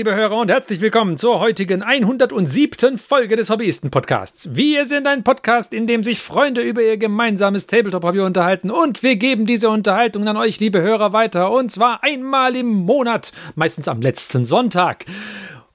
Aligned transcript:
Liebe 0.00 0.14
Hörer 0.14 0.38
und 0.38 0.50
herzlich 0.50 0.80
willkommen 0.80 1.18
zur 1.18 1.40
heutigen 1.40 1.82
107. 1.82 2.96
Folge 2.96 3.36
des 3.36 3.50
Hobbyisten-Podcasts. 3.50 4.56
Wir 4.56 4.86
sind 4.86 5.06
ein 5.06 5.24
Podcast, 5.24 5.74
in 5.74 5.86
dem 5.86 6.02
sich 6.02 6.22
Freunde 6.22 6.62
über 6.62 6.80
ihr 6.80 6.96
gemeinsames 6.96 7.66
Tabletop-Hobby 7.66 8.20
unterhalten 8.20 8.70
und 8.70 9.02
wir 9.02 9.16
geben 9.16 9.44
diese 9.44 9.68
Unterhaltung 9.68 10.26
an 10.26 10.38
euch, 10.38 10.58
liebe 10.58 10.80
Hörer, 10.80 11.12
weiter 11.12 11.50
und 11.50 11.70
zwar 11.70 12.02
einmal 12.02 12.56
im 12.56 12.68
Monat, 12.68 13.32
meistens 13.56 13.88
am 13.88 14.00
letzten 14.00 14.46
Sonntag. 14.46 15.04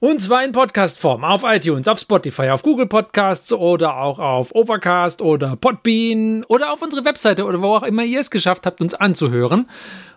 Und 0.00 0.20
zwar 0.20 0.42
in 0.42 0.50
Podcast-Form 0.50 1.22
auf 1.22 1.44
iTunes, 1.44 1.86
auf 1.86 2.00
Spotify, 2.00 2.48
auf 2.48 2.64
Google 2.64 2.88
Podcasts 2.88 3.52
oder 3.52 3.96
auch 3.96 4.18
auf 4.18 4.52
Overcast 4.56 5.22
oder 5.22 5.54
Podbean 5.54 6.42
oder 6.48 6.72
auf 6.72 6.82
unsere 6.82 7.04
Webseite 7.04 7.44
oder 7.44 7.62
wo 7.62 7.76
auch 7.76 7.84
immer 7.84 8.02
ihr 8.02 8.18
es 8.18 8.32
geschafft 8.32 8.66
habt, 8.66 8.80
uns 8.80 8.94
anzuhören. 8.94 9.68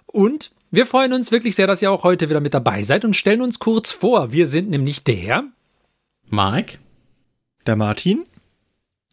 Und 0.08 0.50
wir 0.72 0.86
freuen 0.86 1.14
uns 1.14 1.32
wirklich 1.32 1.55
sehr, 1.55 1.68
dass 1.68 1.82
ihr 1.82 1.91
auch 1.91 2.04
heute 2.04 2.30
wieder 2.30 2.40
mit 2.40 2.54
dabei 2.54 2.84
seid 2.84 3.05
und 3.05 3.16
stellen 3.16 3.41
uns 3.41 3.59
kurz 3.59 3.91
vor. 3.91 4.32
Wir 4.32 4.48
sind 4.48 4.70
nämlich 4.70 5.04
der 5.04 5.45
Mike, 6.26 6.78
der 7.66 7.76
Martin, 7.76 8.23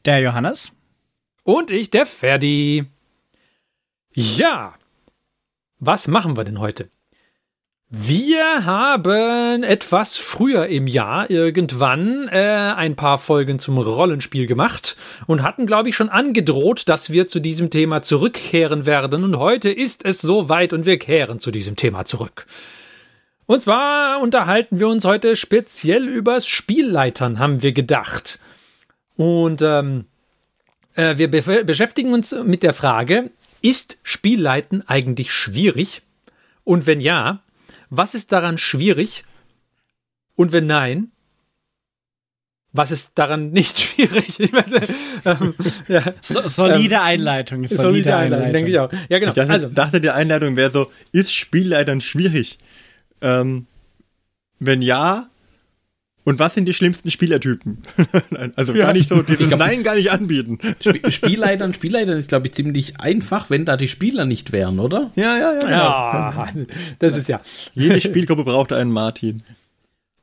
der 0.04 0.20
Johannes 0.20 0.72
und 1.42 1.70
ich, 1.70 1.90
der 1.90 2.06
Ferdi. 2.06 2.86
Ja, 4.12 4.74
was 5.78 6.08
machen 6.08 6.36
wir 6.36 6.44
denn 6.44 6.60
heute? 6.60 6.90
Wir 7.88 8.64
haben 8.64 9.62
etwas 9.62 10.16
früher 10.16 10.66
im 10.66 10.88
Jahr 10.88 11.30
irgendwann 11.30 12.26
äh, 12.26 12.74
ein 12.76 12.96
paar 12.96 13.16
Folgen 13.18 13.60
zum 13.60 13.78
Rollenspiel 13.78 14.48
gemacht 14.48 14.96
und 15.28 15.44
hatten, 15.44 15.66
glaube 15.66 15.88
ich, 15.88 15.94
schon 15.94 16.08
angedroht, 16.08 16.88
dass 16.88 17.10
wir 17.10 17.28
zu 17.28 17.38
diesem 17.38 17.70
Thema 17.70 18.02
zurückkehren 18.02 18.86
werden. 18.86 19.22
Und 19.22 19.38
heute 19.38 19.70
ist 19.70 20.04
es 20.04 20.20
soweit 20.20 20.72
und 20.72 20.84
wir 20.84 20.98
kehren 20.98 21.38
zu 21.38 21.52
diesem 21.52 21.76
Thema 21.76 22.04
zurück. 22.04 22.46
Und 23.46 23.60
zwar 23.60 24.20
unterhalten 24.20 24.80
wir 24.80 24.88
uns 24.88 25.04
heute 25.04 25.36
speziell 25.36 26.08
übers 26.08 26.44
Spielleitern, 26.44 27.38
haben 27.38 27.62
wir 27.62 27.70
gedacht. 27.70 28.40
Und 29.16 29.62
ähm, 29.62 30.06
äh, 30.96 31.18
wir 31.18 31.30
be 31.30 31.62
beschäftigen 31.64 32.12
uns 32.12 32.34
mit 32.44 32.64
der 32.64 32.74
Frage, 32.74 33.30
ist 33.62 33.98
Spielleiten 34.02 34.82
eigentlich 34.88 35.30
schwierig? 35.30 36.02
Und 36.64 36.86
wenn 36.86 37.00
ja, 37.00 37.44
was 37.90 38.14
ist 38.14 38.32
daran 38.32 38.58
schwierig? 38.58 39.24
Und 40.34 40.52
wenn 40.52 40.66
nein, 40.66 41.12
was 42.72 42.90
ist 42.90 43.18
daran 43.18 43.50
nicht 43.52 43.80
schwierig? 43.80 44.38
Weiß, 44.38 44.90
ähm, 45.24 45.54
ja. 45.88 46.02
so, 46.20 46.46
solide 46.46 46.96
ähm, 46.96 47.00
Einleitung. 47.00 47.66
Solide, 47.66 47.82
solide 47.82 48.16
Einleitung, 48.16 48.46
Einleitung, 48.46 48.52
denke 48.52 48.70
ich 48.70 48.78
auch. 48.78 48.92
Ja, 49.08 49.18
genau. 49.18 49.30
Ich 49.30 49.36
dachte, 49.36 49.52
also, 49.52 49.68
dachte, 49.68 50.00
die 50.00 50.10
Einleitung 50.10 50.56
wäre 50.56 50.70
so, 50.70 50.92
ist 51.12 51.32
Spielleitern 51.32 52.00
schwierig? 52.00 52.58
Ähm, 53.20 53.66
wenn 54.58 54.82
ja, 54.82 55.28
und 56.26 56.40
was 56.40 56.54
sind 56.54 56.66
die 56.66 56.74
schlimmsten 56.74 57.08
Spielertypen? 57.08 57.84
also 58.56 58.74
ja. 58.74 58.86
gar 58.86 58.92
nicht 58.92 59.08
so, 59.08 59.22
dieses 59.22 59.46
glaub, 59.46 59.60
Nein 59.60 59.84
gar 59.84 59.94
nicht 59.94 60.10
anbieten. 60.10 60.58
Sp 60.82 60.98
Spielleitern, 61.10 61.72
Spielleitern 61.72 62.18
ist, 62.18 62.28
glaube 62.28 62.48
ich, 62.48 62.52
ziemlich 62.52 63.00
einfach, 63.00 63.48
wenn 63.48 63.64
da 63.64 63.76
die 63.76 63.86
Spieler 63.86 64.24
nicht 64.24 64.50
wären, 64.50 64.80
oder? 64.80 65.12
Ja, 65.14 65.38
ja, 65.38 65.54
ja. 65.54 65.60
Genau. 65.60 65.70
ja 65.70 66.48
das 66.98 67.16
ist 67.16 67.28
ja. 67.28 67.40
Jede 67.74 68.00
Spielgruppe 68.00 68.42
braucht 68.42 68.72
einen 68.72 68.90
Martin. 68.90 69.44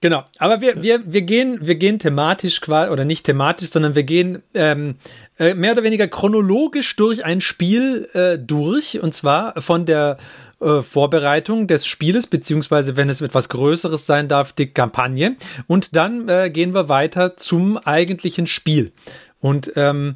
Genau, 0.01 0.25
aber 0.39 0.59
wir, 0.59 0.83
wir, 0.83 0.99
wir, 1.05 1.21
gehen, 1.21 1.59
wir 1.61 1.75
gehen 1.75 1.99
thematisch 1.99 2.59
quasi, 2.59 2.91
oder 2.91 3.05
nicht 3.05 3.25
thematisch, 3.25 3.69
sondern 3.69 3.95
wir 3.95 4.03
gehen 4.03 4.43
ähm, 4.53 4.95
äh, 5.39 5.53
mehr 5.53 5.71
oder 5.71 5.83
weniger 5.83 6.09
chronologisch 6.09 6.97
durch 6.97 7.23
ein 7.23 7.39
Spiel 7.39 8.09
äh, 8.13 8.37
durch, 8.37 9.01
und 9.01 9.13
zwar 9.13 9.61
von 9.61 9.85
der 9.85 10.17
äh, 10.63 10.83
Vorbereitung 10.83 11.67
des 11.67 11.85
Spieles, 11.85 12.27
beziehungsweise 12.27 12.95
wenn 12.97 13.09
es 13.09 13.21
etwas 13.21 13.49
Größeres 13.49 14.05
sein 14.05 14.27
darf, 14.27 14.53
die 14.53 14.67
Kampagne. 14.67 15.35
Und 15.67 15.95
dann 15.95 16.29
äh, 16.29 16.49
gehen 16.49 16.73
wir 16.73 16.89
weiter 16.89 17.37
zum 17.37 17.77
eigentlichen 17.77 18.47
Spiel. 18.47 18.91
Und 19.39 19.73
ähm, 19.75 20.15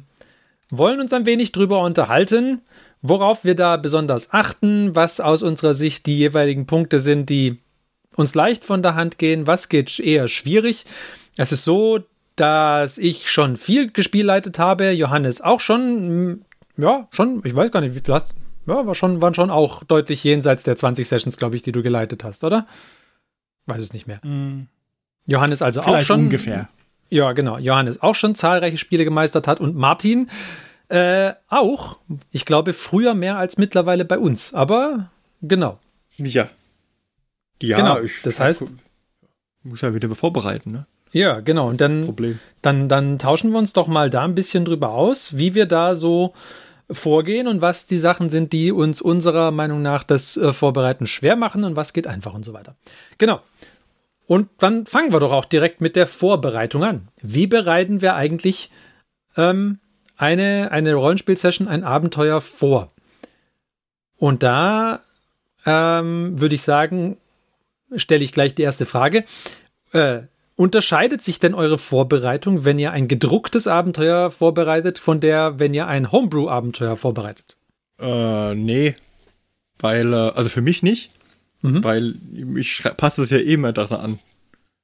wollen 0.70 1.00
uns 1.00 1.12
ein 1.12 1.26
wenig 1.26 1.52
drüber 1.52 1.80
unterhalten, 1.82 2.62
worauf 3.02 3.44
wir 3.44 3.54
da 3.54 3.76
besonders 3.76 4.32
achten, 4.32 4.96
was 4.96 5.20
aus 5.20 5.42
unserer 5.42 5.74
Sicht 5.74 6.06
die 6.06 6.18
jeweiligen 6.18 6.66
Punkte 6.66 7.00
sind, 7.00 7.30
die 7.30 7.58
uns 8.16 8.34
leicht 8.34 8.64
von 8.64 8.82
der 8.82 8.94
Hand 8.94 9.18
gehen, 9.18 9.46
was 9.46 9.68
geht 9.68 9.98
eher 10.00 10.28
schwierig. 10.28 10.84
Es 11.36 11.52
ist 11.52 11.64
so, 11.64 12.00
dass 12.36 12.98
ich 12.98 13.30
schon 13.30 13.56
viel 13.56 13.90
gespielleitet 13.90 14.58
habe, 14.58 14.90
Johannes 14.90 15.40
auch 15.40 15.60
schon, 15.60 16.44
ja, 16.76 17.08
schon, 17.10 17.42
ich 17.44 17.54
weiß 17.54 17.70
gar 17.70 17.80
nicht, 17.80 17.94
wie 17.94 18.00
viel 18.00 18.14
hast, 18.14 18.34
ja, 18.68 18.86
war 18.86 18.94
schon, 18.94 19.22
waren 19.22 19.34
schon 19.34 19.50
auch 19.50 19.82
deutlich 19.84 20.22
jenseits 20.24 20.62
der 20.62 20.76
20 20.76 21.08
Sessions, 21.08 21.36
glaube 21.36 21.56
ich, 21.56 21.62
die 21.62 21.72
du 21.72 21.82
geleitet 21.82 22.24
hast, 22.24 22.44
oder? 22.44 22.66
Weiß 23.66 23.82
es 23.82 23.92
nicht 23.92 24.06
mehr. 24.06 24.18
Mm. 24.24 24.68
Johannes 25.26 25.62
also 25.62 25.82
Vielleicht 25.82 26.04
auch 26.04 26.14
schon. 26.14 26.20
ungefähr. 26.20 26.68
Ja, 27.10 27.32
genau. 27.32 27.58
Johannes 27.58 28.02
auch 28.02 28.14
schon 28.14 28.34
zahlreiche 28.34 28.78
Spiele 28.78 29.04
gemeistert 29.04 29.46
hat 29.46 29.60
und 29.60 29.76
Martin 29.76 30.28
äh, 30.88 31.32
auch. 31.48 31.98
Ich 32.30 32.44
glaube, 32.44 32.72
früher 32.72 33.14
mehr 33.14 33.36
als 33.36 33.58
mittlerweile 33.58 34.04
bei 34.04 34.18
uns. 34.18 34.54
Aber 34.54 35.10
genau. 35.42 35.78
Ja. 36.16 36.48
Ja, 37.62 37.76
genau. 37.76 38.00
ich 38.00 38.22
das 38.22 38.40
heißt. 38.40 38.64
Muss 39.64 39.80
ja 39.80 39.94
wieder 39.94 40.14
vorbereiten, 40.14 40.72
ne? 40.72 40.86
Ja, 41.10 41.40
genau. 41.40 41.68
und 41.68 41.80
dann, 41.80 42.14
dann, 42.60 42.88
dann 42.88 43.18
tauschen 43.18 43.50
wir 43.50 43.58
uns 43.58 43.72
doch 43.72 43.86
mal 43.86 44.10
da 44.10 44.24
ein 44.24 44.34
bisschen 44.34 44.66
drüber 44.66 44.90
aus, 44.90 45.38
wie 45.38 45.54
wir 45.54 45.64
da 45.64 45.94
so 45.94 46.34
vorgehen 46.90 47.46
und 47.46 47.60
was 47.60 47.86
die 47.86 47.98
Sachen 47.98 48.30
sind, 48.30 48.52
die 48.52 48.72
uns 48.72 49.00
unserer 49.00 49.50
Meinung 49.50 49.82
nach 49.82 50.02
das 50.02 50.36
äh, 50.36 50.52
Vorbereiten 50.52 51.06
schwer 51.06 51.36
machen 51.36 51.64
und 51.64 51.76
was 51.76 51.92
geht 51.92 52.06
einfach 52.06 52.34
und 52.34 52.44
so 52.44 52.52
weiter. 52.52 52.76
Genau. 53.18 53.40
Und 54.26 54.48
dann 54.58 54.86
fangen 54.86 55.12
wir 55.12 55.20
doch 55.20 55.32
auch 55.32 55.46
direkt 55.46 55.80
mit 55.80 55.96
der 55.96 56.06
Vorbereitung 56.06 56.84
an. 56.84 57.08
Wie 57.22 57.46
bereiten 57.46 58.02
wir 58.02 58.14
eigentlich 58.14 58.70
ähm, 59.36 59.78
eine, 60.16 60.70
eine 60.70 60.94
Rollenspiel-Session, 60.94 61.68
ein 61.68 61.84
Abenteuer 61.84 62.40
vor? 62.40 62.88
Und 64.16 64.42
da 64.42 65.00
ähm, 65.64 66.40
würde 66.40 66.54
ich 66.54 66.62
sagen, 66.62 67.16
stelle 67.96 68.24
ich 68.24 68.32
gleich 68.32 68.54
die 68.54 68.62
erste 68.62 68.84
Frage. 68.84 69.24
Äh, 69.92 70.22
Unterscheidet 70.58 71.22
sich 71.22 71.38
denn 71.38 71.54
eure 71.54 71.78
Vorbereitung, 71.78 72.64
wenn 72.64 72.80
ihr 72.80 72.90
ein 72.90 73.06
gedrucktes 73.06 73.68
Abenteuer 73.68 74.32
vorbereitet, 74.32 74.98
von 74.98 75.20
der, 75.20 75.60
wenn 75.60 75.72
ihr 75.72 75.86
ein 75.86 76.10
Homebrew-Abenteuer 76.10 76.96
vorbereitet? 76.96 77.56
Äh, 78.00 78.56
nee. 78.56 78.96
Weil, 79.78 80.12
äh, 80.12 80.16
also 80.16 80.48
für 80.48 80.60
mich 80.60 80.82
nicht. 80.82 81.12
Mhm. 81.62 81.84
Weil 81.84 82.16
ich 82.56 82.82
passe 82.96 83.22
es 83.22 83.30
ja 83.30 83.38
eh 83.38 83.54
immer 83.54 83.72
daran 83.72 84.00
an. 84.00 84.18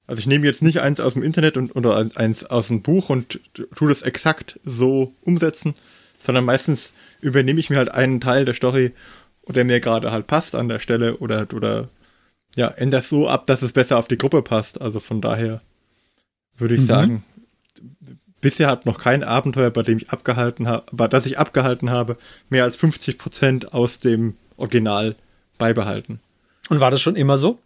Also 0.07 0.21
ich 0.21 0.29
nehme 0.29 0.47
jetzt 0.47 0.63
nicht 0.63 0.81
eins 0.81 1.01
aus 1.01 1.15
dem 1.15 1.25
Internet 1.25 1.57
und, 1.57 1.75
oder 1.75 2.09
eins 2.15 2.45
aus 2.45 2.69
dem 2.69 2.83
Buch 2.83 3.11
und 3.11 3.41
tue 3.75 3.89
das 3.89 4.03
exakt 4.03 4.61
so 4.65 5.13
umsetzen, 5.23 5.75
sondern 6.23 6.45
meistens 6.45 6.95
übernehme 7.21 7.59
ich 7.59 7.69
mir 7.69 7.79
halt 7.79 7.91
einen 7.91 8.21
Teil 8.21 8.45
der 8.45 8.55
Story, 8.55 8.93
der 9.49 9.65
mir 9.65 9.81
gerade 9.81 10.13
halt 10.13 10.29
passt 10.29 10.55
an 10.55 10.69
der 10.69 10.79
Stelle 10.79 11.17
oder, 11.17 11.49
oder 11.53 11.89
ja, 12.57 12.69
ändere 12.69 13.01
es 13.01 13.09
so 13.09 13.29
ab, 13.29 13.47
dass 13.47 13.63
es 13.63 13.73
besser 13.73 13.99
auf 13.99 14.09
die 14.09 14.19
Gruppe 14.19 14.43
passt. 14.43 14.81
Also 14.81 15.01
von 15.01 15.21
daher 15.21 15.61
würde 16.57 16.75
ich 16.75 16.83
mhm. 16.83 16.87
sagen, 16.87 17.25
bisher 18.41 18.69
hat 18.69 18.87
noch 18.87 18.99
kein 18.99 19.25
Abenteuer, 19.25 19.71
bei 19.71 19.83
dem 19.83 19.99
ich 19.99 20.11
abgehalten 20.11 20.69
habe, 20.69 20.85
bei 20.93 21.09
das 21.09 21.27
ich 21.27 21.39
abgehalten 21.39 21.91
habe, 21.91 22.17
mehr 22.49 22.65
als 22.65 22.77
50 22.77 23.19
Prozent 23.19 23.73
aus 23.73 23.99
dem 23.99 24.37
Original 24.57 25.17
beibehalten. 25.59 26.21
Und 26.69 26.81
war 26.81 26.91
das 26.91 27.03
schon 27.03 27.17
immer 27.17 27.39
so? 27.39 27.59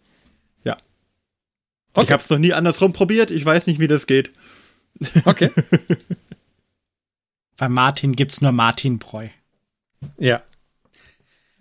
Ja. 0.63 0.77
Okay. 1.93 2.05
Ich 2.05 2.11
habe 2.11 2.23
es 2.23 2.29
noch 2.29 2.37
nie 2.37 2.53
andersrum 2.53 2.93
probiert. 2.93 3.31
Ich 3.31 3.45
weiß 3.45 3.67
nicht, 3.67 3.79
wie 3.79 3.87
das 3.87 4.07
geht. 4.07 4.31
Okay. 5.25 5.51
bei 7.57 7.69
Martin 7.69 8.15
gibt 8.15 8.31
es 8.31 8.41
nur 8.41 8.51
Martinbräu. 8.51 9.27
Ja. 10.17 10.41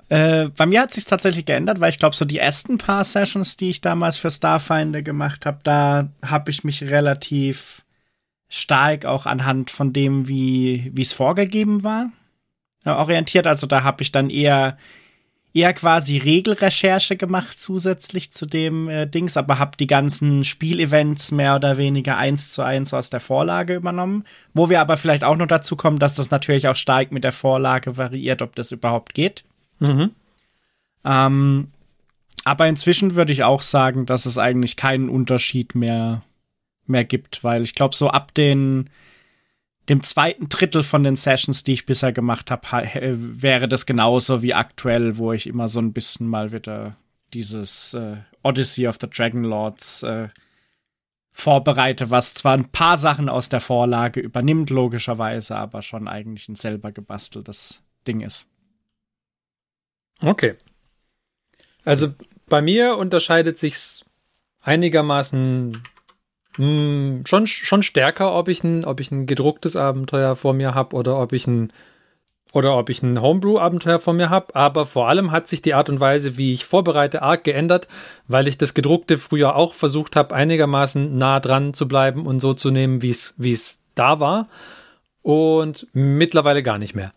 Äh, 0.08 0.49
bei 0.56 0.66
mir 0.66 0.82
hat 0.82 0.93
sich 0.93 1.05
tatsächlich 1.05 1.44
geändert, 1.44 1.81
weil 1.81 1.90
ich 1.90 1.99
glaube, 1.99 2.16
so 2.16 2.25
die 2.25 2.38
ersten 2.38 2.78
paar 2.78 3.05
Sessions, 3.05 3.56
die 3.56 3.70
ich 3.70 3.81
damals 3.81 4.16
für 4.16 4.31
Starfinder 4.31 5.02
gemacht 5.02 5.44
habe, 5.44 5.58
da 5.62 6.08
habe 6.25 6.50
ich 6.50 6.64
mich 6.64 6.82
relativ 6.82 7.84
stark 8.49 9.05
auch 9.05 9.26
anhand 9.26 9.70
von 9.70 9.93
dem, 9.93 10.26
wie 10.28 10.93
es 10.96 11.12
vorgegeben 11.12 11.84
war, 11.84 12.10
äh, 12.84 12.90
orientiert. 12.90 13.46
Also 13.46 13.66
da 13.66 13.82
habe 13.82 14.02
ich 14.02 14.12
dann 14.12 14.31
eher 14.31 14.78
eher 15.55 15.72
quasi 15.72 16.19
Regelrecherche 16.19 17.16
gemacht 17.16 17.58
zusätzlich 17.58 18.32
zu 18.32 18.46
dem 18.46 18.88
äh, 18.88 19.06
Dings, 19.06 19.37
aber 19.37 19.58
habe 19.58 19.76
die 19.78 19.87
ganzen 19.87 20.44
Spielevents 20.44 21.32
mehr 21.32 21.56
oder 21.56 21.76
weniger 21.76 22.16
eins 22.16 22.50
zu 22.50 22.62
eins 22.62 22.94
aus 22.94 23.10
der 23.10 23.20
Vorlage 23.20 23.75
übernommen. 23.75 24.25
Wo 24.55 24.69
wir 24.70 24.81
aber 24.81 24.96
vielleicht 24.96 25.25
auch 25.25 25.37
noch 25.37 25.46
dazu 25.46 25.76
kommen, 25.76 25.99
dass 25.99 26.14
das 26.14 26.31
natürlich 26.31 26.69
auch 26.69 26.76
stark 26.76 27.12
mit 27.12 27.25
der 27.25 27.32
Vorlage 27.32 27.96
variiert, 27.96 28.43
ob 28.43 28.55
das 28.56 28.72
überhaupt 28.72 29.14
geht. 29.14 29.44
Mhm. 29.78 30.12
Ähm, 31.04 31.69
aber 32.44 32.66
inzwischen 32.66 33.14
würde 33.14 33.32
ich 33.32 33.44
auch 33.44 33.62
sagen, 33.62 34.06
dass 34.06 34.26
es 34.26 34.38
eigentlich 34.38 34.76
keinen 34.76 35.08
Unterschied 35.08 35.75
mehr, 35.75 36.22
mehr 36.86 37.04
gibt, 37.04 37.44
weil 37.44 37.62
ich 37.62 37.75
glaube, 37.75 37.94
so 37.94 38.08
ab 38.08 38.32
den, 38.34 38.90
dem 39.88 40.02
zweiten 40.02 40.48
Drittel 40.48 40.82
von 40.82 41.04
den 41.04 41.16
Sessions, 41.16 41.64
die 41.64 41.75
ich 41.75 41.86
bisher 41.86 42.12
gemacht 42.12 42.50
habe, 42.50 42.66
wäre 43.12 43.69
das 43.69 43.86
genauso 43.86 44.42
wie 44.42 44.54
aktuell, 44.54 45.19
wo 45.19 45.32
ich 45.32 45.46
immer 45.46 45.69
so 45.69 45.81
ein 45.81 45.92
bisschen 45.92 46.26
mal 46.26 46.52
wieder 46.52 46.96
dieses 47.34 47.94
äh, 47.94 48.16
Odyssey 48.42 48.86
of 48.88 48.96
the 49.00 49.08
Dragon 49.10 49.44
Lords 49.44 50.02
äh, 50.02 50.28
vorbereite, 51.31 52.10
was 52.10 52.34
zwar 52.34 52.54
ein 52.54 52.70
paar 52.70 52.98
Sachen 52.98 53.28
aus 53.28 53.48
der 53.48 53.60
Vorlage 53.60 54.20
übernimmt, 54.20 54.70
logischerweise, 54.70 55.56
aber 55.56 55.82
schon 55.82 56.08
eigentlich 56.08 56.48
ein 56.48 56.56
selber 56.56 56.92
gebasteltes 56.92 57.82
Ding 58.06 58.20
ist. 58.20 58.46
Okay. 60.23 60.55
Also 61.85 62.09
bei 62.49 62.62
mir 62.62 62.97
unterscheidet 62.97 63.59
sich's 63.59 64.05
einigermaßen 64.61 65.82
mh, 66.56 66.67
hm, 66.67 67.23
schon, 67.26 67.47
schon 67.47 67.82
stärker, 67.82 68.35
ob 68.35 68.49
ich, 68.49 68.62
ein, 68.65 68.85
ob 68.85 69.00
ich 69.00 69.11
ein 69.11 69.26
gedrucktes 69.26 69.76
Abenteuer 69.76 70.37
vor 70.37 70.53
mir 70.55 70.75
habe 70.75 70.97
oder 70.97 71.19
ob 71.19 71.32
ich 71.32 71.47
ein 71.47 71.73
oder 72.55 72.76
ob 72.79 72.88
ich 72.88 73.03
ein 73.03 73.20
Homebrew-Abenteuer 73.20 73.99
vor 73.99 74.15
mir 74.15 74.31
habe, 74.31 74.55
aber 74.56 74.87
vor 74.87 75.09
allem 75.09 75.31
hat 75.32 75.49
sich 75.49 75.61
die 75.61 75.75
Art 75.75 75.91
und 75.91 76.00
Weise, 76.00 76.38
wie 76.38 76.55
ich 76.55 76.65
vorbereite, 76.65 77.20
arg 77.20 77.44
geändert, 77.44 77.88
weil 78.26 78.49
ich 78.49 78.56
das 78.56 78.73
gedruckte 78.73 79.19
früher 79.19 79.55
auch 79.55 79.75
versucht 79.75 80.17
habe, 80.17 80.35
einigermaßen 80.35 81.17
nah 81.19 81.41
dran 81.41 81.75
zu 81.75 81.87
bleiben 81.87 82.26
und 82.26 82.41
so 82.41 82.55
zu 82.55 82.70
nehmen, 82.70 83.03
wie 83.03 83.11
es 83.11 83.82
da 83.94 84.19
war. 84.19 84.49
Und 85.20 85.88
mittlerweile 85.93 86.62
gar 86.62 86.79
nicht 86.79 86.94
mehr. 86.94 87.12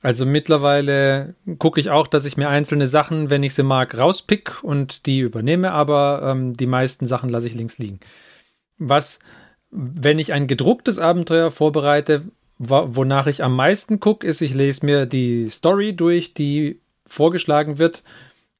Also 0.00 0.26
mittlerweile 0.26 1.34
gucke 1.58 1.80
ich 1.80 1.90
auch, 1.90 2.06
dass 2.06 2.24
ich 2.24 2.36
mir 2.36 2.48
einzelne 2.48 2.86
Sachen, 2.86 3.30
wenn 3.30 3.42
ich 3.42 3.54
sie 3.54 3.64
mag, 3.64 3.98
rauspick 3.98 4.62
und 4.62 5.06
die 5.06 5.20
übernehme, 5.20 5.72
aber 5.72 6.20
ähm, 6.24 6.56
die 6.56 6.66
meisten 6.66 7.06
Sachen 7.06 7.28
lasse 7.28 7.48
ich 7.48 7.54
links 7.54 7.78
liegen. 7.78 7.98
Was, 8.78 9.18
wenn 9.70 10.20
ich 10.20 10.32
ein 10.32 10.46
gedrucktes 10.46 11.00
Abenteuer 11.00 11.50
vorbereite, 11.50 12.26
wonach 12.58 13.26
ich 13.26 13.42
am 13.42 13.54
meisten 13.54 14.00
gucke, 14.00 14.26
ist, 14.26 14.40
ich 14.40 14.54
lese 14.54 14.86
mir 14.86 15.06
die 15.06 15.48
Story 15.48 15.94
durch, 15.94 16.34
die 16.34 16.80
vorgeschlagen 17.06 17.78
wird. 17.78 18.04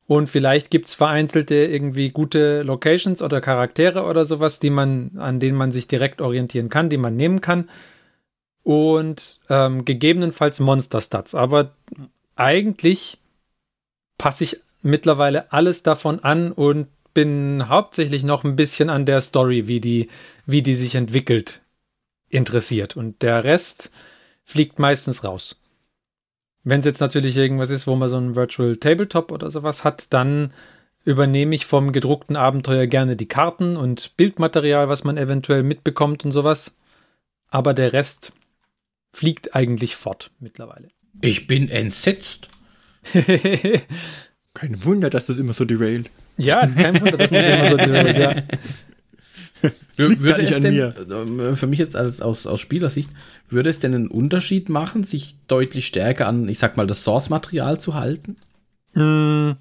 Und 0.07 0.29
vielleicht 0.29 0.71
gibt 0.71 0.87
es 0.87 0.95
vereinzelte 0.95 1.55
irgendwie 1.55 2.11
gute 2.11 2.63
Locations 2.63 3.21
oder 3.21 3.41
Charaktere 3.41 4.05
oder 4.05 4.25
sowas, 4.25 4.59
die 4.59 4.71
man, 4.71 5.13
an 5.19 5.39
denen 5.39 5.59
man 5.59 5.71
sich 5.71 5.87
direkt 5.87 6.21
orientieren 6.21 6.71
kann, 6.71 6.89
die 6.89 6.97
man 6.97 7.15
nehmen 7.15 7.41
kann. 7.41 7.69
Und 8.69 9.41
ähm, 9.49 9.87
gegebenenfalls 9.87 10.61
Monster-Stats. 10.61 11.35
Aber 11.35 11.73
eigentlich 12.37 13.17
passe 14.19 14.45
ich 14.45 14.61
mittlerweile 14.83 15.51
alles 15.55 15.83
davon 15.83 16.23
an 16.23 16.53
und 16.53 16.89
bin 17.15 17.71
hauptsächlich 17.71 18.25
noch 18.25 18.45
ein 18.45 18.57
bisschen 18.57 18.91
an 18.91 19.07
der 19.07 19.23
Story, 19.23 19.69
wie 19.69 19.81
die, 19.81 20.11
wie 20.45 20.61
die 20.61 20.75
sich 20.75 20.97
entwickelt, 20.97 21.63
interessiert. 22.29 22.95
Und 22.95 23.23
der 23.23 23.43
Rest 23.43 23.91
fliegt 24.45 24.79
meistens 24.79 25.25
raus. 25.25 25.63
Wenn 26.63 26.81
es 26.81 26.85
jetzt 26.85 27.01
natürlich 27.01 27.39
irgendwas 27.39 27.71
ist, 27.71 27.87
wo 27.87 27.97
man 27.97 28.11
so 28.11 28.19
ein 28.19 28.37
Virtual 28.37 28.77
Tabletop 28.77 29.33
oder 29.33 29.51
sowas 29.51 29.83
hat, 29.83 30.13
dann 30.13 30.53
übernehme 31.07 31.55
ich 31.55 31.65
vom 31.65 31.93
gedruckten 31.93 32.37
Abenteuer 32.37 32.87
gerne 32.87 33.17
die 33.17 33.29
Karten 33.29 33.79
und 33.79 34.15
Bildmaterial, 34.19 34.91
was 34.91 35.05
man 35.05 35.17
eventuell 35.17 35.63
mitbekommt 35.63 36.27
und 36.27 36.33
sowas. 36.33 36.77
Aber 37.49 37.73
der 37.73 37.95
Rest 37.95 38.33
fliegt 39.13 39.55
eigentlich 39.55 39.97
fort 39.97 40.31
mittlerweile. 40.41 40.89
Ich 41.21 41.47
bin 41.47 41.69
entsetzt. 41.69 42.49
kein 44.55 44.85
Wunder, 44.85 45.11
dass 45.11 45.27
das 45.27 45.39
immer 45.39 45.53
so 45.53 45.65
derailt. 45.65 46.11
Ja, 46.37 46.67
kein 46.67 47.01
Wunder, 47.01 47.17
dass 47.17 47.31
das 47.31 47.55
immer 47.55 47.69
so 47.69 47.77
derailt, 47.77 48.19
ja. 48.19 48.43
würde 49.97 50.43
es 50.43 50.61
denn, 50.61 50.75
mir. 50.75 50.95
Äh, 50.97 51.57
für 51.57 51.67
mich 51.67 51.79
jetzt 51.79 51.97
als 51.97 52.21
aus, 52.21 52.47
aus 52.47 52.61
Spielersicht, 52.61 53.11
würde 53.49 53.71
es 53.71 53.81
denn 53.81 53.95
einen 53.95 54.09
Unterschied 54.09 54.69
machen, 54.69 55.05
sich 55.05 55.37
deutlich 55.49 55.87
stärker 55.87 56.29
an, 56.29 56.49
ich 56.49 56.59
sag 56.59 56.77
mal, 56.77 56.87
das 56.87 57.03
Source-Material 57.03 57.81
zu 57.81 57.95
halten? 57.95 58.37
Hm. 58.95 59.57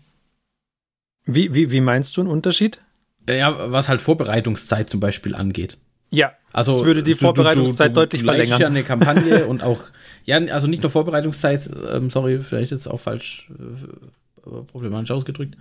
Wie, 1.25 1.53
wie, 1.55 1.71
wie 1.71 1.81
meinst 1.81 2.15
du 2.15 2.21
einen 2.21 2.29
Unterschied? 2.29 2.79
Ja, 3.27 3.71
was 3.71 3.89
halt 3.89 4.01
Vorbereitungszeit 4.01 4.89
zum 4.89 4.99
Beispiel 4.99 5.35
angeht. 5.35 5.77
Ja, 6.09 6.33
also 6.53 6.73
das 6.73 6.85
würde 6.85 7.03
die 7.03 7.15
Vorbereitungszeit 7.15 7.89
du, 7.89 7.93
du, 7.93 7.99
du, 7.99 8.05
deutlich 8.05 8.23
verlängern. 8.23 8.59
ja 8.59 8.67
eine 8.67 8.83
Kampagne 8.83 9.45
und 9.47 9.63
auch, 9.63 9.81
ja, 10.23 10.37
also 10.37 10.67
nicht 10.67 10.81
nur 10.81 10.89
Vorbereitungszeit, 10.89 11.69
ähm, 11.91 12.09
sorry, 12.09 12.39
vielleicht 12.39 12.71
ist 12.71 12.81
es 12.81 12.87
auch 12.87 12.99
falsch 12.99 13.49
äh, 13.51 14.63
problematisch 14.71 15.11
ausgedrückt. 15.11 15.57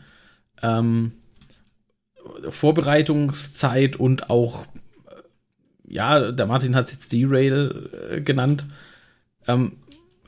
Ähm, 0.62 1.12
Vorbereitungszeit 2.48 3.96
und 3.96 4.30
auch, 4.30 4.66
ja, 5.86 6.32
der 6.32 6.46
Martin 6.46 6.74
hat 6.74 6.86
es 6.86 6.92
jetzt 6.92 7.12
D-Rail 7.12 7.90
äh, 8.10 8.20
genannt. 8.20 8.64
Ähm, 9.46 9.72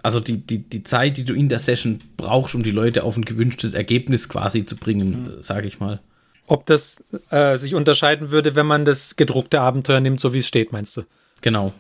also 0.02 0.20
die, 0.20 0.38
die, 0.38 0.58
die 0.58 0.84
Zeit, 0.84 1.16
die 1.16 1.24
du 1.24 1.34
in 1.34 1.48
der 1.48 1.58
Session 1.58 2.00
brauchst, 2.16 2.54
um 2.54 2.62
die 2.62 2.70
Leute 2.70 3.02
auf 3.04 3.16
ein 3.16 3.24
gewünschtes 3.24 3.74
Ergebnis 3.74 4.28
quasi 4.28 4.64
zu 4.64 4.76
bringen, 4.76 5.36
mhm. 5.38 5.42
sage 5.42 5.66
ich 5.66 5.80
mal. 5.80 6.00
Ob 6.48 6.64
das 6.66 7.04
äh, 7.30 7.56
sich 7.56 7.74
unterscheiden 7.74 8.30
würde, 8.30 8.54
wenn 8.54 8.66
man 8.66 8.84
das 8.84 9.16
gedruckte 9.16 9.60
Abenteuer 9.60 10.00
nimmt, 10.00 10.18
so 10.18 10.32
wie 10.32 10.38
es 10.38 10.48
steht, 10.48 10.72
meinst 10.72 10.96
du? 10.96 11.02
Genau. 11.42 11.72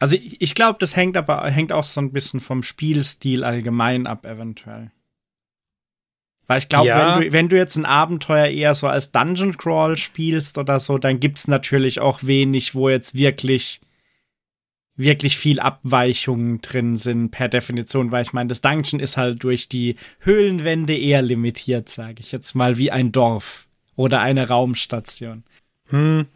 Also 0.00 0.16
ich, 0.16 0.40
ich 0.40 0.54
glaube, 0.54 0.78
das 0.80 0.96
hängt 0.96 1.16
aber 1.16 1.44
hängt 1.48 1.72
auch 1.72 1.84
so 1.84 2.00
ein 2.00 2.12
bisschen 2.12 2.40
vom 2.40 2.62
Spielstil 2.62 3.44
allgemein 3.44 4.06
ab, 4.06 4.26
eventuell. 4.26 4.90
Weil 6.46 6.58
ich 6.58 6.68
glaube, 6.68 6.88
ja. 6.88 7.14
wenn, 7.14 7.22
du, 7.22 7.32
wenn 7.32 7.48
du 7.48 7.56
jetzt 7.56 7.76
ein 7.76 7.84
Abenteuer 7.84 8.46
eher 8.46 8.74
so 8.74 8.88
als 8.88 9.12
Dungeon 9.12 9.56
Crawl 9.56 9.96
spielst 9.96 10.58
oder 10.58 10.80
so, 10.80 10.98
dann 10.98 11.20
gibt 11.20 11.38
es 11.38 11.46
natürlich 11.46 12.00
auch 12.00 12.24
wenig, 12.24 12.74
wo 12.74 12.88
jetzt 12.88 13.16
wirklich 13.16 13.80
wirklich 15.00 15.36
viel 15.38 15.60
Abweichungen 15.60 16.60
drin 16.60 16.96
sind 16.96 17.30
per 17.30 17.48
Definition, 17.48 18.12
weil 18.12 18.22
ich 18.22 18.32
meine, 18.32 18.48
das 18.48 18.60
Dungeon 18.60 19.00
ist 19.00 19.16
halt 19.16 19.42
durch 19.42 19.68
die 19.68 19.96
Höhlenwände 20.20 20.96
eher 20.96 21.22
limitiert, 21.22 21.88
sage 21.88 22.16
ich 22.20 22.32
jetzt 22.32 22.54
mal, 22.54 22.76
wie 22.76 22.90
ein 22.90 23.12
Dorf 23.12 23.66
oder 23.96 24.20
eine 24.20 24.48
Raumstation. 24.48 25.44
Hm. 25.88 26.26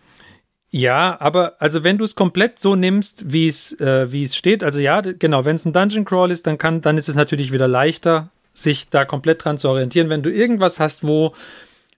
Ja, 0.70 1.20
aber 1.20 1.54
also 1.60 1.84
wenn 1.84 1.98
du 1.98 2.04
es 2.04 2.16
komplett 2.16 2.58
so 2.58 2.74
nimmst, 2.74 3.32
wie 3.32 3.46
es 3.46 3.78
äh, 3.80 4.10
wie 4.10 4.24
es 4.24 4.34
steht, 4.34 4.64
also 4.64 4.80
ja, 4.80 5.00
genau, 5.02 5.44
wenn 5.44 5.54
es 5.54 5.64
ein 5.64 5.72
Dungeon 5.72 6.04
Crawl 6.04 6.32
ist, 6.32 6.48
dann 6.48 6.58
kann 6.58 6.80
dann 6.80 6.98
ist 6.98 7.08
es 7.08 7.14
natürlich 7.14 7.52
wieder 7.52 7.68
leichter, 7.68 8.30
sich 8.52 8.88
da 8.90 9.04
komplett 9.04 9.44
dran 9.44 9.56
zu 9.56 9.68
orientieren. 9.68 10.08
Wenn 10.08 10.24
du 10.24 10.32
irgendwas 10.32 10.80
hast, 10.80 11.06
wo 11.06 11.32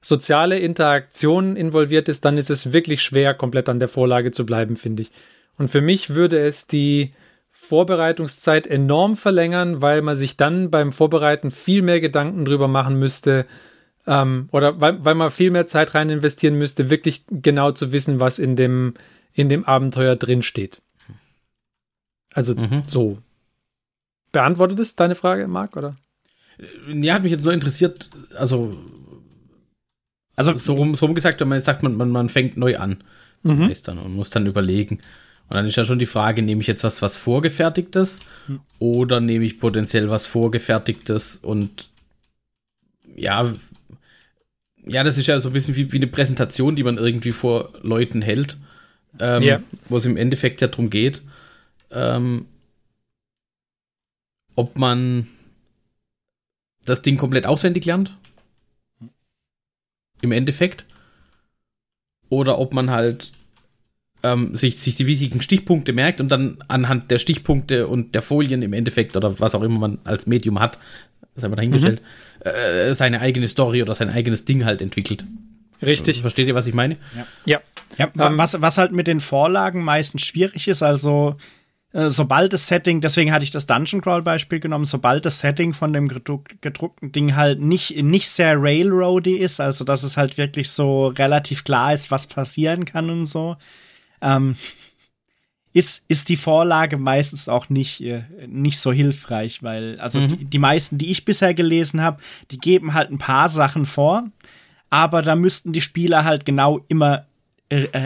soziale 0.02 0.58
Interaktion 0.58 1.56
involviert 1.56 2.08
ist, 2.08 2.24
dann 2.26 2.36
ist 2.36 2.50
es 2.50 2.72
wirklich 2.72 3.02
schwer, 3.02 3.32
komplett 3.32 3.68
an 3.68 3.78
der 3.78 3.88
Vorlage 3.88 4.30
zu 4.30 4.44
bleiben, 4.44 4.76
finde 4.76 5.02
ich. 5.02 5.10
Und 5.58 5.68
für 5.68 5.80
mich 5.80 6.10
würde 6.10 6.38
es 6.38 6.66
die 6.66 7.14
Vorbereitungszeit 7.50 8.66
enorm 8.66 9.16
verlängern, 9.16 9.82
weil 9.82 10.02
man 10.02 10.14
sich 10.14 10.36
dann 10.36 10.70
beim 10.70 10.92
Vorbereiten 10.92 11.50
viel 11.50 11.82
mehr 11.82 12.00
Gedanken 12.00 12.44
drüber 12.44 12.68
machen 12.68 12.98
müsste, 12.98 13.46
ähm, 14.06 14.48
oder 14.52 14.80
weil, 14.80 15.04
weil 15.04 15.14
man 15.14 15.30
viel 15.30 15.50
mehr 15.50 15.66
Zeit 15.66 15.94
rein 15.94 16.10
investieren 16.10 16.56
müsste, 16.56 16.90
wirklich 16.90 17.24
genau 17.28 17.72
zu 17.72 17.92
wissen, 17.92 18.20
was 18.20 18.38
in 18.38 18.56
dem, 18.56 18.94
in 19.32 19.48
dem 19.48 19.64
Abenteuer 19.64 20.16
drin 20.16 20.42
steht. 20.42 20.80
Also 22.32 22.54
mhm. 22.54 22.84
so. 22.86 23.18
Beantwortet 24.30 24.78
es 24.78 24.94
deine 24.94 25.14
Frage, 25.14 25.48
Marc, 25.48 25.76
oder? 25.76 25.96
Ja, 26.92 27.14
hat 27.14 27.22
mich 27.22 27.32
jetzt 27.32 27.44
nur 27.44 27.52
interessiert, 27.52 28.10
also, 28.36 28.76
also 30.36 30.56
so 30.56 30.74
rum, 30.74 30.94
so 30.94 31.06
rum 31.06 31.14
gesagt, 31.14 31.40
wenn 31.40 31.48
man 31.48 31.58
jetzt 31.58 31.66
sagt, 31.66 31.82
man, 31.82 31.96
man, 31.96 32.10
man 32.10 32.28
fängt 32.28 32.56
neu 32.56 32.76
an 32.76 33.02
mhm. 33.42 33.72
und 33.86 34.14
muss 34.14 34.30
dann 34.30 34.46
überlegen. 34.46 35.00
Und 35.48 35.56
dann 35.56 35.66
ist 35.66 35.76
ja 35.76 35.84
schon 35.84 35.98
die 35.98 36.06
Frage, 36.06 36.42
nehme 36.42 36.60
ich 36.60 36.66
jetzt 36.66 36.82
was, 36.82 37.02
was 37.02 37.16
Vorgefertigtes 37.16 38.20
mhm. 38.48 38.60
oder 38.78 39.20
nehme 39.20 39.44
ich 39.44 39.60
potenziell 39.60 40.10
was 40.10 40.26
Vorgefertigtes 40.26 41.36
und 41.36 41.88
ja, 43.14 43.54
ja, 44.84 45.02
das 45.02 45.18
ist 45.18 45.26
ja 45.26 45.40
so 45.40 45.48
ein 45.48 45.52
bisschen 45.52 45.76
wie, 45.76 45.92
wie 45.92 45.96
eine 45.96 46.06
Präsentation, 46.06 46.76
die 46.76 46.84
man 46.84 46.98
irgendwie 46.98 47.32
vor 47.32 47.72
Leuten 47.82 48.22
hält, 48.22 48.56
ähm, 49.18 49.42
yeah. 49.42 49.62
wo 49.88 49.96
es 49.96 50.04
im 50.04 50.16
Endeffekt 50.16 50.60
ja 50.60 50.68
darum 50.68 50.90
geht, 50.90 51.22
ähm, 51.90 52.46
ob 54.54 54.78
man 54.78 55.28
das 56.84 57.02
Ding 57.02 57.16
komplett 57.16 57.46
auswendig 57.46 57.84
lernt. 57.84 58.16
Im 60.22 60.32
Endeffekt. 60.32 60.86
Oder 62.28 62.58
ob 62.58 62.72
man 62.72 62.90
halt 62.90 63.34
ähm, 64.22 64.54
sich, 64.54 64.78
sich 64.78 64.96
die 64.96 65.06
wichtigen 65.06 65.40
Stichpunkte 65.42 65.92
merkt 65.92 66.20
und 66.20 66.28
dann 66.28 66.58
anhand 66.68 67.10
der 67.10 67.18
Stichpunkte 67.18 67.86
und 67.86 68.14
der 68.14 68.22
Folien 68.22 68.62
im 68.62 68.72
Endeffekt 68.72 69.16
oder 69.16 69.38
was 69.38 69.54
auch 69.54 69.62
immer 69.62 69.78
man 69.78 69.98
als 70.04 70.26
Medium 70.26 70.60
hat, 70.60 70.78
das 71.34 71.44
haben 71.44 71.52
wir 71.52 71.56
dahingestellt, 71.56 72.02
mhm. 72.44 72.50
äh, 72.50 72.94
seine 72.94 73.20
eigene 73.20 73.48
Story 73.48 73.82
oder 73.82 73.94
sein 73.94 74.10
eigenes 74.10 74.44
Ding 74.44 74.64
halt 74.64 74.80
entwickelt. 74.80 75.24
Richtig. 75.82 76.22
Versteht 76.22 76.48
ihr, 76.48 76.54
was 76.54 76.66
ich 76.66 76.74
meine? 76.74 76.96
Ja. 77.44 77.60
ja. 77.98 78.08
ja 78.16 78.26
ähm, 78.26 78.38
was, 78.38 78.60
was 78.60 78.78
halt 78.78 78.92
mit 78.92 79.06
den 79.06 79.20
Vorlagen 79.20 79.84
meistens 79.84 80.22
schwierig 80.22 80.68
ist, 80.68 80.82
also 80.82 81.36
äh, 81.92 82.10
sobald 82.10 82.52
das 82.52 82.66
Setting, 82.66 83.00
deswegen 83.00 83.32
hatte 83.32 83.44
ich 83.44 83.50
das 83.50 83.66
Dungeon 83.66 84.00
Crawl 84.00 84.22
Beispiel 84.22 84.60
genommen, 84.60 84.84
sobald 84.84 85.24
das 85.24 85.40
Setting 85.40 85.72
von 85.72 85.92
dem 85.92 86.08
gedruck, 86.08 86.48
gedruckten 86.60 87.12
Ding 87.12 87.36
halt 87.36 87.60
nicht, 87.60 88.02
nicht 88.02 88.28
sehr 88.28 88.60
railroady 88.60 89.36
ist, 89.36 89.60
also 89.60 89.84
dass 89.84 90.02
es 90.02 90.16
halt 90.16 90.38
wirklich 90.38 90.70
so 90.70 91.08
relativ 91.08 91.64
klar 91.64 91.94
ist, 91.94 92.10
was 92.10 92.26
passieren 92.26 92.84
kann 92.84 93.08
und 93.10 93.26
so, 93.26 93.56
ähm, 94.20 94.56
ist, 95.72 96.02
ist 96.08 96.30
die 96.30 96.36
Vorlage 96.36 96.96
meistens 96.96 97.50
auch 97.50 97.68
nicht, 97.68 98.00
äh, 98.00 98.24
nicht 98.46 98.78
so 98.78 98.92
hilfreich, 98.92 99.62
weil, 99.62 100.00
also 100.00 100.20
mhm. 100.20 100.28
die, 100.28 100.44
die 100.46 100.58
meisten, 100.58 100.96
die 100.96 101.10
ich 101.10 101.26
bisher 101.26 101.52
gelesen 101.52 102.00
habe, 102.00 102.22
die 102.50 102.58
geben 102.58 102.94
halt 102.94 103.10
ein 103.10 103.18
paar 103.18 103.50
Sachen 103.50 103.84
vor, 103.84 104.24
aber 104.88 105.20
da 105.20 105.36
müssten 105.36 105.72
die 105.74 105.82
Spieler 105.82 106.24
halt 106.24 106.46
genau 106.46 106.80
immer 106.88 107.26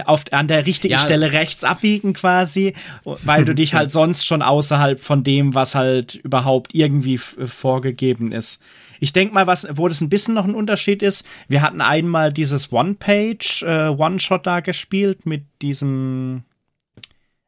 auf, 0.07 0.25
an 0.31 0.49
der 0.49 0.65
richtigen 0.65 0.93
ja. 0.93 0.99
Stelle 0.99 1.33
rechts 1.33 1.65
abbiegen 1.65 2.15
quasi, 2.15 2.75
weil 3.05 3.45
du 3.45 3.55
dich 3.55 3.75
halt 3.75 3.91
sonst 3.91 4.25
schon 4.25 4.41
außerhalb 4.41 4.99
von 4.99 5.23
dem, 5.23 5.55
was 5.55 5.75
halt 5.75 6.15
überhaupt 6.15 6.75
irgendwie 6.75 7.19
vorgegeben 7.19 8.33
ist. 8.33 8.63
Ich 9.01 9.13
denke 9.13 9.35
mal, 9.35 9.47
was, 9.47 9.67
wo 9.73 9.89
das 9.89 10.01
ein 10.01 10.09
bisschen 10.09 10.35
noch 10.35 10.45
ein 10.45 10.55
Unterschied 10.55 11.03
ist, 11.03 11.27
wir 11.49 11.63
hatten 11.63 11.81
einmal 11.81 12.33
dieses 12.33 12.73
One-Page, 12.73 13.63
äh, 13.63 13.89
One-Shot 13.89 14.47
da 14.47 14.61
gespielt 14.61 15.27
mit 15.27 15.45
diesem, 15.63 16.45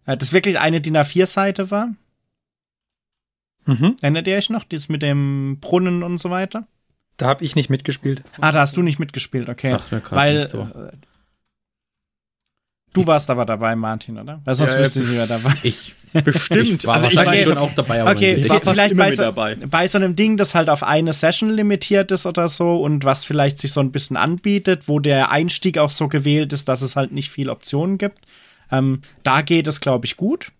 äh, 0.07 0.17
das 0.17 0.33
wirklich 0.33 0.59
eine 0.59 0.81
DIN 0.81 0.97
A4-Seite 0.97 1.71
war. 1.71 1.89
Mhm. 3.67 3.97
Erinnert 4.01 4.27
ihr 4.27 4.37
euch 4.37 4.51
noch, 4.51 4.65
dieses 4.65 4.89
mit 4.89 5.03
dem 5.03 5.59
Brunnen 5.61 6.03
und 6.03 6.19
so 6.19 6.31
weiter? 6.31 6.67
Da 7.17 7.27
habe 7.27 7.45
ich 7.45 7.55
nicht 7.55 7.71
mitgespielt. 7.71 8.23
Ah, 8.41 8.51
da 8.51 8.61
hast 8.61 8.77
du 8.77 8.83
nicht 8.83 8.99
mitgespielt, 8.99 9.49
okay. 9.49 9.71
Sagt 9.71 9.93
mir 9.93 10.03
Weil 10.11 10.39
nicht 10.41 10.51
so. 10.51 10.69
Du 12.93 13.07
warst 13.07 13.31
aber 13.31 13.45
dabei, 13.45 13.75
Martin, 13.75 14.19
oder? 14.19 14.41
Weil 14.45 14.55
sonst 14.55 14.75
ja, 14.75 14.81
wüsste 14.81 15.01
ich 15.01 15.09
nicht 15.09 15.17
mehr 15.17 15.27
dabei. 15.27 15.55
Ich 15.63 15.95
bestimmt. 16.21 16.81
Ich 16.81 16.87
war 16.87 16.95
also 16.95 17.05
wahrscheinlich 17.07 17.41
okay, 17.41 17.45
schon 17.45 17.59
auch 17.59 17.73
dabei. 17.73 18.03
Aber 18.03 18.11
okay, 18.11 18.35
ich 18.35 18.49
war 18.49 18.61
vielleicht 18.61 18.97
bei 18.97 19.15
so, 19.15 19.33
bei 19.33 19.87
so, 19.87 19.99
einem 19.99 20.15
Ding, 20.15 20.37
das 20.37 20.55
halt 20.55 20.69
auf 20.69 20.83
eine 20.83 21.13
Session 21.13 21.51
limitiert 21.51 22.11
ist 22.11 22.27
oder 22.27 22.49
so 22.49 22.83
und 22.83 23.05
was 23.05 23.25
vielleicht 23.25 23.59
sich 23.59 23.73
so 23.73 23.81
ein 23.81 23.93
bisschen 23.93 24.17
anbietet, 24.17 24.89
wo 24.89 24.99
der 24.99 25.31
Einstieg 25.31 25.79
auch 25.79 25.91
so 25.91 26.09
gewählt 26.09 26.53
ist, 26.53 26.69
dass 26.69 26.83
es 26.83 26.97
halt 26.97 27.13
nicht 27.13 27.31
viel 27.31 27.49
Optionen 27.49 27.99
gibt. 27.99 28.21
Ähm, 28.71 29.01
da 29.23 29.41
geht 29.41 29.67
es, 29.67 29.81
glaube 29.81 30.07
ich, 30.07 30.17
gut. 30.17 30.53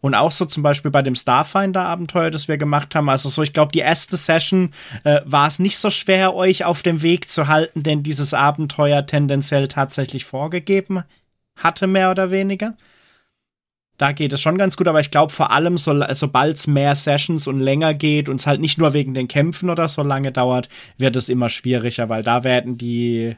Und 0.00 0.14
auch 0.14 0.30
so 0.30 0.44
zum 0.44 0.62
Beispiel 0.62 0.90
bei 0.90 1.00
dem 1.00 1.14
Starfinder-Abenteuer, 1.14 2.30
das 2.30 2.46
wir 2.46 2.58
gemacht 2.58 2.94
haben. 2.94 3.08
Also 3.08 3.30
so, 3.30 3.42
ich 3.42 3.54
glaube, 3.54 3.72
die 3.72 3.78
erste 3.78 4.18
Session 4.18 4.74
äh, 5.02 5.22
war 5.24 5.48
es 5.48 5.58
nicht 5.58 5.78
so 5.78 5.88
schwer, 5.88 6.34
euch 6.34 6.64
auf 6.64 6.82
dem 6.82 7.00
Weg 7.00 7.30
zu 7.30 7.48
halten, 7.48 7.82
denn 7.82 8.02
dieses 8.02 8.34
Abenteuer 8.34 9.06
tendenziell 9.06 9.66
tatsächlich 9.66 10.26
vorgegeben 10.26 11.04
hatte, 11.56 11.86
mehr 11.86 12.10
oder 12.10 12.30
weniger. 12.30 12.76
Da 13.96 14.10
geht 14.12 14.32
es 14.32 14.42
schon 14.42 14.58
ganz 14.58 14.76
gut, 14.76 14.88
aber 14.88 15.00
ich 15.00 15.12
glaube 15.12 15.32
vor 15.32 15.52
allem, 15.52 15.76
so, 15.78 16.04
sobald 16.12 16.56
es 16.56 16.66
mehr 16.66 16.94
Sessions 16.96 17.46
und 17.46 17.60
länger 17.60 17.94
geht 17.94 18.28
und 18.28 18.40
es 18.40 18.46
halt 18.46 18.60
nicht 18.60 18.76
nur 18.76 18.92
wegen 18.92 19.14
den 19.14 19.28
Kämpfen 19.28 19.70
oder 19.70 19.86
so 19.86 20.02
lange 20.02 20.32
dauert, 20.32 20.68
wird 20.98 21.14
es 21.14 21.28
immer 21.28 21.48
schwieriger, 21.48 22.08
weil 22.08 22.24
da 22.24 22.42
werden 22.42 22.76
die, 22.76 23.36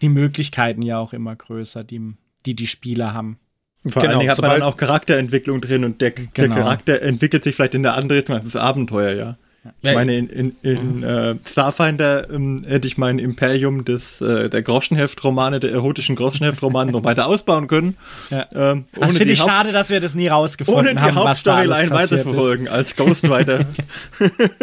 die 0.00 0.08
Möglichkeiten 0.08 0.82
ja 0.82 0.98
auch 0.98 1.12
immer 1.12 1.34
größer, 1.34 1.82
die 1.82 2.14
die, 2.46 2.54
die 2.54 2.66
Spieler 2.66 3.14
haben. 3.14 3.38
Vor 3.86 4.02
genau, 4.02 4.12
allen 4.12 4.20
Dingen 4.20 4.30
hat 4.30 4.40
man 4.40 4.50
dann 4.50 4.62
auch 4.62 4.76
Charakterentwicklung 4.76 5.60
drin 5.60 5.84
und 5.84 6.00
der, 6.00 6.10
genau. 6.10 6.30
der 6.34 6.48
Charakter 6.48 7.02
entwickelt 7.02 7.44
sich 7.44 7.56
vielleicht 7.56 7.74
in 7.74 7.82
der 7.82 7.94
andere 7.94 8.18
Richtung 8.18 8.36
als 8.36 8.44
das 8.44 8.56
Abenteuer, 8.56 9.14
ja. 9.14 9.38
Ich 9.82 9.94
meine, 9.94 10.16
in, 10.16 10.30
in, 10.30 10.56
in 10.62 10.96
mhm. 10.98 11.04
äh, 11.04 11.34
Starfinder 11.44 12.30
ähm, 12.30 12.64
hätte 12.66 12.88
ich 12.88 12.96
mein 12.96 13.18
Imperium 13.18 13.84
des, 13.84 14.22
äh, 14.22 14.48
der 14.48 14.62
Groschenheft-Romane, 14.62 15.60
der 15.60 15.70
erotischen 15.70 16.16
Groschenheft-Romane 16.16 16.92
noch 16.92 17.04
weiter 17.04 17.26
ausbauen 17.26 17.66
können. 17.66 17.98
Ja. 18.30 18.46
Ähm, 18.54 18.86
das 18.98 19.18
finde 19.18 19.34
ich 19.34 19.38
schade, 19.38 19.72
dass 19.72 19.90
wir 19.90 20.00
das 20.00 20.14
nie 20.14 20.28
rausgefunden 20.28 20.92
ohne 20.92 21.00
haben. 21.02 21.08
Ohne 21.08 21.20
die 21.20 21.28
Hauptstoryline 21.28 21.90
weiterverfolgen 21.90 22.66
ist. 22.66 22.72
als 22.72 22.96
Ghostwriter. 22.96 23.66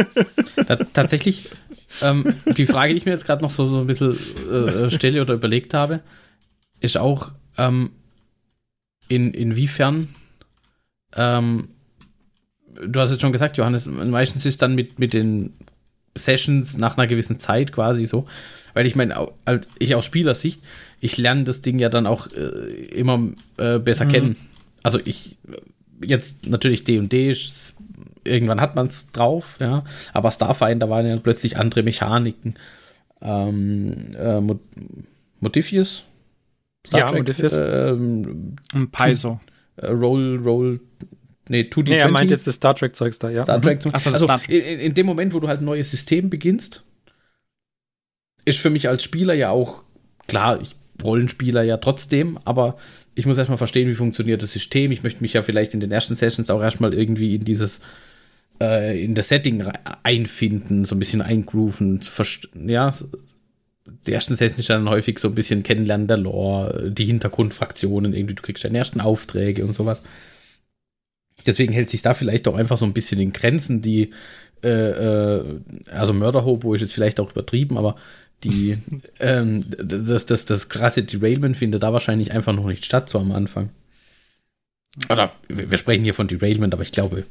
tatsächlich, 0.94 1.52
ähm, 2.02 2.34
die 2.46 2.66
Frage, 2.66 2.94
die 2.94 2.98
ich 2.98 3.06
mir 3.06 3.12
jetzt 3.12 3.26
gerade 3.26 3.44
noch 3.44 3.52
so, 3.52 3.68
so 3.68 3.80
ein 3.80 3.88
bisschen 3.88 4.18
äh, 4.52 4.90
stelle 4.90 5.22
oder 5.22 5.36
überlegt 5.36 5.76
habe, 5.76 6.02
ist 6.80 6.98
auch, 6.98 7.34
ähm, 7.60 7.92
in, 9.10 9.34
inwiefern 9.34 10.10
ähm, 11.16 11.70
du 12.86 13.00
hast 13.00 13.12
es 13.12 13.22
schon 13.22 13.32
gesagt, 13.32 13.58
Johannes, 13.58 13.88
meistens 13.88 14.46
ist 14.46 14.62
dann 14.62 14.76
mit, 14.76 15.00
mit 15.00 15.14
den 15.14 15.54
Sessions 16.16 16.78
nach 16.78 16.98
einer 16.98 17.08
gewissen 17.08 17.40
Zeit 17.40 17.72
quasi 17.72 18.06
so. 18.06 18.26
Weil 18.74 18.86
ich 18.86 18.96
meine, 18.96 19.30
halt 19.46 19.68
ich 19.80 19.96
aus 19.96 20.06
Spielersicht, 20.06 20.62
ich 21.00 21.18
lerne 21.18 21.44
das 21.44 21.62
Ding 21.62 21.80
ja 21.80 21.90
dann 21.90 22.06
auch 22.06 22.28
äh, 22.32 22.86
immer 22.92 23.30
äh, 23.58 23.80
besser 23.80 24.06
mhm. 24.06 24.10
kennen. 24.10 24.36
Also 24.84 25.00
ich, 25.04 25.38
jetzt 26.04 26.46
natürlich 26.48 26.84
D&D, 26.84 27.36
irgendwann 28.24 28.62
hat 28.62 28.76
man 28.76 28.88
es 28.88 29.12
drauf, 29.12 29.58
ja, 29.60 29.84
aber 30.14 30.32
Starfinder 30.32 30.90
waren 30.90 31.08
ja 31.08 31.18
plötzlich 31.18 31.58
andere 31.58 31.84
Mechaniken. 31.84 32.56
Ähm, 33.22 34.16
äh, 34.16 34.42
Modifius? 35.40 36.04
Star 36.86 37.00
ja, 37.00 37.08
Trek, 37.08 37.20
Modifius. 37.20 37.54
Ähm, 37.54 38.56
Paizo. 38.92 39.40
Äh, 39.78 39.88
Roll, 39.88 40.38
Roll 40.38 40.80
Nee, 41.50 41.62
2D20. 41.62 41.90
Nee, 41.90 41.98
er 41.98 42.10
meint 42.10 42.32
jetzt 42.32 42.48
das 42.48 42.56
Star 42.56 42.76
Trek-Zeugs 42.76 43.20
da, 43.20 43.30
ja. 43.30 43.44
Star 43.44 43.62
Trek 43.62 43.84
mhm. 43.86 43.94
Achso, 43.94 44.12
also, 44.12 44.26
Star 44.26 44.42
in, 44.48 44.80
in, 44.80 44.94
dem 44.94 45.06
Moment, 45.06 45.34
wo 45.34 45.40
du 45.40 45.48
halt 45.48 45.62
ein 45.62 45.66
neues 45.66 45.90
System 45.92 46.30
beginnst, 46.30 46.84
ist 48.46 48.60
für 48.60 48.70
mich 48.70 48.88
als 48.88 49.04
Spieler 49.04 49.34
ja 49.34 49.50
auch, 49.50 49.84
klar, 50.28 50.60
ich 50.62 50.76
Rollenspieler 51.04 51.64
ja 51.64 51.78
trotzdem, 51.78 52.40
aber 52.46 52.78
ich 53.16 53.26
muss 53.26 53.38
erstmal 53.38 53.58
verstehen, 53.58 53.90
wie 53.90 53.96
funktioniert 53.96 54.42
das 54.44 54.54
System. 54.54 54.92
Ich 54.92 55.04
möchte 55.04 55.22
mich 55.22 55.34
ja 55.34 55.44
vielleicht 55.44 55.74
in 55.74 55.80
den 55.80 55.92
ersten 55.92 56.16
Sessions 56.16 56.50
auch 56.50 56.62
erstmal 56.62 56.94
irgendwie 56.94 57.36
in 57.36 57.44
dieses, 57.44 57.82
äh, 58.62 59.04
in 59.04 59.16
das 59.16 59.30
Setting 59.30 59.64
einfinden, 60.04 60.86
so 60.86 60.96
ein 60.96 61.00
bisschen 61.00 61.22
eingrooven, 61.22 62.02
ja. 62.66 62.94
Die 64.06 64.12
ersten 64.12 64.36
Sessions 64.36 64.60
ist 64.60 64.70
dann 64.70 64.90
häufig 64.90 65.18
so 65.20 65.30
ein 65.30 65.36
bisschen 65.36 65.64
Kennenlernen 65.64 66.08
der 66.08 66.18
Lore, 66.18 66.92
die 66.92 67.06
Hintergrundfraktionen, 67.06 68.14
irgendwie, 68.14 68.36
du 68.36 68.42
kriegst 68.42 68.64
deine 68.64 68.78
ersten 68.78 69.00
Aufträge 69.00 69.66
und 69.66 69.74
sowas. 69.74 70.02
Deswegen 71.46 71.74
hält 71.74 71.90
sich 71.90 72.02
da 72.02 72.14
vielleicht 72.14 72.48
auch 72.48 72.56
einfach 72.56 72.78
so 72.78 72.86
ein 72.86 72.94
bisschen 72.94 73.20
in 73.20 73.34
Grenzen, 73.34 73.82
die, 73.82 74.12
äh, 74.64 74.70
äh, 74.70 75.60
also 75.92 76.14
Mörderhobo 76.14 76.74
ist 76.74 76.82
jetzt 76.82 76.94
vielleicht 76.94 77.20
auch 77.20 77.32
übertrieben, 77.32 77.78
aber 77.78 77.96
die, 78.44 78.78
ähm, 79.20 79.66
das, 79.70 80.26
das, 80.26 80.46
das 80.46 80.70
krasse 80.70 81.04
Derailment 81.04 81.58
findet 81.58 81.84
da 81.84 81.94
wahrscheinlich 81.94 82.32
einfach 82.32 82.54
noch 82.54 82.68
nicht 82.68 82.86
statt, 82.86 83.10
so 83.10 83.20
am 83.20 83.32
Anfang. 83.32 83.70
Oder 85.10 85.34
wir 85.48 85.78
sprechen 85.78 86.04
hier 86.04 86.16
von 86.16 86.28
Derailment, 86.28 86.74
aber 86.74 86.82
ich 86.82 86.92
glaube, 86.92 87.26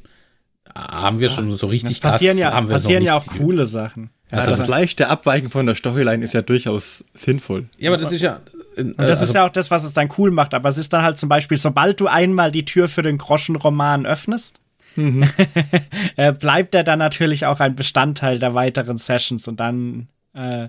haben 0.75 1.21
wir 1.21 1.31
schon 1.31 1.53
so 1.53 1.67
richtig 1.67 1.97
es 1.97 2.01
passieren 2.01 2.39
krass, 2.39 2.53
ja, 2.55 2.63
passieren 2.63 3.05
ja 3.05 3.17
auch 3.17 3.27
coole 3.27 3.67
Sachen. 3.67 4.11
Also, 4.31 4.51
also 4.51 4.63
das 4.63 4.69
leichte 4.69 5.09
Abweichen 5.09 5.51
von 5.51 5.67
der 5.67 5.75
Storyline 5.75 6.25
ist 6.25 6.35
ja 6.35 6.43
durchaus 6.43 7.05
sinnvoll. 7.15 7.69
Ja, 7.79 7.91
aber 7.91 7.97
das 7.97 8.13
ist 8.13 8.23
ja, 8.23 8.41
und 8.77 8.99
das 8.99 9.21
also, 9.21 9.25
ist 9.25 9.35
ja 9.35 9.47
auch 9.47 9.53
das, 9.53 9.71
was 9.71 9.85
es 9.85 9.95
dann 9.95 10.09
cool 10.19 10.31
macht. 10.31 10.55
Aber 10.55 10.69
es 10.69 10.77
ist 10.77 10.93
dann 10.93 11.03
halt 11.03 11.19
zum 11.19 11.29
Beispiel, 11.29 11.57
sobald 11.57 12.01
du 12.01 12.07
einmal 12.07 12.53
die 12.53 12.65
Tür 12.65 12.89
für 12.89 13.03
den 13.03 13.19
Groschenroman 13.19 14.07
öffnest, 14.07 14.61
mhm. 14.97 15.29
Äh, 16.17 16.33
bleibt 16.33 16.75
er 16.75 16.85
dann 16.85 16.99
natürlich 16.99 17.45
auch 17.45 17.61
ein 17.61 17.77
Bestandteil 17.77 18.39
der 18.39 18.55
weiteren 18.55 18.97
Sessions 18.97 19.49
und 19.49 19.61
dann 19.61 20.09
äh, 20.33 20.69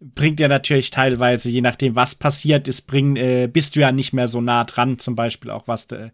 bringt 0.00 0.40
er 0.40 0.48
natürlich 0.48 0.90
teilweise, 0.90 1.48
je 1.48 1.60
nachdem, 1.62 1.94
was 1.94 2.14
passiert 2.14 2.68
ist, 2.68 2.82
bring, 2.82 3.16
äh, 3.16 3.48
bist 3.50 3.76
du 3.76 3.80
ja 3.80 3.92
nicht 3.92 4.12
mehr 4.12 4.28
so 4.28 4.40
nah 4.40 4.64
dran, 4.64 4.98
zum 4.98 5.16
Beispiel 5.16 5.50
auch 5.50 5.68
was, 5.68 5.86
de, 5.86 6.10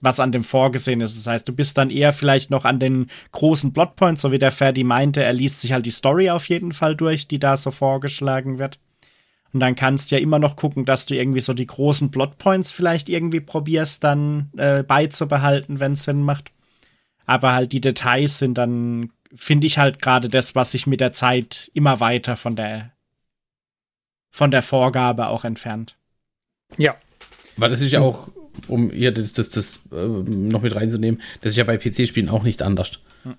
was 0.00 0.20
an 0.20 0.32
dem 0.32 0.44
vorgesehen 0.44 1.00
ist. 1.00 1.16
Das 1.16 1.26
heißt, 1.26 1.48
du 1.48 1.52
bist 1.52 1.76
dann 1.76 1.90
eher 1.90 2.12
vielleicht 2.12 2.50
noch 2.50 2.64
an 2.64 2.78
den 2.78 3.08
großen 3.32 3.72
Plotpoints, 3.72 4.22
so 4.22 4.32
wie 4.32 4.38
der 4.38 4.52
Ferdi 4.52 4.84
meinte, 4.84 5.22
er 5.22 5.32
liest 5.32 5.60
sich 5.60 5.72
halt 5.72 5.86
die 5.86 5.90
Story 5.90 6.30
auf 6.30 6.48
jeden 6.48 6.72
Fall 6.72 6.96
durch, 6.96 7.28
die 7.28 7.38
da 7.38 7.56
so 7.56 7.70
vorgeschlagen 7.70 8.58
wird. 8.58 8.78
Und 9.52 9.60
dann 9.60 9.74
kannst 9.74 10.10
du 10.10 10.16
ja 10.16 10.22
immer 10.22 10.38
noch 10.38 10.56
gucken, 10.56 10.84
dass 10.84 11.06
du 11.06 11.14
irgendwie 11.14 11.40
so 11.40 11.54
die 11.54 11.66
großen 11.66 12.10
Plotpoints 12.10 12.70
vielleicht 12.72 13.08
irgendwie 13.08 13.40
probierst, 13.40 14.04
dann 14.04 14.50
äh, 14.56 14.82
beizubehalten, 14.82 15.80
wenn 15.80 15.92
es 15.92 16.04
Sinn 16.04 16.22
macht. 16.22 16.52
Aber 17.24 17.52
halt 17.52 17.72
die 17.72 17.80
Details 17.80 18.38
sind 18.38 18.58
dann, 18.58 19.10
finde 19.34 19.66
ich 19.66 19.78
halt 19.78 20.02
gerade 20.02 20.28
das, 20.28 20.54
was 20.54 20.72
sich 20.72 20.86
mit 20.86 21.00
der 21.00 21.12
Zeit 21.12 21.70
immer 21.74 22.00
weiter 22.00 22.36
von 22.36 22.56
der 22.56 22.92
von 24.30 24.50
der 24.50 24.62
Vorgabe 24.62 25.28
auch 25.28 25.44
entfernt. 25.44 25.96
Ja. 26.76 26.94
Weil 27.56 27.70
das 27.70 27.80
ist 27.80 27.90
ja 27.90 28.00
auch, 28.00 28.28
um 28.68 28.90
hier 28.90 29.10
das, 29.10 29.32
das, 29.32 29.50
das 29.50 29.80
äh, 29.90 30.06
noch 30.06 30.62
mit 30.62 30.76
reinzunehmen, 30.76 31.20
das 31.40 31.52
ist 31.52 31.58
ja 31.58 31.64
bei 31.64 31.76
PC-Spielen 31.78 32.28
auch 32.28 32.42
nicht 32.42 32.62
anders. 32.62 33.00
Hm. 33.24 33.36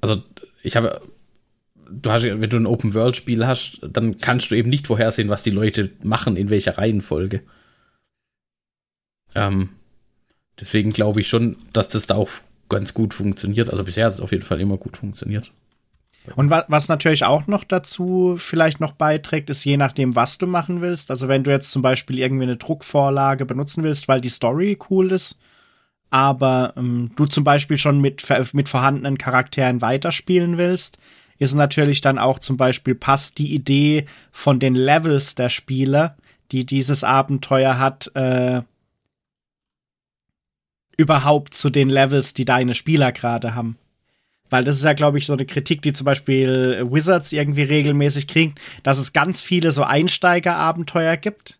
Also 0.00 0.22
ich 0.62 0.76
habe 0.76 1.02
du 1.90 2.10
hast, 2.10 2.24
wenn 2.24 2.50
du 2.50 2.56
ein 2.56 2.66
Open-World-Spiel 2.66 3.46
hast, 3.46 3.80
dann 3.82 4.18
kannst 4.18 4.50
du 4.50 4.54
eben 4.54 4.70
nicht 4.70 4.86
vorhersehen, 4.86 5.28
was 5.28 5.42
die 5.42 5.50
Leute 5.50 5.90
machen, 6.02 6.36
in 6.36 6.50
welcher 6.50 6.78
Reihenfolge. 6.78 7.42
Ähm, 9.34 9.70
deswegen 10.58 10.90
glaube 10.90 11.20
ich 11.20 11.28
schon, 11.28 11.56
dass 11.72 11.88
das 11.88 12.06
da 12.06 12.16
auch 12.16 12.30
ganz 12.68 12.94
gut 12.94 13.14
funktioniert. 13.14 13.70
Also 13.70 13.84
bisher 13.84 14.06
hat 14.06 14.14
es 14.14 14.20
auf 14.20 14.32
jeden 14.32 14.44
Fall 14.44 14.60
immer 14.60 14.76
gut 14.76 14.96
funktioniert. 14.96 15.52
Und 16.36 16.50
wa 16.50 16.64
was 16.68 16.88
natürlich 16.88 17.24
auch 17.24 17.46
noch 17.46 17.64
dazu 17.64 18.36
vielleicht 18.38 18.78
noch 18.78 18.92
beiträgt, 18.92 19.50
ist 19.50 19.64
je 19.64 19.76
nachdem, 19.76 20.14
was 20.14 20.38
du 20.38 20.46
machen 20.46 20.80
willst. 20.82 21.10
Also 21.10 21.28
wenn 21.28 21.44
du 21.44 21.50
jetzt 21.50 21.70
zum 21.70 21.82
Beispiel 21.82 22.18
irgendwie 22.18 22.44
eine 22.44 22.56
Druckvorlage 22.56 23.46
benutzen 23.46 23.82
willst, 23.82 24.06
weil 24.06 24.20
die 24.20 24.28
Story 24.28 24.78
cool 24.90 25.10
ist, 25.12 25.38
aber 26.10 26.74
ähm, 26.76 27.10
du 27.16 27.26
zum 27.26 27.44
Beispiel 27.44 27.78
schon 27.78 28.00
mit, 28.00 28.24
mit 28.52 28.68
vorhandenen 28.68 29.16
Charakteren 29.16 29.80
weiterspielen 29.80 30.58
willst, 30.58 30.98
ist 31.40 31.54
natürlich 31.54 32.02
dann 32.02 32.18
auch 32.18 32.38
zum 32.38 32.56
Beispiel 32.56 32.94
passt 32.94 33.38
die 33.38 33.54
Idee 33.54 34.04
von 34.30 34.60
den 34.60 34.74
Levels 34.74 35.34
der 35.34 35.48
Spieler, 35.48 36.16
die 36.52 36.66
dieses 36.66 37.02
Abenteuer 37.02 37.78
hat, 37.78 38.14
äh, 38.14 38.60
überhaupt 40.98 41.54
zu 41.54 41.70
den 41.70 41.88
Levels, 41.88 42.34
die 42.34 42.44
deine 42.44 42.74
Spieler 42.74 43.10
gerade 43.10 43.54
haben. 43.54 43.78
Weil 44.50 44.64
das 44.64 44.76
ist 44.76 44.84
ja, 44.84 44.92
glaube 44.92 45.16
ich, 45.16 45.26
so 45.26 45.32
eine 45.32 45.46
Kritik, 45.46 45.80
die 45.80 45.94
zum 45.94 46.04
Beispiel 46.04 46.86
Wizards 46.90 47.32
irgendwie 47.32 47.62
regelmäßig 47.62 48.28
kriegen, 48.28 48.54
dass 48.82 48.98
es 48.98 49.14
ganz 49.14 49.42
viele 49.42 49.72
so 49.72 49.82
Einsteigerabenteuer 49.82 51.16
gibt, 51.16 51.58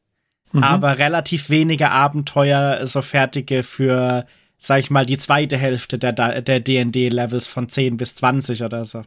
mhm. 0.53 0.63
aber 0.63 0.99
relativ 0.99 1.49
wenige 1.49 1.91
Abenteuer 1.91 2.87
so 2.87 3.01
fertige 3.01 3.63
für, 3.63 4.27
sag 4.59 4.81
ich 4.81 4.91
mal, 4.91 5.07
die 5.07 5.17
zweite 5.17 5.57
Hälfte 5.57 5.99
der, 5.99 6.13
der 6.43 6.61
D&D-Levels 6.61 7.49
von 7.49 7.71
10 7.71 7.97
bis 7.97 8.17
20 8.17 8.63
oder 8.63 8.85
so. 8.85 9.05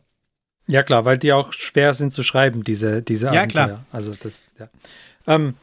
Ja, 0.67 0.83
klar, 0.83 1.05
weil 1.05 1.17
die 1.17 1.33
auch 1.33 1.53
schwer 1.53 1.93
sind 1.93 2.13
zu 2.13 2.23
schreiben, 2.23 2.63
diese, 2.63 3.01
diese 3.01 3.29
Abenteuer. 3.29 3.61
Ja, 3.61 3.65
klar. 3.67 3.85
Also 3.91 4.13
das, 4.21 4.43
ja. 4.59 4.69
Ähm, 5.27 5.55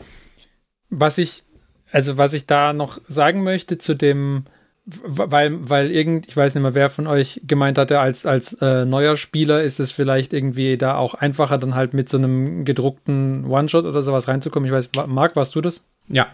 was 0.91 1.19
ich, 1.19 1.43
also 1.91 2.19
was 2.19 2.35
ich 2.35 2.47
da 2.47 2.73
noch 2.73 3.01
sagen 3.09 3.43
möchte 3.43 3.79
zu 3.79 3.95
dem, 3.95 4.45
weil, 4.85 5.69
weil 5.69 5.91
irgend, 5.91 6.27
ich 6.29 6.37
weiß 6.37 6.55
nicht 6.55 6.63
mehr, 6.63 6.75
wer 6.75 6.91
von 6.91 7.07
euch 7.07 7.41
gemeint 7.47 7.79
hatte, 7.79 8.01
als, 8.01 8.27
als 8.27 8.55
äh, 8.55 8.85
neuer 8.85 9.17
Spieler 9.17 9.63
ist 9.63 9.81
es 9.81 9.93
vielleicht 9.93 10.33
irgendwie 10.33 10.77
da 10.77 10.97
auch 10.97 11.15
einfacher, 11.15 11.59
dann 11.59 11.75
halt 11.75 11.95
mit 11.95 12.09
so 12.09 12.19
einem 12.19 12.65
gedruckten 12.65 13.45
One-Shot 13.47 13.85
oder 13.85 14.03
sowas 14.03 14.29
reinzukommen. 14.29 14.67
Ich 14.67 14.73
weiß, 14.73 14.91
Marc, 15.07 15.37
warst 15.37 15.55
du 15.55 15.61
das? 15.61 15.87
Ja. 16.09 16.29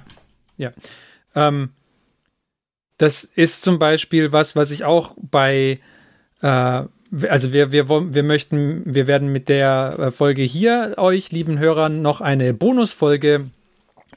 Ja. 0.57 0.73
Ähm, 1.35 1.71
das 2.99 3.25
ist 3.25 3.63
zum 3.63 3.79
Beispiel 3.79 4.33
was, 4.33 4.57
was 4.57 4.71
ich 4.71 4.85
auch 4.85 5.15
bei, 5.19 5.81
äh, 6.41 6.83
also 7.29 7.53
wir, 7.53 7.73
wir, 7.73 7.89
wir 7.89 8.23
möchten, 8.23 8.83
wir 8.85 9.07
werden 9.07 9.33
mit 9.33 9.49
der 9.49 9.97
äh, 9.99 10.11
Folge 10.11 10.43
hier 10.43 10.95
euch, 10.97 11.31
lieben 11.33 11.59
Hörern, 11.59 12.03
noch 12.03 12.21
eine 12.21 12.53
Bonusfolge 12.55 13.47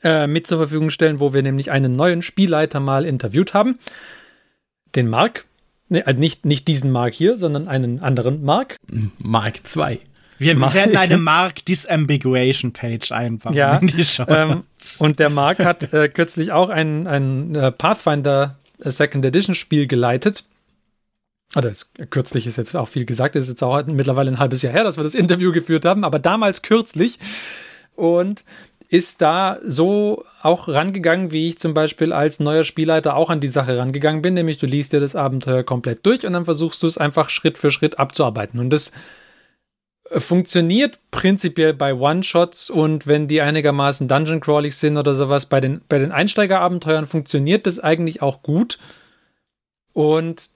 äh, 0.04 0.28
mit 0.28 0.48
zur 0.48 0.58
Verfügung 0.58 0.90
stellen, 0.90 1.20
wo 1.20 1.34
wir 1.34 1.44
nämlich 1.44 1.72
einen 1.72 1.92
neuen 1.92 2.22
Spielleiter 2.22 2.80
mal 2.80 3.06
interviewt 3.06 3.54
haben. 3.54 3.80
Den 4.96 5.08
Mark. 5.08 5.46
Nee, 5.90 6.04
also 6.04 6.20
nicht, 6.20 6.46
nicht 6.46 6.68
diesen 6.68 6.92
Mark 6.92 7.14
hier, 7.14 7.38
sondern 7.38 7.68
einen 7.68 8.00
anderen 8.00 8.44
Mark. 8.44 8.78
Mark 9.18 9.62
2. 9.64 10.00
Wir 10.38 10.56
Mark, 10.56 10.74
werden 10.74 10.96
eine 10.96 11.18
Mark 11.20 11.66
Disambiguation 11.66 12.72
Page 12.72 13.12
einbauen 13.12 13.54
ja, 13.54 13.78
in 13.78 13.88
die 13.88 14.04
Show. 14.04 14.26
Ähm, 14.28 14.64
und 15.00 15.20
der 15.20 15.30
Mark 15.30 15.64
hat 15.64 15.94
äh, 15.94 16.08
kürzlich 16.08 16.52
auch 16.52 16.70
ein, 16.70 17.08
ein 17.08 17.56
äh, 17.56 17.72
Pathfinder 17.72 18.58
äh, 18.82 18.92
Second 18.92 19.26
Edition 19.26 19.54
Spiel 19.54 19.86
geleitet. 19.88 20.46
Oder 21.56 21.70
es, 21.70 21.92
kürzlich 22.10 22.46
ist 22.46 22.58
jetzt 22.58 22.76
auch 22.76 22.88
viel 22.88 23.06
gesagt, 23.06 23.36
es 23.36 23.46
ist 23.46 23.50
jetzt 23.50 23.64
auch 23.64 23.84
mittlerweile 23.88 24.32
ein 24.32 24.40
halbes 24.40 24.62
Jahr 24.62 24.74
her, 24.74 24.84
dass 24.84 24.98
wir 24.98 25.04
das 25.04 25.16
Interview 25.16 25.52
geführt 25.52 25.86
haben, 25.86 26.04
aber 26.04 26.20
damals 26.20 26.62
kürzlich. 26.62 27.20
Und 27.96 28.44
ist 28.90 29.22
da 29.22 29.60
so 29.64 30.26
auch 30.42 30.68
rangegangen, 30.68 31.32
wie 31.32 31.48
ich 31.48 31.60
zum 31.60 31.76
Beispiel 31.76 32.12
als 32.12 32.40
neuer 32.40 32.64
Spielleiter 32.64 33.16
auch 33.16 33.30
an 33.30 33.40
die 33.40 33.48
Sache 33.48 33.78
rangegangen 33.78 34.24
bin, 34.24 34.34
nämlich 34.34 34.58
du 34.58 34.66
liest 34.66 34.94
dir 34.94 35.00
das 35.00 35.16
Abenteuer 35.16 35.64
komplett 35.64 36.06
durch 36.06 36.26
und 36.26 36.34
dann 36.34 36.46
versuchst 36.46 36.82
du 36.82 36.88
es 36.88 36.98
einfach 36.98 37.30
Schritt 37.30 37.60
für 37.60 37.70
Schritt 37.70 38.00
abzuarbeiten. 38.00 38.60
Und 38.60 38.72
das 38.72 38.92
äh, 40.10 40.20
funktioniert 40.20 40.98
prinzipiell 41.12 41.74
bei 41.74 41.94
One-Shots 41.94 42.72
und 42.72 43.06
wenn 43.06 43.28
die 43.28 43.42
einigermaßen 43.42 44.08
Dungeon-Crawlig 44.08 44.76
sind 44.76 44.98
oder 44.98 45.14
sowas, 45.14 45.46
bei 45.46 45.62
den, 45.62 45.82
bei 45.88 46.00
den 46.00 46.12
Einsteigerabenteuern 46.12 47.06
funktioniert 47.06 47.68
das 47.68 47.80
eigentlich 47.80 48.24
auch 48.24 48.42
gut. 48.42 48.80
Und 49.94 50.50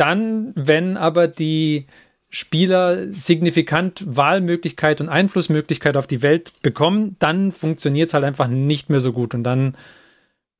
dann, 0.00 0.52
wenn 0.56 0.96
aber 0.96 1.28
die 1.28 1.86
Spieler 2.30 3.12
signifikant 3.12 4.04
Wahlmöglichkeit 4.06 5.00
und 5.00 5.08
Einflussmöglichkeit 5.08 5.96
auf 5.96 6.06
die 6.06 6.22
Welt 6.22 6.52
bekommen, 6.62 7.16
dann 7.18 7.52
funktioniert 7.52 8.08
es 8.08 8.14
halt 8.14 8.24
einfach 8.24 8.46
nicht 8.46 8.88
mehr 8.88 9.00
so 9.00 9.12
gut 9.12 9.34
und 9.34 9.42
dann 9.42 9.76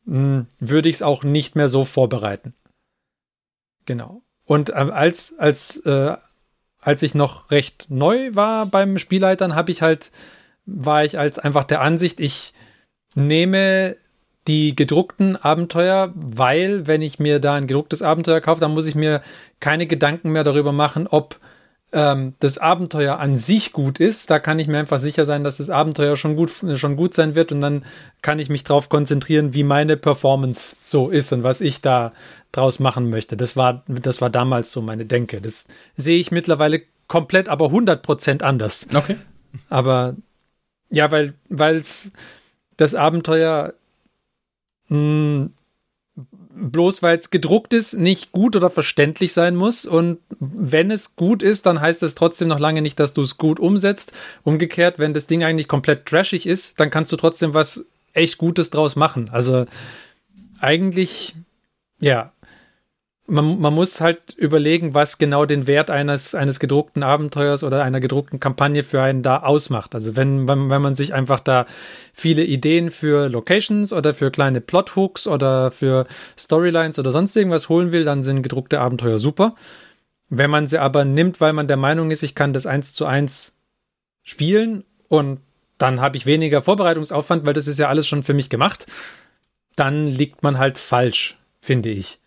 mh, 0.04 0.16
hm, 0.16 0.46
würde 0.58 0.88
ich 0.88 0.96
es 0.96 1.02
auch 1.02 1.22
nicht 1.22 1.56
mehr 1.56 1.68
so 1.68 1.84
vorbereiten. 1.84 2.54
Genau. 3.86 4.22
Und 4.46 4.70
äh, 4.70 4.72
als, 4.72 5.38
als, 5.38 5.76
äh, 5.86 6.16
als 6.80 7.02
ich 7.02 7.14
noch 7.14 7.50
recht 7.50 7.86
neu 7.88 8.34
war 8.34 8.66
beim 8.66 8.98
Spielleitern, 8.98 9.54
habe 9.54 9.70
ich 9.70 9.80
halt, 9.80 10.10
war 10.66 11.04
ich 11.04 11.16
halt 11.16 11.44
einfach 11.44 11.64
der 11.64 11.80
Ansicht, 11.80 12.18
ich 12.18 12.52
nehme 13.14 13.96
die 14.50 14.74
gedruckten 14.74 15.36
Abenteuer, 15.36 16.10
weil 16.16 16.88
wenn 16.88 17.02
ich 17.02 17.20
mir 17.20 17.38
da 17.38 17.54
ein 17.54 17.68
gedrucktes 17.68 18.02
Abenteuer 18.02 18.40
kaufe, 18.40 18.60
dann 18.60 18.74
muss 18.74 18.88
ich 18.88 18.96
mir 18.96 19.22
keine 19.60 19.86
Gedanken 19.86 20.32
mehr 20.32 20.42
darüber 20.42 20.72
machen, 20.72 21.06
ob 21.06 21.38
ähm, 21.92 22.34
das 22.40 22.58
Abenteuer 22.58 23.20
an 23.20 23.36
sich 23.36 23.72
gut 23.72 24.00
ist, 24.00 24.28
da 24.28 24.40
kann 24.40 24.58
ich 24.58 24.66
mir 24.66 24.80
einfach 24.80 24.98
sicher 24.98 25.24
sein, 25.24 25.44
dass 25.44 25.58
das 25.58 25.70
Abenteuer 25.70 26.16
schon 26.16 26.34
gut, 26.34 26.50
schon 26.74 26.96
gut 26.96 27.14
sein 27.14 27.36
wird 27.36 27.52
und 27.52 27.60
dann 27.60 27.84
kann 28.22 28.40
ich 28.40 28.48
mich 28.48 28.64
darauf 28.64 28.88
konzentrieren, 28.88 29.54
wie 29.54 29.62
meine 29.62 29.96
Performance 29.96 30.74
so 30.82 31.10
ist 31.10 31.32
und 31.32 31.44
was 31.44 31.60
ich 31.60 31.80
da 31.80 32.12
draus 32.50 32.80
machen 32.80 33.08
möchte. 33.08 33.36
Das 33.36 33.56
war, 33.56 33.84
das 33.86 34.20
war 34.20 34.30
damals 34.30 34.72
so 34.72 34.82
meine 34.82 35.06
Denke. 35.06 35.40
Das 35.40 35.66
sehe 35.96 36.18
ich 36.18 36.32
mittlerweile 36.32 36.82
komplett, 37.06 37.48
aber 37.48 37.66
100% 37.66 38.42
anders. 38.42 38.88
Okay. 38.92 39.16
Aber 39.68 40.16
ja, 40.90 41.12
weil, 41.12 41.34
weil 41.48 41.84
das 42.76 42.94
Abenteuer 42.96 43.74
mh, 44.90 44.96
hm, 44.96 45.50
bloß 46.52 47.02
weil 47.02 47.18
es 47.18 47.30
gedruckt 47.30 47.72
ist, 47.72 47.94
nicht 47.94 48.32
gut 48.32 48.56
oder 48.56 48.70
verständlich 48.70 49.32
sein 49.32 49.56
muss. 49.56 49.86
Und 49.86 50.18
wenn 50.38 50.90
es 50.90 51.16
gut 51.16 51.42
ist, 51.42 51.66
dann 51.66 51.80
heißt 51.80 52.02
es 52.02 52.14
trotzdem 52.14 52.48
noch 52.48 52.58
lange 52.58 52.82
nicht, 52.82 53.00
dass 53.00 53.14
du 53.14 53.22
es 53.22 53.38
gut 53.38 53.58
umsetzt. 53.58 54.12
Umgekehrt, 54.42 54.98
wenn 54.98 55.14
das 55.14 55.26
Ding 55.26 55.42
eigentlich 55.42 55.68
komplett 55.68 56.06
trashig 56.06 56.46
ist, 56.46 56.78
dann 56.78 56.90
kannst 56.90 57.12
du 57.12 57.16
trotzdem 57.16 57.54
was 57.54 57.86
echt 58.12 58.38
Gutes 58.38 58.70
draus 58.70 58.96
machen. 58.96 59.30
Also 59.32 59.66
eigentlich, 60.60 61.34
ja, 62.00 62.32
man, 63.30 63.60
man, 63.60 63.74
muss 63.74 64.00
halt 64.00 64.34
überlegen, 64.36 64.94
was 64.94 65.18
genau 65.18 65.46
den 65.46 65.66
Wert 65.66 65.90
eines, 65.90 66.34
eines 66.34 66.58
gedruckten 66.58 67.02
Abenteuers 67.02 67.62
oder 67.62 67.82
einer 67.82 68.00
gedruckten 68.00 68.40
Kampagne 68.40 68.82
für 68.82 69.00
einen 69.00 69.22
da 69.22 69.38
ausmacht. 69.38 69.94
Also 69.94 70.16
wenn, 70.16 70.48
wenn, 70.48 70.68
wenn 70.68 70.82
man 70.82 70.94
sich 70.94 71.14
einfach 71.14 71.40
da 71.40 71.66
viele 72.12 72.44
Ideen 72.44 72.90
für 72.90 73.28
Locations 73.28 73.92
oder 73.92 74.12
für 74.12 74.30
kleine 74.30 74.60
Plothooks 74.60 75.26
oder 75.26 75.70
für 75.70 76.06
Storylines 76.36 76.98
oder 76.98 77.12
sonst 77.12 77.36
irgendwas 77.36 77.68
holen 77.68 77.92
will, 77.92 78.04
dann 78.04 78.22
sind 78.22 78.42
gedruckte 78.42 78.80
Abenteuer 78.80 79.18
super. 79.18 79.54
Wenn 80.28 80.50
man 80.50 80.66
sie 80.66 80.78
aber 80.78 81.04
nimmt, 81.04 81.40
weil 81.40 81.52
man 81.52 81.68
der 81.68 81.76
Meinung 81.76 82.10
ist, 82.10 82.22
ich 82.22 82.34
kann 82.34 82.52
das 82.52 82.66
eins 82.66 82.94
zu 82.94 83.06
eins 83.06 83.56
spielen 84.22 84.84
und 85.08 85.40
dann 85.78 86.00
habe 86.00 86.16
ich 86.16 86.26
weniger 86.26 86.62
Vorbereitungsaufwand, 86.62 87.46
weil 87.46 87.54
das 87.54 87.66
ist 87.66 87.78
ja 87.78 87.88
alles 87.88 88.06
schon 88.06 88.22
für 88.22 88.34
mich 88.34 88.50
gemacht, 88.50 88.86
dann 89.76 90.06
liegt 90.08 90.42
man 90.42 90.58
halt 90.58 90.78
falsch, 90.78 91.38
finde 91.60 91.88
ich. 91.88 92.19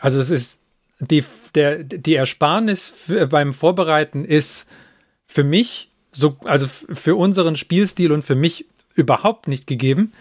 Also 0.00 0.18
es 0.20 0.30
ist 0.30 0.60
die, 1.00 1.24
der, 1.54 1.84
die 1.84 2.14
Ersparnis 2.14 2.92
beim 3.30 3.52
Vorbereiten 3.52 4.24
ist 4.24 4.70
für 5.26 5.44
mich, 5.44 5.90
so, 6.12 6.36
also 6.44 6.66
für 6.66 7.16
unseren 7.16 7.56
Spielstil 7.56 8.12
und 8.12 8.24
für 8.24 8.34
mich 8.34 8.66
überhaupt 8.94 9.48
nicht 9.48 9.66
gegeben. 9.66 10.12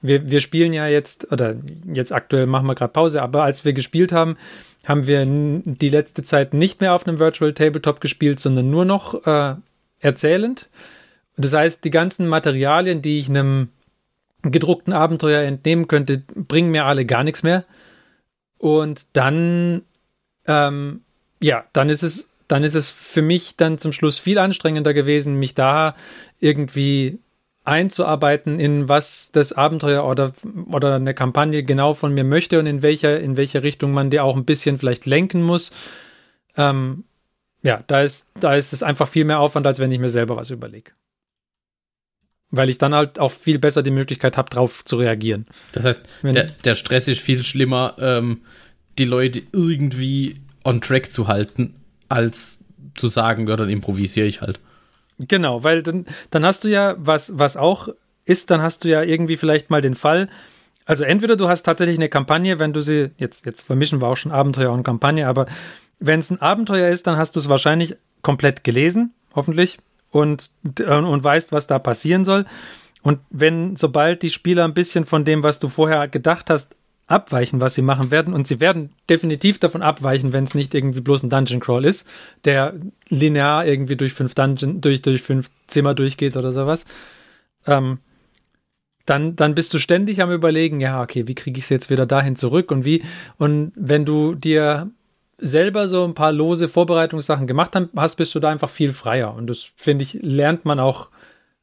Wir, 0.00 0.30
wir 0.30 0.40
spielen 0.40 0.72
ja 0.72 0.86
jetzt, 0.86 1.30
oder 1.32 1.56
jetzt 1.92 2.12
aktuell 2.12 2.46
machen 2.46 2.66
wir 2.66 2.74
gerade 2.74 2.92
Pause, 2.92 3.22
aber 3.22 3.42
als 3.44 3.64
wir 3.64 3.72
gespielt 3.72 4.12
haben, 4.12 4.36
haben 4.86 5.06
wir 5.06 5.24
die 5.24 5.88
letzte 5.88 6.22
Zeit 6.22 6.54
nicht 6.54 6.80
mehr 6.80 6.94
auf 6.94 7.06
einem 7.06 7.18
Virtual 7.18 7.52
Tabletop 7.52 8.00
gespielt, 8.00 8.40
sondern 8.40 8.70
nur 8.70 8.84
noch 8.84 9.26
äh, 9.26 9.54
erzählend. 10.00 10.68
Das 11.36 11.52
heißt, 11.52 11.84
die 11.84 11.90
ganzen 11.90 12.26
Materialien, 12.26 13.00
die 13.00 13.20
ich 13.20 13.28
einem 13.28 13.68
gedruckten 14.42 14.92
Abenteuer 14.92 15.42
entnehmen 15.42 15.86
könnte, 15.86 16.22
bringen 16.34 16.72
mir 16.72 16.84
alle 16.84 17.06
gar 17.06 17.22
nichts 17.22 17.44
mehr. 17.44 17.64
Und 18.62 19.06
dann, 19.14 19.82
ähm, 20.46 21.00
ja, 21.40 21.64
dann 21.72 21.88
ist 21.88 22.04
es, 22.04 22.30
dann 22.46 22.62
ist 22.62 22.76
es 22.76 22.90
für 22.90 23.20
mich 23.20 23.56
dann 23.56 23.76
zum 23.76 23.90
Schluss 23.90 24.20
viel 24.20 24.38
anstrengender 24.38 24.94
gewesen, 24.94 25.34
mich 25.34 25.54
da 25.54 25.96
irgendwie 26.38 27.18
einzuarbeiten, 27.64 28.60
in 28.60 28.88
was 28.88 29.32
das 29.32 29.52
Abenteuer 29.52 30.04
oder, 30.04 30.32
oder 30.70 30.94
eine 30.94 31.12
Kampagne 31.12 31.64
genau 31.64 31.94
von 31.94 32.14
mir 32.14 32.22
möchte 32.22 32.60
und 32.60 32.66
in 32.66 32.82
welcher, 32.82 33.18
in 33.18 33.36
welche 33.36 33.64
Richtung 33.64 33.92
man 33.94 34.10
die 34.10 34.20
auch 34.20 34.36
ein 34.36 34.44
bisschen 34.44 34.78
vielleicht 34.78 35.06
lenken 35.06 35.42
muss. 35.42 35.72
Ähm, 36.56 37.02
ja, 37.62 37.82
da 37.88 38.02
ist, 38.02 38.30
da 38.38 38.54
ist 38.54 38.72
es 38.72 38.84
einfach 38.84 39.08
viel 39.08 39.24
mehr 39.24 39.40
Aufwand, 39.40 39.66
als 39.66 39.80
wenn 39.80 39.90
ich 39.90 39.98
mir 39.98 40.08
selber 40.08 40.36
was 40.36 40.50
überlege 40.50 40.92
weil 42.52 42.70
ich 42.70 42.78
dann 42.78 42.94
halt 42.94 43.18
auch 43.18 43.32
viel 43.32 43.58
besser 43.58 43.82
die 43.82 43.90
Möglichkeit 43.90 44.36
habe, 44.36 44.50
drauf 44.50 44.84
zu 44.84 44.96
reagieren. 44.96 45.46
Das 45.72 45.84
heißt, 45.84 46.02
der, 46.22 46.44
der, 46.44 46.74
Stress 46.76 47.08
ist 47.08 47.20
viel 47.20 47.42
schlimmer, 47.42 47.96
ähm, 47.98 48.42
die 48.98 49.06
Leute 49.06 49.42
irgendwie 49.52 50.34
on 50.62 50.80
track 50.80 51.10
zu 51.12 51.26
halten, 51.26 51.74
als 52.08 52.60
zu 52.94 53.08
sagen, 53.08 53.48
ja, 53.48 53.56
dann 53.56 53.70
improvisiere 53.70 54.26
ich 54.26 54.42
halt. 54.42 54.60
Genau, 55.18 55.64
weil 55.64 55.82
dann, 55.82 56.06
dann 56.30 56.44
hast 56.44 56.64
du 56.64 56.68
ja, 56.68 56.94
was, 56.98 57.38
was 57.38 57.56
auch 57.56 57.88
ist, 58.26 58.50
dann 58.50 58.60
hast 58.62 58.84
du 58.84 58.88
ja 58.88 59.02
irgendwie 59.02 59.36
vielleicht 59.36 59.70
mal 59.70 59.80
den 59.80 59.94
Fall, 59.94 60.28
also 60.84 61.04
entweder 61.04 61.36
du 61.36 61.48
hast 61.48 61.62
tatsächlich 61.62 61.96
eine 61.96 62.08
Kampagne, 62.08 62.58
wenn 62.58 62.72
du 62.72 62.82
sie, 62.82 63.10
jetzt, 63.16 63.46
jetzt 63.46 63.62
vermischen 63.62 64.00
wir 64.00 64.08
auch 64.08 64.16
schon 64.16 64.32
Abenteuer 64.32 64.72
und 64.72 64.82
Kampagne, 64.82 65.26
aber 65.26 65.46
wenn 66.00 66.20
es 66.20 66.30
ein 66.30 66.40
Abenteuer 66.40 66.90
ist, 66.90 67.06
dann 67.06 67.16
hast 67.16 67.36
du 67.36 67.40
es 67.40 67.48
wahrscheinlich 67.48 67.96
komplett 68.20 68.64
gelesen, 68.64 69.14
hoffentlich, 69.34 69.78
und, 70.12 70.50
äh, 70.78 70.84
und 70.84 71.24
weißt, 71.24 71.50
was 71.50 71.66
da 71.66 71.80
passieren 71.80 72.24
soll. 72.24 72.44
Und 73.02 73.18
wenn, 73.30 73.74
sobald 73.74 74.22
die 74.22 74.30
Spieler 74.30 74.64
ein 74.64 74.74
bisschen 74.74 75.06
von 75.06 75.24
dem, 75.24 75.42
was 75.42 75.58
du 75.58 75.68
vorher 75.68 76.06
gedacht 76.06 76.50
hast, 76.50 76.76
abweichen, 77.08 77.60
was 77.60 77.74
sie 77.74 77.82
machen 77.82 78.10
werden. 78.10 78.32
Und 78.32 78.46
sie 78.46 78.60
werden 78.60 78.90
definitiv 79.10 79.58
davon 79.58 79.82
abweichen, 79.82 80.32
wenn 80.32 80.44
es 80.44 80.54
nicht 80.54 80.74
irgendwie 80.74 81.00
bloß 81.00 81.24
ein 81.24 81.30
Dungeon 81.30 81.60
Crawl 81.60 81.84
ist, 81.84 82.06
der 82.44 82.74
linear 83.08 83.66
irgendwie 83.66 83.96
durch 83.96 84.12
fünf 84.12 84.34
Dungeon, 84.34 84.80
durch, 84.80 85.02
durch 85.02 85.22
fünf 85.22 85.50
Zimmer 85.66 85.94
durchgeht 85.94 86.36
oder 86.36 86.52
sowas. 86.52 86.86
Ähm, 87.66 87.98
dann, 89.04 89.34
dann 89.34 89.56
bist 89.56 89.74
du 89.74 89.78
ständig 89.78 90.22
am 90.22 90.30
überlegen, 90.30 90.80
ja, 90.80 91.02
okay, 91.02 91.26
wie 91.26 91.34
kriege 91.34 91.58
ich 91.58 91.64
es 91.64 91.70
jetzt 91.70 91.90
wieder 91.90 92.06
dahin 92.06 92.36
zurück 92.36 92.70
und 92.70 92.84
wie. 92.84 93.02
Und 93.36 93.72
wenn 93.74 94.04
du 94.04 94.34
dir 94.34 94.90
selber 95.38 95.88
so 95.88 96.04
ein 96.04 96.14
paar 96.14 96.32
lose 96.32 96.68
Vorbereitungssachen 96.68 97.46
gemacht 97.46 97.76
hast, 97.96 98.16
bist 98.16 98.34
du 98.34 98.40
da 98.40 98.50
einfach 98.50 98.70
viel 98.70 98.92
freier. 98.92 99.34
Und 99.34 99.48
das, 99.48 99.70
finde 99.76 100.04
ich, 100.04 100.18
lernt 100.22 100.64
man 100.64 100.78
auch 100.78 101.08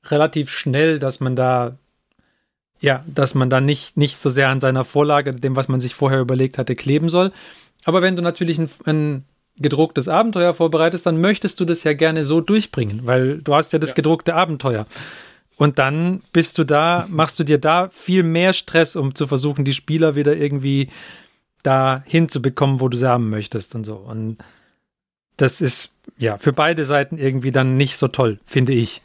relativ 0.05 0.51
schnell, 0.51 0.99
dass 0.99 1.19
man 1.19 1.35
da 1.35 1.77
ja, 2.81 3.03
dass 3.05 3.35
man 3.35 3.49
da 3.49 3.59
nicht, 3.59 3.97
nicht 3.97 4.17
so 4.17 4.29
sehr 4.29 4.49
an 4.49 4.59
seiner 4.59 4.85
Vorlage, 4.85 5.33
dem, 5.33 5.55
was 5.55 5.67
man 5.67 5.79
sich 5.79 5.95
vorher 5.95 6.21
überlegt 6.21 6.57
hatte, 6.57 6.75
kleben 6.75 7.09
soll. 7.09 7.31
Aber 7.85 8.01
wenn 8.01 8.15
du 8.15 8.21
natürlich 8.21 8.57
ein, 8.57 8.69
ein 8.85 9.23
gedrucktes 9.57 10.07
Abenteuer 10.07 10.53
vorbereitest, 10.53 11.05
dann 11.05 11.19
möchtest 11.19 11.59
du 11.59 11.65
das 11.65 11.83
ja 11.83 11.93
gerne 11.93 12.23
so 12.23 12.39
durchbringen, 12.39 13.01
weil 13.03 13.39
du 13.41 13.53
hast 13.53 13.73
ja 13.73 13.79
das 13.79 13.91
ja. 13.91 13.95
gedruckte 13.95 14.33
Abenteuer. 14.33 14.85
Und 15.57 15.77
dann 15.77 16.21
bist 16.31 16.57
du 16.57 16.63
da, 16.63 17.05
machst 17.09 17.37
du 17.39 17.43
dir 17.43 17.57
da 17.57 17.89
viel 17.89 18.23
mehr 18.23 18.53
Stress, 18.53 18.95
um 18.95 19.13
zu 19.13 19.27
versuchen, 19.27 19.65
die 19.65 19.73
Spieler 19.73 20.15
wieder 20.15 20.37
irgendwie 20.37 20.89
da 21.63 22.03
hinzubekommen, 22.05 22.79
wo 22.79 22.87
du 22.87 22.97
sie 22.97 23.09
haben 23.09 23.29
möchtest 23.29 23.75
und 23.75 23.83
so. 23.83 23.95
Und 23.95 24.37
das 25.37 25.61
ist 25.61 25.95
ja 26.17 26.37
für 26.37 26.53
beide 26.53 26.85
Seiten 26.85 27.17
irgendwie 27.17 27.51
dann 27.51 27.77
nicht 27.77 27.97
so 27.97 28.07
toll, 28.07 28.39
finde 28.45 28.73
ich. 28.73 29.01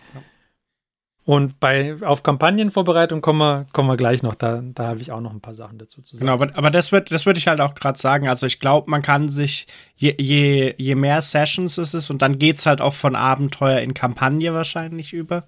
Und 1.27 1.59
bei 1.59 1.97
auf 2.03 2.23
Kampagnenvorbereitung 2.23 3.23
kommen 3.23 3.38
wir, 3.38 3.67
kommen 3.73 3.88
wir 3.88 3.97
gleich 3.97 4.23
noch. 4.23 4.35
Da, 4.35 4.62
da 4.62 4.88
habe 4.88 5.01
ich 5.01 5.11
auch 5.11 5.23
noch 5.23 5.33
ein 5.33 5.40
paar 5.40 5.55
Sachen 5.55 5.79
dazu 5.79 6.03
zu 6.03 6.17
sagen. 6.17 6.27
Genau, 6.27 6.35
aber, 6.35 6.57
aber 6.57 6.71
das 6.71 6.93
wird, 6.93 7.11
das 7.11 7.25
würde 7.25 7.38
ich 7.38 7.49
halt 7.49 7.61
auch 7.61 7.75
gerade 7.75 7.99
sagen. 7.99 8.29
Also 8.29 8.45
ich 8.47 8.61
glaube, 8.61 8.90
man 8.90 9.01
kann 9.01 9.31
sich 9.31 9.67
je, 9.97 10.14
je, 10.19 10.75
je 10.77 10.95
mehr 10.95 11.23
Sessions 11.23 11.79
es 11.79 11.95
ist 11.95 12.11
und 12.11 12.21
dann 12.21 12.38
geht's 12.38 12.67
halt 12.67 12.83
auch 12.83 12.93
von 12.93 13.17
Abenteuer 13.17 13.81
in 13.81 13.95
Kampagne 13.95 14.53
wahrscheinlich 14.53 15.14
über. 15.14 15.45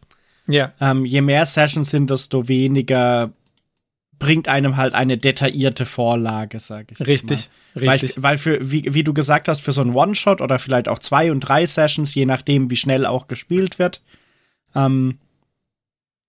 Ja. 0.46 0.72
Ähm, 0.80 1.04
je 1.04 1.20
mehr 1.20 1.44
Sessions 1.44 1.90
sind, 1.90 2.08
desto 2.08 2.48
weniger 2.48 3.30
bringt 4.18 4.48
einem 4.48 4.76
halt 4.76 4.94
eine 4.94 5.18
detaillierte 5.18 5.84
Vorlage, 5.84 6.58
sage 6.58 6.88
ich. 6.90 7.06
Richtig, 7.06 7.48
mal. 7.74 7.80
richtig. 7.80 8.16
Weil, 8.16 8.22
weil 8.22 8.38
für, 8.38 8.70
wie, 8.70 8.94
wie 8.94 9.04
du 9.04 9.12
gesagt 9.12 9.48
hast, 9.48 9.60
für 9.60 9.72
so 9.72 9.82
einen 9.82 9.94
One-Shot 9.94 10.40
oder 10.40 10.58
vielleicht 10.58 10.88
auch 10.88 10.98
zwei 10.98 11.30
und 11.30 11.40
drei 11.40 11.66
Sessions, 11.66 12.14
je 12.14 12.26
nachdem, 12.26 12.70
wie 12.70 12.76
schnell 12.76 13.06
auch 13.06 13.28
gespielt 13.28 13.78
wird, 13.78 14.02
ähm, 14.74 15.18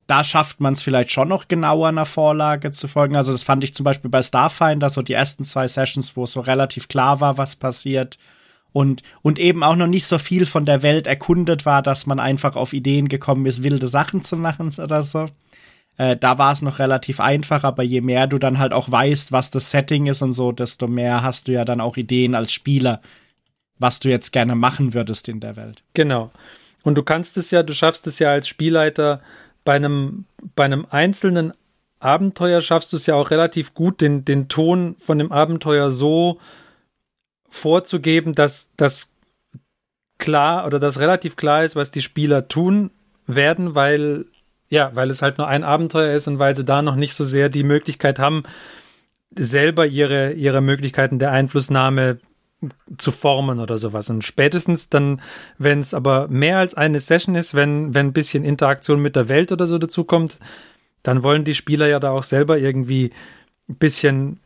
da 0.08 0.24
schafft 0.24 0.62
man 0.62 0.74
es 0.74 0.84
vielleicht 0.84 1.12
schon 1.12 1.28
noch 1.28 1.50
genauer 1.50 1.90
einer 1.90 2.06
Vorlage 2.06 2.72
zu 2.72 2.88
folgen. 2.88 3.18
Also 3.18 3.34
das 3.34 3.44
fand 3.44 3.64
ich 3.64 3.74
zum 3.74 3.84
Beispiel 3.84 4.10
bei 4.10 4.22
Starfinder, 4.22 4.90
so 4.90 5.02
die 5.02 5.14
ersten 5.14 5.44
zwei 5.44 5.68
Sessions, 5.68 6.16
wo 6.16 6.24
es 6.24 6.32
so 6.32 6.40
relativ 6.40 6.88
klar 6.88 7.20
war, 7.20 7.38
was 7.38 7.58
passiert. 7.58 8.18
Und, 8.72 9.04
und 9.22 9.38
eben 9.38 9.64
auch 9.64 9.76
noch 9.76 9.88
nicht 9.88 10.06
so 10.06 10.18
viel 10.18 10.46
von 10.46 10.66
der 10.66 10.82
Welt 10.82 11.08
erkundet 11.08 11.66
war, 11.66 11.82
dass 11.82 12.06
man 12.06 12.20
einfach 12.20 12.56
auf 12.56 12.74
Ideen 12.74 13.10
gekommen 13.10 13.46
ist, 13.46 13.64
wilde 13.64 13.88
Sachen 13.88 14.24
zu 14.24 14.38
machen 14.38 14.74
oder 14.78 15.04
so. 15.04 15.28
Äh, 15.98 16.16
da 16.16 16.38
war 16.38 16.52
es 16.52 16.62
noch 16.62 16.80
relativ 16.80 17.20
einfach, 17.20 17.64
aber 17.64 17.84
je 17.84 18.02
mehr 18.02 18.28
du 18.28 18.38
dann 18.38 18.60
halt 18.60 18.74
auch 18.74 18.90
weißt, 18.90 19.32
was 19.32 19.52
das 19.52 19.72
Setting 19.72 20.06
ist 20.06 20.22
und 20.22 20.34
so, 20.34 20.52
desto 20.52 20.88
mehr 20.88 21.24
hast 21.24 21.48
du 21.48 21.54
ja 21.54 21.66
dann 21.66 21.82
auch 21.82 21.98
Ideen 21.98 22.36
als 22.36 22.54
Spieler, 22.54 23.02
was 23.80 24.00
du 24.00 24.10
jetzt 24.10 24.32
gerne 24.32 24.56
machen 24.56 24.94
würdest 24.94 25.28
in 25.28 25.40
der 25.40 25.56
Welt. 25.56 25.84
Genau. 25.94 26.32
Und 26.84 26.96
du 26.96 27.04
kannst 27.04 27.36
es 27.38 27.52
ja, 27.52 27.64
du 27.64 27.74
schaffst 27.74 28.08
es 28.08 28.20
ja 28.20 28.30
als 28.30 28.48
Spielleiter, 28.48 29.22
bei 29.64 29.76
einem, 29.76 30.26
bei 30.56 30.66
einem 30.66 30.86
einzelnen 30.90 31.52
Abenteuer 32.00 32.62
schaffst 32.62 32.94
du 32.94 32.98
es 32.98 33.08
ja 33.08 33.16
auch 33.16 33.32
relativ 33.32 33.74
gut, 33.74 34.02
den, 34.02 34.24
den 34.24 34.48
Ton 34.48 34.96
von 35.00 35.18
dem 35.18 35.32
Abenteuer 35.32 35.92
so 35.92 36.40
vorzugeben, 37.50 38.34
dass 38.36 38.74
das 38.78 39.16
klar 40.20 40.66
oder 40.66 40.80
dass 40.80 41.00
relativ 41.00 41.36
klar 41.36 41.64
ist, 41.64 41.76
was 41.76 41.92
die 41.92 42.02
Spieler 42.02 42.48
tun 42.48 42.92
werden, 43.26 43.76
weil 43.76 44.26
ja, 44.70 44.92
weil 44.94 45.10
es 45.10 45.22
halt 45.22 45.38
nur 45.38 45.48
ein 45.48 45.64
Abenteuer 45.64 46.16
ist 46.16 46.28
und 46.28 46.40
weil 46.40 46.56
sie 46.56 46.66
da 46.66 46.82
noch 46.82 46.96
nicht 46.96 47.14
so 47.14 47.24
sehr 47.24 47.50
die 47.50 47.64
Möglichkeit 47.64 48.20
haben, 48.20 48.44
selber 49.36 49.86
ihre, 49.86 50.34
ihre 50.34 50.62
Möglichkeiten 50.62 51.20
der 51.20 51.32
Einflussnahme 51.32 52.18
zu 52.98 53.12
formen 53.12 53.60
oder 53.60 53.78
sowas. 53.78 54.10
Und 54.10 54.24
spätestens 54.24 54.90
dann, 54.90 55.22
wenn 55.58 55.80
es 55.80 55.94
aber 55.94 56.28
mehr 56.28 56.58
als 56.58 56.74
eine 56.74 57.00
Session 57.00 57.36
ist, 57.36 57.54
wenn, 57.54 57.94
wenn 57.94 58.08
ein 58.08 58.14
bisschen 58.14 58.44
Interaktion 58.44 59.02
mit 59.02 59.16
der 59.16 59.30
Welt 59.30 59.52
oder 59.52 59.68
so 59.68 59.78
dazukommt, 59.78 60.40
dann 61.04 61.24
wollen 61.24 61.44
die 61.44 61.54
Spieler 61.54 61.88
ja 61.88 62.00
da 62.00 62.12
auch 62.12 62.24
selber 62.24 62.58
irgendwie 62.58 63.12
ein 63.70 63.76
bisschen, 63.76 64.40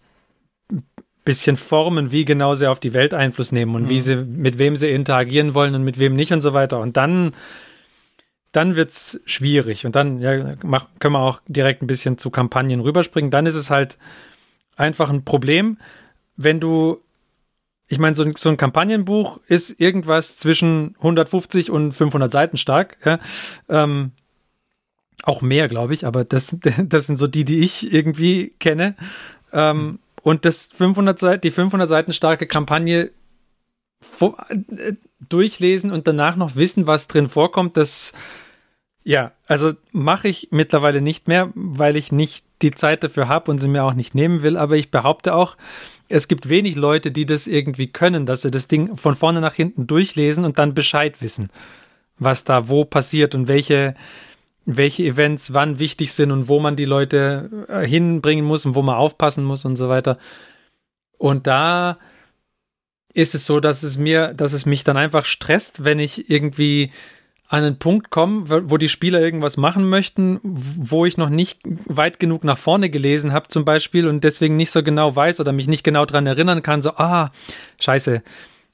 bisschen 1.23 1.55
formen, 1.55 2.11
wie 2.11 2.25
genau 2.25 2.53
sie 2.55 2.67
auf 2.69 2.81
die 2.81 2.93
Welt 2.93 3.13
Einfluss 3.13 3.53
nehmen 3.53 3.75
und 3.75 3.83
mhm. 3.83 3.89
wie 3.89 4.01
sie, 4.01 4.15
mit 4.17 4.57
wem 4.57 4.75
sie 4.75 4.89
interagieren 4.89 5.53
wollen 5.53 5.73
und 5.73 5.83
mit 5.83 5.97
wem 5.97 6.15
nicht 6.15 6.33
und 6.33 6.41
so 6.41 6.53
weiter. 6.53 6.79
Und 6.81 6.97
dann, 6.97 7.33
dann 8.51 8.75
wird 8.75 8.91
es 8.91 9.21
schwierig. 9.25 9.85
Und 9.85 9.95
dann 9.95 10.19
ja, 10.19 10.55
mach, 10.63 10.87
können 10.99 11.13
wir 11.13 11.19
auch 11.19 11.41
direkt 11.47 11.81
ein 11.81 11.87
bisschen 11.87 12.17
zu 12.17 12.29
Kampagnen 12.29 12.81
rüberspringen. 12.81 13.31
Dann 13.31 13.45
ist 13.45 13.55
es 13.55 13.69
halt 13.69 13.97
einfach 14.75 15.09
ein 15.09 15.23
Problem, 15.23 15.77
wenn 16.35 16.59
du 16.59 17.01
ich 17.91 17.99
meine, 17.99 18.15
so 18.15 18.23
ein, 18.23 18.35
so 18.37 18.47
ein 18.47 18.55
Kampagnenbuch 18.55 19.41
ist 19.47 19.81
irgendwas 19.81 20.37
zwischen 20.37 20.95
150 20.99 21.69
und 21.69 21.91
500 21.91 22.31
Seiten 22.31 22.55
stark. 22.55 22.95
Ja? 23.03 23.19
Ähm, 23.67 24.11
auch 25.23 25.41
mehr, 25.41 25.67
glaube 25.67 25.93
ich, 25.93 26.05
aber 26.05 26.23
das, 26.23 26.57
das 26.83 27.07
sind 27.07 27.17
so 27.17 27.27
die, 27.27 27.43
die 27.43 27.59
ich 27.59 27.91
irgendwie 27.91 28.53
kenne. 28.59 28.95
Ähm, 29.51 29.77
mhm. 29.77 29.99
Und 30.23 30.45
das 30.45 30.67
500 30.67 31.19
Seiten, 31.19 31.41
die 31.41 31.51
500 31.51 31.89
Seiten 31.89 32.13
starke 32.13 32.47
Kampagne 32.47 33.11
äh, 34.21 34.93
durchlesen 35.29 35.91
und 35.91 36.07
danach 36.07 36.35
noch 36.35 36.55
wissen, 36.55 36.87
was 36.87 37.07
drin 37.07 37.29
vorkommt, 37.29 37.77
das, 37.77 38.13
ja, 39.03 39.31
also 39.47 39.73
mache 39.91 40.27
ich 40.27 40.49
mittlerweile 40.51 41.01
nicht 41.01 41.27
mehr, 41.27 41.51
weil 41.55 41.95
ich 41.95 42.11
nicht 42.11 42.45
die 42.61 42.71
Zeit 42.71 43.03
dafür 43.03 43.27
habe 43.27 43.51
und 43.51 43.59
sie 43.59 43.67
mir 43.67 43.83
auch 43.83 43.93
nicht 43.93 44.15
nehmen 44.15 44.43
will. 44.43 44.57
Aber 44.57 44.75
ich 44.75 44.91
behaupte 44.91 45.33
auch, 45.33 45.57
es 46.09 46.27
gibt 46.27 46.49
wenig 46.49 46.75
Leute, 46.75 47.11
die 47.11 47.25
das 47.25 47.47
irgendwie 47.47 47.87
können, 47.87 48.25
dass 48.25 48.41
sie 48.41 48.51
das 48.51 48.67
Ding 48.67 48.97
von 48.97 49.15
vorne 49.15 49.41
nach 49.41 49.53
hinten 49.53 49.87
durchlesen 49.87 50.45
und 50.45 50.59
dann 50.59 50.73
Bescheid 50.73 51.21
wissen, 51.21 51.49
was 52.19 52.43
da 52.43 52.67
wo 52.67 52.85
passiert 52.85 53.33
und 53.33 53.47
welche, 53.47 53.95
welche 54.65 55.03
Events 55.03 55.53
wann 55.53 55.79
wichtig 55.79 56.13
sind 56.13 56.31
und 56.31 56.47
wo 56.47 56.59
man 56.59 56.75
die 56.75 56.85
Leute 56.85 57.65
äh, 57.69 57.87
hinbringen 57.87 58.45
muss 58.45 58.65
und 58.65 58.75
wo 58.75 58.81
man 58.81 58.95
aufpassen 58.95 59.43
muss 59.43 59.65
und 59.65 59.75
so 59.75 59.89
weiter. 59.89 60.17
Und 61.17 61.47
da 61.47 61.97
ist 63.13 63.35
es 63.35 63.45
so, 63.45 63.59
dass 63.59 63.83
es 63.83 63.97
mir, 63.97 64.33
dass 64.33 64.53
es 64.53 64.65
mich 64.65 64.83
dann 64.83 64.97
einfach 64.97 65.25
stresst, 65.25 65.83
wenn 65.83 65.99
ich 65.99 66.29
irgendwie 66.29 66.91
an 67.51 67.65
einen 67.65 67.79
Punkt 67.79 68.11
kommen, 68.11 68.45
wo 68.49 68.77
die 68.77 68.87
Spieler 68.87 69.19
irgendwas 69.19 69.57
machen 69.57 69.89
möchten, 69.89 70.39
wo 70.43 71.05
ich 71.05 71.17
noch 71.17 71.29
nicht 71.29 71.59
weit 71.85 72.17
genug 72.17 72.45
nach 72.45 72.57
vorne 72.57 72.89
gelesen 72.89 73.33
habe 73.33 73.49
zum 73.49 73.65
Beispiel 73.65 74.07
und 74.07 74.23
deswegen 74.23 74.55
nicht 74.55 74.71
so 74.71 74.83
genau 74.83 75.13
weiß 75.13 75.41
oder 75.41 75.51
mich 75.51 75.67
nicht 75.67 75.83
genau 75.83 76.05
daran 76.05 76.27
erinnern 76.27 76.63
kann, 76.63 76.81
so, 76.81 76.91
ah, 76.91 77.29
scheiße, 77.81 78.23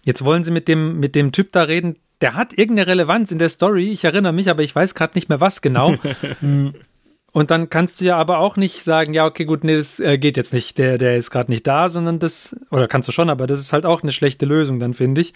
jetzt 0.04 0.24
wollen 0.24 0.44
sie 0.44 0.52
mit 0.52 0.68
dem, 0.68 1.00
mit 1.00 1.16
dem 1.16 1.32
Typ 1.32 1.52
da 1.54 1.64
reden, 1.64 1.96
der 2.22 2.36
hat 2.36 2.56
irgendeine 2.56 2.88
Relevanz 2.88 3.32
in 3.32 3.40
der 3.40 3.50
Story, 3.50 3.92
ich 3.92 4.04
erinnere 4.04 4.34
mich, 4.34 4.48
aber 4.48 4.62
ich 4.62 4.76
weiß 4.76 4.94
gerade 4.94 5.14
nicht 5.16 5.30
mehr 5.30 5.42
was 5.42 5.64
genau. 5.64 5.96
und 7.32 7.52
dann 7.52 7.70
kannst 7.70 8.02
du 8.02 8.06
ja 8.06 8.18
aber 8.18 8.40
auch 8.40 8.58
nicht 8.58 8.84
sagen, 8.84 9.14
ja, 9.14 9.26
okay, 9.26 9.46
gut, 9.46 9.64
nee, 9.64 9.76
das 9.76 10.00
äh, 10.00 10.18
geht 10.18 10.38
jetzt 10.38 10.54
nicht, 10.54 10.78
der, 10.78 10.98
der 10.98 11.18
ist 11.18 11.30
gerade 11.30 11.52
nicht 11.52 11.68
da, 11.68 11.90
sondern 11.90 12.20
das, 12.20 12.56
oder 12.72 12.88
kannst 12.88 13.08
du 13.08 13.12
schon, 13.12 13.30
aber 13.30 13.48
das 13.48 13.60
ist 13.60 13.74
halt 13.74 13.86
auch 13.86 14.02
eine 14.02 14.12
schlechte 14.12 14.46
Lösung, 14.46 14.80
dann 14.80 14.94
finde 14.94 15.22
ich. 15.22 15.34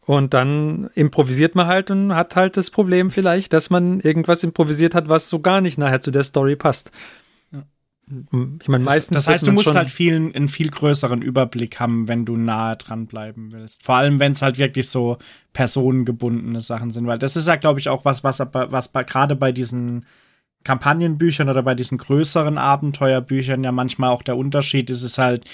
Und 0.00 0.34
dann 0.34 0.90
improvisiert 0.94 1.54
man 1.54 1.66
halt 1.66 1.90
und 1.90 2.14
hat 2.14 2.36
halt 2.36 2.56
das 2.56 2.70
Problem 2.70 3.10
vielleicht, 3.10 3.52
dass 3.52 3.70
man 3.70 4.00
irgendwas 4.00 4.42
improvisiert 4.42 4.94
hat, 4.94 5.08
was 5.08 5.30
so 5.30 5.40
gar 5.40 5.60
nicht 5.60 5.78
nachher 5.78 6.02
zu 6.02 6.10
der 6.10 6.24
Story 6.24 6.56
passt. 6.56 6.90
Ich 8.60 8.68
meine, 8.68 8.84
meistens. 8.84 9.14
Das, 9.14 9.24
das 9.24 9.32
heißt, 9.32 9.46
du 9.46 9.52
musst 9.52 9.74
halt 9.74 9.90
viel, 9.90 10.14
einen 10.14 10.48
viel 10.48 10.68
größeren 10.68 11.22
Überblick 11.22 11.80
haben, 11.80 12.06
wenn 12.06 12.26
du 12.26 12.36
nahe 12.36 12.76
dran 12.76 13.06
bleiben 13.06 13.50
willst. 13.52 13.82
Vor 13.82 13.94
allem, 13.94 14.20
wenn 14.20 14.32
es 14.32 14.42
halt 14.42 14.58
wirklich 14.58 14.90
so 14.90 15.16
personengebundene 15.54 16.60
Sachen 16.60 16.90
sind, 16.90 17.06
weil 17.06 17.18
das 17.18 17.36
ist 17.36 17.48
ja, 17.48 17.56
glaube 17.56 17.80
ich, 17.80 17.88
auch 17.88 18.04
was, 18.04 18.22
was, 18.22 18.40
was 18.40 18.88
bei, 18.88 19.04
gerade 19.04 19.36
bei 19.36 19.52
diesen 19.52 20.04
Kampagnenbüchern 20.64 21.48
oder 21.48 21.62
bei 21.62 21.74
diesen 21.74 21.98
größeren 21.98 22.58
Abenteuerbüchern 22.58 23.62
ja 23.62 23.72
manchmal 23.72 24.10
auch 24.10 24.22
der 24.22 24.36
Unterschied 24.36 24.90
ist, 24.90 25.02
ist 25.02 25.18
halt, 25.18 25.44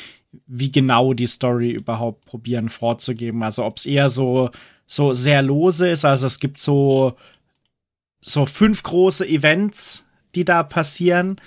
wie 0.47 0.71
genau 0.71 1.13
die 1.13 1.27
Story 1.27 1.71
überhaupt 1.71 2.25
probieren 2.25 2.69
vorzugeben. 2.69 3.43
Also 3.43 3.65
ob 3.65 3.79
es 3.79 3.87
eher 3.87 4.09
so, 4.09 4.51
so 4.87 5.13
sehr 5.13 5.43
lose 5.43 5.89
ist, 5.89 6.05
also 6.05 6.27
es 6.27 6.39
gibt 6.39 6.59
so, 6.59 7.15
so 8.21 8.47
fünf 8.47 8.83
große 8.83 9.27
Events, 9.29 10.05
die 10.35 10.45
da 10.45 10.63
passieren. 10.63 11.41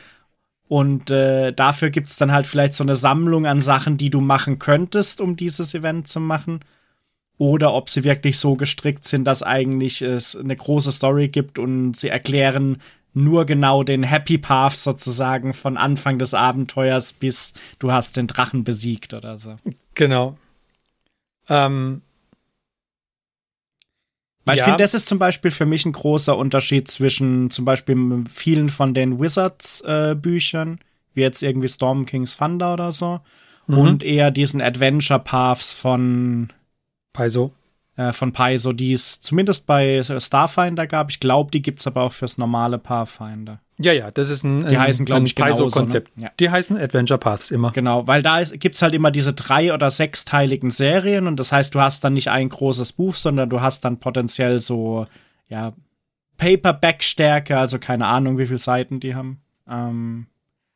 Und 0.67 1.12
äh, 1.12 1.54
dafür 1.54 1.89
gibt 1.89 2.08
es 2.08 2.17
dann 2.17 2.32
halt 2.32 2.47
vielleicht 2.47 2.73
so 2.73 2.84
eine 2.84 2.95
Sammlung 2.95 3.45
an 3.45 3.62
Sachen, 3.62 3.97
die 3.97 4.10
du 4.10 4.21
machen 4.21 4.60
könntest, 4.60 5.21
um 5.21 5.36
dieses 5.36 5.73
Event 5.73 6.08
zu 6.08 6.19
machen. 6.19 6.60
Oder 7.38 7.73
ob 7.73 7.89
sie 7.89 8.04
wirklich 8.04 8.39
so 8.39 8.56
gestrickt 8.56 9.08
sind, 9.08 9.26
dass 9.26 9.43
eigentlich 9.43 10.02
es 10.02 10.36
eine 10.36 10.56
große 10.56 10.91
Story 10.91 11.30
gibt 11.30 11.60
und 11.60 11.95
sie 11.95 12.10
erklären, 12.10 12.78
nur 13.13 13.45
genau 13.45 13.84
den 13.84 14.04
Happy 14.04 14.38
Path 14.38 14.76
sozusagen 14.76 15.54
von 15.54 15.78
Anfang 15.78 16.17
des 16.19 16.34
Abenteuers 16.34 17.13
bis 17.13 17.54
du 17.80 17.91
hast 17.91 18.17
den 18.17 18.28
Drachen 18.28 18.63
besiegt 18.63 19.13
oder 19.13 19.38
so. 19.38 19.56
Genau. 19.93 20.38
Ähm, 21.49 22.02
weil 24.45 24.58
Ja. 24.58 24.63
ich 24.63 24.65
finde, 24.65 24.84
das 24.84 24.93
ist 24.93 25.08
zum 25.08 25.19
Beispiel 25.19 25.52
für 25.52 25.65
mich 25.65 25.86
ein 25.86 25.91
großer 25.93 26.38
Unterschied 26.38 26.89
zwischen 26.89 27.49
zum 27.49 27.63
Beispiel 27.65 28.26
vielen 28.30 28.69
von 28.69 28.93
den 28.93 29.19
Wizards-Büchern, 29.19 30.80
wie 31.13 31.21
jetzt 31.21 31.41
irgendwie 31.43 31.69
Storm 31.69 32.06
King's 32.06 32.36
Thunder 32.38 32.73
oder 32.73 32.91
so, 32.91 33.21
Mhm. 33.67 33.78
und 33.78 34.04
eher 34.04 34.32
diesen 34.32 34.62
Adventure 34.62 35.19
Paths 35.19 35.71
von, 35.71 36.52
Paizo. 37.13 37.54
Äh, 37.96 38.12
von 38.12 38.32
Paizo, 38.34 38.74
die 38.74 38.94
es 38.94 39.22
zumindest 39.22 39.66
bei 39.68 40.02
Starfinder 40.04 40.88
gab. 40.88 41.10
Ich 41.10 41.20
glaube, 41.20 41.52
die 41.52 41.62
gibt's 41.62 41.86
aber 41.88 42.04
auch 42.04 42.14
fürs 42.14 42.38
normale 42.38 42.78
Pathfinder. 42.80 43.60
Ja, 43.80 43.92
ja, 43.92 44.12
das 44.12 44.30
ist 44.30 44.44
ein, 44.44 44.68
Die 44.70 44.78
heißen, 44.78 45.04
glaub 45.06 45.24
ich, 45.24 45.34
genauso, 45.36 45.64
Paizo-Konzept. 45.66 46.16
ne? 46.18 46.26
Ja. 46.26 46.32
Die 46.40 46.50
heißen 46.50 46.78
Adventure 46.78 47.18
Paths 47.18 47.50
immer. 47.52 47.72
Genau, 47.72 48.06
weil 48.08 48.22
da 48.22 48.40
ist, 48.40 48.60
gibt's 48.60 48.82
halt 48.84 48.94
immer 48.94 49.10
diese 49.12 49.34
drei- 49.34 49.74
oder 49.74 49.90
sechsteiligen 49.90 50.70
Serien 50.70 51.26
und 51.28 51.40
das 51.40 51.52
heißt, 51.52 51.74
du 51.74 51.82
hast 51.82 52.04
dann 52.04 52.14
nicht 52.14 52.30
ein 52.30 52.50
großes 52.50 52.94
Buch, 52.94 53.16
sondern 53.16 53.50
du 53.50 53.62
hast 53.62 53.84
dann 53.84 54.00
potenziell 54.00 54.60
so, 54.60 55.06
ja, 55.50 55.74
Paperback-Stärke, 56.38 57.58
also 57.58 57.80
keine 57.80 58.06
Ahnung, 58.08 58.38
wie 58.38 58.46
viele 58.46 58.60
Seiten 58.60 59.00
die 59.00 59.16
haben. 59.16 59.40
Ähm, 59.70 60.28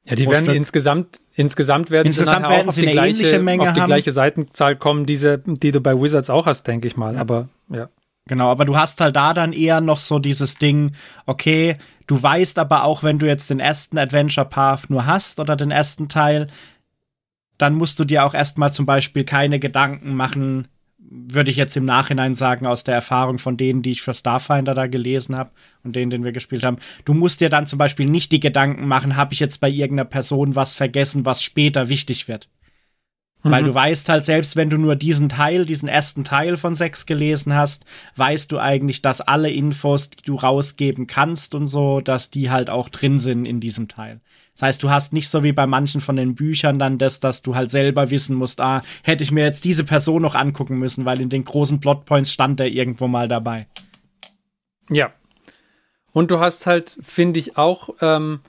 Ja, 0.06 0.16
die 0.16 0.28
werden 0.28 0.46
Stück. 0.46 0.56
insgesamt, 0.56 1.20
insgesamt 1.38 1.91
werden 1.91 2.08
Insgesamt 2.08 2.38
sie 2.38 2.41
nachher 2.41 2.56
werden 2.58 2.63
auch 2.65 2.69
auf 2.69 2.76
die, 2.76 2.82
eine 2.82 2.91
gleiche, 2.91 3.19
ähnliche 3.21 3.39
Menge 3.39 3.63
auf 3.63 3.73
die 3.73 3.80
haben. 3.80 3.88
gleiche 3.88 4.12
Seitenzahl 4.12 4.76
kommen, 4.76 5.06
diese, 5.06 5.38
die 5.38 5.71
du 5.71 5.80
bei 5.80 5.93
Wizards 6.00 6.30
auch 6.30 6.45
hast, 6.45 6.67
denke 6.67 6.88
ich 6.88 6.97
mal. 6.97 7.15
Ja. 7.15 7.21
Aber 7.21 7.47
ja. 7.69 7.89
Genau, 8.28 8.50
aber 8.50 8.65
du 8.65 8.76
hast 8.76 9.00
halt 9.00 9.15
da 9.15 9.34
dann 9.34 9.54
eher 9.54 9.80
noch 9.80 10.00
so 10.00 10.19
dieses 10.19 10.58
Ding, 10.58 10.91
okay, 11.26 11.78
du 12.08 12.21
weißt 12.21 12.60
aber 12.60 12.84
auch, 12.84 13.02
wenn 13.04 13.19
du 13.19 13.26
jetzt 13.26 13.50
den 13.50 13.62
ersten 13.62 13.97
Adventure 13.97 14.45
Path 14.45 14.89
nur 14.89 15.06
hast 15.06 15.39
oder 15.39 15.56
den 15.56 15.71
ersten 15.71 16.10
Teil, 16.10 16.47
dann 17.58 17.76
musst 17.76 18.00
du 18.00 18.04
dir 18.04 18.26
auch 18.26 18.34
erstmal 18.34 18.73
zum 18.73 18.86
Beispiel 18.86 19.23
keine 19.23 19.60
Gedanken 19.60 20.13
machen, 20.13 20.67
würde 21.10 21.52
ich 21.52 21.58
jetzt 21.58 21.78
im 21.78 21.86
Nachhinein 21.86 22.34
sagen, 22.34 22.65
aus 22.65 22.84
der 22.84 22.96
Erfahrung 22.96 23.38
von 23.38 23.58
denen, 23.58 23.82
die 23.82 23.91
ich 23.91 24.02
für 24.02 24.13
Starfinder 24.13 24.74
da 24.74 24.88
gelesen 24.88 25.38
habe 25.38 25.52
und 25.84 25.96
denen, 25.96 26.12
den 26.12 26.24
wir 26.24 26.32
gespielt 26.32 26.63
haben. 26.63 26.78
Du 27.06 27.13
musst 27.13 27.41
dir 27.41 27.50
dann 27.50 27.67
zum 27.67 27.80
Beispiel 27.80 28.10
nicht 28.10 28.32
die 28.32 28.39
Gedanken 28.39 28.88
machen, 28.88 29.15
habe 29.15 29.34
ich 29.34 29.39
jetzt 29.39 29.60
bei 29.60 29.70
irgendeiner 29.70 30.10
Person 30.10 30.56
was 30.56 30.76
vergessen, 30.76 31.26
was 31.26 31.41
später 31.43 31.89
wichtig 31.89 32.28
wird. 32.28 32.50
Weil 33.43 33.62
Mhm. 33.62 33.67
du 33.67 33.74
weißt 33.74 34.10
halt, 34.10 34.26
selbst 34.26 34.56
wenn 34.56 34.70
du 34.70 34.78
nur 34.78 34.96
diesen 34.96 35.30
Teil, 35.30 35.65
diesen 35.65 35.88
ersten 35.88 36.24
Teil 36.24 36.58
von 36.58 36.76
sechs 36.76 37.06
gelesen 37.06 37.54
hast, 37.54 37.86
weißt 38.15 38.52
du 38.52 38.58
eigentlich, 38.60 39.02
dass 39.02 39.22
alle 39.22 39.52
Infos, 39.52 40.10
die 40.10 40.24
du 40.24 40.36
rausgeben 40.36 41.08
kannst 41.08 41.56
und 41.56 41.67
so, 41.67 42.02
dass 42.02 42.32
die 42.32 42.50
halt 42.50 42.70
auch 42.70 42.89
drin 42.89 43.20
sind 43.20 43.46
in 43.46 43.60
diesem 43.60 43.88
Teil. 43.88 44.22
Das 44.58 44.63
heißt, 44.63 44.82
du 44.82 44.89
hast 44.89 45.13
nicht 45.13 45.30
so 45.30 45.43
wie 45.43 45.52
bei 45.52 45.67
manchen 45.67 46.02
von 46.02 46.15
den 46.15 46.34
Büchern 46.34 46.80
dann 46.80 46.98
das, 46.98 47.20
dass 47.20 47.43
du 47.43 47.54
halt 47.54 47.70
selber 47.70 48.10
wissen 48.10 48.36
musst, 48.36 48.60
ah, 48.60 48.82
hätte 49.04 49.24
ich 49.24 49.32
mir 49.32 49.43
jetzt 49.43 49.65
diese 49.65 49.84
Person 49.84 50.24
noch 50.24 50.34
angucken 50.34 50.80
müssen, 50.80 51.06
weil 51.06 51.22
in 51.22 51.30
den 51.30 51.46
großen 51.46 51.80
Plotpoints 51.80 52.34
stand 52.34 52.60
er 52.60 52.65
irgendwo 52.65 53.08
mal 53.08 53.28
dabei. 53.28 53.67
Ja. 54.89 55.13
Und 56.12 56.32
du 56.32 56.39
hast 56.39 56.65
halt, 56.65 56.98
finde 57.04 57.39
ich, 57.39 57.56
auch, 57.56 57.89
ähm, 58.02 58.39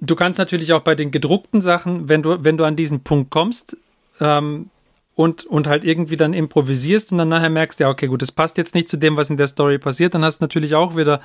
du 0.00 0.14
kannst 0.14 0.38
natürlich 0.38 0.72
auch 0.72 0.82
bei 0.82 0.94
den 0.94 1.10
gedruckten 1.10 1.60
Sachen, 1.60 2.08
wenn 2.08 2.22
du, 2.22 2.44
wenn 2.44 2.56
du 2.56 2.62
an 2.62 2.76
diesen 2.76 3.02
Punkt 3.02 3.30
kommst, 3.30 3.76
ähm, 4.20 4.70
und, 5.16 5.44
und 5.46 5.66
halt 5.66 5.84
irgendwie 5.84 6.16
dann 6.16 6.32
improvisierst 6.32 7.10
und 7.10 7.18
dann 7.18 7.28
nachher 7.28 7.50
merkst, 7.50 7.80
ja, 7.80 7.88
okay, 7.88 8.06
gut, 8.06 8.22
das 8.22 8.30
passt 8.30 8.56
jetzt 8.56 8.76
nicht 8.76 8.88
zu 8.88 8.96
dem, 8.96 9.16
was 9.16 9.30
in 9.30 9.36
der 9.36 9.48
Story 9.48 9.78
passiert, 9.78 10.14
dann 10.14 10.24
hast 10.24 10.38
du 10.38 10.44
natürlich 10.44 10.76
auch 10.76 10.96
wieder 10.96 11.20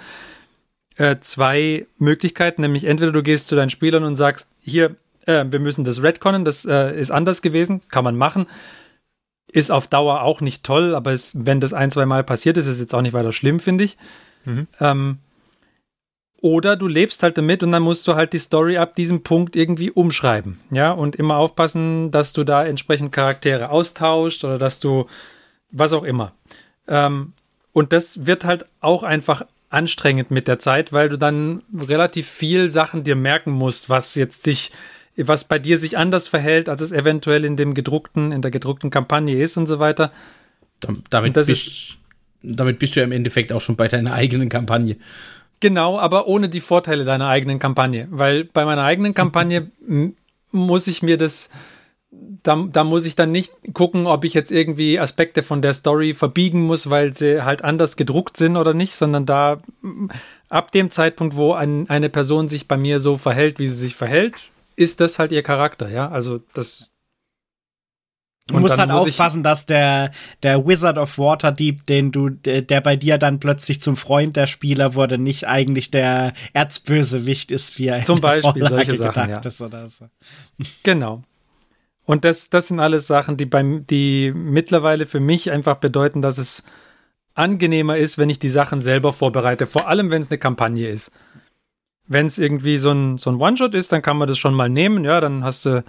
äh, 0.98 1.18
zwei 1.20 1.86
Möglichkeiten, 1.98 2.62
nämlich 2.62 2.86
entweder 2.86 3.12
du 3.12 3.24
gehst 3.24 3.48
zu 3.48 3.56
deinen 3.56 3.70
Spielern 3.70 4.04
und 4.04 4.16
sagst, 4.16 4.50
hier, 4.62 4.96
äh, 5.26 5.46
wir 5.48 5.60
müssen 5.60 5.84
das 5.84 6.02
Redconnen, 6.02 6.46
das 6.46 6.66
äh, 6.66 6.98
ist 6.98 7.12
anders 7.12 7.42
gewesen, 7.42 7.82
kann 7.90 8.04
man 8.04 8.16
machen. 8.16 8.48
Ist 9.52 9.72
auf 9.72 9.88
Dauer 9.88 10.22
auch 10.22 10.42
nicht 10.42 10.64
toll, 10.64 10.96
aber 10.96 11.12
es, 11.14 11.46
wenn 11.46 11.62
das 11.62 11.74
ein, 11.74 11.92
zwei 11.92 12.06
Mal 12.06 12.24
passiert 12.24 12.58
ist, 12.58 12.68
ist 12.68 12.76
es 12.76 12.82
jetzt 12.82 12.96
auch 12.96 13.02
nicht 13.02 13.14
weiter 13.14 13.32
schlimm, 13.32 13.60
finde 13.60 13.84
ich. 13.84 13.98
Mhm. 14.46 14.68
Ähm, 14.80 15.18
oder 16.42 16.76
du 16.76 16.88
lebst 16.88 17.24
halt 17.24 17.38
damit 17.38 17.64
und 17.64 17.72
dann 17.72 17.82
musst 17.82 18.08
du 18.08 18.16
halt 18.16 18.34
die 18.34 18.40
Story 18.40 18.78
ab 18.78 18.96
diesem 18.96 19.24
Punkt 19.24 19.56
irgendwie 19.56 19.90
umschreiben. 19.90 20.60
Ja, 20.70 20.92
und 20.92 21.16
immer 21.16 21.38
aufpassen, 21.38 22.12
dass 22.12 22.34
du 22.34 22.44
da 22.44 22.66
entsprechend 22.66 23.12
Charaktere 23.12 23.70
austauscht 23.70 24.44
oder 24.44 24.58
dass 24.58 24.80
du 24.80 25.08
was 25.72 25.94
auch 25.94 26.04
immer. 26.04 26.34
Ähm, 26.88 27.34
und 27.74 27.94
das 27.94 28.26
wird 28.28 28.46
halt 28.46 28.66
auch 28.80 29.04
einfach 29.04 29.46
anstrengend 29.70 30.32
mit 30.32 30.48
der 30.48 30.60
Zeit, 30.60 30.94
weil 30.94 31.10
du 31.10 31.18
dann 31.18 31.64
relativ 31.76 32.28
viel 32.28 32.70
Sachen 32.72 33.04
dir 33.04 33.16
merken 33.16 33.52
musst, 33.52 33.90
was 33.90 34.16
jetzt 34.16 34.44
sich, 34.44 34.72
was 35.18 35.46
bei 35.46 35.60
dir 35.60 35.78
sich 35.78 35.98
anders 35.98 36.28
verhält, 36.28 36.70
als 36.70 36.82
es 36.82 36.92
eventuell 36.92 37.46
in 37.46 37.58
dem 37.58 37.74
gedruckten, 37.74 38.32
in 38.32 38.42
der 38.42 38.52
gedruckten 38.52 38.90
Kampagne 38.90 39.42
ist 39.42 39.58
und 39.58 39.68
so 39.68 39.80
weiter. 39.80 40.12
Dam- 40.80 41.04
Damit, 41.10 41.34
bist, 41.34 41.98
damit 42.42 42.80
bist 42.80 42.96
du 42.96 43.00
ja 43.00 43.06
im 43.06 43.12
Endeffekt 43.12 43.54
auch 43.54 43.62
schon 43.62 43.76
bei 43.76 43.88
deiner 43.88 44.14
eigenen 44.14 44.50
Kampagne. 44.50 44.98
Genau, 45.62 45.98
aber 45.98 46.28
ohne 46.28 46.50
die 46.50 46.62
Vorteile 46.62 47.06
deiner 47.06 47.28
eigenen 47.28 47.60
Kampagne. 47.60 48.08
Weil 48.12 48.44
bei 48.44 48.66
meiner 48.66 48.84
eigenen 48.84 49.14
Kampagne 49.14 49.72
muss 50.52 50.88
ich 50.88 51.02
mir 51.02 51.18
das, 51.18 51.50
da, 52.46 52.64
da 52.72 52.84
muss 52.84 53.06
ich 53.06 53.16
dann 53.16 53.32
nicht 53.32 53.52
gucken, 53.74 54.06
ob 54.06 54.24
ich 54.24 54.36
jetzt 54.36 54.52
irgendwie 54.52 55.00
Aspekte 55.00 55.42
von 55.42 55.62
der 55.64 55.74
Story 55.74 56.14
verbiegen 56.14 56.62
muss, 56.62 56.90
weil 56.90 57.14
sie 57.14 57.44
halt 57.44 57.64
anders 57.64 57.98
gedruckt 57.98 58.38
sind 58.38 58.56
oder 58.56 58.74
nicht, 58.74 58.96
sondern 58.96 59.26
da 59.26 59.62
m, 59.84 60.12
ab 60.48 60.72
dem 60.72 60.92
Zeitpunkt, 60.92 61.36
wo 61.36 61.54
ein, 61.54 61.90
eine 61.90 62.10
Person 62.10 62.48
sich 62.48 62.68
bei 62.68 62.78
mir 62.78 63.00
so 63.00 63.18
verhält, 63.18 63.58
wie 63.58 63.68
sie 63.68 63.78
sich 63.78 63.96
verhält, 63.96 64.36
ist 64.76 65.00
das 65.00 65.18
halt 65.18 65.32
ihr 65.32 65.42
Charakter, 65.42 65.90
ja. 65.90 66.10
Also 66.10 66.40
das. 66.54 66.92
Du 68.48 68.60
musst 68.60 68.78
dann 68.78 68.92
halt 68.92 69.00
muss 69.00 69.10
aufpassen, 69.10 69.42
dass 69.42 69.66
der, 69.66 70.12
der 70.44 70.68
Wizard 70.68 71.00
of 71.00 71.18
Waterdeep, 71.18 71.84
den 71.88 72.12
du, 72.12 72.30
der, 72.30 72.82
bei 72.82 72.96
dir 72.96 73.18
dann 73.18 73.40
plötzlich 73.40 73.82
zum 73.82 73.98
Freund 73.98 74.36
der 74.36 74.46
Spieler 74.46 74.94
wurde, 74.94 75.18
nicht 75.18 75.48
eigentlich 75.48 75.90
der 75.90 76.34
Erzbösewicht 76.54 77.50
ist, 77.50 77.80
wie 77.80 77.88
er 77.88 78.04
Zum 78.04 78.22
Beispiel 78.22 78.68
solche 78.68 78.94
Sachen, 78.94 79.32
ja. 79.32 79.42
so. 79.42 79.68
Genau. 80.84 81.24
Und 82.06 82.24
das, 82.24 82.50
das 82.50 82.68
sind 82.68 82.80
alles 82.80 83.08
Sachen, 83.08 83.36
die 83.38 83.46
beim, 83.46 83.86
die 83.88 84.32
mittlerweile 84.34 85.06
für 85.06 85.20
mich 85.20 85.52
einfach 85.52 85.78
bedeuten, 85.78 86.22
dass 86.22 86.38
es 86.38 86.64
angenehmer 87.34 87.98
ist, 87.98 88.18
wenn 88.18 88.30
ich 88.30 88.40
die 88.40 88.50
Sachen 88.50 88.82
selber 88.82 89.12
vorbereite. 89.12 89.68
Vor 89.68 89.88
allem, 89.88 90.10
wenn 90.12 90.22
es 90.22 90.30
eine 90.30 90.38
Kampagne 90.38 90.88
ist. 90.88 91.12
Wenn 92.08 92.28
es 92.28 92.38
irgendwie 92.38 92.78
so 92.78 92.92
ein, 92.92 93.18
so 93.18 93.32
ein 93.32 93.42
One-Shot 93.42 93.74
ist, 93.74 93.92
dann 93.92 94.04
kann 94.04 94.18
man 94.18 94.28
das 94.28 94.38
schon 94.38 94.54
mal 94.54 94.70
nehmen. 94.70 95.04
Ja, 95.04 95.20
dann 95.20 95.44
hast 95.44 95.66
du 95.66 95.84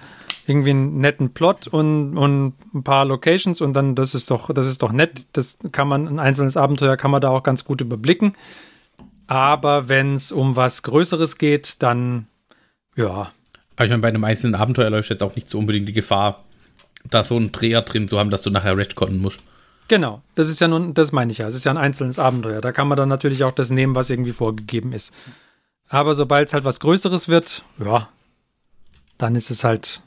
irgendwie 0.46 0.70
einen 0.70 0.98
netten 0.98 1.34
Plot 1.34 1.68
und, 1.68 2.16
und 2.16 2.54
ein 2.74 2.82
paar 2.82 3.04
Locations 3.04 3.60
und 3.60 3.74
dann, 3.74 3.94
das 3.94 4.14
ist 4.14 4.30
doch, 4.30 4.52
das 4.52 4.66
ist 4.66 4.82
doch 4.82 4.92
nett. 4.92 5.26
Das 5.32 5.58
kann 5.72 5.88
man, 5.88 6.08
ein 6.08 6.18
einzelnes 6.18 6.56
Abenteuer 6.56 6.96
kann 6.96 7.10
man 7.10 7.20
da 7.20 7.28
auch 7.28 7.42
ganz 7.42 7.64
gut 7.64 7.82
überblicken. 7.82 8.34
Aber 9.26 9.88
wenn 9.90 10.14
es 10.14 10.32
um 10.32 10.56
was 10.56 10.82
Größeres 10.82 11.36
geht, 11.36 11.82
dann, 11.82 12.28
ja, 12.94 13.30
Aber 13.76 13.84
ich 13.84 13.90
meine, 13.90 14.02
bei 14.02 14.08
einem 14.08 14.24
einzelnen 14.24 14.54
Abenteuer 14.54 14.90
läuft 14.90 15.10
jetzt 15.10 15.22
auch 15.22 15.36
nicht 15.36 15.48
so 15.48 15.58
unbedingt 15.58 15.88
die 15.88 15.92
Gefahr, 15.92 16.44
da 17.10 17.22
so 17.22 17.36
einen 17.36 17.52
Dreher 17.52 17.82
drin 17.82 18.08
zu 18.08 18.18
haben, 18.18 18.30
dass 18.30 18.42
du 18.42 18.50
nachher 18.50 18.76
retconnen 18.76 19.20
musst. 19.20 19.40
Genau, 19.88 20.22
das 20.34 20.48
ist 20.48 20.60
ja 20.60 20.66
nun, 20.66 20.94
das 20.94 21.12
meine 21.12 21.30
ich 21.30 21.38
ja. 21.38 21.46
Es 21.46 21.54
ist 21.54 21.64
ja 21.64 21.70
ein 21.70 21.76
einzelnes 21.76 22.18
Abenteuer. 22.18 22.60
Da 22.60 22.72
kann 22.72 22.88
man 22.88 22.96
dann 22.96 23.08
natürlich 23.08 23.44
auch 23.44 23.54
das 23.54 23.70
nehmen, 23.70 23.94
was 23.94 24.10
irgendwie 24.10 24.32
vorgegeben 24.32 24.92
ist. 24.92 25.14
Aber 25.88 26.14
sobald 26.14 26.48
es 26.48 26.54
halt 26.54 26.64
was 26.64 26.80
Größeres 26.80 27.28
wird, 27.28 27.62
ja, 27.78 28.08
dann 29.18 29.36
ist 29.36 29.50
es 29.50 29.62
halt, 29.62 30.00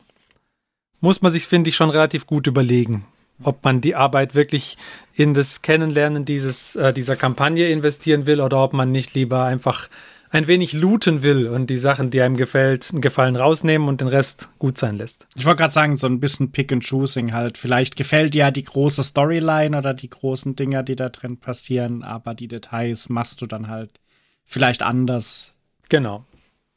muss 1.00 1.22
man 1.22 1.32
sich, 1.32 1.48
finde 1.48 1.70
ich, 1.70 1.78
schon 1.78 1.90
relativ 1.90 2.26
gut 2.26 2.48
überlegen, 2.48 3.06
ob 3.42 3.64
man 3.64 3.80
die 3.80 3.96
Arbeit 3.96 4.36
wirklich 4.36 4.78
in 5.14 5.34
das 5.34 5.62
Kennenlernen 5.62 6.26
dieses, 6.26 6.76
äh, 6.76 6.92
dieser 6.92 7.16
Kampagne 7.16 7.70
investieren 7.70 8.26
will 8.26 8.42
oder 8.42 8.62
ob 8.62 8.74
man 8.74 8.92
nicht 8.92 9.14
lieber 9.14 9.46
einfach 9.46 9.88
ein 10.32 10.48
wenig 10.48 10.74
looten 10.74 11.24
will 11.24 11.48
und 11.48 11.68
die 11.68 11.78
Sachen, 11.78 12.12
die 12.12 12.22
einem 12.22 12.38
gefällt, 12.38 12.90
einen 12.92 13.02
Gefallen 13.02 13.36
rausnehmen 13.36 13.88
und 13.88 14.02
den 14.02 14.08
Rest 14.08 14.50
gut 14.60 14.78
sein 14.78 14.98
lässt. 14.98 15.28
Ich 15.36 15.46
wollte 15.46 15.60
gerade 15.62 15.74
sagen, 15.74 15.98
so 15.98 16.08
ein 16.08 16.20
bisschen 16.20 16.52
Pick 16.52 16.72
and 16.72 16.88
Choosing 16.88 17.34
halt. 17.34 17.58
Vielleicht 17.58 17.96
gefällt 17.96 18.34
dir 18.34 18.40
ja 18.40 18.52
die 18.52 18.64
große 18.64 19.04
Storyline 19.04 19.78
oder 19.78 19.94
die 19.94 20.10
großen 20.10 20.56
Dinger, 20.56 20.84
die 20.84 20.96
da 20.96 21.10
drin 21.10 21.38
passieren, 21.38 22.04
aber 22.04 22.36
die 22.36 22.48
Details 22.48 23.10
machst 23.10 23.42
du 23.42 23.48
dann 23.48 23.68
halt 23.70 24.00
vielleicht 24.46 24.84
anders. 24.84 25.54
Genau. 25.90 26.26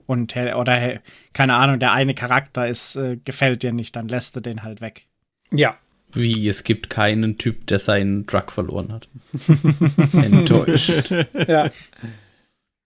Und 0.07 0.35
oder 0.37 0.73
hä- 0.75 1.01
keine 1.33 1.55
Ahnung, 1.55 1.79
der 1.79 1.93
eine 1.93 2.15
Charakter 2.15 2.67
ist 2.69 2.97
äh, 2.97 3.19
gefällt 3.25 3.63
dir 3.63 3.73
nicht, 3.73 3.95
dann 3.97 4.09
lässt 4.09 4.35
du 4.37 4.41
den 4.41 4.63
halt 4.63 4.81
weg. 4.81 5.07
Ja, 5.51 5.77
Wie, 6.15 6.49
es 6.49 6.65
gibt 6.65 6.91
keinen 6.91 7.39
Typ, 7.39 7.67
der 7.69 7.79
seinen 7.79 8.27
Drug 8.27 8.51
verloren 8.51 8.93
hat. 8.93 9.09
Enttäuscht. 10.13 11.11
ja. 11.49 11.71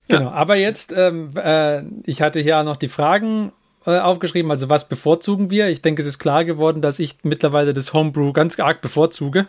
Genau, 0.09 0.31
aber 0.31 0.57
jetzt, 0.57 0.93
ähm, 0.93 1.33
äh, 1.37 1.83
ich 2.05 2.23
hatte 2.23 2.41
hier 2.41 2.59
auch 2.59 2.65
noch 2.65 2.77
die 2.77 2.89
Fragen 2.89 3.53
äh, 3.87 3.99
aufgeschrieben, 3.99 4.51
also 4.51 4.69
was 4.69 4.89
bevorzugen 4.89 5.51
wir? 5.51 5.69
Ich 5.69 5.83
denke, 5.83 6.03
es 6.03 6.09
ist 6.09 6.19
klar 6.19 6.45
geworden, 6.45 6.83
dass 6.83 6.99
ich 6.99 7.19
mittlerweile 7.23 7.75
das 7.75 7.93
Homebrew 7.93 8.33
ganz 8.33 8.59
arg 8.59 8.81
bevorzuge. 8.81 9.47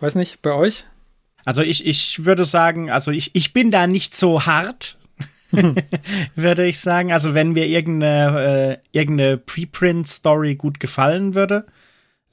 Weiß 0.00 0.16
nicht, 0.16 0.42
bei 0.42 0.52
euch? 0.52 0.84
Also 1.44 1.62
ich, 1.62 1.86
ich 1.86 2.24
würde 2.24 2.44
sagen, 2.44 2.90
also 2.90 3.10
ich, 3.10 3.34
ich 3.34 3.52
bin 3.52 3.70
da 3.70 3.86
nicht 3.86 4.14
so 4.14 4.46
hart. 4.46 4.98
würde 6.34 6.66
ich 6.66 6.80
sagen. 6.80 7.12
Also 7.12 7.34
wenn 7.34 7.52
mir 7.52 7.66
irgendeine, 7.66 8.80
äh, 8.92 8.98
irgendeine 8.98 9.36
Preprint-Story 9.38 10.56
gut 10.56 10.80
gefallen 10.80 11.34
würde, 11.34 11.66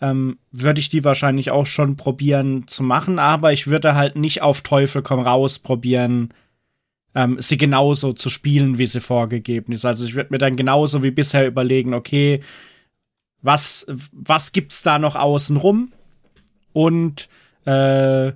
ähm, 0.01 0.39
würde 0.51 0.79
ich 0.79 0.89
die 0.89 1.03
wahrscheinlich 1.03 1.51
auch 1.51 1.67
schon 1.67 1.95
probieren 1.95 2.67
zu 2.67 2.83
machen, 2.83 3.19
aber 3.19 3.53
ich 3.53 3.67
würde 3.67 3.93
halt 3.93 4.15
nicht 4.15 4.41
auf 4.41 4.61
Teufel 4.61 5.03
komm 5.03 5.19
raus 5.19 5.59
probieren, 5.59 6.33
ähm, 7.15 7.37
sie 7.39 7.57
genauso 7.57 8.13
zu 8.13 8.29
spielen, 8.29 8.77
wie 8.77 8.87
sie 8.87 9.01
vorgegeben 9.01 9.73
ist. 9.73 9.85
Also 9.85 10.05
ich 10.05 10.15
würde 10.15 10.31
mir 10.31 10.37
dann 10.37 10.55
genauso 10.55 11.03
wie 11.03 11.11
bisher 11.11 11.47
überlegen, 11.47 11.93
okay, 11.93 12.41
was, 13.41 13.85
was 14.11 14.51
gibt's 14.51 14.83
da 14.83 14.99
noch 14.99 15.15
außen 15.15 15.57
rum? 15.57 15.91
Und 16.73 17.27
äh, 17.65 18.31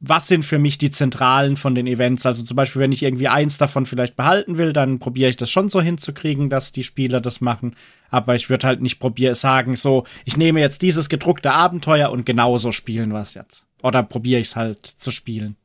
was 0.00 0.28
sind 0.28 0.44
für 0.44 0.58
mich 0.58 0.78
die 0.78 0.90
Zentralen 0.90 1.56
von 1.56 1.74
den 1.74 1.86
Events? 1.86 2.24
Also 2.26 2.44
zum 2.44 2.56
Beispiel, 2.56 2.80
wenn 2.80 2.92
ich 2.92 3.02
irgendwie 3.02 3.28
eins 3.28 3.58
davon 3.58 3.86
vielleicht 3.86 4.16
behalten 4.16 4.56
will, 4.56 4.72
dann 4.72 4.98
probiere 4.98 5.30
ich 5.30 5.36
das 5.36 5.50
schon 5.50 5.68
so 5.68 5.82
hinzukriegen, 5.82 6.48
dass 6.48 6.72
die 6.72 6.84
Spieler 6.84 7.20
das 7.20 7.40
machen. 7.40 7.74
Aber 8.08 8.34
ich 8.36 8.48
würde 8.48 8.66
halt 8.66 8.80
nicht 8.80 9.00
probieren, 9.00 9.34
sagen, 9.34 9.76
so, 9.76 10.04
ich 10.24 10.36
nehme 10.36 10.60
jetzt 10.60 10.82
dieses 10.82 11.08
gedruckte 11.08 11.52
Abenteuer 11.52 12.10
und 12.10 12.24
genauso 12.24 12.70
spielen 12.72 13.12
wir 13.12 13.20
es 13.20 13.34
jetzt. 13.34 13.66
Oder 13.82 14.02
probiere 14.04 14.40
ich 14.40 14.48
es 14.48 14.56
halt 14.56 14.86
zu 14.86 15.10
spielen. 15.10 15.56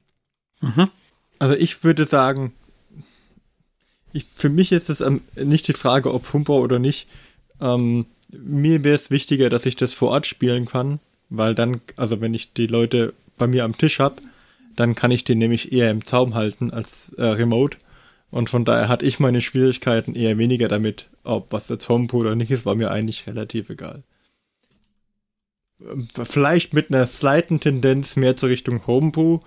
Mhm. 0.61 0.89
Also 1.39 1.55
ich 1.55 1.83
würde 1.83 2.05
sagen, 2.05 2.53
ich, 4.11 4.25
für 4.35 4.49
mich 4.49 4.71
ist 4.71 4.89
es 4.89 5.01
ähm, 5.01 5.21
nicht 5.35 5.67
die 5.67 5.73
Frage, 5.73 6.13
ob 6.13 6.33
Humper 6.33 6.55
oder 6.55 6.79
nicht. 6.79 7.07
Ähm, 7.61 8.05
mir 8.31 8.83
wäre 8.83 8.95
es 8.95 9.09
wichtiger, 9.09 9.49
dass 9.49 9.65
ich 9.65 9.75
das 9.75 9.93
vor 9.93 10.09
Ort 10.09 10.27
spielen 10.27 10.65
kann, 10.65 10.99
weil 11.29 11.55
dann, 11.55 11.81
also 11.95 12.21
wenn 12.21 12.33
ich 12.33 12.53
die 12.53 12.67
Leute 12.67 13.13
bei 13.37 13.47
mir 13.47 13.63
am 13.63 13.77
Tisch 13.77 13.99
habe, 13.99 14.21
dann 14.75 14.95
kann 14.95 15.11
ich 15.11 15.23
den 15.23 15.39
nämlich 15.39 15.71
eher 15.71 15.91
im 15.91 16.05
Zaum 16.05 16.35
halten 16.35 16.71
als 16.71 17.11
äh, 17.17 17.23
remote. 17.23 17.77
Und 18.31 18.49
von 18.49 18.65
daher 18.65 18.87
hatte 18.87 19.05
ich 19.05 19.19
meine 19.19 19.41
Schwierigkeiten 19.41 20.15
eher 20.15 20.37
weniger 20.37 20.67
damit, 20.67 21.07
ob 21.23 21.51
was 21.51 21.69
jetzt 21.69 21.89
Homebrew 21.89 22.19
oder 22.19 22.35
nicht 22.35 22.51
ist, 22.51 22.65
war 22.65 22.75
mir 22.75 22.91
eigentlich 22.91 23.25
relativ 23.27 23.69
egal. 23.69 24.03
Ähm, 25.81 26.07
vielleicht 26.23 26.73
mit 26.73 26.91
einer 26.91 27.07
slighten 27.07 27.59
Tendenz 27.59 28.15
mehr 28.15 28.35
zur 28.35 28.49
Richtung 28.49 28.85
Homebrew, 28.85 29.39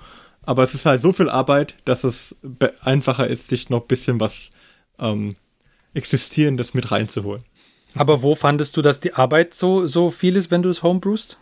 aber 0.44 0.62
es 0.62 0.74
ist 0.74 0.86
halt 0.86 1.02
so 1.02 1.12
viel 1.12 1.28
Arbeit, 1.28 1.76
dass 1.84 2.04
es 2.04 2.36
einfacher 2.80 3.28
ist, 3.28 3.48
sich 3.48 3.70
noch 3.70 3.82
ein 3.82 3.88
bisschen 3.88 4.20
was 4.20 4.50
ähm, 4.98 5.36
Existierendes 5.94 6.74
mit 6.74 6.90
reinzuholen. 6.90 7.44
Aber 7.94 8.22
wo 8.22 8.34
fandest 8.34 8.76
du, 8.76 8.82
dass 8.82 9.00
die 9.00 9.14
Arbeit 9.14 9.54
so, 9.54 9.86
so 9.86 10.10
viel 10.10 10.36
ist, 10.36 10.50
wenn 10.50 10.62
du 10.62 10.70
es 10.70 10.82
homebrewst? 10.82 11.36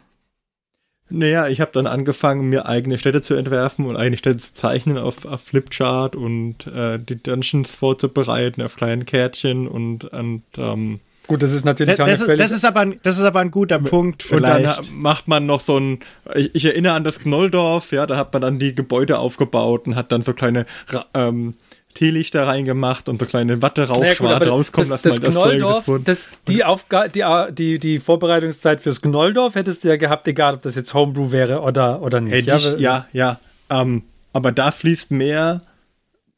Naja, 1.08 1.48
ich 1.48 1.60
habe 1.60 1.72
dann 1.72 1.86
angefangen, 1.86 2.48
mir 2.48 2.66
eigene 2.66 2.96
Städte 2.96 3.20
zu 3.20 3.34
entwerfen 3.34 3.86
und 3.86 3.96
eigene 3.96 4.16
Städte 4.16 4.38
zu 4.38 4.54
zeichnen 4.54 4.96
auf, 4.96 5.24
auf 5.24 5.42
Flipchart 5.42 6.14
und 6.14 6.66
äh, 6.68 6.98
die 6.98 7.20
Dungeons 7.20 7.74
vorzubereiten 7.74 8.62
auf 8.62 8.76
kleinen 8.76 9.06
Kärtchen 9.06 9.66
und, 9.66 10.04
und 10.04 10.44
ähm, 10.56 11.00
Gut, 11.30 11.44
das 11.44 11.52
ist 11.52 11.64
natürlich 11.64 11.96
das, 11.96 12.18
das, 12.18 12.28
ist, 12.28 12.40
das 12.40 12.50
ist 12.50 12.64
aber 12.64 12.80
ein, 12.80 12.98
das 13.04 13.16
ist 13.16 13.22
aber 13.22 13.38
ein 13.38 13.52
guter 13.52 13.78
Punkt 13.78 14.24
vielleicht. 14.24 14.78
Und 14.78 14.88
dann 14.88 15.00
macht 15.00 15.28
man 15.28 15.46
noch 15.46 15.60
so 15.60 15.78
ein, 15.78 16.00
ich, 16.34 16.52
ich 16.56 16.64
erinnere 16.64 16.94
an 16.94 17.04
das 17.04 17.20
Knolldorf, 17.20 17.92
ja, 17.92 18.04
da 18.04 18.16
hat 18.16 18.32
man 18.32 18.42
dann 18.42 18.58
die 18.58 18.74
Gebäude 18.74 19.20
aufgebaut 19.20 19.86
und 19.86 19.94
hat 19.94 20.10
dann 20.10 20.22
so 20.22 20.32
kleine 20.32 20.66
ähm, 21.14 21.54
Teelichter 21.94 22.48
reingemacht 22.48 23.08
und 23.08 23.20
so 23.20 23.26
kleine 23.26 23.62
Watterauchschwarte 23.62 24.40
naja, 24.40 24.50
rauskommen 24.50 24.90
das, 24.90 25.04
lassen. 25.04 25.22
Das, 25.22 25.34
das 25.34 25.44
Gnoldorf, 25.44 25.84
das, 26.04 26.26
die, 26.48 26.64
Aufga 26.64 27.06
die, 27.06 27.24
die, 27.52 27.78
die 27.78 28.00
Vorbereitungszeit 28.00 28.82
fürs 28.82 29.00
Gnoldorf 29.00 29.54
hättest 29.54 29.84
du 29.84 29.88
ja 29.88 29.96
gehabt, 29.96 30.26
egal 30.26 30.54
ob 30.54 30.62
das 30.62 30.74
jetzt 30.74 30.94
Homebrew 30.94 31.30
wäre 31.30 31.60
oder, 31.60 32.02
oder 32.02 32.20
nicht. 32.20 32.44
Ja, 32.44 32.56
ich, 32.56 32.76
ja, 32.80 33.06
ja. 33.12 33.38
Ähm, 33.70 34.02
aber 34.32 34.50
da 34.50 34.72
fließt 34.72 35.12
mehr. 35.12 35.62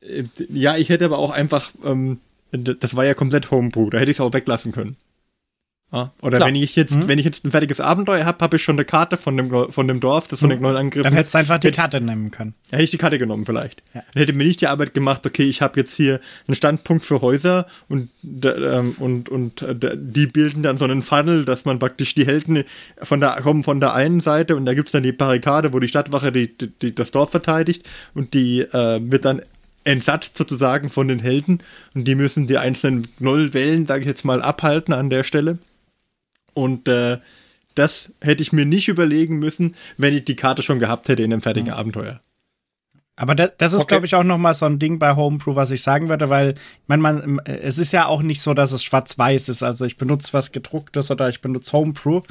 Äh, 0.02 0.24
ja, 0.50 0.76
ich 0.76 0.90
hätte 0.90 1.07
aber 1.07 1.16
auch 1.16 1.31
einfach, 1.31 1.70
ähm, 1.83 2.20
das 2.53 2.95
war 2.95 3.05
ja 3.05 3.15
komplett 3.15 3.51
Homebrew, 3.51 3.91
da 3.91 3.99
hätte 3.99 4.11
ich 4.11 4.19
es 4.19 4.21
auch 4.21 4.33
weglassen 4.33 4.73
können. 4.73 4.97
Ja, 5.93 6.11
oder 6.23 6.38
Klar. 6.38 6.49
wenn 6.49 6.57
ich 6.57 6.75
jetzt, 6.75 6.97
mhm. 6.97 7.09
wenn 7.09 7.19
ich 7.19 7.27
jetzt 7.27 7.45
ein 7.45 7.51
fertiges 7.51 7.79
Abenteuer 7.79 8.25
habe, 8.25 8.38
habe 8.43 8.57
ich 8.57 8.62
schon 8.62 8.77
eine 8.77 8.87
Karte 8.87 9.19
von 9.19 9.37
dem, 9.37 9.71
von 9.71 9.87
dem 9.87 10.01
Dorf, 10.01 10.27
das 10.27 10.38
von 10.38 10.49
mhm. 10.49 10.53
den 10.53 10.59
Gnollen 10.61 10.77
angegriffen. 10.79 11.05
Dann 11.05 11.12
hättest 11.12 11.35
du 11.35 11.38
einfach 11.38 11.59
die 11.59 11.71
Karte 11.71 12.01
nehmen 12.01 12.31
können. 12.31 12.55
Ja, 12.71 12.77
hätte 12.77 12.85
ich 12.85 12.91
die 12.93 12.97
Karte 12.97 13.19
genommen 13.19 13.45
vielleicht. 13.45 13.83
Ja. 13.93 14.03
Dann 14.15 14.23
hätte 14.23 14.33
mir 14.33 14.45
nicht 14.45 14.62
die 14.62 14.69
Arbeit 14.69 14.95
gemacht, 14.95 15.27
okay, 15.27 15.43
ich 15.43 15.61
habe 15.61 15.79
jetzt 15.79 15.95
hier 15.95 16.21
einen 16.49 16.55
Standpunkt 16.55 17.05
für 17.05 17.21
Häuser 17.21 17.67
und, 17.91 18.09
ähm, 18.25 18.95
und, 19.01 19.29
und 19.29 19.61
äh, 19.61 19.75
die 19.95 20.27
bilden 20.27 20.62
dann 20.62 20.79
so 20.79 20.87
einen 20.87 21.03
Funnel, 21.03 21.45
dass 21.45 21.67
man 21.67 21.79
praktisch 21.79 22.15
die 22.15 22.25
Helden 22.25 22.65
von 23.03 23.21
der, 23.21 23.33
kommen 23.43 23.62
von 23.62 23.79
der 23.79 23.93
einen 23.93 24.21
Seite 24.21 24.57
und 24.57 24.65
da 24.65 24.73
gibt's 24.73 24.93
dann 24.93 25.03
die 25.03 25.12
Barrikade, 25.12 25.75
wo 25.75 25.79
die 25.79 25.88
Stadtwache 25.88 26.33
die, 26.33 26.57
die, 26.57 26.69
die 26.69 26.95
das 26.95 27.11
Dorf 27.11 27.33
verteidigt 27.33 27.87
und 28.15 28.33
die 28.33 28.61
äh, 28.61 29.01
wird 29.03 29.27
dann 29.27 29.43
entsatzt 29.85 30.37
sozusagen 30.37 30.88
von 30.88 31.09
den 31.09 31.18
Helden 31.18 31.61
und 31.95 32.07
die 32.07 32.14
müssen 32.14 32.47
die 32.47 32.59
einzelnen 32.59 33.09
Gnollwellen, 33.18 33.87
sage 33.87 34.03
ich 34.03 34.07
jetzt 34.07 34.25
mal, 34.25 34.42
abhalten 34.42 34.95
an 34.95 35.11
der 35.11 35.25
Stelle. 35.25 35.59
Und 36.55 36.88
äh, 36.88 37.18
das 37.75 38.12
hätte 38.21 38.42
ich 38.42 38.53
mir 38.53 38.66
nicht 38.66 38.88
überlegen 38.88 39.38
müssen, 39.38 39.75
wenn 39.97 40.14
ich 40.14 40.25
die 40.25 40.37
Karte 40.37 40.62
schon 40.62 40.79
gehabt 40.79 41.09
hätte 41.09 41.23
in 41.23 41.33
einem 41.33 41.42
fertigen 41.42 41.68
mhm. 41.68 41.79
Abenteuer. 41.79 42.21
Aber 43.14 43.35
das, 43.35 43.53
das 43.59 43.73
ist, 43.73 43.81
okay. 43.81 43.88
glaube 43.88 44.07
ich, 44.07 44.14
auch 44.14 44.25
noch 44.25 44.38
mal 44.38 44.55
so 44.55 44.66
ein 44.66 44.79
Ding 44.79 44.99
bei 44.99 45.14
Homebrew, 45.14 45.55
was 45.55 45.71
ich 45.71 45.83
sagen 45.83 46.09
würde, 46.09 46.31
weil 46.31 46.55
man, 46.87 47.01
man, 47.01 47.40
es 47.45 47.79
ist 47.79 47.92
ja 47.92 48.07
auch 48.07 48.23
nicht 48.23 48.40
so, 48.40 48.55
dass 48.55 48.73
es 48.73 48.83
schwarz-weiß 48.83 49.49
ist. 49.49 49.62
Also 49.62 49.85
ich 49.85 49.99
benutze 49.99 50.33
was 50.33 50.51
gedrucktes 50.51 51.11
oder 51.11 51.29
ich 51.29 51.40
benutze 51.42 51.73
Homebrew, 51.73 52.23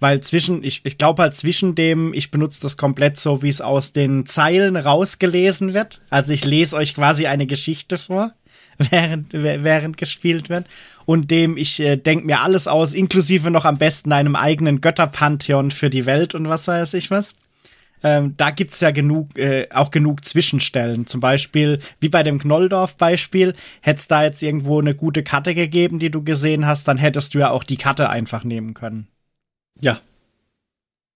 weil 0.00 0.20
zwischen, 0.20 0.62
ich, 0.64 0.82
ich 0.84 0.98
glaube 0.98 1.22
halt 1.22 1.34
zwischen 1.34 1.74
dem, 1.74 2.12
ich 2.12 2.30
benutze 2.30 2.60
das 2.60 2.76
komplett 2.76 3.16
so, 3.16 3.42
wie 3.42 3.48
es 3.48 3.60
aus 3.60 3.92
den 3.92 4.26
Zeilen 4.26 4.76
rausgelesen 4.76 5.74
wird. 5.74 6.00
Also 6.10 6.32
ich 6.32 6.44
lese 6.44 6.76
euch 6.76 6.94
quasi 6.94 7.26
eine 7.26 7.46
Geschichte 7.46 7.96
vor, 7.96 8.32
während, 8.78 9.32
während 9.32 9.96
gespielt 9.96 10.48
wird 10.48 10.66
und 11.06 11.30
dem 11.30 11.56
ich 11.56 11.80
äh, 11.80 11.96
denke 11.96 12.26
mir 12.26 12.40
alles 12.40 12.66
aus, 12.68 12.92
inklusive 12.92 13.50
noch 13.50 13.64
am 13.64 13.78
besten 13.78 14.12
einem 14.12 14.36
eigenen 14.36 14.80
Götterpantheon 14.80 15.70
für 15.70 15.90
die 15.90 16.06
Welt 16.06 16.34
und 16.34 16.48
was 16.48 16.68
weiß 16.68 16.94
ich 16.94 17.10
was. 17.10 17.32
Ähm, 18.02 18.34
da 18.36 18.50
gibt's 18.50 18.80
ja 18.80 18.90
genug, 18.90 19.38
äh, 19.38 19.66
auch 19.70 19.90
genug 19.90 20.24
Zwischenstellen. 20.26 21.06
Zum 21.06 21.20
Beispiel, 21.20 21.78
wie 22.00 22.10
bei 22.10 22.22
dem 22.22 22.38
Knolldorf-Beispiel, 22.38 23.54
hättest 23.80 24.10
da 24.10 24.24
jetzt 24.24 24.42
irgendwo 24.42 24.78
eine 24.78 24.94
gute 24.94 25.22
Karte 25.22 25.54
gegeben, 25.54 25.98
die 25.98 26.10
du 26.10 26.22
gesehen 26.22 26.66
hast, 26.66 26.86
dann 26.86 26.98
hättest 26.98 27.34
du 27.34 27.38
ja 27.38 27.50
auch 27.50 27.64
die 27.64 27.78
Karte 27.78 28.10
einfach 28.10 28.44
nehmen 28.44 28.74
können. 28.74 29.08
Ja. 29.80 30.00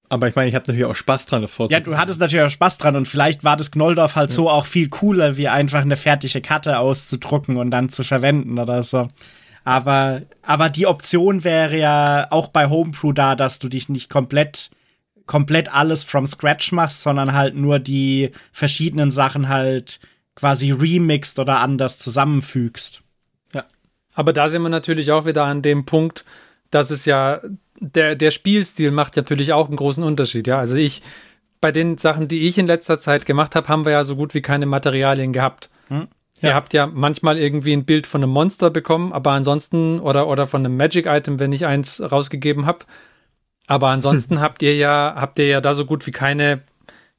Aber 0.08 0.28
ich 0.28 0.34
meine, 0.34 0.48
ich 0.48 0.54
habe 0.54 0.64
natürlich 0.66 0.86
auch 0.86 0.94
Spaß 0.94 1.26
dran, 1.26 1.42
das 1.42 1.54
vorzunehmen. 1.54 1.84
Ja, 1.84 1.92
du 1.92 1.98
hattest 1.98 2.20
natürlich 2.20 2.46
auch 2.46 2.50
Spaß 2.50 2.78
dran 2.78 2.96
und 2.96 3.06
vielleicht 3.06 3.44
war 3.44 3.56
das 3.56 3.70
Knolldorf 3.70 4.16
halt 4.16 4.30
ja. 4.30 4.36
so 4.36 4.48
auch 4.48 4.66
viel 4.66 4.88
cooler, 4.88 5.36
wie 5.36 5.48
einfach 5.48 5.82
eine 5.82 5.96
fertige 5.96 6.40
Karte 6.40 6.78
auszudrucken 6.78 7.56
und 7.58 7.70
dann 7.70 7.90
zu 7.90 8.04
verwenden 8.04 8.58
oder 8.58 8.82
so. 8.82 9.08
Aber, 9.64 10.22
aber 10.42 10.70
die 10.70 10.86
Option 10.86 11.44
wäre 11.44 11.76
ja 11.76 12.26
auch 12.30 12.48
bei 12.48 12.70
Homebrew 12.70 13.12
da, 13.12 13.34
dass 13.34 13.58
du 13.58 13.68
dich 13.68 13.90
nicht 13.90 14.08
komplett, 14.08 14.70
komplett 15.26 15.72
alles 15.74 16.04
from 16.04 16.26
scratch 16.26 16.72
machst, 16.72 17.02
sondern 17.02 17.34
halt 17.34 17.54
nur 17.54 17.78
die 17.78 18.30
verschiedenen 18.50 19.10
Sachen 19.10 19.50
halt 19.50 20.00
quasi 20.34 20.70
remixed 20.70 21.38
oder 21.38 21.60
anders 21.60 21.98
zusammenfügst. 21.98 23.02
Ja. 23.54 23.64
Aber 24.14 24.32
da 24.32 24.48
sind 24.48 24.62
wir 24.62 24.70
natürlich 24.70 25.12
auch 25.12 25.26
wieder 25.26 25.44
an 25.44 25.60
dem 25.60 25.84
Punkt, 25.84 26.24
dass 26.70 26.90
es 26.90 27.04
ja, 27.04 27.40
der, 27.80 28.14
der 28.14 28.30
Spielstil 28.30 28.90
macht 28.90 29.16
natürlich 29.16 29.52
auch 29.52 29.68
einen 29.68 29.76
großen 29.76 30.02
Unterschied, 30.04 30.46
ja. 30.46 30.58
Also 30.58 30.76
ich, 30.76 31.02
bei 31.60 31.72
den 31.72 31.98
Sachen, 31.98 32.28
die 32.28 32.46
ich 32.46 32.58
in 32.58 32.66
letzter 32.66 32.98
Zeit 32.98 33.26
gemacht 33.26 33.54
habe, 33.54 33.68
haben 33.68 33.84
wir 33.84 33.92
ja 33.92 34.04
so 34.04 34.16
gut 34.16 34.34
wie 34.34 34.42
keine 34.42 34.66
Materialien 34.66 35.32
gehabt. 35.32 35.70
Hm. 35.88 36.08
Ja. 36.40 36.50
Ihr 36.50 36.54
habt 36.54 36.72
ja 36.72 36.86
manchmal 36.86 37.38
irgendwie 37.38 37.72
ein 37.72 37.84
Bild 37.84 38.06
von 38.06 38.22
einem 38.22 38.32
Monster 38.32 38.70
bekommen, 38.70 39.12
aber 39.12 39.32
ansonsten, 39.32 39.98
oder, 40.00 40.28
oder 40.28 40.46
von 40.46 40.64
einem 40.64 40.76
Magic-Item, 40.76 41.40
wenn 41.40 41.52
ich 41.52 41.66
eins 41.66 42.00
rausgegeben 42.00 42.66
habe. 42.66 42.84
Aber 43.66 43.88
ansonsten 43.88 44.36
hm. 44.36 44.40
habt 44.42 44.62
ihr 44.62 44.76
ja, 44.76 45.14
habt 45.16 45.38
ihr 45.38 45.46
ja 45.46 45.60
da 45.60 45.74
so 45.74 45.84
gut 45.84 46.06
wie 46.06 46.12
keine, 46.12 46.60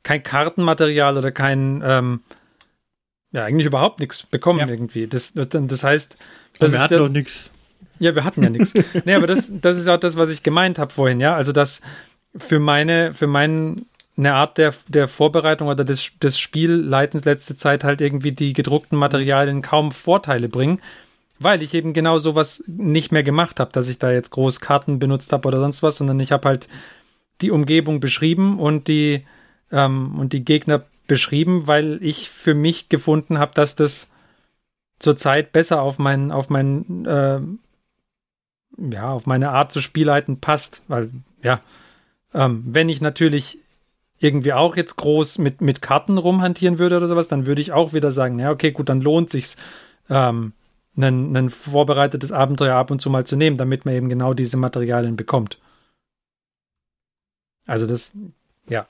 kein 0.03 0.23
Kartenmaterial 0.23 1.17
oder 1.17 1.31
kein, 1.31 1.83
ähm, 1.85 2.21
ja, 3.31 3.43
eigentlich 3.43 3.67
überhaupt 3.67 3.99
nichts 3.99 4.23
bekommen 4.23 4.59
ja. 4.59 4.67
irgendwie. 4.67 5.07
Das, 5.07 5.33
das 5.33 5.83
heißt, 5.83 6.17
das 6.57 6.71
wir 6.71 6.79
hatten 6.79 6.97
doch 6.97 7.09
nichts. 7.09 7.51
Ja, 7.99 8.15
wir 8.15 8.23
hatten 8.23 8.43
ja 8.43 8.49
nichts. 8.49 8.73
nee, 9.05 9.13
aber 9.13 9.27
das, 9.27 9.51
das 9.51 9.77
ist 9.77 9.87
auch 9.87 9.99
das, 9.99 10.17
was 10.17 10.29
ich 10.29 10.43
gemeint 10.43 10.79
habe 10.79 10.91
vorhin, 10.91 11.19
ja. 11.19 11.35
Also, 11.35 11.51
dass 11.51 11.81
für 12.37 12.59
meine, 12.59 13.13
für 13.13 13.27
meinen 13.27 13.85
eine 14.19 14.33
Art 14.33 14.57
der, 14.57 14.73
der 14.87 15.07
Vorbereitung 15.07 15.69
oder 15.69 15.83
des, 15.83 16.11
des 16.19 16.37
Spielleitens 16.37 17.25
letzte 17.25 17.55
Zeit 17.55 17.83
halt 17.83 18.01
irgendwie 18.01 18.33
die 18.33 18.53
gedruckten 18.53 18.97
Materialien 18.97 19.61
kaum 19.61 19.93
Vorteile 19.93 20.49
bringen, 20.49 20.81
weil 21.39 21.63
ich 21.63 21.73
eben 21.73 21.93
genau 21.93 22.19
sowas 22.19 22.61
nicht 22.67 23.13
mehr 23.13 23.23
gemacht 23.23 23.61
habe, 23.61 23.71
dass 23.71 23.87
ich 23.87 23.97
da 23.97 24.11
jetzt 24.11 24.31
groß 24.31 24.59
Karten 24.59 24.99
benutzt 24.99 25.31
habe 25.31 25.47
oder 25.47 25.59
sonst 25.59 25.81
was, 25.81 25.95
sondern 25.95 26.19
ich 26.19 26.33
habe 26.33 26.49
halt 26.49 26.67
die 27.41 27.51
Umgebung 27.51 28.01
beschrieben 28.01 28.59
und 28.59 28.89
die, 28.89 29.25
ähm, 29.71 30.19
und 30.19 30.33
die 30.33 30.43
Gegner 30.43 30.83
beschrieben, 31.07 31.67
weil 31.67 31.99
ich 32.01 32.29
für 32.29 32.53
mich 32.53 32.89
gefunden 32.89 33.39
habe, 33.39 33.53
dass 33.53 33.75
das 33.75 34.11
zurzeit 34.99 35.53
besser 35.53 35.81
auf 35.81 35.97
meinen, 35.97 36.31
auf 36.31 36.49
meinen, 36.49 37.05
äh, 37.05 37.39
ja, 38.91 39.11
auf 39.11 39.25
meine 39.25 39.49
Art 39.49 39.71
zu 39.71 39.81
Spielleiten 39.81 40.39
passt, 40.39 40.81
weil, 40.87 41.11
ja, 41.43 41.61
ähm, 42.33 42.63
wenn 42.65 42.89
ich 42.89 43.01
natürlich 43.01 43.59
irgendwie 44.19 44.53
auch 44.53 44.75
jetzt 44.75 44.97
groß 44.97 45.37
mit, 45.37 45.61
mit 45.61 45.81
Karten 45.81 46.17
rumhantieren 46.17 46.79
würde 46.79 46.97
oder 46.97 47.07
sowas, 47.07 47.27
dann 47.27 47.45
würde 47.45 47.61
ich 47.61 47.71
auch 47.71 47.93
wieder 47.93 48.11
sagen, 48.11 48.39
ja, 48.39 48.51
okay, 48.51 48.71
gut, 48.71 48.89
dann 48.89 49.01
lohnt 49.01 49.29
sich's, 49.29 49.55
ähm, 50.09 50.53
ein, 50.97 51.35
ein 51.35 51.49
vorbereitetes 51.49 52.31
Abenteuer 52.31 52.75
ab 52.75 52.91
und 52.91 53.01
zu 53.01 53.09
mal 53.09 53.25
zu 53.25 53.35
nehmen, 53.35 53.57
damit 53.57 53.85
man 53.85 53.93
eben 53.93 54.09
genau 54.09 54.33
diese 54.33 54.57
Materialien 54.57 55.15
bekommt. 55.15 55.57
Also 57.65 57.85
das, 57.85 58.11
ja. 58.67 58.87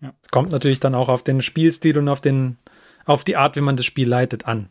ja. 0.00 0.14
Es 0.22 0.28
kommt 0.28 0.52
natürlich 0.52 0.80
dann 0.80 0.94
auch 0.94 1.08
auf 1.08 1.22
den 1.22 1.40
Spielstil 1.40 1.96
und 1.98 2.08
auf 2.08 2.20
den, 2.20 2.58
auf 3.06 3.24
die 3.24 3.36
Art, 3.36 3.56
wie 3.56 3.60
man 3.60 3.76
das 3.76 3.86
Spiel 3.86 4.08
leitet, 4.08 4.46
an. 4.46 4.68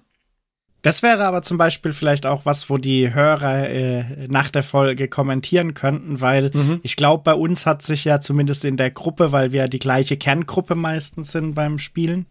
Das 0.85 1.01
wäre 1.01 1.25
aber 1.25 1.41
zum 1.41 1.57
Beispiel 1.57 1.93
vielleicht 1.93 2.27
auch 2.27 2.45
was, 2.45 2.69
wo 2.69 2.77
die 2.77 3.11
Hörer 3.11 3.67
äh, 3.67 4.27
nach 4.27 4.51
der 4.51 4.61
Folge 4.61 5.07
kommentieren 5.07 5.73
könnten, 5.73 6.21
weil 6.21 6.51
mhm. 6.53 6.79
ich 6.83 6.95
glaube, 6.95 7.23
bei 7.23 7.33
uns 7.33 7.65
hat 7.65 7.81
sich 7.81 8.05
ja 8.05 8.21
zumindest 8.21 8.65
in 8.65 8.77
der 8.77 8.91
Gruppe, 8.91 9.31
weil 9.31 9.51
wir 9.51 9.61
ja 9.61 9.67
die 9.67 9.79
gleiche 9.79 10.15
Kerngruppe 10.15 10.75
meistens 10.75 11.31
sind 11.31 11.55
beim 11.55 11.79
Spielen, 11.79 12.27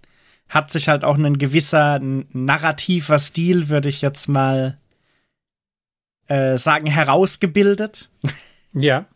hat 0.48 0.70
sich 0.70 0.88
halt 0.88 1.02
auch 1.02 1.18
ein 1.18 1.36
gewisser 1.36 1.98
narrativer 1.98 3.18
Stil, 3.18 3.70
würde 3.70 3.88
ich 3.88 4.02
jetzt 4.02 4.28
mal 4.28 4.78
äh, 6.28 6.56
sagen, 6.56 6.86
herausgebildet. 6.86 8.08
Ja. 8.72 9.06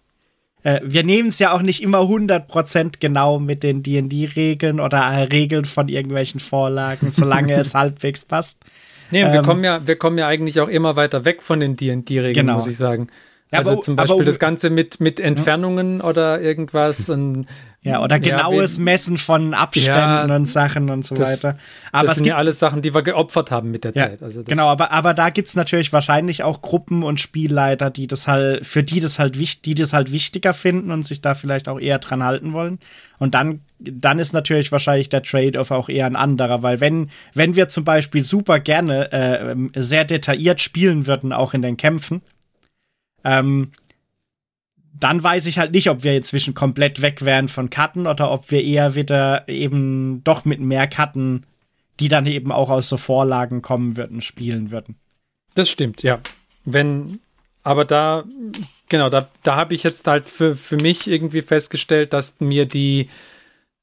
Äh, 0.64 0.80
wir 0.82 1.04
nehmen 1.04 1.28
es 1.28 1.38
ja 1.38 1.52
auch 1.52 1.62
nicht 1.62 1.80
immer 1.80 2.00
100% 2.00 2.94
genau 2.98 3.38
mit 3.38 3.62
den 3.62 3.84
D&D-Regeln 3.84 4.80
oder 4.80 4.98
äh, 4.98 5.22
Regeln 5.22 5.64
von 5.64 5.88
irgendwelchen 5.88 6.40
Vorlagen, 6.40 7.12
solange 7.12 7.54
es 7.60 7.76
halbwegs 7.76 8.24
passt. 8.24 8.58
Nee, 9.10 9.22
ähm, 9.22 9.32
wir 9.32 9.42
kommen 9.42 9.64
ja, 9.64 9.86
wir 9.86 9.96
kommen 9.96 10.18
ja 10.18 10.26
eigentlich 10.26 10.60
auch 10.60 10.68
immer 10.68 10.96
weiter 10.96 11.24
weg 11.24 11.42
von 11.42 11.60
den 11.60 11.76
D&D-Regeln, 11.76 12.34
genau. 12.34 12.54
muss 12.54 12.66
ich 12.66 12.76
sagen. 12.76 13.08
Ja, 13.50 13.60
also 13.60 13.72
aber, 13.72 13.82
zum 13.82 13.96
Beispiel 13.96 14.14
aber, 14.14 14.24
das 14.24 14.38
Ganze 14.38 14.70
mit, 14.70 15.00
mit 15.00 15.20
Entfernungen 15.20 16.00
oder 16.00 16.40
irgendwas 16.40 17.08
und 17.08 17.46
ja, 17.80 18.02
oder 18.02 18.18
genaues 18.18 18.76
ja, 18.76 18.82
Messen 18.82 19.16
von 19.16 19.54
Abständen 19.54 19.98
ja, 19.98 20.34
und 20.34 20.46
Sachen 20.46 20.90
und 20.90 21.06
so 21.06 21.14
das, 21.14 21.44
weiter. 21.44 21.58
Aber 21.92 22.08
das 22.08 22.16
sind 22.16 22.26
ja 22.26 22.36
alles 22.36 22.58
Sachen, 22.58 22.82
die 22.82 22.92
wir 22.92 23.02
geopfert 23.02 23.50
haben 23.52 23.70
mit 23.70 23.84
der 23.84 23.92
ja, 23.94 24.08
Zeit. 24.08 24.22
Also 24.22 24.42
genau, 24.42 24.66
aber, 24.66 24.90
aber 24.90 25.14
da 25.14 25.30
gibt's 25.30 25.54
natürlich 25.54 25.92
wahrscheinlich 25.92 26.42
auch 26.42 26.60
Gruppen 26.60 27.04
und 27.04 27.20
Spielleiter, 27.20 27.90
die 27.90 28.08
das 28.08 28.26
halt, 28.26 28.66
für 28.66 28.82
die 28.82 28.98
das 28.98 29.20
halt 29.20 29.38
wichtig, 29.38 29.62
die 29.62 29.74
das 29.74 29.92
halt 29.92 30.12
wichtiger 30.12 30.54
finden 30.54 30.90
und 30.90 31.04
sich 31.04 31.20
da 31.20 31.34
vielleicht 31.34 31.68
auch 31.68 31.78
eher 31.78 32.00
dran 32.00 32.24
halten 32.24 32.52
wollen. 32.52 32.80
Und 33.18 33.34
dann, 33.34 33.60
dann 33.78 34.18
ist 34.18 34.32
natürlich 34.32 34.72
wahrscheinlich 34.72 35.08
der 35.08 35.22
Trade-off 35.22 35.70
auch 35.70 35.88
eher 35.88 36.06
ein 36.06 36.16
anderer, 36.16 36.62
weil 36.62 36.80
wenn, 36.80 37.10
wenn 37.32 37.54
wir 37.54 37.68
zum 37.68 37.84
Beispiel 37.84 38.22
super 38.22 38.58
gerne 38.58 39.12
äh, 39.12 39.54
sehr 39.80 40.04
detailliert 40.04 40.60
spielen 40.60 41.06
würden, 41.06 41.32
auch 41.32 41.54
in 41.54 41.62
den 41.62 41.76
Kämpfen, 41.76 42.22
ähm, 43.24 43.72
dann 44.98 45.22
weiß 45.22 45.46
ich 45.46 45.58
halt 45.58 45.72
nicht, 45.72 45.90
ob 45.90 46.02
wir 46.02 46.16
inzwischen 46.16 46.54
komplett 46.54 47.02
weg 47.02 47.24
wären 47.24 47.48
von 47.48 47.70
Karten 47.70 48.06
oder 48.06 48.30
ob 48.30 48.50
wir 48.50 48.64
eher 48.64 48.94
wieder 48.94 49.48
eben 49.48 50.22
doch 50.24 50.44
mit 50.44 50.60
mehr 50.60 50.88
Karten, 50.88 51.44
die 52.00 52.08
dann 52.08 52.26
eben 52.26 52.52
auch 52.52 52.70
aus 52.70 52.88
so 52.88 52.96
Vorlagen 52.96 53.62
kommen 53.62 53.96
würden, 53.96 54.20
spielen 54.20 54.70
würden. 54.70 54.96
Das 55.54 55.70
stimmt, 55.70 56.02
ja. 56.02 56.20
Wenn, 56.64 57.20
aber 57.62 57.84
da, 57.84 58.24
genau, 58.88 59.08
da, 59.08 59.28
da 59.42 59.56
habe 59.56 59.74
ich 59.74 59.82
jetzt 59.82 60.06
halt 60.06 60.28
für, 60.28 60.54
für 60.54 60.76
mich 60.76 61.06
irgendwie 61.06 61.42
festgestellt, 61.42 62.12
dass 62.12 62.40
mir 62.40 62.66
die 62.66 63.08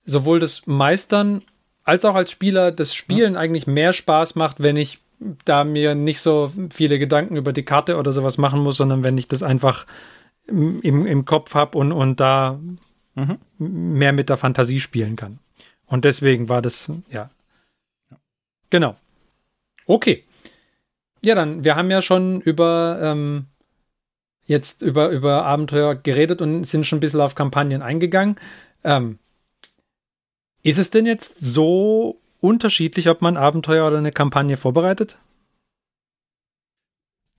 sowohl 0.06 0.40
das 0.40 0.68
Meistern 0.68 1.42
als 1.84 2.04
auch 2.06 2.16
als 2.16 2.32
Spieler 2.32 2.72
das 2.72 2.94
Spielen 2.94 3.36
ja. 3.36 3.40
eigentlich 3.40 3.68
mehr 3.68 3.94
Spaß 3.94 4.36
macht, 4.36 4.62
wenn 4.62 4.76
ich 4.76 5.00
da 5.20 5.63
mir 5.63 5.95
nicht 5.95 6.22
so 6.22 6.51
viele 6.70 6.99
Gedanken 6.99 7.36
über 7.36 7.53
die 7.53 7.63
Karte 7.63 7.97
oder 7.97 8.13
sowas 8.13 8.38
machen 8.38 8.61
muss, 8.61 8.78
sondern 8.78 9.03
wenn 9.03 9.18
ich 9.18 9.28
das 9.28 9.43
einfach 9.43 9.86
im, 10.47 10.82
im 11.05 11.26
Kopf 11.26 11.55
habe 11.55 11.78
und, 11.78 11.91
und 11.91 12.20
da 12.20 12.59
mhm. 13.16 13.38
mehr 13.57 14.13
mit 14.13 14.30
der 14.30 14.38
Fantasie 14.38 14.80
spielen 14.80 15.16
kann. 15.16 15.39
Und 15.88 16.05
deswegen 16.05 16.49
war 16.49 16.61
das, 16.61 16.91
ja. 17.09 17.30
Genau. 18.70 18.95
Okay. 19.86 20.24
Ja, 21.22 21.36
dann, 21.36 21.63
wir 21.63 21.76
haben 21.76 21.91
ja 21.91 22.01
schon 22.01 22.41
über 22.41 22.99
ähm, 23.01 23.45
jetzt 24.47 24.82
über, 24.82 25.09
über 25.09 25.45
Abenteuer 25.45 25.95
geredet 25.95 26.41
und 26.41 26.66
sind 26.66 26.86
schon 26.86 26.97
ein 26.97 26.99
bisschen 26.99 27.22
auf 27.22 27.36
Kampagnen 27.36 27.82
eingegangen. 27.82 28.38
Ähm, 28.84 29.20
ist 30.61 30.78
es 30.78 30.89
denn 30.89 31.05
jetzt 31.05 31.39
so 31.39 32.20
unterschiedlich, 32.46 33.10
ob 33.10 33.22
man 33.22 33.38
Abenteuer 33.38 33.88
oder 33.88 33.98
eine 33.98 34.12
Kampagne 34.12 34.58
vorbereitet? 34.58 35.18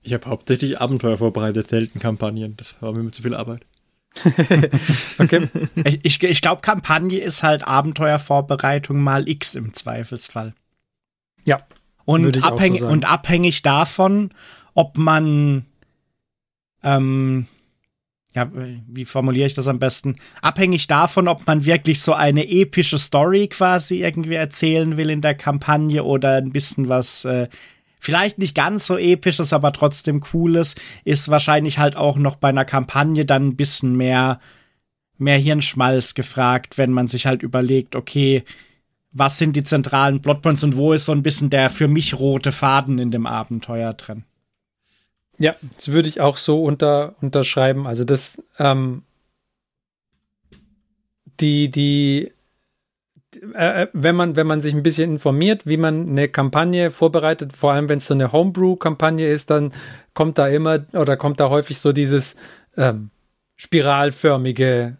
Ich 0.03 0.13
habe 0.13 0.27
hauptsächlich 0.27 0.79
Abenteuer 0.79 1.17
vorbereitet, 1.17 1.67
selten 1.67 1.99
Kampagnen. 1.99 2.55
Das 2.55 2.75
war 2.81 2.93
mir 2.93 3.01
immer 3.01 3.11
zu 3.11 3.21
viel 3.21 3.35
Arbeit. 3.35 3.65
okay. 5.19 5.49
Ich, 5.83 5.99
ich, 6.03 6.23
ich 6.23 6.41
glaube, 6.41 6.61
Kampagne 6.61 7.19
ist 7.19 7.43
halt 7.43 7.67
Abenteuervorbereitung 7.67 8.99
mal 8.99 9.27
X 9.27 9.55
im 9.55 9.73
Zweifelsfall. 9.73 10.53
Ja. 11.43 11.59
Und, 12.05 12.43
abhängig, 12.43 12.79
so 12.79 12.87
und 12.87 13.05
abhängig 13.05 13.63
davon, 13.63 14.31
ob 14.73 14.97
man 14.97 15.65
ähm, 16.83 17.47
ja, 18.37 18.51
wie 18.87 19.05
formuliere 19.05 19.47
ich 19.47 19.55
das 19.55 19.67
am 19.67 19.79
besten? 19.79 20.15
Abhängig 20.43 20.85
davon, 20.85 21.27
ob 21.27 21.47
man 21.47 21.65
wirklich 21.65 22.01
so 22.01 22.13
eine 22.13 22.47
epische 22.47 22.99
Story 22.99 23.47
quasi 23.47 24.03
irgendwie 24.03 24.35
erzählen 24.35 24.95
will 24.95 25.09
in 25.09 25.21
der 25.21 25.33
Kampagne 25.33 26.03
oder 26.03 26.35
ein 26.35 26.51
bisschen 26.51 26.87
was 26.87 27.25
äh, 27.25 27.47
vielleicht 27.99 28.37
nicht 28.37 28.53
ganz 28.53 28.85
so 28.85 28.95
episches, 28.95 29.53
aber 29.53 29.73
trotzdem 29.73 30.19
cooles, 30.19 30.75
ist 31.03 31.29
wahrscheinlich 31.29 31.79
halt 31.79 31.95
auch 31.95 32.17
noch 32.17 32.35
bei 32.35 32.49
einer 32.49 32.63
Kampagne 32.63 33.25
dann 33.25 33.47
ein 33.47 33.55
bisschen 33.55 33.97
mehr, 33.97 34.39
mehr 35.17 35.39
Hirnschmalz 35.39 36.13
gefragt, 36.13 36.77
wenn 36.77 36.91
man 36.91 37.07
sich 37.07 37.25
halt 37.25 37.41
überlegt, 37.41 37.95
okay, 37.95 38.43
was 39.11 39.39
sind 39.39 39.55
die 39.55 39.63
zentralen 39.63 40.21
Plotpoints 40.21 40.63
und 40.63 40.75
wo 40.75 40.93
ist 40.93 41.05
so 41.05 41.11
ein 41.11 41.23
bisschen 41.23 41.49
der 41.49 41.71
für 41.71 41.87
mich 41.87 42.19
rote 42.19 42.51
Faden 42.51 42.99
in 42.99 43.09
dem 43.09 43.25
Abenteuer 43.25 43.93
drin? 43.95 44.25
Ja, 45.39 45.55
das 45.75 45.89
würde 45.89 46.09
ich 46.09 46.19
auch 46.19 46.37
so 46.37 46.63
unter, 46.63 47.15
unterschreiben. 47.21 47.85
Also 47.85 48.03
das, 48.03 48.41
ähm, 48.57 49.03
die, 51.39 51.69
die, 51.69 52.31
äh, 53.53 53.83
äh, 53.83 53.87
wenn 53.93 54.15
man, 54.15 54.35
wenn 54.35 54.47
man 54.47 54.61
sich 54.61 54.73
ein 54.73 54.83
bisschen 54.83 55.11
informiert, 55.13 55.65
wie 55.65 55.77
man 55.77 56.07
eine 56.09 56.27
Kampagne 56.27 56.91
vorbereitet, 56.91 57.55
vor 57.55 57.73
allem 57.73 57.89
wenn 57.89 57.99
es 57.99 58.07
so 58.07 58.13
eine 58.13 58.31
Homebrew-Kampagne 58.31 59.27
ist, 59.27 59.49
dann 59.49 59.73
kommt 60.13 60.37
da 60.37 60.47
immer 60.47 60.85
oder 60.93 61.17
kommt 61.17 61.39
da 61.39 61.49
häufig 61.49 61.79
so 61.79 61.93
dieses 61.93 62.37
ähm, 62.75 63.11
spiralförmige 63.57 64.97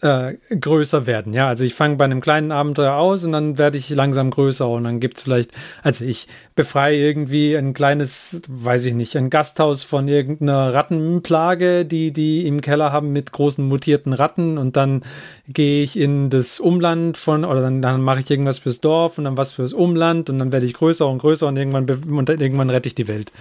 äh, 0.00 0.34
größer 0.54 1.06
werden. 1.06 1.32
Ja, 1.32 1.48
also 1.48 1.64
ich 1.64 1.74
fange 1.74 1.96
bei 1.96 2.04
einem 2.04 2.20
kleinen 2.20 2.52
Abenteuer 2.52 2.94
aus 2.94 3.24
und 3.24 3.32
dann 3.32 3.58
werde 3.58 3.78
ich 3.78 3.90
langsam 3.90 4.30
größer 4.30 4.68
und 4.68 4.84
dann 4.84 5.00
gibt 5.00 5.16
es 5.16 5.22
vielleicht, 5.22 5.50
also 5.82 6.04
ich 6.04 6.28
befreie 6.54 6.96
irgendwie 6.96 7.56
ein 7.56 7.74
kleines, 7.74 8.42
weiß 8.46 8.86
ich 8.86 8.94
nicht, 8.94 9.16
ein 9.16 9.28
Gasthaus 9.28 9.82
von 9.82 10.06
irgendeiner 10.06 10.72
Rattenplage, 10.72 11.84
die 11.84 12.12
die 12.12 12.46
im 12.46 12.60
Keller 12.60 12.92
haben 12.92 13.12
mit 13.12 13.32
großen 13.32 13.66
mutierten 13.66 14.12
Ratten 14.12 14.56
und 14.56 14.76
dann 14.76 15.02
gehe 15.48 15.82
ich 15.82 15.98
in 15.98 16.30
das 16.30 16.60
Umland 16.60 17.16
von 17.16 17.44
oder 17.44 17.62
dann, 17.62 17.82
dann 17.82 18.00
mache 18.00 18.20
ich 18.20 18.30
irgendwas 18.30 18.60
fürs 18.60 18.80
Dorf 18.80 19.18
und 19.18 19.24
dann 19.24 19.36
was 19.36 19.52
fürs 19.52 19.72
Umland 19.72 20.30
und 20.30 20.38
dann 20.38 20.52
werde 20.52 20.66
ich 20.66 20.74
größer 20.74 21.08
und 21.08 21.18
größer 21.18 21.48
und 21.48 21.56
irgendwann 21.56 21.88
und 21.88 22.28
irgendwann 22.30 22.70
rette 22.70 22.86
ich 22.86 22.94
die 22.94 23.08
Welt. 23.08 23.32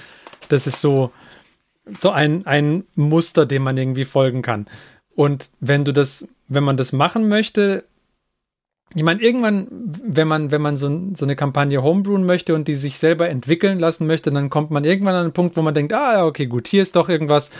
Das 0.49 0.65
ist 0.65 0.81
so 0.81 1.11
so 1.99 2.09
ein, 2.09 2.45
ein 2.45 2.83
Muster, 2.95 3.45
dem 3.45 3.63
man 3.63 3.77
irgendwie 3.77 4.03
folgen 4.05 4.41
kann. 4.41 4.67
Und 5.15 5.49
wenn 5.59 5.85
du 5.85 5.93
das, 5.93 6.27
wenn 6.47 6.63
man 6.63 6.77
das 6.77 6.93
machen 6.93 7.27
möchte, 7.27 7.83
ich 8.95 9.03
meine, 9.03 9.21
irgendwann, 9.21 9.67
wenn 9.69 10.27
man, 10.27 10.51
wenn 10.51 10.61
man 10.61 10.77
so, 10.77 10.87
so, 11.13 11.25
eine 11.25 11.35
Kampagne 11.35 11.83
homebrewen 11.83 12.25
möchte 12.25 12.55
und 12.55 12.67
die 12.69 12.73
sich 12.73 12.97
selber 12.97 13.29
entwickeln 13.29 13.79
lassen 13.79 14.07
möchte, 14.07 14.31
dann 14.31 14.49
kommt 14.49 14.71
man 14.71 14.85
irgendwann 14.85 15.15
an 15.15 15.23
einen 15.23 15.33
Punkt, 15.33 15.57
wo 15.57 15.61
man 15.61 15.73
denkt, 15.73 15.91
ah 15.91 16.25
okay, 16.25 16.45
gut, 16.45 16.69
hier 16.69 16.81
ist 16.81 16.95
doch 16.95 17.09
irgendwas, 17.09 17.51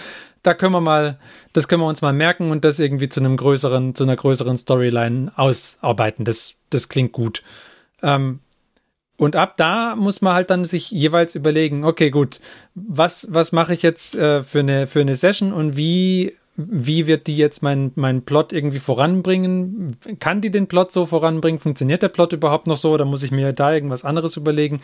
da 0.42 0.54
können 0.54 0.72
wir 0.72 0.82
mal, 0.82 1.20
das 1.52 1.68
können 1.68 1.82
wir 1.82 1.88
uns 1.88 2.02
mal 2.02 2.14
merken 2.14 2.50
und 2.52 2.64
das 2.64 2.80
irgendwie 2.80 3.10
zu 3.10 3.20
einem 3.20 3.36
größeren, 3.36 3.94
zu 3.94 4.04
einer 4.04 4.16
größeren 4.16 4.56
Storyline 4.56 5.34
ausarbeiten. 5.36 6.24
Das, 6.24 6.56
das 6.70 6.88
klingt 6.88 7.12
gut. 7.12 7.44
Ähm, 8.02 8.40
und 9.18 9.36
ab 9.36 9.58
da 9.58 9.96
muss 9.96 10.22
man 10.22 10.34
halt 10.34 10.50
dann 10.50 10.64
sich 10.64 10.92
jeweils 10.92 11.36
überlegen, 11.36 11.84
okay, 11.84 12.10
gut, 12.10 12.40
was, 12.76 13.28
was 13.32 13.52
mache 13.52 13.74
ich 13.74 13.82
jetzt 13.82 14.16
äh, 14.16 14.44
für, 14.44 14.60
eine, 14.60 14.88
für 14.88 15.02
eine 15.02 15.16
Session 15.16 15.52
und 15.52 15.76
wie 15.76 16.36
wie 16.58 17.06
wird 17.06 17.28
die 17.28 17.38
jetzt 17.38 17.62
meinen 17.62 17.92
mein 17.96 18.24
Plot 18.24 18.52
irgendwie 18.52 18.80
voranbringen? 18.80 19.96
Kann 20.20 20.42
die 20.42 20.50
den 20.50 20.68
Plot 20.68 20.92
so 20.92 21.06
voranbringen? 21.06 21.60
Funktioniert 21.60 22.02
der 22.02 22.10
Plot 22.10 22.34
überhaupt 22.34 22.66
noch 22.66 22.78
so? 22.78 22.92
Oder 22.92 23.06
muss 23.06 23.22
ich 23.22 23.32
mir 23.32 23.54
da 23.54 23.72
irgendwas 23.72 24.04
anderes 24.04 24.38
überlegen? 24.38 24.82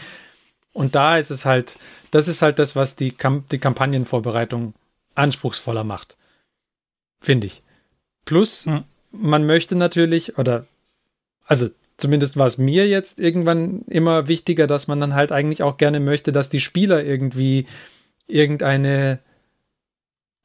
Und 0.71 0.93
da 0.93 1.17
ist 1.17 1.31
es 1.31 1.45
halt, 1.45 1.77
das 2.11 2.27
ist 2.27 2.43
halt 2.43 2.59
das, 2.59 2.75
was 2.75 2.95
die, 2.95 3.11
Kamp 3.11 3.49
die 3.49 3.57
Kampagnenvorbereitung 3.57 4.75
anspruchsvoller 5.15 5.83
macht. 5.83 6.15
Finde 7.19 7.47
ich. 7.47 7.63
Plus, 8.25 8.67
hm. 8.67 8.83
man 9.11 9.45
möchte 9.45 9.75
natürlich, 9.75 10.37
oder, 10.37 10.67
also 11.45 11.69
zumindest 11.97 12.37
war 12.37 12.45
es 12.45 12.59
mir 12.59 12.87
jetzt 12.87 13.19
irgendwann 13.19 13.81
immer 13.87 14.27
wichtiger, 14.27 14.67
dass 14.67 14.87
man 14.87 14.99
dann 14.99 15.15
halt 15.15 15.31
eigentlich 15.31 15.63
auch 15.63 15.77
gerne 15.77 15.99
möchte, 15.99 16.31
dass 16.31 16.51
die 16.51 16.59
Spieler 16.59 17.03
irgendwie 17.03 17.65
irgendeine 18.27 19.19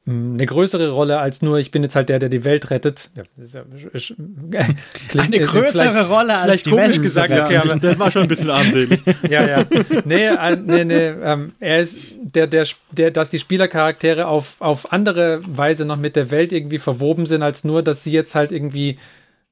eine 0.09 0.47
größere 0.47 0.91
Rolle 0.91 1.19
als 1.19 1.43
nur, 1.43 1.59
ich 1.59 1.71
bin 1.71 1.83
jetzt 1.83 1.95
halt 1.95 2.09
der, 2.09 2.19
der 2.19 2.31
die 2.31 2.45
Welt 2.45 2.71
rettet. 2.71 3.11
Ja, 3.15 3.23
ja, 3.37 3.63
klingt, 5.09 5.27
eine 5.27 5.41
größere 5.41 6.09
Rolle 6.09 6.37
als 6.37 6.63
die 6.63 6.73
Welt 6.73 7.03
gesagt. 7.03 7.31
Ja, 7.31 7.45
okay, 7.45 7.57
aber, 7.59 7.77
das 7.77 7.99
war 7.99 8.11
schon 8.11 8.23
ein 8.23 8.29
bisschen 8.29 8.49
armselig. 8.49 9.01
ja, 9.29 9.47
ja. 9.47 9.65
Nee, 10.05 10.27
äh, 10.29 10.57
nee, 10.57 10.85
nee. 10.85 11.09
Ähm, 11.09 11.53
er 11.61 11.81
ist 11.81 11.99
der, 12.23 12.47
der, 12.47 12.67
der, 12.93 13.11
dass 13.11 13.29
die 13.29 13.39
Spielercharaktere 13.39 14.29
auf, 14.29 14.55
auf 14.61 14.93
andere 14.93 15.41
Weise 15.47 15.85
noch 15.85 15.99
mit 15.99 16.17
der 16.17 16.31
Welt 16.31 16.53
irgendwie 16.53 16.79
verwoben 16.79 17.27
sind, 17.27 17.43
als 17.43 17.65
nur, 17.65 17.83
dass 17.83 18.03
sie 18.03 18.13
jetzt 18.13 18.35
halt 18.35 18.51
irgendwie 18.51 18.99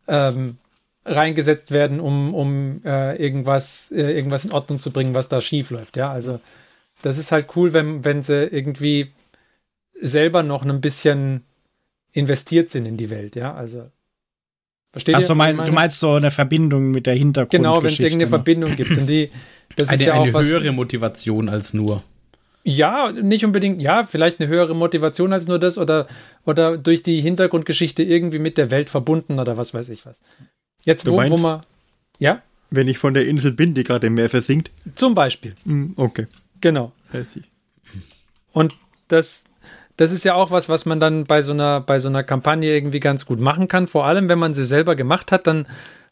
ähm, 0.09 0.57
reingesetzt 1.05 1.71
werden, 1.71 2.01
um, 2.01 2.35
um 2.35 2.81
äh, 2.85 3.17
irgendwas, 3.17 3.93
äh, 3.93 4.13
irgendwas 4.13 4.47
in 4.47 4.53
Ordnung 4.53 4.81
zu 4.81 4.91
bringen, 4.91 5.15
was 5.15 5.29
da 5.29 5.43
schief 5.43 5.71
läuft. 5.71 5.97
Ja, 5.97 6.11
also 6.11 6.41
das 7.03 7.19
ist 7.19 7.31
halt 7.31 7.49
cool, 7.57 7.75
wenn, 7.75 8.07
wenn 8.07 8.23
sie 8.23 8.45
irgendwie 8.45 9.13
selber 10.01 10.43
noch 10.43 10.65
ein 10.65 10.81
bisschen 10.81 11.45
investiert 12.13 12.71
sind 12.71 12.87
in 12.87 12.97
die 12.97 13.11
Welt, 13.11 13.37
ja, 13.37 13.55
also 13.55 13.91
Versteht 14.97 15.15
Achso, 15.15 15.35
mein, 15.35 15.63
du 15.63 15.73
meinst 15.73 16.01
so 16.01 16.13
eine 16.13 16.31
Verbindung 16.31 16.91
mit 16.91 17.05
der 17.05 17.13
Hintergrundgeschichte. 17.13 17.59
Genau, 17.59 17.83
wenn 17.83 17.91
es 17.91 18.01
irgendeine 18.01 18.25
noch. 18.25 18.31
Verbindung 18.31 18.77
gibt. 18.77 18.97
Und 18.97 19.07
die, 19.07 19.31
das 19.77 19.91
eine, 19.91 20.01
ist 20.01 20.07
ja 20.07 20.15
auch 20.15 20.23
eine 20.23 20.33
was, 20.33 20.47
höhere 20.47 20.73
Motivation 20.73 21.51
als 21.51 21.75
nur. 21.75 22.03
Ja, 22.65 23.13
nicht 23.13 23.45
unbedingt, 23.45 23.83
ja, 23.83 24.05
vielleicht 24.05 24.41
eine 24.41 24.49
höhere 24.49 24.75
Motivation 24.75 25.35
als 25.35 25.49
nur 25.49 25.59
das 25.59 25.77
oder, 25.77 26.07
oder 26.47 26.79
durch 26.79 27.03
die 27.03 27.21
Hintergrundgeschichte 27.21 28.03
irgendwie 28.03 28.39
mit 28.39 28.57
der 28.57 28.71
Welt 28.71 28.89
verbunden 28.89 29.39
oder 29.39 29.59
was 29.59 29.75
weiß 29.75 29.91
ich 29.91 30.07
was. 30.07 30.23
Jetzt, 30.83 31.07
wo, 31.07 31.17
meinst, 31.17 31.31
wo 31.31 31.37
man. 31.43 31.61
Ja? 32.19 32.41
Wenn 32.71 32.89
ich 32.89 32.97
von 32.97 33.13
der 33.13 33.27
Insel 33.27 33.53
bin, 33.53 33.75
die 33.75 33.85
gerade 33.85 34.07
im 34.07 34.15
Meer 34.15 34.31
versinkt. 34.31 34.71
Zum 34.95 35.15
Beispiel. 35.15 35.55
Hm, 35.65 35.93
okay. 35.97 36.27
Genau. 36.63 36.93
Und 38.53 38.75
das, 39.09 39.45
das 39.97 40.13
ist 40.13 40.25
ja 40.25 40.35
auch 40.35 40.51
was, 40.51 40.69
was 40.69 40.87
man 40.87 41.01
dann 41.01 41.25
bei 41.25 41.43
so 41.43 41.53
einer, 41.53 41.81
bei 41.81 41.99
so 41.99 42.09
einer 42.09 42.23
Kampagne 42.23 42.75
irgendwie 42.75 43.01
ganz 43.01 43.25
gut 43.27 43.41
machen 43.41 43.69
kann. 43.69 43.89
Vor 43.89 44.07
allem, 44.07 44.29
wenn 44.29 44.39
man 44.39 44.55
sie 44.55 44.65
selber 44.65 44.95
gemacht 44.95 45.33
hat, 45.33 45.47
dann 45.47 45.67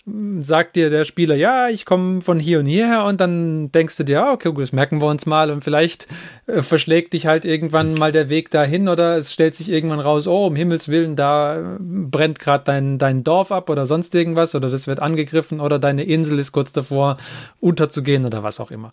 mm, 0.07 0.43
sagt 0.43 0.77
dir 0.77 0.89
der 0.89 1.05
Spieler, 1.05 1.35
ja, 1.35 1.69
ich 1.69 1.85
komme 1.85 2.23
von 2.23 2.41
hier 2.41 2.61
und 2.61 2.67
hierher 2.67 3.05
und 3.05 3.21
dann 3.21 3.71
denkst 3.73 3.97
du 3.99 4.05
dir, 4.05 4.25
ah, 4.25 4.33
okay, 4.33 4.51
gut, 4.51 4.63
das 4.63 4.73
merken 4.73 5.03
wir 5.03 5.07
uns 5.07 5.27
mal 5.27 5.51
und 5.51 5.63
vielleicht 5.63 6.09
äh, 6.47 6.63
verschlägt 6.63 7.13
dich 7.13 7.27
halt 7.27 7.45
irgendwann 7.45 7.95
mal 7.95 8.11
der 8.11 8.31
Weg 8.31 8.51
dahin 8.51 8.89
oder 8.89 9.19
es 9.19 9.33
stellt 9.33 9.55
sich 9.55 9.71
irgendwann 9.71 10.01
raus, 10.01 10.27
oh, 10.27 10.47
um 10.47 10.57
Himmels 10.57 10.89
Willen, 10.89 11.15
da 11.15 11.59
äh, 11.59 11.77
brennt 11.79 12.39
gerade 12.39 12.65
dein, 12.65 12.99
dein 12.99 13.23
Dorf 13.23 13.53
ab 13.53 13.69
oder 13.69 13.85
sonst 13.85 14.15
irgendwas 14.15 14.55
oder 14.55 14.71
das 14.71 14.87
wird 14.87 15.01
angegriffen 15.01 15.61
oder 15.61 15.79
deine 15.79 16.05
Insel 16.05 16.39
ist 16.39 16.53
kurz 16.53 16.73
davor 16.73 17.19
unterzugehen 17.61 18.25
oder 18.25 18.43
was 18.43 18.61
auch 18.61 18.71
immer. 18.71 18.93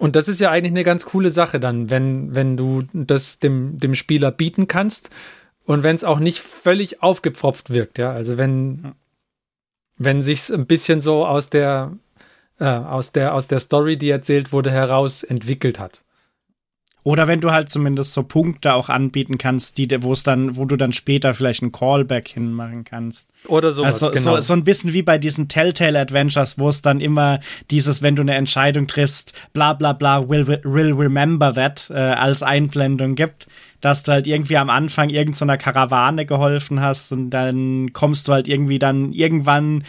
Und 0.00 0.16
das 0.16 0.28
ist 0.28 0.40
ja 0.40 0.50
eigentlich 0.50 0.72
eine 0.72 0.82
ganz 0.82 1.04
coole 1.04 1.30
Sache 1.30 1.60
dann, 1.60 1.90
wenn, 1.90 2.34
wenn 2.34 2.56
du 2.56 2.84
das 2.94 3.38
dem, 3.38 3.78
dem 3.78 3.94
Spieler 3.94 4.30
bieten 4.30 4.66
kannst 4.66 5.10
und 5.64 5.82
wenn 5.82 5.94
es 5.94 6.04
auch 6.04 6.20
nicht 6.20 6.38
völlig 6.38 7.02
aufgepfropft 7.02 7.68
wirkt, 7.68 7.98
ja. 7.98 8.10
Also 8.10 8.38
wenn, 8.38 8.94
wenn 9.98 10.22
sich's 10.22 10.50
ein 10.50 10.64
bisschen 10.64 11.02
so 11.02 11.26
aus 11.26 11.50
der, 11.50 11.92
äh, 12.58 12.64
aus 12.64 13.12
der, 13.12 13.34
aus 13.34 13.46
der 13.46 13.60
Story, 13.60 13.98
die 13.98 14.08
erzählt 14.08 14.52
wurde, 14.52 14.70
heraus 14.70 15.22
entwickelt 15.22 15.78
hat. 15.78 16.02
Oder 17.02 17.26
wenn 17.28 17.40
du 17.40 17.50
halt 17.50 17.70
zumindest 17.70 18.12
so 18.12 18.22
Punkte 18.22 18.74
auch 18.74 18.88
anbieten 18.88 19.38
kannst, 19.38 19.78
die, 19.78 19.88
wo 20.02 20.12
es 20.12 20.22
dann, 20.22 20.56
wo 20.56 20.64
du 20.66 20.76
dann 20.76 20.92
später 20.92 21.32
vielleicht 21.32 21.62
einen 21.62 21.72
Callback 21.72 22.28
hinmachen 22.28 22.84
kannst. 22.84 23.28
Oder 23.46 23.72
sowas, 23.72 24.02
also, 24.02 24.10
genau. 24.10 24.36
so, 24.36 24.40
so 24.42 24.52
ein 24.52 24.64
bisschen 24.64 24.92
wie 24.92 25.02
bei 25.02 25.16
diesen 25.16 25.48
Telltale 25.48 25.98
Adventures, 25.98 26.58
wo 26.58 26.68
es 26.68 26.82
dann 26.82 27.00
immer 27.00 27.40
dieses, 27.70 28.02
wenn 28.02 28.16
du 28.16 28.22
eine 28.22 28.34
Entscheidung 28.34 28.86
triffst, 28.86 29.32
bla 29.52 29.72
bla 29.72 29.94
bla, 29.94 30.28
will, 30.28 30.46
will 30.46 30.92
remember 30.92 31.54
that, 31.54 31.88
äh, 31.90 31.94
als 31.94 32.42
Einblendung 32.42 33.14
gibt, 33.14 33.46
dass 33.80 34.02
du 34.02 34.12
halt 34.12 34.26
irgendwie 34.26 34.58
am 34.58 34.68
Anfang 34.68 35.08
irgendeiner 35.08 35.54
so 35.54 35.58
Karawane 35.58 36.26
geholfen 36.26 36.80
hast 36.80 37.12
und 37.12 37.30
dann 37.30 37.92
kommst 37.94 38.28
du 38.28 38.32
halt 38.32 38.46
irgendwie 38.46 38.78
dann 38.78 39.12
irgendwann 39.12 39.84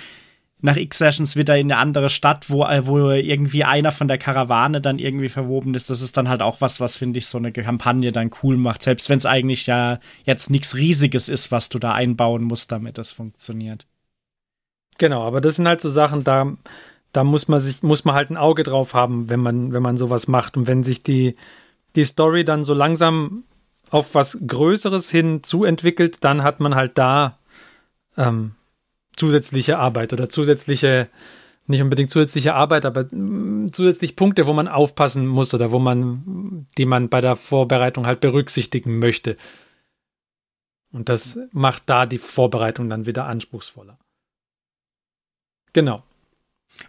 nach 0.61 0.75
X-Sessions 0.75 1.35
wieder 1.35 1.57
in 1.57 1.71
eine 1.71 1.81
andere 1.81 2.09
Stadt, 2.09 2.49
wo, 2.49 2.63
äh, 2.63 2.85
wo 2.85 3.09
irgendwie 3.09 3.63
einer 3.63 3.91
von 3.91 4.07
der 4.07 4.17
Karawane 4.17 4.79
dann 4.79 4.99
irgendwie 4.99 5.29
verwoben 5.29 5.73
ist. 5.73 5.89
Das 5.89 6.01
ist 6.01 6.17
dann 6.17 6.29
halt 6.29 6.41
auch 6.41 6.61
was, 6.61 6.79
was 6.79 6.97
finde 6.97 7.17
ich 7.17 7.27
so 7.27 7.37
eine 7.37 7.51
Kampagne 7.51 8.11
dann 8.11 8.29
cool 8.43 8.57
macht, 8.57 8.83
selbst 8.83 9.09
wenn 9.09 9.17
es 9.17 9.25
eigentlich 9.25 9.65
ja 9.65 9.99
jetzt 10.23 10.49
nichts 10.49 10.75
Riesiges 10.75 11.29
ist, 11.29 11.51
was 11.51 11.69
du 11.69 11.79
da 11.79 11.93
einbauen 11.93 12.43
musst, 12.43 12.71
damit 12.71 12.97
das 12.97 13.11
funktioniert. 13.11 13.87
Genau, 14.97 15.23
aber 15.23 15.41
das 15.41 15.55
sind 15.55 15.67
halt 15.67 15.81
so 15.81 15.89
Sachen, 15.89 16.23
da, 16.23 16.55
da 17.11 17.23
muss 17.23 17.47
man 17.47 17.59
sich, 17.59 17.81
muss 17.81 18.05
man 18.05 18.13
halt 18.13 18.29
ein 18.29 18.37
Auge 18.37 18.63
drauf 18.63 18.93
haben, 18.93 19.29
wenn 19.29 19.39
man, 19.39 19.73
wenn 19.73 19.81
man 19.81 19.97
sowas 19.97 20.27
macht. 20.27 20.57
Und 20.57 20.67
wenn 20.67 20.83
sich 20.83 21.01
die, 21.01 21.35
die 21.95 22.05
Story 22.05 22.45
dann 22.45 22.63
so 22.63 22.75
langsam 22.75 23.43
auf 23.89 24.13
was 24.13 24.37
Größeres 24.45 25.09
hin 25.09 25.41
zuentwickelt, 25.43 26.23
dann 26.23 26.43
hat 26.43 26.59
man 26.59 26.75
halt 26.75 26.97
da 26.99 27.39
ähm, 28.15 28.53
zusätzliche 29.15 29.77
Arbeit 29.77 30.13
oder 30.13 30.29
zusätzliche, 30.29 31.07
nicht 31.67 31.81
unbedingt 31.81 32.11
zusätzliche 32.11 32.53
Arbeit, 32.53 32.85
aber 32.85 33.05
mm, 33.05 33.71
zusätzlich 33.71 34.15
Punkte, 34.15 34.47
wo 34.47 34.53
man 34.53 34.67
aufpassen 34.67 35.27
muss 35.27 35.53
oder 35.53 35.71
wo 35.71 35.79
man, 35.79 36.67
die 36.77 36.85
man 36.85 37.09
bei 37.09 37.21
der 37.21 37.35
Vorbereitung 37.35 38.05
halt 38.05 38.19
berücksichtigen 38.19 38.99
möchte. 38.99 39.37
Und 40.91 41.09
das 41.09 41.39
macht 41.51 41.83
da 41.85 42.05
die 42.05 42.17
Vorbereitung 42.17 42.89
dann 42.89 43.05
wieder 43.05 43.25
anspruchsvoller. 43.25 43.97
Genau. 45.73 46.03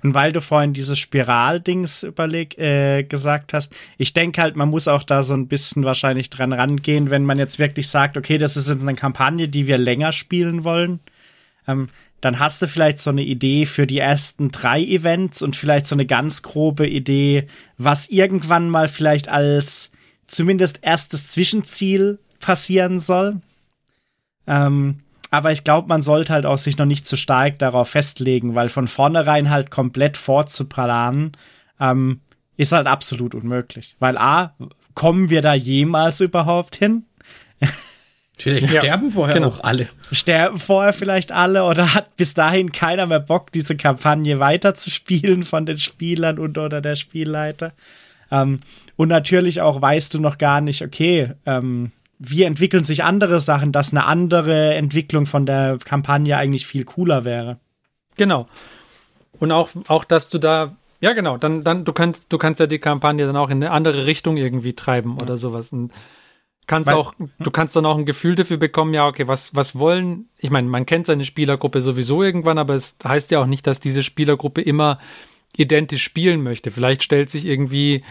Und 0.03 0.14
weil 0.14 0.33
du 0.33 0.41
vorhin 0.41 0.73
dieses 0.73 0.99
Spiraldings 0.99 2.03
überleg 2.03 2.59
äh, 2.59 3.03
gesagt 3.05 3.53
hast, 3.53 3.77
ich 3.99 4.12
denke 4.12 4.41
halt, 4.41 4.57
man 4.57 4.70
muss 4.70 4.89
auch 4.89 5.03
da 5.03 5.23
so 5.23 5.35
ein 5.35 5.49
bisschen 5.49 5.85
wahrscheinlich 5.85 6.31
dran 6.31 6.53
rangehen, 6.53 7.11
wenn 7.11 7.25
man 7.25 7.39
jetzt 7.39 7.59
wirklich 7.59 7.89
sagt, 7.89 8.16
okay, 8.16 8.39
das 8.39 8.57
ist 8.57 8.68
jetzt 8.68 8.83
eine 8.83 8.95
Kampagne, 8.95 9.49
die 9.49 9.66
wir 9.66 9.79
länger 9.79 10.12
spielen 10.12 10.64
wollen. 10.64 11.01
Ähm, 11.66 11.89
dann 12.23 12.39
hast 12.39 12.62
du 12.62 12.68
vielleicht 12.68 13.01
so 13.01 13.11
eine 13.11 13.23
Idee 13.23 13.66
für 13.66 13.87
die 13.87 13.99
ersten 13.99 14.53
drei 14.53 14.81
Events 14.81 15.43
und 15.43 15.57
vielleicht 15.57 15.89
so 15.89 15.97
eine 15.97 16.07
ganz 16.07 16.43
grobe 16.43 16.89
Idee, 16.89 17.49
was 17.79 18.09
irgendwann 18.09 18.70
mal 18.70 18.89
vielleicht 18.89 19.29
als 19.29 19.91
zumindest 20.29 20.79
erstes 20.83 21.29
Zwischenziel 21.29 22.20
passieren 22.39 23.01
soll. 23.01 23.43
Ähm, 24.47 25.01
aber 25.33 25.51
ich 25.51 25.64
glaube, 25.64 25.89
man 25.89 26.01
sollte 26.01 26.33
halt 26.33 26.47
auch 26.47 26.59
sich 26.59 26.79
noch 26.79 26.87
nicht 26.87 27.07
zu 27.07 27.16
stark 27.16 27.59
darauf 27.59 27.89
festlegen, 27.89 28.55
weil 28.55 28.68
von 28.68 28.87
vornherein 28.87 29.51
halt 29.51 29.73
komplett 29.73 30.16
vorzuplanen, 30.16 31.33
ähm, 31.81 32.20
ist 32.57 32.70
halt 32.70 32.87
absolut 32.87 33.35
unmöglich. 33.35 33.97
Weil 33.99 34.16
A, 34.16 34.55
kommen 34.95 35.29
wir 35.29 35.43
da 35.43 35.55
jemals 35.55 36.20
überhaupt 36.20 36.77
hin? 36.77 37.05
Vielleicht 38.39 38.72
ja, 38.72 38.80
sterben 38.80 39.12
vorher 39.12 39.35
genau. 39.35 39.49
auch 39.49 39.62
alle. 39.62 39.89
Sterben 40.11 40.59
vorher 40.59 40.93
vielleicht 40.93 41.33
alle 41.33 41.64
oder 41.64 41.95
hat 41.95 42.16
bis 42.16 42.35
dahin 42.35 42.72
keiner 42.72 43.07
mehr 43.07 43.20
Bock, 43.20 43.53
diese 43.53 43.76
Kampagne 43.76 44.41
weiterzuspielen 44.41 45.43
von 45.43 45.66
den 45.66 45.78
Spielern 45.78 46.39
und 46.39 46.59
oder 46.59 46.80
der 46.80 46.97
Spielleiter. 46.97 47.72
Ähm, 48.30 48.61
und 48.97 49.09
natürlich 49.09 49.61
auch 49.61 49.80
weißt 49.80 50.14
du 50.14 50.20
noch 50.20 50.39
gar 50.39 50.61
nicht, 50.61 50.83
okay, 50.83 51.33
ähm, 51.47 51.93
wie 52.18 52.45
entwickeln 52.45 52.85
sich 52.85 53.05
andere 53.05 53.41
Sachen, 53.41 53.72
dass 53.72 53.93
eine 53.93 54.07
andere 54.07 54.74
Entwicklung 54.74 55.26
von 55.26 55.45
der 55.45 55.78
Kampagne 55.85 56.37
eigentlich 56.37 56.66
viel 56.66 56.85
cooler 56.85 57.24
wäre. 57.24 57.59
Genau. 58.16 58.49
Und 59.39 59.51
auch, 59.51 59.70
auch 59.89 60.05
dass 60.05 60.30
du 60.30 60.39
da, 60.39 60.76
ja 61.01 61.12
genau, 61.14 61.37
dann, 61.37 61.62
dann 61.62 61.85
du 61.85 61.93
kannst, 61.93 62.33
du 62.33 62.39
kannst 62.39 62.61
ja 62.61 62.66
die 62.66 62.78
Kampagne 62.78 63.26
dann 63.26 63.37
auch 63.37 63.51
in 63.51 63.57
eine 63.57 63.72
andere 63.72 64.07
Richtung 64.07 64.37
irgendwie 64.37 64.74
treiben 64.74 65.16
ja. 65.16 65.22
oder 65.22 65.37
sowas. 65.37 65.72
Und 65.72 65.91
kannst 66.67 66.91
Weil, 66.91 66.97
auch, 66.97 67.15
du 67.39 67.51
kannst 67.51 67.77
dann 67.77 67.87
auch 67.87 67.99
ein 67.99 68.07
Gefühl 68.07 68.35
dafür 68.35 68.57
bekommen, 68.57 68.95
ja, 68.95 69.07
okay, 69.07 69.29
was, 69.29 69.55
was 69.55 69.79
wollen, 69.79 70.27
ich 70.39 70.51
meine, 70.51 70.69
man 70.69 70.87
kennt 70.87 71.07
seine 71.07 71.25
Spielergruppe 71.25 71.81
sowieso 71.81 72.23
irgendwann, 72.23 72.59
aber 72.59 72.75
es 72.75 72.97
heißt 73.05 73.31
ja 73.31 73.41
auch 73.41 73.47
nicht, 73.47 73.67
dass 73.67 73.81
diese 73.81 74.03
Spielergruppe 74.03 74.63
immer 74.63 74.99
identisch 75.57 76.03
spielen 76.03 76.43
möchte. 76.43 76.71
Vielleicht 76.71 77.03
stellt 77.03 77.31
sich 77.31 77.47
irgendwie 77.47 78.05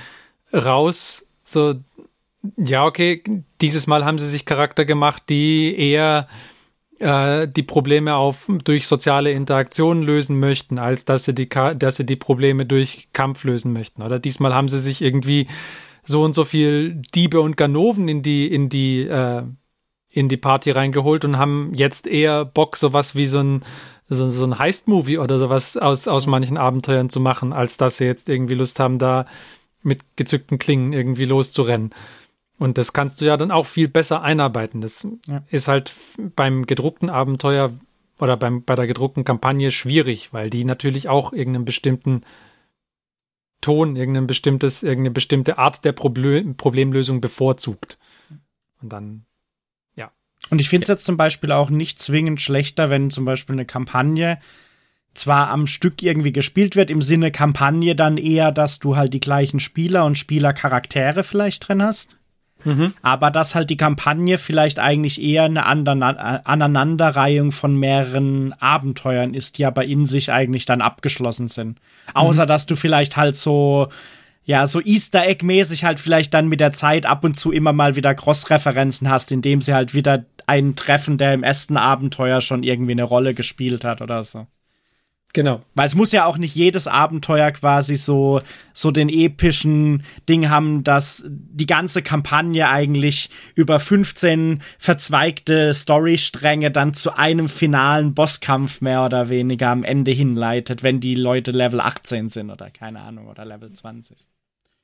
raus, 0.54 1.28
so, 1.44 1.76
ja, 2.58 2.86
okay, 2.86 3.24
dieses 3.62 3.88
Mal 3.88 4.06
haben 4.06 4.20
sie 4.20 4.28
sich 4.28 4.46
Charakter 4.46 4.86
gemacht, 4.86 5.24
die 5.30 5.76
eher 5.78 6.28
äh, 7.00 7.48
die 7.48 7.64
Probleme 7.64 8.16
auf, 8.16 8.48
durch 8.64 8.88
soziale 8.88 9.32
Interaktionen 9.32 10.04
lösen 10.04 10.40
möchten, 10.40 10.80
als 10.80 11.06
dass 11.06 11.26
sie, 11.26 11.34
die, 11.34 11.50
dass 11.50 11.96
sie 11.96 12.06
die 12.06 12.16
Probleme 12.16 12.66
durch 12.66 13.10
Kampf 13.14 13.44
lösen 13.44 13.74
möchten. 13.74 14.02
Oder 14.02 14.20
diesmal 14.20 14.54
haben 14.54 14.70
sie 14.70 14.80
sich 14.80 15.02
irgendwie 15.02 15.48
so 16.04 16.24
und 16.24 16.34
so 16.34 16.46
viel 16.46 16.96
Diebe 17.14 17.42
und 17.42 17.58
Ganoven 17.58 18.08
in 18.08 18.22
die, 18.22 18.52
in 18.52 18.70
die, 18.70 19.02
äh, 19.02 19.44
in 20.10 20.30
die 20.30 20.38
Party 20.38 20.72
reingeholt 20.72 21.26
und 21.26 21.38
haben 21.38 21.72
jetzt 21.74 22.08
eher 22.08 22.46
Bock, 22.46 22.78
sowas 22.78 23.16
wie 23.16 23.26
so 23.26 23.40
ein, 23.40 23.64
so, 24.10 24.28
so 24.28 24.46
ein 24.46 24.60
Heist-Movie 24.60 25.20
oder 25.20 25.40
sowas 25.40 25.78
aus, 25.78 26.08
aus 26.08 26.28
manchen 26.28 26.58
Abenteuern 26.58 27.10
zu 27.10 27.20
machen, 27.20 27.54
als 27.54 27.78
dass 27.78 27.98
sie 27.98 28.06
jetzt 28.06 28.28
irgendwie 28.28 28.56
Lust 28.56 28.80
haben, 28.80 29.00
da 29.00 29.26
mit 29.84 30.02
gezückten 30.18 30.60
Klingen 30.60 30.94
irgendwie 30.94 31.26
loszurennen. 31.26 31.92
Und 32.60 32.78
das 32.78 32.94
kannst 32.94 33.22
du 33.22 33.26
ja 33.26 33.38
dann 33.38 33.50
auch 33.50 33.66
viel 33.66 33.88
besser 33.88 34.22
einarbeiten. 34.22 34.82
Das 34.82 35.08
ja. 35.28 35.42
ist 35.50 35.68
halt 35.68 35.94
beim 36.36 36.68
gedruckten 36.68 37.10
Abenteuer 37.10 37.72
oder 38.20 38.38
beim, 38.38 38.64
bei 38.64 38.76
der 38.76 38.86
gedruckten 38.86 39.24
Kampagne 39.24 39.72
schwierig, 39.72 40.32
weil 40.32 40.52
die 40.52 40.64
natürlich 40.64 41.10
auch 41.10 41.34
irgendeinen 41.34 41.66
bestimmten 41.66 42.22
Ton, 43.62 43.96
irgendein 43.96 44.28
bestimmtes, 44.28 44.84
irgendeine 44.84 45.12
bestimmte 45.12 45.58
Art 45.58 45.86
der 45.86 45.92
Problem 45.92 46.58
Problemlösung 46.58 47.22
bevorzugt. 47.22 47.98
Und 48.82 48.92
dann, 48.92 49.26
Und 50.50 50.60
ich 50.60 50.70
finde 50.70 50.84
es 50.84 50.90
jetzt 50.90 51.06
zum 51.06 51.18
Beispiel 51.18 51.52
auch 51.52 51.70
nicht 51.70 52.00
zwingend 52.00 52.42
schlechter, 52.42 52.90
wenn 52.90 53.10
zum 53.10 53.26
Beispiel 53.26 53.54
eine 53.54 53.66
Kampagne 53.66 54.40
zwar 55.14 55.50
am 55.50 55.68
Stück 55.68 56.02
irgendwie 56.02 56.32
gespielt 56.32 56.76
wird, 56.76 56.90
im 56.90 57.02
Sinne 57.02 57.32
Kampagne 57.32 57.96
dann 57.96 58.18
eher, 58.18 58.52
dass 58.52 58.80
du 58.80 58.96
halt 58.96 59.14
die 59.14 59.20
gleichen 59.20 59.60
Spieler 59.60 60.06
und 60.06 60.18
Spielercharaktere 60.18 61.24
vielleicht 61.24 61.68
drin 61.68 61.84
hast. 61.84 62.18
Mhm. 62.64 62.94
Aber 63.02 63.32
dass 63.32 63.56
halt 63.56 63.70
die 63.70 63.78
Kampagne 63.78 64.38
vielleicht 64.38 64.80
eigentlich 64.80 65.22
eher 65.22 65.46
eine 65.46 65.66
Aneinanderreihung 65.66 67.52
von 67.52 67.76
mehreren 67.76 68.54
Abenteuern 68.54 69.34
ist, 69.34 69.58
die 69.58 69.66
aber 69.66 69.86
in 69.86 70.06
sich 70.06 70.32
eigentlich 70.32 70.66
dann 70.66 70.82
abgeschlossen 70.82 71.48
sind. 71.48 71.80
Außer 72.14 72.44
mhm. 72.44 72.48
dass 72.48 72.66
du 72.66 72.76
vielleicht 72.76 73.18
halt 73.18 73.36
so, 73.36 73.90
ja, 74.44 74.68
so 74.68 74.82
Easter 74.82 75.28
Egg-mäßig 75.28 75.84
halt 75.84 76.00
vielleicht 76.00 76.34
dann 76.34 76.48
mit 76.48 76.60
der 76.60 76.72
Zeit 76.74 77.06
ab 77.06 77.24
und 77.24 77.36
zu 77.36 77.52
immer 77.52 77.74
mal 77.74 77.96
wieder 77.96 78.16
Cross-Referenzen 78.16 79.10
hast, 79.10 79.32
indem 79.32 79.62
sie 79.62 79.74
halt 79.74 79.94
wieder 79.94 80.26
einen 80.48 80.76
treffen, 80.76 81.18
der 81.18 81.34
im 81.34 81.44
ersten 81.44 81.78
Abenteuer 81.78 82.42
schon 82.42 82.64
irgendwie 82.64 82.92
eine 82.92 83.04
Rolle 83.04 83.34
gespielt 83.34 83.86
hat 83.86 84.02
oder 84.02 84.24
so. 84.24 84.48
Genau. 85.34 85.62
Weil 85.76 85.86
es 85.86 85.96
muss 85.96 86.12
ja 86.12 86.26
auch 86.26 86.38
nicht 86.38 86.56
jedes 86.56 86.88
Abenteuer 86.88 87.52
quasi 87.52 87.96
so, 87.96 88.42
so 88.74 88.92
den 88.92 89.08
epischen 89.08 90.04
Ding 90.28 90.50
haben, 90.50 90.84
dass 90.84 91.24
die 91.26 91.66
ganze 91.66 92.02
Kampagne 92.02 92.70
eigentlich 92.70 93.30
über 93.56 93.80
15 93.80 94.62
verzweigte 94.78 95.74
Storystränge 95.74 96.72
dann 96.72 96.94
zu 96.94 97.18
einem 97.18 97.48
finalen 97.48 98.14
Bosskampf 98.14 98.82
mehr 98.82 99.06
oder 99.06 99.30
weniger 99.30 99.70
am 99.70 99.84
Ende 99.84 100.12
hinleitet, 100.12 100.84
wenn 100.84 101.00
die 101.00 101.16
Leute 101.16 101.52
Level 101.52 101.80
18 101.80 102.30
sind 102.30 102.50
oder 102.50 102.70
keine 102.70 103.00
Ahnung, 103.02 103.28
oder 103.28 103.46
Level 103.46 103.72
20. 103.72 104.18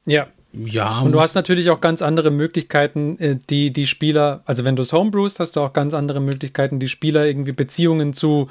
Ja. 0.05 0.27
Ja. 0.53 1.01
Und 1.01 1.11
du 1.11 1.19
hast 1.19 1.35
natürlich 1.35 1.69
auch 1.69 1.81
ganz 1.81 2.01
andere 2.01 2.31
Möglichkeiten, 2.31 3.19
äh, 3.19 3.37
die, 3.49 3.71
die 3.71 3.85
Spieler, 3.85 4.41
also 4.45 4.63
wenn 4.63 4.77
du 4.77 4.81
es 4.81 4.93
homebrewst, 4.93 5.39
hast 5.39 5.57
du 5.57 5.59
auch 5.59 5.73
ganz 5.73 5.93
andere 5.93 6.21
Möglichkeiten, 6.21 6.79
die 6.79 6.87
Spieler 6.87 7.25
irgendwie 7.25 7.51
Beziehungen 7.51 8.13
zu 8.13 8.47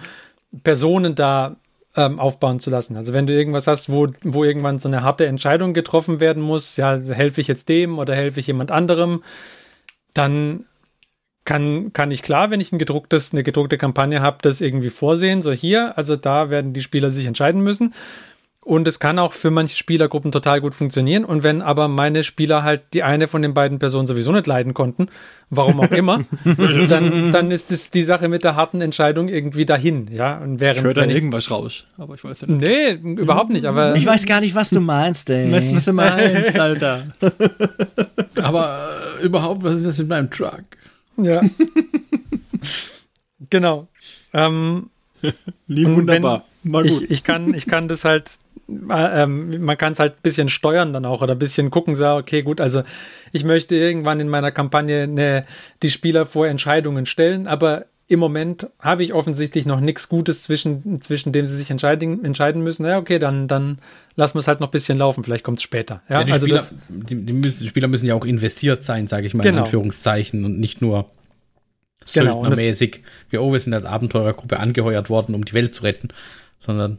Personen 0.62 1.14
da 1.14 1.56
ähm, 1.96 2.18
aufbauen 2.18 2.60
zu 2.60 2.70
lassen. 2.70 2.96
Also 2.96 3.12
wenn 3.12 3.26
du 3.26 3.34
irgendwas 3.34 3.66
hast, 3.66 3.90
wo, 3.90 4.08
wo 4.22 4.44
irgendwann 4.44 4.78
so 4.78 4.88
eine 4.88 5.02
harte 5.02 5.26
Entscheidung 5.26 5.74
getroffen 5.74 6.20
werden 6.20 6.42
muss, 6.42 6.76
ja, 6.76 6.96
helfe 6.98 7.40
ich 7.40 7.48
jetzt 7.48 7.68
dem 7.68 7.98
oder 7.98 8.14
helfe 8.14 8.40
ich 8.40 8.46
jemand 8.46 8.70
anderem, 8.70 9.22
dann 10.14 10.66
kann, 11.44 11.92
kann 11.92 12.10
ich 12.10 12.22
klar, 12.22 12.50
wenn 12.50 12.60
ich 12.60 12.72
ein 12.72 12.78
gedrucktes, 12.78 13.32
eine 13.32 13.42
gedruckte 13.42 13.78
Kampagne 13.78 14.20
habe, 14.20 14.38
das 14.42 14.60
irgendwie 14.60 14.90
vorsehen. 14.90 15.42
So 15.42 15.52
hier, 15.52 15.96
also 15.96 16.16
da 16.16 16.50
werden 16.50 16.72
die 16.72 16.82
Spieler 16.82 17.10
sich 17.10 17.26
entscheiden 17.26 17.62
müssen. 17.62 17.94
Und 18.66 18.88
es 18.88 18.98
kann 18.98 19.20
auch 19.20 19.32
für 19.32 19.52
manche 19.52 19.76
Spielergruppen 19.76 20.32
total 20.32 20.60
gut 20.60 20.74
funktionieren. 20.74 21.24
Und 21.24 21.44
wenn 21.44 21.62
aber 21.62 21.86
meine 21.86 22.24
Spieler 22.24 22.64
halt 22.64 22.82
die 22.94 23.04
eine 23.04 23.28
von 23.28 23.40
den 23.40 23.54
beiden 23.54 23.78
Personen 23.78 24.08
sowieso 24.08 24.32
nicht 24.32 24.48
leiden 24.48 24.74
konnten, 24.74 25.06
warum 25.50 25.78
auch 25.78 25.92
immer, 25.92 26.24
dann, 26.88 27.30
dann 27.30 27.52
ist 27.52 27.70
es 27.70 27.92
die 27.92 28.02
Sache 28.02 28.26
mit 28.26 28.42
der 28.42 28.56
harten 28.56 28.80
Entscheidung 28.80 29.28
irgendwie 29.28 29.66
dahin. 29.66 30.08
Ja, 30.10 30.38
und 30.38 30.58
während, 30.58 30.78
ich 30.78 30.84
höre 30.84 30.94
da 30.94 31.04
irgendwas 31.04 31.48
raus, 31.48 31.84
aber 31.96 32.16
ich 32.16 32.24
weiß 32.24 32.40
ja 32.40 32.48
nicht. 32.48 32.60
Nee, 32.60 32.90
überhaupt 33.12 33.50
nicht. 33.50 33.66
Aber 33.66 33.94
ich 33.94 34.04
weiß 34.04 34.26
gar 34.26 34.40
nicht, 34.40 34.56
was 34.56 34.70
du 34.70 34.80
meinst, 34.80 35.30
ey. 35.30 35.52
Weißt 35.52 35.76
was 35.76 35.84
du 35.84 35.92
meinst, 35.92 36.58
Alter. 36.58 37.04
aber 38.42 38.88
äh, 39.20 39.24
überhaupt, 39.24 39.62
was 39.62 39.76
ist 39.76 39.86
das 39.86 39.98
mit 39.98 40.08
meinem 40.08 40.28
Truck? 40.28 40.64
Ja. 41.18 41.40
genau. 43.48 43.86
Ähm, 44.32 44.90
Lieb 45.68 45.88
wunderbar. 45.88 46.44
Ich, 46.82 47.10
ich, 47.12 47.22
kann, 47.22 47.54
ich 47.54 47.66
kann 47.66 47.86
das 47.86 48.04
halt 48.04 48.40
ähm, 48.68 49.64
man 49.64 49.78
kann 49.78 49.92
es 49.92 50.00
halt 50.00 50.14
ein 50.14 50.22
bisschen 50.22 50.48
steuern 50.48 50.92
dann 50.92 51.04
auch 51.04 51.22
oder 51.22 51.34
ein 51.34 51.38
bisschen 51.38 51.70
gucken, 51.70 51.94
so, 51.94 52.06
okay, 52.06 52.42
gut, 52.42 52.60
also 52.60 52.82
ich 53.32 53.44
möchte 53.44 53.76
irgendwann 53.76 54.20
in 54.20 54.28
meiner 54.28 54.50
Kampagne 54.50 55.04
eine, 55.04 55.44
die 55.82 55.90
Spieler 55.90 56.26
vor 56.26 56.48
Entscheidungen 56.48 57.06
stellen, 57.06 57.46
aber 57.46 57.86
im 58.08 58.20
Moment 58.20 58.68
habe 58.78 59.02
ich 59.02 59.12
offensichtlich 59.12 59.66
noch 59.66 59.80
nichts 59.80 60.08
Gutes 60.08 60.42
zwischen, 60.42 61.02
zwischen 61.02 61.32
dem 61.32 61.46
sie 61.46 61.56
sich 61.56 61.70
entscheiden, 61.70 62.24
entscheiden 62.24 62.62
müssen. 62.62 62.86
Ja, 62.86 62.98
okay, 62.98 63.18
dann, 63.18 63.48
dann 63.48 63.78
lassen 64.14 64.34
wir 64.34 64.40
es 64.40 64.48
halt 64.48 64.60
noch 64.60 64.68
ein 64.68 64.72
bisschen 64.72 64.98
laufen, 64.98 65.24
vielleicht 65.24 65.42
kommt 65.42 65.58
es 65.58 65.64
später. 65.64 66.02
Ja, 66.08 66.20
ja 66.20 66.24
die, 66.24 66.32
also 66.32 66.46
Spieler, 66.46 66.58
das, 66.58 66.74
die, 66.88 67.26
die, 67.26 67.32
müssen, 67.32 67.58
die, 67.60 67.66
Spieler 67.66 67.88
müssen 67.88 68.06
ja 68.06 68.14
auch 68.14 68.24
investiert 68.24 68.84
sein, 68.84 69.08
sage 69.08 69.26
ich 69.26 69.34
mal 69.34 69.42
genau. 69.42 69.58
in 69.58 69.64
Anführungszeichen 69.64 70.44
und 70.44 70.58
nicht 70.58 70.80
nur 70.80 71.10
genau, 72.12 72.44
söldnermäßig. 72.44 73.02
Wir, 73.30 73.42
oh, 73.42 73.52
wir 73.52 73.58
sind 73.58 73.74
als 73.74 73.84
Abenteurergruppe 73.84 74.60
angeheuert 74.60 75.10
worden, 75.10 75.34
um 75.34 75.44
die 75.44 75.52
Welt 75.52 75.74
zu 75.74 75.82
retten, 75.82 76.08
sondern 76.60 76.98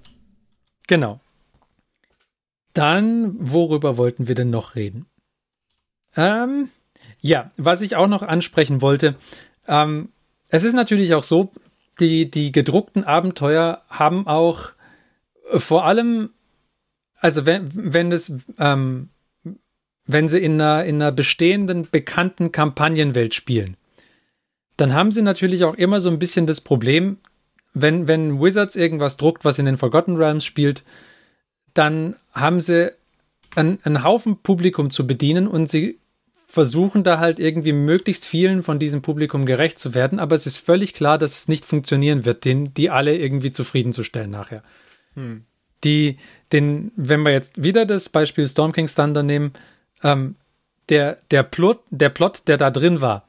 Genau. 0.88 1.20
Dann, 2.78 3.36
worüber 3.40 3.98
wollten 3.98 4.28
wir 4.28 4.36
denn 4.36 4.52
noch 4.52 4.76
reden? 4.76 5.08
Ähm, 6.16 6.70
ja, 7.20 7.50
was 7.58 7.82
ich 7.82 7.96
auch 7.96 8.06
noch 8.06 8.22
ansprechen 8.22 8.82
wollte, 8.82 9.16
ähm, 9.68 10.10
es 10.50 10.64
ist 10.64 10.74
natürlich 10.74 11.16
auch 11.16 11.24
so, 11.24 11.52
die, 12.00 12.30
die 12.30 12.52
gedruckten 12.52 13.04
Abenteuer 13.04 13.82
haben 13.90 14.28
auch 14.28 14.74
vor 15.50 15.86
allem, 15.86 16.30
also 17.20 17.48
wenn, 17.48 17.72
wenn 17.74 18.12
es, 18.12 18.32
ähm, 18.60 19.10
wenn 20.06 20.30
sie 20.30 20.40
in 20.40 20.62
einer, 20.62 20.86
in 20.86 21.02
einer 21.02 21.12
bestehenden, 21.12 21.88
bekannten 21.90 22.52
Kampagnenwelt 22.52 23.34
spielen, 23.34 23.76
dann 24.78 24.94
haben 24.94 25.12
sie 25.12 25.24
natürlich 25.24 25.64
auch 25.64 25.74
immer 25.74 26.00
so 26.00 26.10
ein 26.10 26.20
bisschen 26.20 26.46
das 26.46 26.62
Problem, 26.62 27.18
wenn, 27.74 28.08
wenn 28.08 28.40
Wizards 28.40 28.76
irgendwas 28.76 29.18
druckt, 29.18 29.46
was 29.46 29.58
in 29.58 29.66
den 29.66 29.80
Forgotten 29.80 30.16
Realms 30.16 30.46
spielt, 30.46 30.84
dann 31.78 32.16
haben 32.34 32.60
sie 32.60 32.94
einen, 33.56 33.80
einen 33.84 34.04
Haufen 34.04 34.38
Publikum 34.42 34.90
zu 34.90 35.08
bedienen 35.08 35.48
und 35.48 35.70
sie 35.70 36.00
versuchen 36.48 37.04
da 37.04 37.20
halt 37.20 37.40
irgendwie 37.40 37.74
möglichst 37.74 38.26
vielen 38.26 38.64
von 38.64 38.80
diesem 38.80 39.02
Publikum 39.02 39.46
gerecht 39.46 39.80
zu 39.80 39.94
werden, 39.94 40.20
aber 40.20 40.34
es 40.34 40.46
ist 40.48 40.58
völlig 40.58 40.94
klar, 40.94 41.18
dass 41.18 41.36
es 41.36 41.48
nicht 41.48 41.66
funktionieren 41.66 42.26
wird, 42.26 42.46
den, 42.46 42.74
die 42.74 42.90
alle 42.90 43.18
irgendwie 43.18 43.52
zufriedenzustellen 43.52 44.30
nachher. 44.30 44.64
Hm. 45.14 45.44
Die, 45.84 46.18
den, 46.52 46.92
wenn 46.96 47.22
wir 47.22 47.32
jetzt 47.32 47.62
wieder 47.62 47.86
das 47.86 48.10
Beispiel 48.10 48.48
Storm 48.48 48.72
King's 48.72 48.96
Thunder 48.96 49.24
nehmen, 49.24 49.52
ähm, 50.04 50.36
der, 50.90 51.20
der 51.32 51.44
Plot, 51.44 51.82
der 51.90 52.10
Plot, 52.10 52.44
der 52.48 52.58
da 52.58 52.72
drin 52.72 53.02
war, 53.02 53.28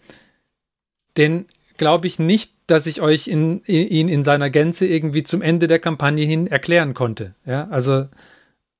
den 1.16 1.46
glaube 1.76 2.06
ich 2.06 2.18
nicht, 2.18 2.54
dass 2.66 2.86
ich 2.86 3.00
euch 3.00 3.28
in, 3.28 3.60
in, 3.62 3.88
ihn 3.88 4.08
in 4.08 4.24
seiner 4.24 4.48
Gänze 4.48 4.86
irgendwie 4.86 5.22
zum 5.22 5.42
Ende 5.42 5.66
der 5.66 5.78
Kampagne 5.80 6.24
hin 6.24 6.46
erklären 6.46 6.94
konnte. 6.94 7.34
Ja, 7.44 7.68
also 7.68 8.06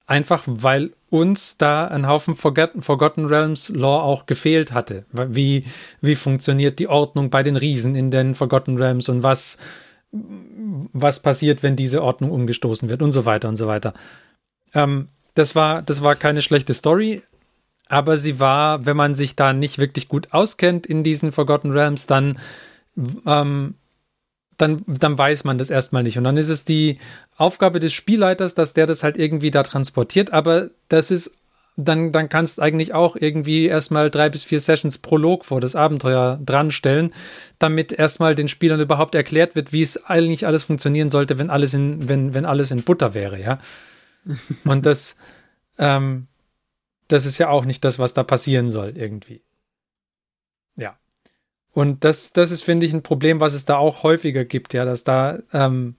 Einfach 0.09 0.43
weil 0.47 0.95
uns 1.11 1.59
da 1.59 1.87
ein 1.87 2.07
Haufen 2.07 2.35
Forgotten, 2.35 2.81
Forgotten 2.81 3.27
Realms 3.27 3.69
Law 3.69 4.03
auch 4.03 4.25
gefehlt 4.25 4.73
hatte. 4.73 5.05
Wie, 5.13 5.65
wie 6.01 6.17
funktioniert 6.17 6.79
die 6.79 6.89
Ordnung 6.89 7.29
bei 7.29 7.43
den 7.43 7.57
Riesen 7.57 7.95
in 7.95 8.11
den 8.11 8.35
Forgotten 8.35 8.79
Realms 8.79 9.11
und 9.11 9.23
was, 9.23 9.59
was 10.11 11.21
passiert, 11.21 11.63
wenn 11.63 11.77
diese 11.77 12.03
Ordnung 12.03 12.31
umgestoßen 12.31 12.89
wird 12.89 13.03
und 13.03 13.13
so 13.13 13.27
weiter 13.27 13.51
und 13.51 13.57
so 13.57 13.67
weiter. 13.67 13.93
Ähm, 14.73 15.09
das, 15.35 15.55
war, 15.55 15.83
das 15.83 16.03
war 16.03 16.17
keine 16.17 16.41
schlechte 16.41 16.73
Story, 16.73 17.23
aber 17.91 18.17
sie 18.17 18.41
war, 18.41 18.87
wenn 18.87 18.97
man 18.97 19.15
sich 19.15 19.37
da 19.37 19.53
nicht 19.53 19.77
wirklich 19.77 20.09
gut 20.09 20.29
auskennt 20.33 20.87
in 20.87 21.05
diesen 21.05 21.33
Forgotten 21.33 21.71
Realms, 21.71 22.07
dann 22.07 22.39
ähm, 23.27 23.75
dann, 24.59 24.83
dann 24.87 25.17
weiß 25.17 25.45
man 25.45 25.57
das 25.57 25.71
erstmal 25.71 26.03
nicht. 26.03 26.19
Und 26.19 26.25
dann 26.25 26.37
ist 26.37 26.49
es 26.49 26.65
die 26.65 26.99
Aufgabe 27.37 27.81
des 27.81 27.93
Spielleiters, 27.93 28.55
dass 28.55 28.75
der 28.75 28.87
das 28.87 29.03
halt 29.03 29.17
irgendwie 29.17 29.51
da 29.51 29.63
transportiert. 29.63 30.33
Aber 30.33 30.69
das 30.89 31.11
ist, 31.11 31.31
dann, 31.77 32.11
dann 32.11 32.29
kannst 32.29 32.61
eigentlich 32.61 32.93
auch 32.93 33.15
irgendwie 33.15 33.67
erstmal 33.67 34.11
drei 34.11 34.29
bis 34.29 34.43
vier 34.43 34.59
Sessions 34.59 34.99
Prolog 34.99 35.45
vor 35.45 35.61
das 35.61 35.77
Abenteuer 35.77 36.41
dran 36.45 36.73
stellen, 36.73 37.15
damit 37.61 37.93
erstmal 37.93 38.35
den 38.35 38.49
Spielern 38.49 38.81
überhaupt 38.81 39.15
erklärt 39.15 39.55
wird, 39.55 39.73
wie 39.73 39.83
es 39.83 40.05
eigentlich 40.05 40.45
alles 40.45 40.65
funktionieren 40.65 41.09
sollte, 41.09 41.39
wenn 41.39 41.51
alles 41.51 41.73
in, 41.75 42.09
wenn, 42.09 42.35
wenn 42.35 42.45
alles 42.45 42.73
in 42.73 42.83
Butter 42.83 43.15
wäre, 43.15 43.41
ja. 43.41 43.61
Und 44.65 44.85
das, 44.85 45.19
ähm, 45.79 46.27
das 47.07 47.27
ist 47.27 47.39
ja 47.39 47.49
auch 47.49 47.65
nicht 47.65 47.85
das, 47.85 48.01
was 48.01 48.13
da 48.13 48.25
passieren 48.25 48.71
soll, 48.71 48.95
irgendwie. 48.97 49.43
Und 51.73 52.05
das, 52.05 52.33
das 52.33 52.51
ist, 52.51 52.63
finde 52.63 52.87
ich, 52.87 52.93
ein 52.93 53.03
Problem, 53.03 53.41
was 53.41 53.55
es 53.55 53.65
da 53.65 53.77
auch 53.77 54.03
häufiger 54.03 54.45
gibt, 54.45 54.75
ja, 54.75 54.85
dass 54.85 55.05
da 55.05 55.39
ähm, 55.53 55.97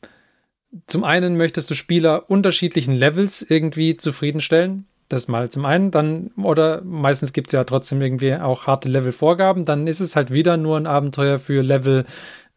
zum 0.88 1.04
einen 1.04 1.38
möchtest 1.38 1.70
du 1.70 1.76
Spieler 1.76 2.30
unterschiedlichen 2.30 2.94
Levels 2.94 3.42
irgendwie 3.42 3.98
zufriedenstellen. 3.98 4.86
Das 5.08 5.28
mal 5.28 5.50
zum 5.50 5.66
einen, 5.66 5.90
dann, 5.90 6.28
oder 6.38 6.82
meistens 6.84 7.34
gibt 7.34 7.48
es 7.48 7.54
ja 7.54 7.64
trotzdem 7.64 8.02
irgendwie 8.02 8.36
auch 8.36 8.68
harte 8.68 8.90
Levelvorgaben, 8.90 9.66
dann 9.66 9.88
ist 9.88 10.02
es 10.02 10.16
halt 10.16 10.32
wieder 10.32 10.56
nur 10.58 10.78
ein 10.78 10.86
Abenteuer 10.86 11.40
für 11.40 11.64
Level 11.64 12.06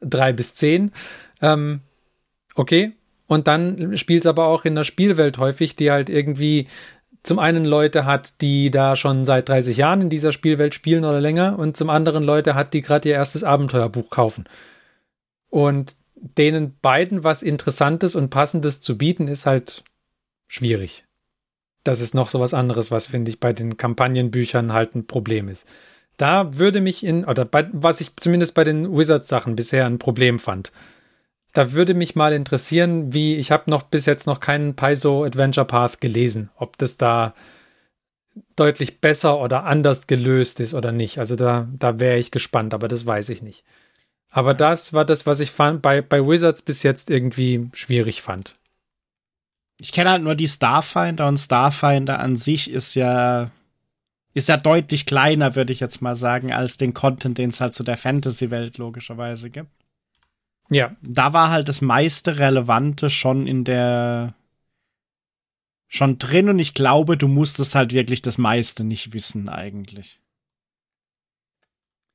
3 0.01 0.35
bis 0.35 0.55
10. 0.55 0.93
Ähm, 1.41 1.81
okay. 2.55 2.93
Und 3.27 3.47
dann 3.47 3.97
spielt 3.97 4.25
es 4.25 4.27
aber 4.27 4.47
auch 4.47 4.67
in 4.67 4.75
der 4.75 4.85
Spielwelt 4.85 5.39
häufig, 5.39 5.77
die 5.77 5.91
halt 5.91 6.11
irgendwie 6.11 6.67
zum 7.23 7.39
einen 7.39 7.64
Leute 7.64 8.05
hat, 8.05 8.41
die 8.41 8.70
da 8.70 8.97
schon 8.97 9.25
seit 9.25 9.49
30 9.49 9.77
Jahren 9.77 10.01
in 10.01 10.11
dieser 10.11 10.33
Spielwelt 10.33 10.75
spielen 10.75 11.05
oder 11.05 11.20
länger 11.20 11.59
und 11.59 11.77
zum 11.77 11.89
anderen 11.89 12.25
Leute 12.25 12.55
hat, 12.55 12.75
die 12.75 12.83
gerade 12.83 13.09
ihr 13.09 13.14
erstes 13.14 13.45
Abenteuerbuch 13.45 14.11
kaufen. 14.11 14.45
Und 15.49 15.95
denen 16.16 16.77
beiden 16.81 17.25
was 17.25 17.43
Interessantes 17.43 18.14
und 18.14 18.31
Passendes 18.31 18.81
zu 18.81 18.99
bieten, 18.99 19.29
ist 19.29 19.47
halt 19.47 19.85
schwierig. 20.49 21.05
Das 21.85 22.01
ist 22.01 22.14
noch 22.14 22.29
so 22.29 22.41
was 22.41 22.55
anderes, 22.55 22.91
was, 22.91 23.07
finde 23.07 23.31
ich, 23.31 23.41
bei 23.41 23.53
den 23.53 23.77
Kampagnenbüchern 23.77 24.73
halt 24.73 24.95
ein 24.95 25.07
Problem 25.07 25.49
ist. 25.49 25.66
Da 26.16 26.57
würde 26.57 26.81
mich 26.81 27.05
in, 27.05 27.25
oder 27.25 27.45
bei, 27.45 27.68
was 27.73 28.01
ich 28.01 28.14
zumindest 28.16 28.55
bei 28.55 28.64
den 28.64 28.97
Wizards-Sachen 28.97 29.57
bisher 29.57 29.87
ein 29.87 29.99
Problem 29.99 30.39
fand, 30.39 30.73
da 31.53 31.73
würde 31.73 31.95
mich 31.95 32.15
mal 32.15 32.33
interessieren, 32.33 33.13
wie, 33.13 33.37
ich 33.37 33.51
habe 33.51 33.71
noch 33.71 33.83
bis 33.83 34.07
jetzt 34.07 34.27
noch 34.27 34.41
keinen 34.41 34.75
Paizo 34.75 35.25
Adventure 35.25 35.67
Path 35.67 36.01
gelesen, 36.01 36.51
ob 36.57 36.79
das 36.79 36.97
da 36.97 37.35
deutlich 38.57 39.01
besser 39.01 39.39
oder 39.41 39.65
anders 39.65 40.07
gelöst 40.07 40.61
ist 40.61 40.73
oder 40.73 40.93
nicht. 40.93 41.19
Also 41.19 41.37
da, 41.37 41.69
da 41.79 42.01
wäre 42.01 42.19
ich 42.19 42.31
gespannt, 42.31 42.73
aber 42.73 42.89
das 42.89 43.05
weiß 43.05 43.29
ich 43.29 43.43
nicht. 43.43 43.65
Aber 44.31 44.55
das 44.55 44.95
war 44.95 45.05
das, 45.05 45.27
was 45.27 45.41
ich 45.41 45.51
fand, 45.51 45.83
bei, 45.83 46.01
bei 46.01 46.27
Wizards 46.27 46.63
bis 46.63 46.83
jetzt 46.83 47.11
irgendwie 47.11 47.69
schwierig 47.75 48.23
fand. 48.23 48.57
Ich 49.79 49.93
kenne 49.93 50.11
halt 50.11 50.23
nur 50.23 50.35
die 50.35 50.49
Starfinder 50.49 51.29
und 51.29 51.37
Starfinder 51.37 52.19
an 52.19 52.37
sich 52.37 52.71
ist 52.71 52.95
ja 52.95 53.51
ist 54.35 54.49
ja 54.49 54.57
deutlich 54.57 55.05
kleiner, 55.05 55.57
würde 55.57 55.75
ich 55.75 55.81
jetzt 55.81 56.01
mal 56.01 56.17
sagen, 56.17 56.55
als 56.55 56.79
den 56.79 56.95
Content, 56.95 57.37
den 57.37 57.51
es 57.51 57.61
halt 57.61 57.75
zu 57.75 57.83
der 57.83 57.99
Fantasy-Welt 57.99 58.79
logischerweise 58.79 59.51
gibt. 59.51 59.69
Ja. 60.71 60.97
Da 61.03 61.33
war 61.33 61.51
halt 61.51 61.69
das 61.69 61.81
meiste 61.81 62.39
Relevante 62.39 63.11
schon 63.11 63.47
in 63.47 63.65
der 63.65 64.35
schon 65.89 66.17
drin 66.17 66.49
und 66.49 66.59
ich 66.59 66.73
glaube, 66.73 67.19
du 67.19 67.29
musstest 67.29 67.75
halt 67.75 67.93
wirklich 67.93 68.23
das 68.23 68.39
meiste 68.39 68.83
nicht 68.83 69.13
wissen 69.13 69.51
eigentlich. 69.51 70.21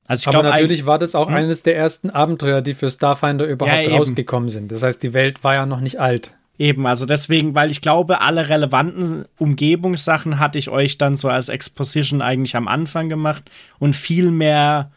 Also 0.04 0.22
ich 0.22 0.28
Aber 0.28 0.40
glaub, 0.40 0.52
natürlich 0.52 0.86
war 0.86 0.98
das 0.98 1.14
auch 1.14 1.28
hm? 1.28 1.34
eines 1.34 1.62
der 1.62 1.76
ersten 1.76 2.10
Abenteuer, 2.10 2.62
die 2.62 2.74
für 2.74 2.90
Starfinder 2.90 3.44
überhaupt 3.44 3.86
ja, 3.86 3.96
rausgekommen 3.96 4.48
sind. 4.48 4.72
Das 4.72 4.82
heißt, 4.82 5.02
die 5.02 5.14
Welt 5.14 5.44
war 5.44 5.54
ja 5.54 5.66
noch 5.66 5.80
nicht 5.80 6.00
alt. 6.00 6.34
Eben, 6.58 6.86
also 6.86 7.06
deswegen, 7.06 7.54
weil 7.54 7.70
ich 7.70 7.80
glaube, 7.80 8.20
alle 8.20 8.48
relevanten 8.48 9.26
Umgebungssachen 9.38 10.40
hatte 10.40 10.58
ich 10.58 10.70
euch 10.70 10.98
dann 10.98 11.14
so 11.14 11.28
als 11.28 11.48
Exposition 11.48 12.20
eigentlich 12.20 12.56
am 12.56 12.66
Anfang 12.66 13.08
gemacht 13.08 13.48
und 13.78 13.94
viel 13.94 14.32
mehr, 14.32 14.90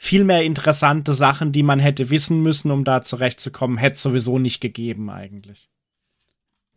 viel 0.00 0.24
mehr 0.24 0.44
interessante 0.44 1.12
Sachen, 1.12 1.50
die 1.50 1.64
man 1.64 1.80
hätte 1.80 2.08
wissen 2.08 2.40
müssen, 2.40 2.70
um 2.70 2.84
da 2.84 3.02
zurechtzukommen, 3.02 3.78
hätte 3.78 3.96
es 3.96 4.02
sowieso 4.02 4.38
nicht 4.38 4.60
gegeben 4.60 5.10
eigentlich. 5.10 5.68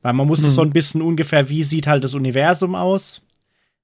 Weil 0.01 0.13
man 0.13 0.28
musste 0.28 0.47
hm. 0.47 0.53
so 0.53 0.61
ein 0.63 0.72
bisschen 0.72 1.03
ungefähr, 1.03 1.47
wie 1.47 1.63
sieht 1.63 1.86
halt 1.86 2.03
das 2.03 2.15
Universum 2.15 2.74
aus? 2.74 3.22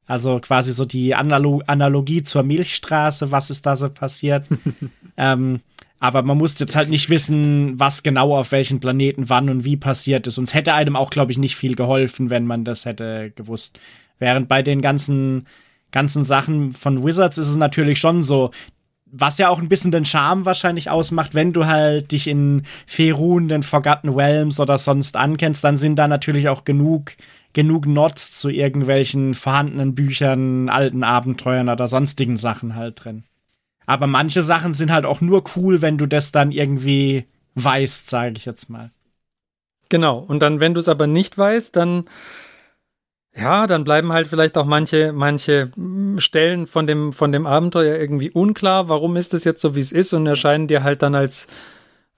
Also 0.08 0.40
quasi 0.40 0.72
so 0.72 0.86
die 0.86 1.14
Analog 1.14 1.64
Analogie 1.68 2.24
zur 2.24 2.42
Milchstraße, 2.42 3.32
was 3.32 3.52
ist 3.52 3.66
da 3.66 3.76
so 3.76 3.90
passiert? 3.90 4.48
ähm, 5.18 5.60
aber 6.00 6.24
man 6.24 6.38
musste 6.38 6.64
jetzt 6.64 6.76
halt 6.76 6.90
nicht 6.90 7.10
wissen, 7.10 7.80
was 7.80 8.04
genau 8.04 8.36
auf 8.36 8.52
welchen 8.52 8.80
Planeten 8.80 9.30
wann 9.30 9.50
und 9.50 9.64
wie 9.66 9.78
passiert 9.78 10.26
ist. 10.26 10.38
Und 10.38 10.46
es 10.46 10.54
hätte 10.54 10.74
einem 10.74 10.96
auch, 10.96 11.10
glaube 11.10 11.32
ich, 11.32 11.38
nicht 11.38 11.56
viel 11.56 11.76
geholfen, 11.76 12.30
wenn 12.30 12.46
man 12.46 12.64
das 12.64 12.86
hätte 12.86 13.32
gewusst. 13.36 13.80
Während 14.18 14.48
bei 14.48 14.64
den 14.64 14.82
ganzen, 14.82 15.48
ganzen 15.92 16.24
Sachen 16.24 16.72
von 16.72 17.04
Wizards 17.04 17.38
ist 17.38 17.50
es 17.50 17.56
natürlich 17.56 18.00
schon 18.00 18.24
so, 18.24 18.52
was 19.12 19.38
ja 19.38 19.50
auch 19.50 19.60
ein 19.60 19.70
bisschen 19.70 19.92
den 19.92 20.06
Charme 20.06 20.46
wahrscheinlich 20.46 20.90
ausmacht, 20.90 21.34
wenn 21.34 21.54
du 21.54 21.66
halt 21.66 22.12
dich 22.12 22.28
in 22.28 22.64
Ferun, 22.86 23.48
den 23.48 23.64
Forgotten 23.64 24.10
Realms 24.10 24.60
oder 24.60 24.78
sonst 24.78 25.16
ankennst, 25.16 25.64
dann 25.64 25.78
sind 25.78 25.96
da 25.96 26.08
natürlich 26.08 26.50
auch 26.50 26.64
genug, 26.64 27.14
genug 27.54 27.86
Nots 27.86 28.40
zu 28.40 28.50
irgendwelchen 28.50 29.34
vorhandenen 29.34 29.96
Büchern, 29.96 30.70
alten 30.70 31.04
Abenteuern 31.04 31.70
oder 31.70 31.88
sonstigen 31.88 32.38
Sachen 32.38 32.76
halt 32.76 33.04
drin. 33.04 33.24
Aber 33.86 34.08
manche 34.08 34.42
Sachen 34.42 34.74
sind 34.74 34.92
halt 34.92 35.06
auch 35.06 35.22
nur 35.22 35.44
cool, 35.56 35.82
wenn 35.82 35.98
du 35.98 36.06
das 36.06 36.32
dann 36.32 36.52
irgendwie 36.52 37.26
weißt, 37.56 38.10
sage 38.10 38.34
ich 38.36 38.46
jetzt 38.46 38.70
mal. 38.70 38.92
Genau. 39.90 40.20
Und 40.20 40.42
dann, 40.42 40.60
wenn 40.60 40.74
du 40.74 40.80
es 40.80 40.90
aber 40.90 41.08
nicht 41.08 41.38
weißt, 41.38 41.76
dann 41.76 42.06
ja, 43.40 43.68
dann 43.68 43.84
bleiben 43.84 44.12
halt 44.12 44.28
vielleicht 44.28 44.58
auch 44.58 44.66
manche, 44.66 45.14
manche 45.14 45.70
Stellen 46.18 46.66
von 46.66 46.88
dem, 46.88 47.14
von 47.14 47.32
dem 47.32 47.46
Abenteuer 47.46 47.98
irgendwie 47.98 48.32
unklar. 48.32 48.90
Warum 48.90 49.16
ist 49.16 49.34
es 49.34 49.44
jetzt 49.44 49.62
so, 49.62 49.76
wie 49.76 49.80
es 49.80 49.92
ist? 49.92 50.14
Und 50.14 50.26
erscheinen 50.26 50.68
dir 50.68 50.84
halt 50.84 51.02
dann 51.02 51.14
als 51.14 51.48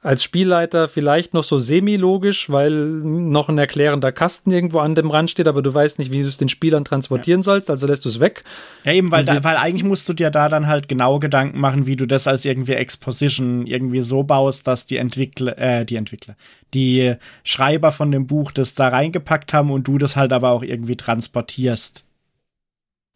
als 0.02 0.24
Spielleiter 0.24 0.88
vielleicht 0.88 1.34
noch 1.34 1.44
so 1.44 1.60
semi-logisch, 1.60 2.50
weil 2.50 2.72
noch 2.72 3.50
ein 3.50 3.58
erklärender 3.58 4.14
Kasten 4.14 4.50
irgendwo 4.50 4.80
an 4.80 4.96
dem 4.96 5.12
Rand 5.12 5.30
steht, 5.30 5.48
aber 5.48 5.62
du 5.62 5.74
weißt 5.74 6.00
nicht, 6.00 6.14
wie 6.14 6.22
du 6.22 6.28
es 6.30 6.38
den 6.38 6.48
Spielern 6.48 6.86
transportieren 6.86 7.42
ja. 7.42 7.44
sollst, 7.44 7.70
also 7.70 7.86
lässt 7.86 8.06
du 8.06 8.10
es 8.10 8.22
weg. 8.22 8.46
Ja, 8.86 8.94
eben, 8.94 9.12
weil, 9.12 9.26
da, 9.26 9.44
weil 9.44 9.58
eigentlich 9.58 9.84
musst 9.84 10.08
du 10.08 10.14
dir 10.14 10.30
da 10.30 10.48
dann 10.48 10.68
halt 10.68 10.88
genau 10.88 11.20
Gedanken 11.20 11.60
machen, 11.60 11.86
wie 11.86 11.98
du 11.98 12.06
das 12.06 12.28
als 12.28 12.46
irgendwie 12.46 12.74
Exposition 12.74 13.68
irgendwie 13.68 14.02
so 14.02 14.24
baust, 14.24 14.68
dass 14.68 14.86
die 14.86 14.96
Entwickler, 14.96 15.58
äh, 15.58 15.86
die 15.86 15.98
Entwickler, 15.98 16.38
die 16.74 17.16
Schreiber 17.44 17.92
von 17.92 18.10
dem 18.14 18.26
Buch 18.26 18.54
das 18.54 18.76
da 18.76 18.88
reingepackt 18.88 19.52
haben 19.52 19.70
und 19.70 19.86
du 19.86 19.98
das 19.98 20.16
halt 20.16 20.32
aber 20.32 20.52
auch 20.52 20.64
irgendwie 20.64 20.96
transportierst. 20.96 22.06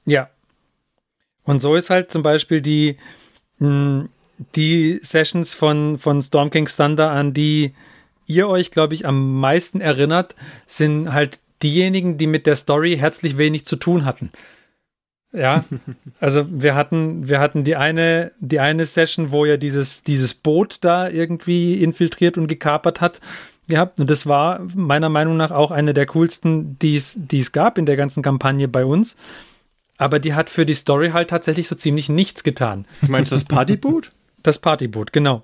Ja. 0.05 0.29
Und 1.45 1.61
so 1.61 1.75
ist 1.75 1.89
halt 1.89 2.11
zum 2.11 2.23
Beispiel 2.23 2.59
die, 2.59 2.97
mh, 3.59 3.67
hm, 3.67 4.09
die 4.55 4.99
Sessions 5.01 5.53
von, 5.53 5.97
von 5.97 6.21
Storm 6.21 6.49
King's 6.49 6.75
Thunder, 6.75 7.11
an 7.11 7.34
die 7.34 7.73
ihr 8.25 8.47
euch, 8.47 8.71
glaube 8.71 8.93
ich, 8.93 9.05
am 9.05 9.39
meisten 9.39 9.81
erinnert, 9.81 10.36
sind 10.65 11.13
halt 11.13 11.39
diejenigen, 11.61 12.17
die 12.17 12.27
mit 12.27 12.45
der 12.45 12.55
Story 12.55 12.97
herzlich 12.97 13.38
wenig 13.38 13.65
zu 13.65 13.75
tun 13.75 14.05
hatten. 14.05 14.31
Ja, 15.31 15.65
also 16.19 16.45
wir 16.49 16.75
hatten, 16.75 17.27
wir 17.27 17.39
hatten 17.39 17.63
die 17.63 17.75
eine, 17.75 18.31
die 18.39 18.59
eine 18.59 18.86
Session, 18.86 19.31
wo 19.31 19.45
er 19.45 19.57
dieses, 19.57 20.03
dieses 20.03 20.34
Boot 20.34 20.79
da 20.81 21.09
irgendwie 21.09 21.81
infiltriert 21.81 22.38
und 22.38 22.47
gekapert 22.47 23.01
hat 23.01 23.19
gehabt. 23.67 23.99
Und 23.99 24.09
das 24.09 24.27
war 24.27 24.61
meiner 24.75 25.09
Meinung 25.09 25.38
nach 25.38 25.51
auch 25.51 25.71
eine 25.71 25.93
der 25.93 26.05
coolsten, 26.07 26.77
die 26.79 26.95
es, 26.95 27.15
die 27.15 27.39
es 27.39 27.51
gab 27.51 27.77
in 27.77 27.86
der 27.86 27.95
ganzen 27.95 28.23
Kampagne 28.23 28.67
bei 28.67 28.86
uns. 28.86 29.15
Aber 29.97 30.19
die 30.19 30.34
hat 30.34 30.49
für 30.49 30.65
die 30.65 30.73
Story 30.73 31.11
halt 31.11 31.29
tatsächlich 31.29 31.67
so 31.67 31.75
ziemlich 31.75 32.09
nichts 32.09 32.43
getan. 32.43 32.86
Du 33.01 33.11
meinst 33.11 33.31
das 33.31 33.45
Partyboot? 33.45 34.11
Das 34.43 34.59
Partyboot, 34.59 35.13
genau. 35.13 35.43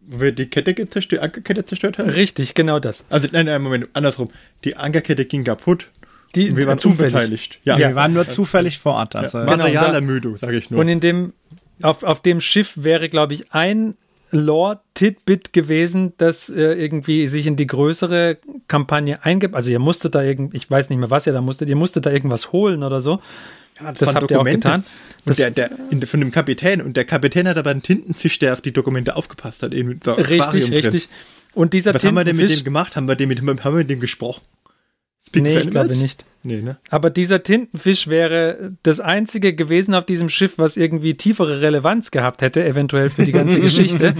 Wo 0.00 0.20
wir 0.20 0.32
die 0.32 0.46
Kette 0.46 0.88
zerstört, 0.88 1.22
Ankerkette 1.22 1.64
zerstört 1.64 1.98
haben? 1.98 2.08
Richtig, 2.08 2.54
genau 2.54 2.78
das. 2.78 3.04
Also, 3.10 3.28
nein, 3.32 3.46
nein, 3.46 3.60
Moment, 3.60 3.88
andersrum. 3.92 4.30
Die 4.64 4.76
Ankerkette 4.76 5.24
ging 5.24 5.44
kaputt. 5.44 5.88
Die, 6.34 6.56
wir 6.56 6.66
waren 6.66 6.78
zufällig. 6.78 7.60
Ja, 7.64 7.78
ja, 7.78 7.88
wir 7.88 7.94
waren 7.96 8.12
nur 8.12 8.28
zufällig 8.28 8.78
vor 8.78 8.94
Ort. 8.94 9.16
Also. 9.16 9.38
Ja, 9.38 9.44
Materialermüdung, 9.44 10.34
genau, 10.34 10.40
sage 10.40 10.56
ich 10.58 10.70
nur. 10.70 10.80
Und 10.80 10.88
in 10.88 11.00
dem, 11.00 11.32
auf, 11.82 12.02
auf 12.02 12.22
dem 12.22 12.40
Schiff 12.40 12.72
wäre, 12.76 13.08
glaube 13.08 13.34
ich, 13.34 13.52
ein 13.52 13.96
Lore-Titbit 14.30 15.52
gewesen, 15.52 16.12
das 16.18 16.48
äh, 16.48 16.72
irgendwie 16.74 17.28
sich 17.28 17.46
in 17.46 17.56
die 17.56 17.66
größere 17.66 18.38
Kampagne 18.68 19.24
eingibt. 19.24 19.54
Also 19.54 19.70
ihr 19.70 19.78
musstet 19.78 20.14
da 20.14 20.22
irgend, 20.22 20.54
ich 20.54 20.70
weiß 20.70 20.90
nicht 20.90 20.98
mehr, 20.98 21.10
was 21.10 21.26
ihr 21.26 21.32
da 21.32 21.40
musstet, 21.40 21.68
ihr 21.68 21.76
musstet 21.76 22.06
da 22.06 22.10
irgendwas 22.10 22.52
holen 22.52 22.82
oder 22.82 23.00
so. 23.00 23.20
Ja, 23.80 23.92
das, 23.92 23.98
das 23.98 24.14
habt 24.14 24.30
ihr 24.30 24.40
auch 24.40 24.44
getan. 24.44 24.84
Das 25.24 25.36
der, 25.36 25.50
der, 25.50 25.70
in, 25.90 26.00
von 26.06 26.20
dem 26.20 26.30
Kapitän. 26.30 26.80
Und 26.80 26.96
der 26.96 27.04
Kapitän 27.04 27.48
hat 27.48 27.56
aber 27.56 27.70
einen 27.70 27.82
Tintenfisch, 27.82 28.38
der 28.38 28.52
auf 28.52 28.60
die 28.60 28.72
Dokumente 28.72 29.16
aufgepasst 29.16 29.62
hat. 29.62 29.74
Eben 29.74 30.00
so 30.02 30.12
richtig, 30.12 30.70
richtig. 30.70 31.08
Und 31.52 31.72
dieser 31.72 31.94
Was 31.94 32.04
haben 32.04 32.14
wir 32.14 32.24
denn 32.24 32.36
mit 32.36 32.50
dem 32.50 32.64
gemacht? 32.64 32.96
Haben 32.96 33.08
wir, 33.08 33.16
den 33.16 33.28
mit, 33.28 33.40
haben 33.40 33.58
wir 33.58 33.70
mit 33.72 33.90
dem 33.90 34.00
gesprochen? 34.00 34.42
Speak 35.36 35.54
nee, 35.54 35.58
ich 35.58 35.70
glaube 35.70 35.96
nicht. 35.96 36.24
Nee, 36.42 36.62
ne? 36.62 36.78
Aber 36.90 37.10
dieser 37.10 37.42
Tintenfisch 37.42 38.06
wäre 38.06 38.72
das 38.84 39.00
einzige 39.00 39.54
gewesen 39.54 39.94
auf 39.94 40.04
diesem 40.04 40.28
Schiff, 40.28 40.54
was 40.58 40.76
irgendwie 40.76 41.14
tiefere 41.14 41.60
Relevanz 41.60 42.12
gehabt 42.12 42.40
hätte, 42.40 42.64
eventuell 42.64 43.10
für 43.10 43.24
die 43.24 43.32
ganze 43.32 43.60
Geschichte. 43.62 44.14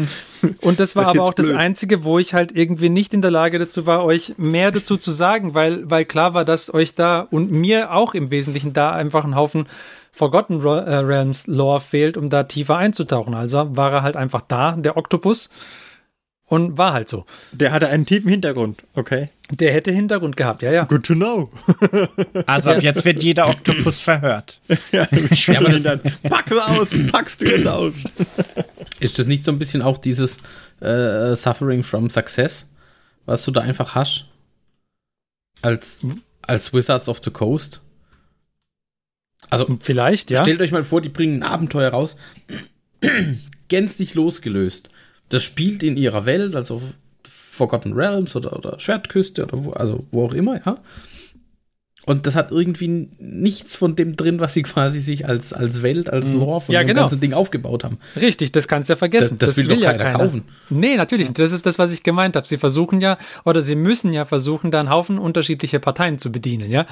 Und 0.60 0.80
das 0.80 0.96
war 0.96 1.04
das 1.04 1.14
aber 1.14 1.22
auch 1.22 1.34
blöd. 1.34 1.50
das 1.50 1.56
einzige, 1.56 2.04
wo 2.04 2.18
ich 2.18 2.34
halt 2.34 2.50
irgendwie 2.52 2.88
nicht 2.88 3.14
in 3.14 3.22
der 3.22 3.30
Lage 3.30 3.58
dazu 3.58 3.86
war, 3.86 4.04
euch 4.04 4.34
mehr 4.38 4.72
dazu 4.72 4.96
zu 4.96 5.12
sagen, 5.12 5.54
weil, 5.54 5.88
weil 5.88 6.04
klar 6.04 6.34
war, 6.34 6.44
dass 6.44 6.72
euch 6.74 6.96
da 6.96 7.20
und 7.20 7.52
mir 7.52 7.92
auch 7.92 8.14
im 8.14 8.30
Wesentlichen 8.30 8.72
da 8.72 8.92
einfach 8.92 9.24
ein 9.24 9.36
Haufen 9.36 9.66
Forgotten 10.10 10.62
äh, 10.62 10.66
Realms 10.66 11.46
Lore 11.46 11.80
fehlt, 11.80 12.16
um 12.16 12.30
da 12.30 12.44
tiefer 12.44 12.76
einzutauchen. 12.76 13.34
Also 13.34 13.76
war 13.76 13.92
er 13.92 14.02
halt 14.02 14.16
einfach 14.16 14.42
da, 14.48 14.72
der 14.72 14.96
Oktopus. 14.96 15.50
Und 16.48 16.78
war 16.78 16.92
halt 16.92 17.08
so. 17.08 17.26
Der 17.50 17.72
hatte 17.72 17.88
einen 17.88 18.06
tiefen 18.06 18.28
Hintergrund, 18.28 18.84
okay. 18.94 19.30
Der 19.50 19.72
hätte 19.72 19.90
Hintergrund 19.90 20.36
gehabt, 20.36 20.62
ja, 20.62 20.70
ja. 20.70 20.84
Good 20.84 21.04
to 21.04 21.14
know. 21.14 21.50
also 22.46 22.70
ab 22.70 22.82
jetzt 22.82 23.04
wird 23.04 23.20
jeder 23.20 23.48
Oktopus 23.48 24.00
verhört. 24.00 24.60
ja, 24.92 25.08
ja 25.10 25.58
aber 25.58 25.80
dann, 25.80 26.00
pack 26.22 26.52
aus, 26.52 26.90
packst 27.10 27.40
du 27.40 27.46
jetzt 27.46 27.66
aus. 27.66 27.94
Ist 29.00 29.18
das 29.18 29.26
nicht 29.26 29.42
so 29.42 29.50
ein 29.50 29.58
bisschen 29.58 29.82
auch 29.82 29.98
dieses 29.98 30.38
äh, 30.80 31.34
Suffering 31.34 31.82
from 31.82 32.10
Success, 32.10 32.68
was 33.24 33.44
du 33.44 33.50
da 33.50 33.62
einfach 33.62 33.96
hast? 33.96 34.26
Als, 35.62 36.06
als 36.42 36.72
Wizards 36.72 37.08
of 37.08 37.20
the 37.24 37.30
Coast? 37.30 37.82
Also, 39.50 39.78
vielleicht, 39.80 40.30
ja. 40.30 40.42
Stellt 40.42 40.60
euch 40.60 40.70
mal 40.70 40.84
vor, 40.84 41.00
die 41.00 41.08
bringen 41.08 41.42
ein 41.42 41.48
Abenteuer 41.48 41.90
raus, 41.90 42.16
gänzlich 43.68 44.14
losgelöst 44.14 44.90
das 45.28 45.42
spielt 45.42 45.82
in 45.82 45.96
ihrer 45.96 46.26
Welt, 46.26 46.54
also 46.54 46.82
Forgotten 47.28 47.94
Realms 47.94 48.36
oder, 48.36 48.54
oder 48.56 48.78
Schwertküste 48.78 49.44
oder 49.44 49.64
wo, 49.64 49.72
also 49.72 50.04
wo 50.10 50.24
auch 50.24 50.34
immer, 50.34 50.60
ja. 50.64 50.78
Und 52.06 52.28
das 52.28 52.36
hat 52.36 52.52
irgendwie 52.52 53.08
nichts 53.18 53.74
von 53.74 53.96
dem 53.96 54.14
drin, 54.14 54.38
was 54.38 54.54
sie 54.54 54.62
quasi 54.62 55.00
sich 55.00 55.26
als, 55.26 55.52
als 55.52 55.82
Welt, 55.82 56.08
als 56.08 56.32
mhm. 56.32 56.38
Lore 56.38 56.60
von 56.60 56.72
ja, 56.72 56.82
dem 56.82 56.88
genau. 56.88 57.00
ganzen 57.02 57.18
Ding 57.18 57.32
aufgebaut 57.32 57.82
haben. 57.82 57.98
Richtig, 58.14 58.52
das 58.52 58.68
kannst 58.68 58.88
du 58.88 58.92
ja 58.92 58.96
vergessen. 58.96 59.38
Das, 59.38 59.50
das, 59.50 59.56
das 59.56 59.64
will, 59.64 59.68
will 59.68 59.80
doch 59.80 59.90
keiner, 59.90 60.04
keiner 60.04 60.18
kaufen. 60.18 60.44
Nee, 60.70 60.96
natürlich. 60.96 61.32
Das 61.32 61.50
ist 61.50 61.66
das, 61.66 61.80
was 61.80 61.92
ich 61.92 62.04
gemeint 62.04 62.36
habe. 62.36 62.46
Sie 62.46 62.58
versuchen 62.58 63.00
ja, 63.00 63.18
oder 63.44 63.60
sie 63.60 63.74
müssen 63.74 64.12
ja 64.12 64.24
versuchen, 64.24 64.70
da 64.70 64.78
einen 64.78 64.90
Haufen 64.90 65.18
unterschiedliche 65.18 65.80
Parteien 65.80 66.18
zu 66.20 66.30
bedienen, 66.30 66.70
ja. 66.70 66.86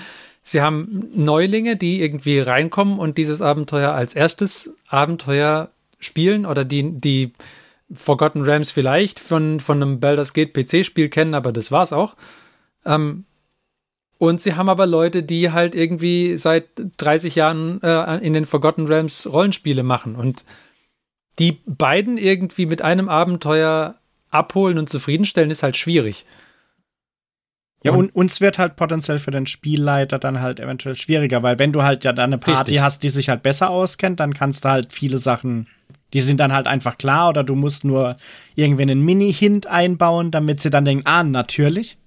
Sie 0.47 0.61
haben 0.61 1.09
Neulinge, 1.15 1.77
die 1.77 2.03
irgendwie 2.03 2.39
reinkommen 2.39 2.99
und 2.99 3.17
dieses 3.17 3.41
Abenteuer 3.41 3.93
als 3.93 4.15
erstes 4.15 4.75
Abenteuer 4.89 5.71
spielen 6.01 6.45
oder 6.45 6.67
die, 6.67 6.99
die 6.99 7.33
Forgotten 7.93 8.43
Realms 8.43 8.71
vielleicht 8.71 9.21
von, 9.21 9.61
von 9.61 9.83
einem 9.83 10.01
Baldur's 10.01 10.33
Gate 10.33 10.55
PC-Spiel 10.55 11.09
kennen, 11.09 11.35
aber 11.35 11.53
das 11.53 11.71
war's 11.71 11.93
auch. 11.93 12.17
Ähm, 12.85 13.25
und 14.19 14.41
sie 14.41 14.55
haben 14.55 14.69
aber 14.69 14.87
Leute, 14.87 15.23
die 15.23 15.51
halt 15.51 15.75
irgendwie 15.75 16.37
seit 16.37 16.69
30 16.97 17.35
Jahren 17.35 17.83
äh, 17.83 18.17
in 18.19 18.33
den 18.33 18.47
Forgotten 18.47 18.87
Realms 18.87 19.27
Rollenspiele 19.31 19.83
machen 19.83 20.17
und 20.17 20.45
die 21.39 21.59
beiden 21.67 22.17
irgendwie 22.17 22.67
mit 22.67 22.83
einem 22.83 23.09
Abenteuer 23.09 23.97
abholen 24.31 24.79
und 24.79 24.89
zufriedenstellen, 24.89 25.51
ist 25.51 25.63
halt 25.63 25.77
schwierig. 25.77 26.25
Ja, 27.83 27.93
und 27.93 28.15
uns 28.15 28.41
wird 28.41 28.57
halt 28.57 28.77
potenziell 28.77 29.19
für 29.19 29.31
den 29.31 29.47
Spielleiter 29.47 30.19
dann 30.19 30.41
halt 30.41 30.59
eventuell 30.59 30.97
schwieriger, 30.97 31.43
weil 31.43 31.59
wenn 31.59 31.73
du 31.73 31.83
halt 31.83 32.03
ja 32.05 32.15
dann 32.15 32.33
eine 32.33 32.39
Party 32.39 32.61
Richtig. 32.61 32.81
hast, 32.81 33.03
die 33.03 33.11
sich 33.11 33.29
halt 33.29 33.43
besser 33.43 33.69
auskennt, 33.69 34.21
dann 34.21 34.33
kannst 34.33 34.65
du 34.65 34.71
halt 34.71 34.91
viele 34.91 35.19
Sachen, 35.19 35.67
die 36.15 36.23
sind 36.23 36.41
dann 36.41 36.55
halt 36.55 36.67
einfach 36.67 36.97
klar 36.97 37.29
oder 37.29 37.45
du 37.45 37.55
musst 37.55 37.85
nur 37.85 38.17
irgendwie 38.55 38.83
einen 38.83 39.03
Mini-Hint 39.03 39.67
einbauen, 39.67 40.31
damit 40.31 40.61
sie 40.61 40.71
dann 40.71 40.87
denken, 40.87 41.07
ah, 41.07 41.25
natürlich. 41.25 41.99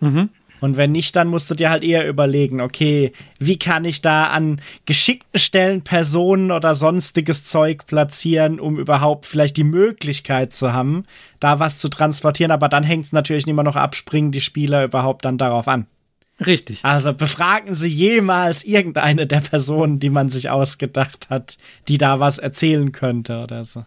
Mhm. 0.00 0.30
Und 0.60 0.76
wenn 0.76 0.92
nicht, 0.92 1.14
dann 1.14 1.28
musst 1.28 1.50
du 1.50 1.54
dir 1.54 1.70
halt 1.70 1.84
eher 1.84 2.08
überlegen, 2.08 2.60
okay, 2.60 3.12
wie 3.38 3.58
kann 3.58 3.84
ich 3.84 4.02
da 4.02 4.24
an 4.28 4.60
geschickten 4.86 5.38
Stellen 5.38 5.82
Personen 5.82 6.50
oder 6.50 6.74
sonstiges 6.74 7.44
Zeug 7.44 7.86
platzieren, 7.86 8.58
um 8.58 8.78
überhaupt 8.78 9.26
vielleicht 9.26 9.56
die 9.56 9.64
Möglichkeit 9.64 10.52
zu 10.52 10.72
haben, 10.72 11.04
da 11.38 11.60
was 11.60 11.78
zu 11.78 11.88
transportieren. 11.88 12.50
Aber 12.50 12.68
dann 12.68 12.82
hängt 12.82 13.04
es 13.04 13.12
natürlich 13.12 13.46
immer 13.46 13.62
noch 13.62 13.76
ab, 13.76 13.94
springen 13.94 14.32
die 14.32 14.40
Spieler 14.40 14.84
überhaupt 14.84 15.24
dann 15.24 15.38
darauf 15.38 15.68
an. 15.68 15.86
Richtig. 16.44 16.84
Also 16.84 17.12
befragen 17.12 17.74
Sie 17.74 17.88
jemals 17.88 18.64
irgendeine 18.64 19.26
der 19.26 19.40
Personen, 19.40 19.98
die 19.98 20.10
man 20.10 20.28
sich 20.28 20.50
ausgedacht 20.50 21.30
hat, 21.30 21.56
die 21.88 21.98
da 21.98 22.20
was 22.20 22.38
erzählen 22.38 22.92
könnte 22.92 23.42
oder 23.42 23.64
so. 23.64 23.84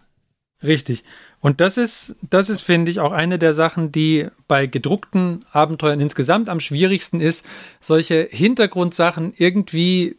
Richtig. 0.62 1.02
Und 1.40 1.60
das 1.60 1.76
ist, 1.76 2.16
das 2.30 2.50
ist, 2.50 2.60
finde 2.60 2.90
ich, 2.90 3.00
auch 3.00 3.10
eine 3.10 3.38
der 3.38 3.52
Sachen, 3.52 3.90
die 3.90 4.28
bei 4.46 4.66
gedruckten 4.66 5.44
Abenteuern 5.50 6.00
insgesamt 6.00 6.48
am 6.48 6.60
schwierigsten 6.60 7.20
ist, 7.20 7.44
solche 7.80 8.28
Hintergrundsachen 8.30 9.32
irgendwie, 9.36 10.16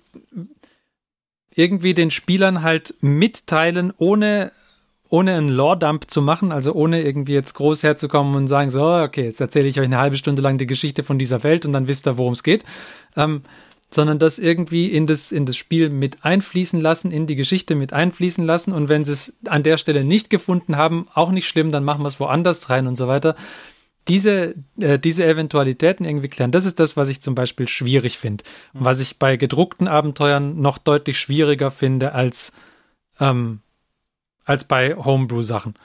irgendwie 1.55 1.93
den 1.93 2.11
Spielern 2.11 2.61
halt 2.61 2.95
mitteilen, 2.99 3.93
ohne, 3.95 4.51
ohne 5.13 5.35
einen 5.35 5.49
Lore-Dump 5.49 6.09
zu 6.09 6.23
machen, 6.23 6.51
also 6.51 6.73
ohne 6.73 7.03
irgendwie 7.03 7.33
jetzt 7.33 7.53
groß 7.53 7.83
herzukommen 7.83 8.33
und 8.33 8.47
sagen, 8.47 8.71
so, 8.71 8.83
okay, 8.83 9.25
jetzt 9.25 9.39
erzähle 9.39 9.67
ich 9.67 9.79
euch 9.79 9.85
eine 9.85 9.99
halbe 9.99 10.17
Stunde 10.17 10.41
lang 10.41 10.57
die 10.57 10.65
Geschichte 10.65 11.03
von 11.03 11.19
dieser 11.19 11.43
Welt 11.43 11.67
und 11.67 11.73
dann 11.73 11.87
wisst 11.87 12.07
ihr, 12.07 12.17
worum 12.17 12.33
es 12.33 12.41
geht. 12.41 12.65
Ähm, 13.15 13.43
sondern 13.91 14.17
das 14.17 14.39
irgendwie 14.39 14.87
in 14.87 15.05
das, 15.05 15.31
in 15.31 15.45
das 15.45 15.55
Spiel 15.55 15.91
mit 15.91 16.25
einfließen 16.25 16.81
lassen, 16.81 17.11
in 17.11 17.27
die 17.27 17.35
Geschichte 17.35 17.75
mit 17.75 17.93
einfließen 17.93 18.43
lassen. 18.43 18.73
Und 18.73 18.89
wenn 18.89 19.05
sie 19.05 19.11
es 19.11 19.37
an 19.45 19.61
der 19.61 19.77
Stelle 19.77 20.03
nicht 20.03 20.31
gefunden 20.31 20.77
haben, 20.77 21.05
auch 21.13 21.29
nicht 21.29 21.47
schlimm, 21.47 21.71
dann 21.71 21.83
machen 21.83 22.01
wir 22.01 22.07
es 22.07 22.19
woanders 22.19 22.71
rein 22.71 22.87
und 22.87 22.95
so 22.95 23.07
weiter. 23.07 23.35
Diese, 24.07 24.55
äh, 24.79 24.97
diese 24.97 25.25
Eventualitäten 25.25 26.05
irgendwie 26.05 26.27
klären, 26.27 26.51
das 26.51 26.65
ist 26.65 26.79
das, 26.79 26.97
was 26.97 27.07
ich 27.09 27.21
zum 27.21 27.35
Beispiel 27.35 27.67
schwierig 27.67 28.17
finde. 28.17 28.45
Mhm. 28.73 28.85
Was 28.85 28.99
ich 28.99 29.19
bei 29.19 29.37
gedruckten 29.37 29.87
Abenteuern 29.87 30.59
noch 30.59 30.79
deutlich 30.79 31.19
schwieriger 31.19 31.69
finde 31.69 32.13
als, 32.13 32.51
ähm, 33.19 33.59
als 34.45 34.65
bei 34.65 34.95
Homebrew-Sachen. 34.95 35.75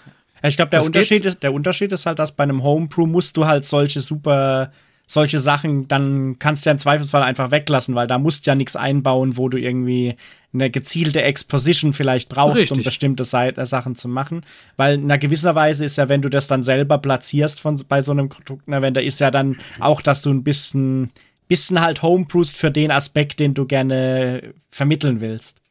ich 0.42 0.56
glaube, 0.56 0.70
der 0.70 0.84
Unterschied 0.84 1.24
ist, 1.24 1.42
der 1.42 1.52
Unterschied 1.52 1.92
ist 1.92 2.06
halt, 2.06 2.18
dass 2.18 2.32
bei 2.32 2.44
einem 2.44 2.62
Homebrew 2.62 3.06
musst 3.06 3.36
du 3.36 3.46
halt 3.46 3.64
solche 3.64 4.00
super 4.00 4.70
solche 5.10 5.40
Sachen, 5.40 5.88
dann 5.88 6.38
kannst 6.38 6.64
du 6.64 6.68
ja 6.68 6.72
im 6.72 6.78
Zweifelsfall 6.78 7.22
einfach 7.22 7.50
weglassen, 7.50 7.94
weil 7.94 8.06
da 8.06 8.18
musst 8.18 8.46
du 8.46 8.50
ja 8.50 8.54
nichts 8.54 8.76
einbauen, 8.76 9.38
wo 9.38 9.48
du 9.48 9.58
irgendwie 9.58 10.16
eine 10.52 10.70
gezielte 10.70 11.22
Exposition 11.22 11.94
vielleicht 11.94 12.28
brauchst, 12.28 12.58
Richtig. 12.58 12.78
um 12.78 12.84
bestimmte 12.84 13.24
Seite, 13.24 13.62
äh, 13.62 13.66
Sachen 13.66 13.94
zu 13.94 14.06
machen. 14.06 14.42
Weil 14.76 14.96
in 14.96 15.04
einer 15.04 15.16
gewisser 15.16 15.54
Weise 15.54 15.86
ist 15.86 15.96
ja, 15.96 16.10
wenn 16.10 16.20
du 16.20 16.28
das 16.28 16.46
dann 16.46 16.62
selber 16.62 16.98
platzierst 16.98 17.60
von, 17.60 17.82
bei 17.88 18.02
so 18.02 18.12
einem 18.12 18.28
Produktevent, 18.28 18.98
da 18.98 19.00
ist 19.00 19.18
ja 19.18 19.30
dann 19.30 19.56
auch, 19.80 20.02
dass 20.02 20.20
du 20.20 20.30
ein 20.30 20.44
bisschen, 20.44 21.08
bisschen 21.48 21.80
halt 21.80 22.02
homeproofst 22.02 22.54
für 22.54 22.70
den 22.70 22.90
Aspekt, 22.90 23.40
den 23.40 23.54
du 23.54 23.64
gerne 23.64 24.52
vermitteln 24.70 25.22
willst. 25.22 25.62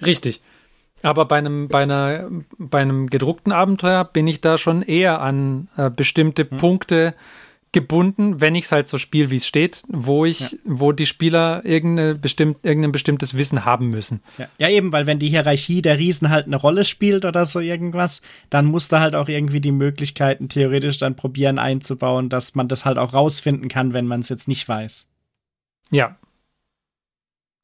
Richtig. 0.00 0.40
Aber 1.02 1.26
bei 1.26 1.38
einem, 1.38 1.68
bei, 1.68 1.82
einer, 1.82 2.28
bei 2.58 2.80
einem 2.80 3.08
gedruckten 3.08 3.52
Abenteuer 3.52 4.04
bin 4.04 4.26
ich 4.26 4.40
da 4.40 4.58
schon 4.58 4.82
eher 4.82 5.20
an 5.20 5.68
äh, 5.76 5.90
bestimmte 5.90 6.48
hm. 6.48 6.56
Punkte 6.56 7.14
gebunden, 7.72 8.40
wenn 8.40 8.54
ich 8.54 8.64
es 8.64 8.72
halt 8.72 8.88
so 8.88 8.96
spiele, 8.96 9.30
wie 9.30 9.36
es 9.36 9.46
steht, 9.46 9.82
wo 9.88 10.24
ich, 10.24 10.40
ja. 10.40 10.58
wo 10.64 10.92
die 10.92 11.06
Spieler 11.06 11.64
irgendeine 11.64 12.14
bestimmt, 12.14 12.64
irgendein 12.64 12.92
bestimmtes 12.92 13.36
Wissen 13.36 13.64
haben 13.64 13.90
müssen. 13.90 14.22
Ja. 14.38 14.48
ja. 14.58 14.68
eben, 14.70 14.92
weil 14.92 15.06
wenn 15.06 15.18
die 15.18 15.28
Hierarchie 15.28 15.82
der 15.82 15.98
Riesen 15.98 16.30
halt 16.30 16.46
eine 16.46 16.56
Rolle 16.56 16.84
spielt 16.84 17.24
oder 17.24 17.44
so 17.44 17.60
irgendwas, 17.60 18.22
dann 18.48 18.64
muss 18.64 18.88
da 18.88 19.00
halt 19.00 19.14
auch 19.14 19.28
irgendwie 19.28 19.60
die 19.60 19.72
Möglichkeiten 19.72 20.48
theoretisch 20.48 20.98
dann 20.98 21.14
probieren 21.14 21.58
einzubauen, 21.58 22.30
dass 22.30 22.54
man 22.54 22.68
das 22.68 22.84
halt 22.84 22.96
auch 22.96 23.12
rausfinden 23.12 23.68
kann, 23.68 23.92
wenn 23.92 24.06
man 24.06 24.20
es 24.20 24.30
jetzt 24.30 24.48
nicht 24.48 24.66
weiß. 24.66 25.06
Ja. 25.90 26.16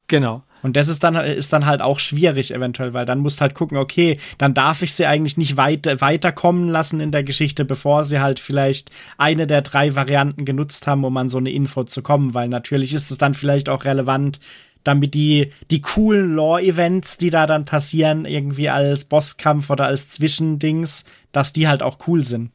Genau. 0.07 0.43
Und 0.65 0.75
das 0.75 0.87
ist 0.87 1.03
dann, 1.03 1.13
ist 1.13 1.53
dann 1.53 1.67
halt 1.67 1.79
auch 1.83 1.99
schwierig 1.99 2.51
eventuell, 2.51 2.91
weil 2.91 3.05
dann 3.05 3.19
musst 3.19 3.39
halt 3.39 3.53
gucken, 3.53 3.77
okay, 3.77 4.17
dann 4.39 4.55
darf 4.55 4.81
ich 4.81 4.95
sie 4.95 5.05
eigentlich 5.05 5.37
nicht 5.37 5.57
weit, 5.57 5.85
weiterkommen 6.01 6.69
lassen 6.69 6.99
in 7.01 7.11
der 7.11 7.21
Geschichte, 7.21 7.65
bevor 7.65 8.03
sie 8.03 8.19
halt 8.19 8.39
vielleicht 8.39 8.89
eine 9.19 9.45
der 9.45 9.61
drei 9.61 9.93
Varianten 9.93 10.43
genutzt 10.43 10.87
haben, 10.87 11.03
um 11.03 11.15
an 11.17 11.29
so 11.29 11.37
eine 11.37 11.51
Info 11.51 11.83
zu 11.83 12.01
kommen, 12.01 12.33
weil 12.33 12.47
natürlich 12.47 12.95
ist 12.95 13.11
es 13.11 13.19
dann 13.19 13.35
vielleicht 13.35 13.69
auch 13.69 13.85
relevant, 13.85 14.39
damit 14.83 15.13
die, 15.13 15.53
die 15.69 15.81
coolen 15.81 16.33
Lore-Events, 16.33 17.17
die 17.17 17.29
da 17.29 17.45
dann 17.45 17.65
passieren, 17.65 18.25
irgendwie 18.25 18.69
als 18.69 19.05
Bosskampf 19.05 19.69
oder 19.69 19.85
als 19.85 20.09
Zwischendings, 20.09 21.03
dass 21.31 21.53
die 21.53 21.67
halt 21.67 21.83
auch 21.83 21.99
cool 22.07 22.23
sind. 22.23 22.49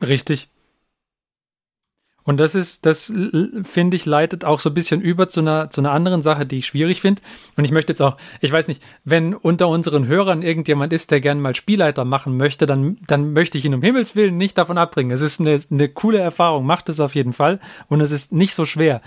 Richtig. 0.00 0.48
Und 2.24 2.38
das 2.38 2.54
ist, 2.54 2.86
das 2.86 3.12
finde 3.64 3.96
ich, 3.96 4.06
leitet 4.06 4.44
auch 4.44 4.60
so 4.60 4.70
ein 4.70 4.74
bisschen 4.74 5.00
über 5.00 5.28
zu 5.28 5.40
einer, 5.40 5.70
zu 5.70 5.80
einer 5.80 5.92
anderen 5.92 6.22
Sache, 6.22 6.46
die 6.46 6.58
ich 6.58 6.66
schwierig 6.66 7.00
finde. 7.00 7.20
Und 7.56 7.64
ich 7.64 7.72
möchte 7.72 7.92
jetzt 7.92 8.00
auch, 8.00 8.16
ich 8.40 8.52
weiß 8.52 8.68
nicht, 8.68 8.82
wenn 9.04 9.34
unter 9.34 9.68
unseren 9.68 10.06
Hörern 10.06 10.42
irgendjemand 10.42 10.92
ist, 10.92 11.10
der 11.10 11.20
gerne 11.20 11.40
mal 11.40 11.56
Spielleiter 11.56 12.04
machen 12.04 12.36
möchte, 12.36 12.66
dann, 12.66 12.98
dann 13.06 13.32
möchte 13.32 13.58
ich 13.58 13.64
ihn 13.64 13.74
um 13.74 13.82
Himmels 13.82 14.14
Willen 14.14 14.36
nicht 14.36 14.56
davon 14.56 14.78
abbringen. 14.78 15.10
Es 15.10 15.20
ist 15.20 15.40
eine, 15.40 15.60
eine 15.70 15.88
coole 15.88 16.18
Erfahrung, 16.18 16.64
macht 16.64 16.88
es 16.88 17.00
auf 17.00 17.14
jeden 17.14 17.32
Fall. 17.32 17.58
Und 17.88 18.00
es 18.00 18.12
ist 18.12 18.32
nicht 18.32 18.54
so 18.54 18.66
schwer. 18.66 19.02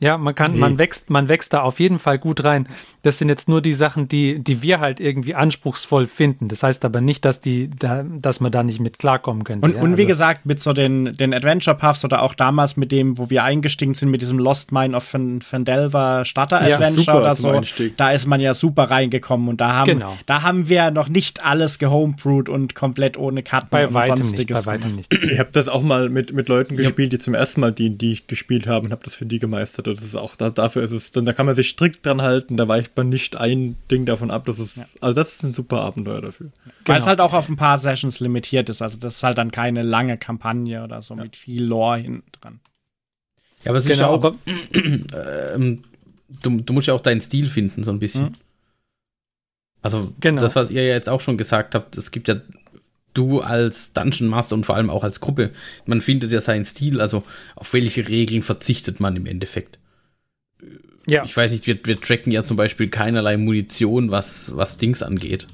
Ja, 0.00 0.16
man 0.16 0.34
kann, 0.34 0.52
nee. 0.52 0.58
man 0.58 0.78
wächst, 0.78 1.10
man 1.10 1.28
wächst 1.28 1.52
da 1.52 1.62
auf 1.62 1.80
jeden 1.80 1.98
Fall 1.98 2.18
gut 2.18 2.44
rein. 2.44 2.68
Das 3.08 3.16
sind 3.16 3.30
jetzt 3.30 3.48
nur 3.48 3.62
die 3.62 3.72
Sachen, 3.72 4.06
die, 4.06 4.38
die 4.38 4.60
wir 4.60 4.80
halt 4.80 5.00
irgendwie 5.00 5.34
anspruchsvoll 5.34 6.06
finden. 6.06 6.48
Das 6.48 6.62
heißt 6.62 6.84
aber 6.84 7.00
nicht, 7.00 7.24
dass 7.24 7.40
die, 7.40 7.70
da, 7.70 8.02
dass 8.02 8.40
man 8.40 8.52
da 8.52 8.62
nicht 8.62 8.80
mit 8.80 8.98
klarkommen 8.98 9.44
könnte. 9.44 9.66
Und, 9.66 9.76
ja, 9.76 9.80
und 9.80 9.96
wie 9.96 10.02
also. 10.02 10.08
gesagt, 10.08 10.44
mit 10.44 10.60
so 10.60 10.74
den, 10.74 11.16
den 11.16 11.32
Adventure 11.32 11.74
Puffs 11.74 12.04
oder 12.04 12.22
auch 12.22 12.34
damals 12.34 12.76
mit 12.76 12.92
dem, 12.92 13.16
wo 13.16 13.30
wir 13.30 13.44
eingestiegen 13.44 13.94
sind, 13.94 14.10
mit 14.10 14.20
diesem 14.20 14.38
Lost 14.38 14.72
Mine 14.72 14.94
of 14.94 15.04
Fandelver 15.04 16.26
Starter 16.26 16.60
Adventure 16.60 17.16
ja, 17.16 17.18
oder 17.18 17.34
so, 17.34 17.62
da 17.96 18.10
ist 18.10 18.26
man 18.26 18.42
ja 18.42 18.52
super 18.52 18.90
reingekommen 18.90 19.48
und 19.48 19.62
da 19.62 19.72
haben, 19.72 19.90
genau. 19.90 20.18
da 20.26 20.42
haben 20.42 20.68
wir 20.68 20.90
noch 20.90 21.08
nicht 21.08 21.42
alles 21.42 21.78
gehomebrewed 21.78 22.50
und 22.50 22.74
komplett 22.74 23.16
ohne 23.16 23.42
Karten 23.42 23.68
bei 23.70 23.86
und 23.86 23.94
weitem 23.94 24.18
sonstiges. 24.18 24.58
Nicht, 24.58 24.66
bei 24.66 24.72
weitem 24.72 24.96
nicht. 24.96 25.14
Ich 25.14 25.38
habe 25.38 25.48
das 25.52 25.68
auch 25.68 25.82
mal 25.82 26.10
mit, 26.10 26.34
mit 26.34 26.48
Leuten 26.48 26.76
gespielt, 26.76 27.14
die 27.14 27.18
zum 27.18 27.32
ersten 27.32 27.62
Mal 27.62 27.72
die, 27.72 27.96
die 27.96 28.18
gespielt 28.26 28.66
haben 28.66 28.88
und 28.88 28.92
habe 28.92 29.02
das 29.02 29.14
für 29.14 29.24
die 29.24 29.38
gemeistert 29.38 29.86
das 29.86 30.04
ist 30.04 30.14
auch, 30.14 30.36
da, 30.36 30.50
dafür 30.50 30.82
ist 30.82 30.90
es, 30.90 31.10
dann 31.10 31.24
da 31.24 31.32
kann 31.32 31.46
man 31.46 31.54
sich 31.54 31.70
strikt 31.70 32.04
dran 32.04 32.20
halten, 32.20 32.58
da 32.58 32.68
weicht 32.68 32.94
man 32.98 33.08
nicht 33.08 33.36
ein 33.36 33.76
Ding 33.90 34.04
davon 34.04 34.30
ab. 34.30 34.44
Das 34.44 34.58
ist, 34.58 34.76
ja. 34.76 34.86
also 35.00 35.14
das 35.14 35.34
ist 35.34 35.42
ein 35.44 35.54
super 35.54 35.80
Abenteuer 35.80 36.20
dafür. 36.20 36.50
Weil 36.64 36.72
genau. 36.84 36.98
es 36.98 37.06
halt 37.06 37.20
auch 37.20 37.32
auf 37.32 37.48
ein 37.48 37.56
paar 37.56 37.78
Sessions 37.78 38.20
limitiert 38.20 38.68
ist. 38.68 38.82
Also 38.82 38.98
das 38.98 39.16
ist 39.16 39.22
halt 39.22 39.38
dann 39.38 39.50
keine 39.50 39.82
lange 39.82 40.18
Kampagne 40.18 40.84
oder 40.84 41.00
so 41.00 41.14
ja. 41.14 41.22
mit 41.22 41.36
viel 41.36 41.64
Lore 41.64 41.98
hinten 41.98 42.30
dran. 42.32 42.60
Ja, 43.64 43.70
aber 43.70 43.78
es 43.78 43.86
genau. 43.86 44.16
ist 44.16 44.22
ja 44.24 44.30
auch, 44.30 45.54
äh, 45.54 45.78
du, 46.42 46.60
du, 46.60 46.72
musst 46.74 46.88
ja 46.88 46.94
auch 46.94 47.00
deinen 47.00 47.22
Stil 47.22 47.46
finden, 47.46 47.82
so 47.84 47.90
ein 47.90 47.98
bisschen. 47.98 48.26
Mhm. 48.26 48.32
Also 49.80 50.12
genau. 50.20 50.40
das, 50.40 50.54
was 50.54 50.70
ihr 50.70 50.82
ja 50.82 50.92
jetzt 50.92 51.08
auch 51.08 51.20
schon 51.20 51.38
gesagt 51.38 51.74
habt, 51.74 51.96
es 51.96 52.10
gibt 52.10 52.28
ja 52.28 52.36
du 53.14 53.40
als 53.40 53.92
Dungeon 53.92 54.28
Master 54.28 54.54
und 54.54 54.66
vor 54.66 54.76
allem 54.76 54.90
auch 54.90 55.02
als 55.02 55.20
Gruppe, 55.20 55.50
man 55.86 56.00
findet 56.00 56.30
ja 56.30 56.40
seinen 56.40 56.64
Stil, 56.64 57.00
also 57.00 57.24
auf 57.56 57.72
welche 57.72 58.08
Regeln 58.08 58.42
verzichtet 58.42 59.00
man 59.00 59.16
im 59.16 59.26
Endeffekt. 59.26 59.78
Ja. 61.08 61.24
Ich 61.24 61.36
weiß 61.36 61.52
nicht, 61.52 61.66
wir, 61.66 61.78
wir 61.84 62.00
tracken 62.00 62.32
ja 62.32 62.44
zum 62.44 62.56
Beispiel 62.56 62.88
keinerlei 62.88 63.36
Munition, 63.36 64.10
was, 64.10 64.52
was 64.54 64.78
Dings 64.78 65.02
angeht. 65.02 65.46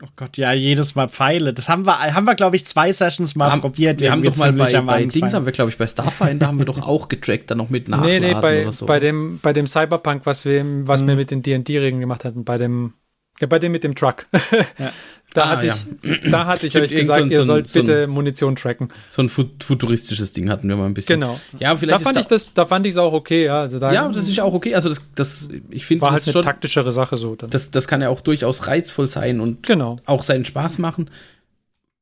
Oh 0.00 0.06
Gott, 0.14 0.36
ja, 0.36 0.52
jedes 0.52 0.94
Mal 0.94 1.08
Pfeile. 1.08 1.52
Das 1.52 1.68
haben 1.68 1.84
wir, 1.84 2.14
haben 2.14 2.24
wir, 2.24 2.36
glaube 2.36 2.54
ich, 2.54 2.64
zwei 2.64 2.92
Sessions 2.92 3.34
mal 3.34 3.50
haben, 3.50 3.60
probiert. 3.60 4.00
Wir 4.00 4.12
haben 4.12 4.22
doch 4.22 4.36
mal 4.36 4.52
bei, 4.52 4.80
bei 4.80 5.04
Dings 5.06 5.34
haben 5.34 5.44
wir, 5.44 5.52
glaube 5.52 5.70
ich, 5.70 5.78
bei 5.78 5.88
Starfinder 5.88 6.46
haben 6.46 6.58
wir 6.58 6.66
doch 6.66 6.80
auch 6.86 7.08
getrackt, 7.08 7.50
dann 7.50 7.58
noch 7.58 7.68
mit 7.68 7.88
Nachladen 7.88 8.20
nee, 8.20 8.34
nee, 8.34 8.40
bei, 8.40 8.62
oder 8.62 8.72
so. 8.72 8.86
bei 8.86 9.00
dem, 9.00 9.40
bei 9.40 9.52
dem 9.52 9.66
Cyberpunk, 9.66 10.24
was 10.24 10.44
wir, 10.44 10.64
was 10.86 11.00
hm. 11.00 11.08
wir 11.08 11.16
mit 11.16 11.30
den 11.32 11.42
D&D-Regeln 11.42 12.00
gemacht 12.00 12.24
hatten, 12.24 12.44
bei 12.44 12.58
dem 12.58 12.92
Ja, 13.40 13.46
bei 13.46 13.58
dem 13.58 13.72
mit 13.72 13.84
dem 13.84 13.94
Truck. 13.94 14.26
Ja. 14.78 14.92
Da, 15.34 15.44
ah, 15.44 15.48
hatte 15.50 15.66
ja. 15.66 15.74
ich, 16.02 16.30
da 16.30 16.46
hatte 16.46 16.66
ich 16.66 16.76
euch 16.78 16.90
gesagt, 16.90 17.18
so 17.18 17.24
ein, 17.26 17.30
ihr 17.30 17.42
sollt 17.42 17.68
so 17.68 17.80
ein, 17.80 17.84
bitte 17.84 18.06
Munition 18.06 18.56
tracken. 18.56 18.88
So 19.10 19.20
ein 19.20 19.28
futuristisches 19.28 20.32
Ding 20.32 20.48
hatten 20.48 20.68
wir 20.68 20.76
mal 20.76 20.86
ein 20.86 20.94
bisschen. 20.94 21.20
Genau. 21.20 21.38
Ja, 21.58 21.76
vielleicht 21.76 22.00
da 22.00 22.04
fand 22.04 22.16
da, 22.16 22.20
ich 22.22 22.26
das, 22.28 22.54
da 22.54 22.64
fand 22.64 22.86
ich 22.86 22.92
es 22.92 22.96
auch 22.96 23.12
okay, 23.12 23.44
ja. 23.44 23.60
Also 23.60 23.78
da, 23.78 23.92
ja, 23.92 24.08
das 24.08 24.26
ist 24.26 24.40
auch 24.40 24.54
okay. 24.54 24.74
Also 24.74 24.88
das, 24.88 25.02
das 25.14 25.48
ich 25.68 25.84
finde, 25.84 26.02
war 26.02 26.12
halt 26.12 26.22
eine 26.24 26.32
schon, 26.32 26.42
taktischere 26.42 26.92
Sache 26.92 27.18
so. 27.18 27.36
Dann. 27.36 27.50
Das, 27.50 27.70
das 27.70 27.86
kann 27.86 28.00
ja 28.00 28.08
auch 28.08 28.22
durchaus 28.22 28.68
reizvoll 28.68 29.06
sein 29.06 29.40
und 29.40 29.66
genau. 29.66 29.98
auch 30.06 30.22
seinen 30.22 30.46
Spaß 30.46 30.78
machen. 30.78 31.10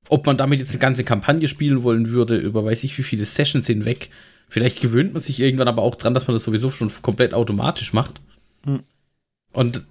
Ob 0.09 0.25
man 0.27 0.37
damit 0.37 0.61
jetzt 0.61 0.71
eine 0.71 0.79
ganze 0.79 1.03
Kampagne 1.03 1.49
spielen 1.49 1.83
wollen 1.83 2.11
würde, 2.11 2.37
über 2.37 2.65
weiß 2.65 2.85
ich 2.85 2.97
wie 2.97 3.03
viele 3.03 3.25
Sessions 3.25 3.67
hinweg. 3.67 4.11
Vielleicht 4.49 4.81
gewöhnt 4.81 5.15
man 5.15 5.23
sich 5.23 5.41
irgendwann 5.41 5.67
aber 5.67 5.83
auch 5.83 5.97
dran, 5.97 6.15
dass 6.15 6.29
man 6.29 6.37
das 6.37 6.45
sowieso 6.45 6.71
schon 6.71 6.93
komplett 7.03 7.35
automatisch 7.35 7.93
macht. 7.93 8.21
Hm. 8.65 8.85
Und 9.53 9.83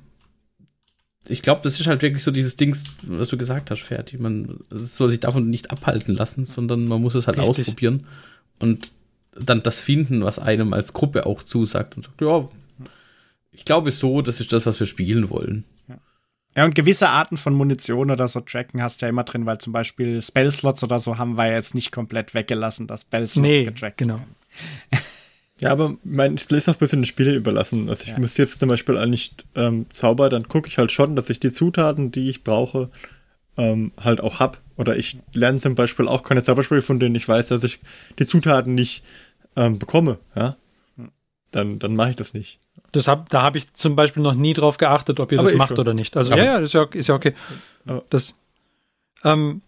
ich 1.27 1.41
glaube, 1.41 1.61
das 1.61 1.79
ist 1.79 1.87
halt 1.87 2.01
wirklich 2.01 2.23
so 2.23 2.31
dieses 2.31 2.55
Ding, 2.55 2.75
was 3.03 3.29
du 3.29 3.37
gesagt 3.37 3.71
hast, 3.71 3.81
Fertig. 3.81 4.19
Man 4.19 4.59
soll 4.69 5.09
sich 5.09 5.19
davon 5.19 5.49
nicht 5.49 5.71
abhalten 5.71 6.15
lassen, 6.15 6.45
sondern 6.45 6.85
man 6.85 7.01
muss 7.01 7.15
es 7.15 7.27
halt 7.27 7.37
Richtig. 7.37 7.67
ausprobieren 7.67 8.03
und 8.59 8.91
dann 9.33 9.63
das 9.63 9.79
finden, 9.79 10.23
was 10.23 10.39
einem 10.39 10.73
als 10.73 10.93
Gruppe 10.93 11.25
auch 11.25 11.43
zusagt 11.43 11.97
und 11.97 12.03
sagt, 12.03 12.21
ja, 12.21 12.47
ich 13.51 13.65
glaube 13.65 13.91
so, 13.91 14.21
das 14.21 14.39
ist 14.39 14.53
das, 14.53 14.65
was 14.65 14.79
wir 14.79 14.87
spielen 14.87 15.29
wollen. 15.29 15.65
Ja, 16.55 16.63
und 16.63 16.73
gewisse 16.73 17.09
Arten 17.09 17.35
von 17.35 17.53
Munition 17.53 18.11
oder 18.11 18.29
so 18.29 18.39
tracken 18.39 18.81
hast 18.81 19.01
du 19.01 19.05
ja 19.05 19.09
immer 19.09 19.25
drin, 19.25 19.45
weil 19.45 19.57
zum 19.57 19.73
Beispiel 19.73 20.21
Spellslots 20.21 20.83
oder 20.85 20.99
so 20.99 21.17
haben 21.17 21.37
wir 21.37 21.51
jetzt 21.51 21.75
nicht 21.75 21.91
komplett 21.91 22.33
weggelassen, 22.33 22.87
dass 22.87 23.01
Spellslots 23.01 23.41
nee, 23.45 23.65
getrackt 23.65 23.97
genau. 23.97 24.19
Ja, 25.65 25.71
aber 25.71 25.95
mein 26.03 26.37
Skill 26.37 26.57
ist 26.57 26.69
auch 26.69 26.73
ein 26.73 26.79
bisschen 26.79 27.01
den 27.01 27.07
Spiel 27.07 27.33
überlassen. 27.33 27.89
Also 27.89 28.03
ich 28.03 28.11
ja. 28.11 28.19
müsste 28.19 28.41
jetzt 28.41 28.59
zum 28.59 28.69
Beispiel 28.69 28.97
eigentlich 28.97 29.33
ähm, 29.55 29.85
Zauber, 29.91 30.29
dann 30.29 30.47
gucke 30.47 30.67
ich 30.67 30.77
halt 30.77 30.91
schon, 30.91 31.15
dass 31.15 31.29
ich 31.29 31.39
die 31.39 31.51
Zutaten, 31.51 32.11
die 32.11 32.29
ich 32.29 32.43
brauche, 32.43 32.89
ähm, 33.57 33.91
halt 33.99 34.21
auch 34.21 34.39
hab. 34.39 34.59
Oder 34.77 34.97
ich 34.97 35.17
lerne 35.33 35.59
zum 35.59 35.75
Beispiel 35.75 36.07
auch 36.07 36.23
keine 36.23 36.43
Zauberspiele, 36.43 36.81
von 36.81 36.99
denen 36.99 37.15
ich 37.15 37.27
weiß, 37.27 37.47
dass 37.47 37.63
ich 37.63 37.79
die 38.19 38.25
Zutaten 38.25 38.75
nicht 38.75 39.03
ähm, 39.55 39.79
bekomme. 39.79 40.19
Ja, 40.35 40.55
hm. 40.97 41.11
dann 41.51 41.79
dann 41.79 41.95
mache 41.95 42.11
ich 42.11 42.15
das 42.15 42.33
nicht. 42.33 42.59
Das 42.91 43.07
hab, 43.07 43.29
da 43.29 43.41
habe 43.41 43.57
ich 43.57 43.73
zum 43.73 43.95
Beispiel 43.95 44.23
noch 44.23 44.33
nie 44.33 44.53
drauf 44.53 44.77
geachtet, 44.77 45.19
ob 45.19 45.31
ihr 45.31 45.39
aber 45.39 45.49
das 45.49 45.57
macht 45.57 45.69
schon. 45.69 45.79
oder 45.79 45.93
nicht. 45.93 46.15
Also 46.17 46.33
aber 46.33 46.43
ja, 46.43 46.53
ja, 46.53 46.59
ist 46.59 46.73
ja, 46.73 46.83
ist 46.83 47.07
ja 47.07 47.15
okay. 47.15 47.33
Das, 48.09 48.39
ähm, 49.23 49.61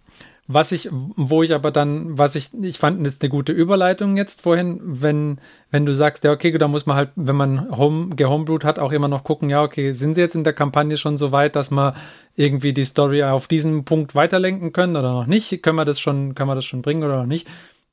was 0.50 0.72
ich, 0.72 0.88
wo 0.92 1.44
ich 1.44 1.54
aber 1.54 1.72
dann, 1.72 2.18
was 2.18 2.36
ich, 2.36 2.54
ich 2.62 2.78
fand, 2.78 3.06
ist 3.06 3.22
eine 3.22 3.30
gute 3.30 3.52
Überleitung 3.52 4.16
jetzt 4.16 4.42
vorhin, 4.42 4.80
wenn, 4.82 5.40
wenn 5.72 5.86
du 5.86 5.94
sagst, 5.94 6.24
ja, 6.24 6.32
okay, 6.32 6.58
da 6.58 6.70
muss 6.70 6.86
man 6.86 6.96
halt, 6.96 7.10
wenn 7.18 7.36
man 7.36 7.78
Home, 7.78 8.16
gehomebrewt 8.16 8.64
hat, 8.64 8.80
auch 8.80 8.94
immer 8.94 9.10
noch 9.10 9.26
gucken, 9.26 9.50
ja, 9.50 9.62
okay, 9.62 9.92
sind 9.92 10.16
sie 10.16 10.22
jetzt 10.22 10.36
in 10.36 10.46
der 10.46 10.54
Kampagne 10.54 10.96
schon 10.96 11.18
so 11.18 11.34
weit, 11.34 11.58
dass 11.58 11.70
wir 11.70 11.96
irgendwie 12.36 12.72
die 12.72 12.86
Story 12.86 13.24
auf 13.24 13.48
diesen 13.48 13.84
Punkt 13.84 14.16
weiterlenken 14.16 14.72
können 14.72 14.96
oder 14.96 15.12
noch 15.12 15.28
nicht? 15.28 15.62
Können 15.62 15.76
wir 15.76 15.86
das 15.86 16.00
schon, 16.00 16.34
können 16.34 16.50
wir 16.50 16.56
das 16.56 16.66
schon 16.66 16.82
bringen 16.82 17.04
oder 17.04 17.18
noch 17.18 17.26
nicht? 17.26 17.46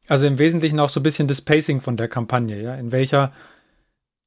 Also 0.07 0.27
im 0.29 0.39
Wesentlichen 0.39 0.79
auch 0.79 0.91
so 0.91 1.01
ein 1.01 1.03
bisschen 1.03 1.27
das 1.27 1.43
Pacing 1.43 1.81
von 1.81 1.97
der 1.97 2.07
Kampagne, 2.07 2.63
ja, 2.63 2.77
in 2.77 2.93
welcher, 2.93 3.33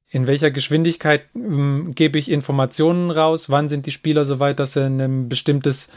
in 0.10 0.28
welcher 0.28 0.52
Geschwindigkeit 0.52 1.28
ähm, 1.34 1.94
gebe 1.96 2.20
ich 2.20 2.30
Informationen 2.30 3.10
raus, 3.10 3.50
wann 3.50 3.70
sind 3.70 3.86
die 3.86 3.92
Spieler 3.92 4.26
so 4.26 4.42
weit, 4.42 4.60
dass 4.60 4.74
sie 4.74 4.86
ein 4.86 5.30
bestimmtes 5.30 5.94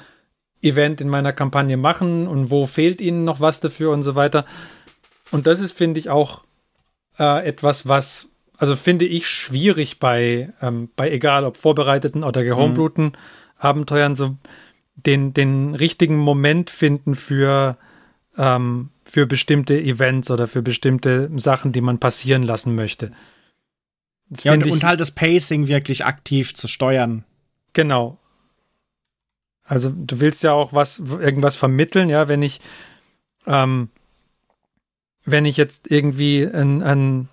Event 0.63 1.01
in 1.01 1.09
meiner 1.09 1.33
Kampagne 1.33 1.77
machen 1.77 2.27
und 2.27 2.51
wo 2.51 2.67
fehlt 2.67 3.01
ihnen 3.01 3.25
noch 3.25 3.41
was 3.41 3.61
dafür 3.61 3.91
und 3.93 4.03
so 4.03 4.15
weiter. 4.15 4.45
Und 5.31 5.47
das 5.47 5.61
ist, 5.61 5.73
finde 5.73 6.01
ich, 6.01 6.11
auch 6.11 6.45
äh, 7.19 7.47
etwas, 7.47 7.89
was, 7.89 8.31
also 8.57 8.77
finde 8.77 9.07
ich 9.07 9.27
schwierig 9.29 9.99
bei, 9.99 10.53
ähm, 10.61 10.91
bei 10.97 11.11
egal 11.11 11.45
ob 11.45 11.57
vorbereiteten 11.57 12.25
oder 12.25 12.45
gehomebrewten 12.45 13.05
mhm. 13.05 13.13
Abenteuern, 13.57 14.17
so 14.17 14.37
den, 14.95 15.33
den 15.33 15.75
richtigen 15.75 16.17
Moment 16.17 16.71
finden 16.71 17.15
für, 17.15 17.77
ähm, 18.37 18.91
für 19.05 19.27
bestimmte 19.27 19.81
Events 19.81 20.31
oder 20.31 20.47
für 20.47 20.63
bestimmte 20.63 21.31
Sachen, 21.37 21.73
die 21.73 21.81
man 21.81 21.99
passieren 21.99 22.43
lassen 22.43 22.75
möchte. 22.75 23.13
ja, 24.43 24.53
und, 24.53 24.67
ich, 24.67 24.73
und 24.73 24.85
halt 24.85 25.01
das 25.01 25.11
Pacing 25.11 25.69
wirklich 25.69 26.05
aktiv 26.05 26.55
zu 26.55 26.69
steuern. 26.69 27.25
Genau. 27.73 28.20
Also 29.71 29.93
du 29.95 30.19
willst 30.19 30.43
ja 30.43 30.53
auch 30.53 30.73
was, 30.73 30.99
irgendwas 30.99 31.55
vermitteln, 31.55 32.09
ja, 32.09 32.27
wenn 32.27 32.43
ich, 32.43 32.61
ähm, 33.47 33.89
wenn 35.25 35.45
ich 35.45 35.57
jetzt 35.57 35.89
irgendwie 35.89 36.45
ein, 36.45 36.83
ein, 36.83 37.29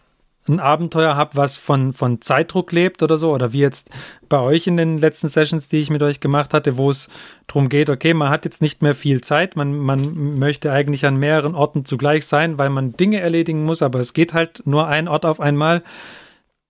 ein 0.47 0.59
Abenteuer 0.59 1.15
habe, 1.15 1.35
was 1.35 1.57
von, 1.57 1.93
von 1.93 2.21
Zeitdruck 2.21 2.71
lebt 2.71 3.01
oder 3.01 3.17
so, 3.17 3.33
oder 3.33 3.53
wie 3.53 3.61
jetzt 3.61 3.89
bei 4.29 4.39
euch 4.39 4.67
in 4.67 4.77
den 4.77 4.99
letzten 4.99 5.29
Sessions, 5.29 5.67
die 5.67 5.79
ich 5.79 5.89
mit 5.89 6.03
euch 6.03 6.19
gemacht 6.19 6.53
hatte, 6.53 6.77
wo 6.77 6.91
es 6.91 7.09
darum 7.47 7.69
geht, 7.69 7.89
okay, 7.89 8.13
man 8.13 8.29
hat 8.29 8.45
jetzt 8.45 8.61
nicht 8.61 8.83
mehr 8.83 8.93
viel 8.93 9.21
Zeit, 9.21 9.55
man, 9.55 9.75
man 9.75 10.38
möchte 10.38 10.71
eigentlich 10.71 11.07
an 11.07 11.17
mehreren 11.17 11.55
Orten 11.55 11.85
zugleich 11.85 12.27
sein, 12.27 12.59
weil 12.59 12.69
man 12.69 12.91
Dinge 12.91 13.19
erledigen 13.19 13.65
muss, 13.65 13.81
aber 13.81 13.99
es 13.99 14.13
geht 14.13 14.35
halt 14.35 14.61
nur 14.67 14.85
ein 14.85 15.07
Ort 15.07 15.25
auf 15.25 15.39
einmal, 15.39 15.81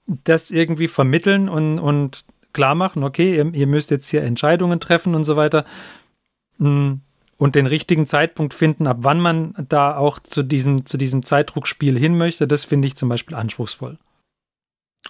das 0.05 0.49
irgendwie 0.49 0.87
vermitteln 0.87 1.49
und, 1.49 1.77
und 1.77 2.23
klar 2.57 2.73
machen, 2.73 3.03
okay, 3.03 3.37
ihr, 3.37 3.53
ihr 3.53 3.67
müsst 3.67 3.91
jetzt 3.91 4.09
hier 4.09 4.23
Entscheidungen 4.23 4.79
treffen 4.79 5.13
und 5.13 5.23
so 5.23 5.35
weiter. 5.35 5.63
Hm, 6.57 7.01
und 7.37 7.53
den 7.53 7.67
richtigen 7.67 8.07
Zeitpunkt 8.07 8.55
finden, 8.55 8.87
ab 8.87 8.97
wann 9.01 9.19
man 9.19 9.53
da 9.69 9.95
auch 9.95 10.17
zu 10.17 10.41
diesem, 10.41 10.87
zu 10.87 10.97
diesem 10.97 11.23
Zeitdruckspiel 11.23 11.97
hin 11.97 12.17
möchte, 12.17 12.47
das 12.47 12.63
finde 12.63 12.87
ich 12.87 12.95
zum 12.95 13.09
Beispiel 13.09 13.35
anspruchsvoll. 13.35 13.99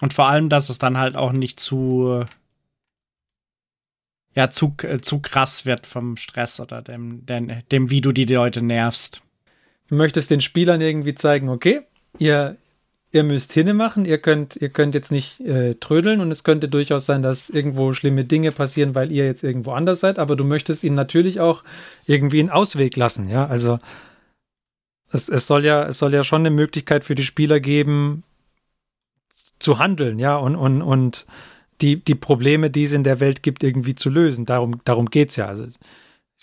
Und 0.02 0.12
vor 0.12 0.28
allem, 0.28 0.50
dass 0.50 0.68
es 0.68 0.78
dann 0.78 0.98
halt 0.98 1.16
auch 1.16 1.32
nicht 1.32 1.58
zu, 1.58 2.26
ja, 4.34 4.50
zu, 4.50 4.74
äh, 4.82 5.00
zu 5.00 5.20
krass 5.20 5.64
wird 5.64 5.86
vom 5.86 6.18
Stress 6.18 6.60
oder 6.60 6.82
dem, 6.82 7.24
dem, 7.24 7.66
dem, 7.72 7.88
wie 7.88 8.02
du 8.02 8.12
die 8.12 8.26
Leute 8.26 8.60
nervst. 8.60 9.22
Du 9.88 9.94
möchtest 9.94 10.30
den 10.30 10.42
Spielern 10.42 10.82
irgendwie 10.82 11.14
zeigen, 11.14 11.48
okay, 11.48 11.80
ihr, 12.18 12.58
ihr 13.10 13.22
müsst 13.22 13.52
hinne 13.52 13.74
machen, 13.74 14.04
ihr 14.04 14.18
könnt, 14.18 14.56
ihr 14.56 14.68
könnt 14.68 14.94
jetzt 14.94 15.10
nicht 15.10 15.40
äh, 15.40 15.74
trödeln 15.74 16.20
und 16.20 16.30
es 16.30 16.44
könnte 16.44 16.68
durchaus 16.68 17.06
sein, 17.06 17.22
dass 17.22 17.48
irgendwo 17.48 17.92
schlimme 17.94 18.24
Dinge 18.24 18.52
passieren, 18.52 18.94
weil 18.94 19.10
ihr 19.10 19.24
jetzt 19.24 19.42
irgendwo 19.42 19.72
anders 19.72 20.00
seid, 20.00 20.18
aber 20.18 20.36
du 20.36 20.44
möchtest 20.44 20.84
ihnen 20.84 20.96
natürlich 20.96 21.40
auch 21.40 21.62
irgendwie 22.06 22.40
einen 22.40 22.50
Ausweg 22.50 22.96
lassen, 22.96 23.28
ja. 23.28 23.46
Also 23.46 23.78
es, 25.10 25.28
es 25.28 25.46
soll 25.46 25.64
ja, 25.64 25.86
es 25.86 25.98
soll 25.98 26.12
ja 26.12 26.22
schon 26.22 26.42
eine 26.42 26.50
Möglichkeit 26.50 27.04
für 27.04 27.14
die 27.14 27.24
Spieler 27.24 27.60
geben, 27.60 28.24
zu 29.58 29.78
handeln, 29.78 30.18
ja, 30.18 30.36
und, 30.36 30.54
und, 30.54 30.82
und 30.82 31.26
die, 31.80 31.96
die 32.02 32.14
Probleme, 32.14 32.70
die 32.70 32.84
es 32.84 32.92
in 32.92 33.04
der 33.04 33.20
Welt 33.20 33.42
gibt, 33.42 33.62
irgendwie 33.62 33.94
zu 33.94 34.10
lösen. 34.10 34.46
Darum, 34.46 34.80
darum 34.84 35.06
geht 35.06 35.30
es 35.30 35.36
ja. 35.36 35.46
Also 35.46 35.66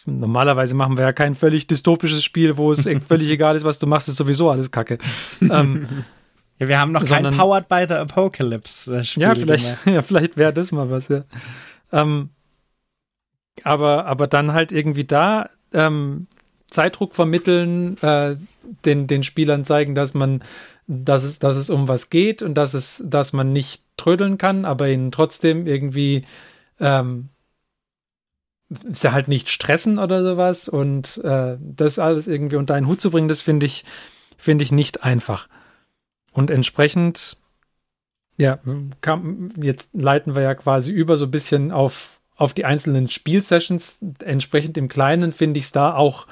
normalerweise 0.06 0.76
machen 0.76 0.98
wir 0.98 1.04
ja 1.06 1.14
kein 1.14 1.36
völlig 1.36 1.68
dystopisches 1.68 2.24
Spiel, 2.24 2.58
wo 2.58 2.72
es 2.72 2.88
völlig 3.08 3.30
egal 3.30 3.56
ist, 3.56 3.64
was 3.64 3.80
du 3.80 3.88
machst, 3.88 4.08
ist 4.08 4.18
sowieso 4.18 4.50
alles 4.50 4.72
Kacke. 4.72 4.98
ähm, 5.42 5.88
ja, 6.60 6.68
wir 6.68 6.80
haben 6.80 6.92
noch 6.92 7.06
Sondern, 7.06 7.36
kein 7.36 7.40
Powered 7.40 7.68
by 7.68 7.86
the 7.88 7.96
Apocalypse 7.96 9.04
Spiel. 9.04 9.24
Ja, 9.24 9.36
vielleicht, 9.36 9.86
ja, 9.86 10.02
vielleicht 10.02 10.38
wäre 10.38 10.54
das 10.54 10.72
mal 10.72 10.90
was, 10.90 11.10
ja. 11.10 11.24
Ähm, 11.92 12.30
aber, 13.64 14.06
aber 14.06 14.28
dann 14.28 14.54
halt 14.54 14.72
irgendwie 14.72 15.06
da 15.06 15.50
ähm, 15.74 16.28
Zeitdruck 16.70 17.16
vermitteln, 17.16 17.98
äh, 18.02 18.36
den, 18.86 19.08
den 19.08 19.24
Spielern 19.24 19.66
zeigen, 19.66 19.96
dass 19.96 20.14
man, 20.14 20.44
dass 20.88 21.24
es, 21.24 21.40
dass 21.40 21.58
es 21.58 21.70
um 21.70 21.88
was 21.88 22.10
geht 22.10 22.42
und 22.42 22.56
dass 22.56 22.74
es, 22.74 23.04
dass 23.06 23.34
man 23.34 23.54
nicht 23.54 23.84
trödeln 23.98 24.38
kann, 24.38 24.66
aber 24.66 24.90
ihnen 24.90 25.12
trotzdem 25.12 25.68
irgendwie 25.68 26.26
ähm, 26.80 27.30
sie 28.70 29.12
halt 29.12 29.28
nicht 29.28 29.50
stressen 29.50 30.00
oder 30.00 30.24
sowas 30.24 30.68
und 30.68 31.18
äh, 31.24 31.58
das 31.60 32.00
alles 32.00 32.28
irgendwie 32.28 32.58
unter 32.58 32.74
einen 32.74 32.88
Hut 32.88 33.00
zu 33.00 33.12
bringen, 33.12 33.28
das 33.28 33.42
finde 33.42 33.66
ich, 33.66 33.86
finde 34.38 34.64
ich 34.64 34.72
nicht 34.72 35.04
einfach. 35.04 35.48
Und 36.36 36.52
entsprechend, 36.52 37.38
ja, 38.36 38.60
kam, 39.00 39.54
jetzt 39.56 39.90
leiten 39.94 40.36
wir 40.36 40.44
ja 40.44 40.54
quasi 40.54 40.92
über 40.92 41.16
so 41.16 41.24
ein 41.24 41.32
bisschen 41.32 41.72
auf, 41.72 42.20
auf 42.36 42.54
die 42.54 42.66
einzelnen 42.66 43.10
Spielsessions. 43.10 44.04
Entsprechend 44.22 44.78
im 44.78 44.90
Kleinen 44.90 45.32
finde 45.32 45.60
ich 45.60 45.68
es 45.68 45.72
da 45.72 45.96
auch, 45.96 46.28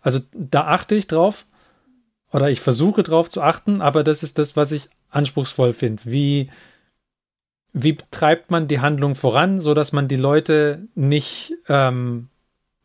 also 0.00 0.18
da 0.32 0.66
achte 0.66 0.96
ich 0.96 1.06
drauf 1.06 1.46
oder 2.32 2.50
ich 2.50 2.60
versuche 2.60 3.04
drauf 3.04 3.30
zu 3.30 3.42
achten, 3.42 3.80
aber 3.80 4.02
das 4.02 4.24
ist 4.24 4.40
das, 4.40 4.56
was 4.56 4.72
ich 4.72 4.88
anspruchsvoll 5.10 5.72
finde. 5.72 6.02
Wie, 6.04 6.50
wie 7.72 7.96
treibt 8.10 8.50
man 8.50 8.66
die 8.66 8.80
Handlung 8.80 9.14
voran, 9.14 9.60
so 9.60 9.72
dass 9.72 9.92
man 9.92 10.08
die 10.08 10.16
Leute 10.16 10.88
nicht, 10.96 11.54
ähm, 11.68 12.26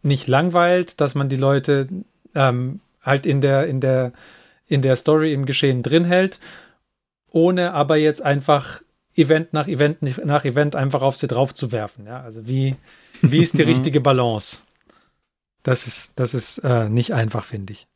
nicht 0.04 0.28
langweilt, 0.28 1.02
dass 1.02 1.16
man 1.16 1.30
die 1.30 1.36
Leute 1.36 1.88
ähm, 2.36 2.80
halt 3.02 3.26
in 3.26 3.42
der, 3.42 3.66
in 3.66 3.82
der 3.82 4.14
in 4.70 4.82
der 4.82 4.96
Story 4.96 5.34
im 5.34 5.46
Geschehen 5.46 5.84
drin 5.84 6.06
hält, 6.06 6.40
ohne 7.32 7.74
aber 7.74 7.98
jetzt 7.98 8.22
einfach 8.22 8.82
Event 9.16 9.52
nach 9.52 9.68
Event 9.68 10.02
nach 10.26 10.46
Event 10.46 10.76
einfach 10.76 11.02
auf 11.02 11.18
sie 11.18 11.28
drauf 11.28 11.54
zu 11.54 11.74
werfen. 11.74 12.06
Ja, 12.06 12.22
also 12.22 12.48
wie, 12.48 12.78
wie 13.22 13.42
ist 13.42 13.58
die 13.58 13.64
richtige 13.74 14.00
Balance? 14.00 14.60
Das 15.64 15.88
ist, 15.88 16.18
das 16.18 16.34
ist 16.34 16.60
äh, 16.60 16.88
nicht 16.88 17.14
einfach, 17.14 17.44
finde 17.44 17.74
ich. 17.74 17.88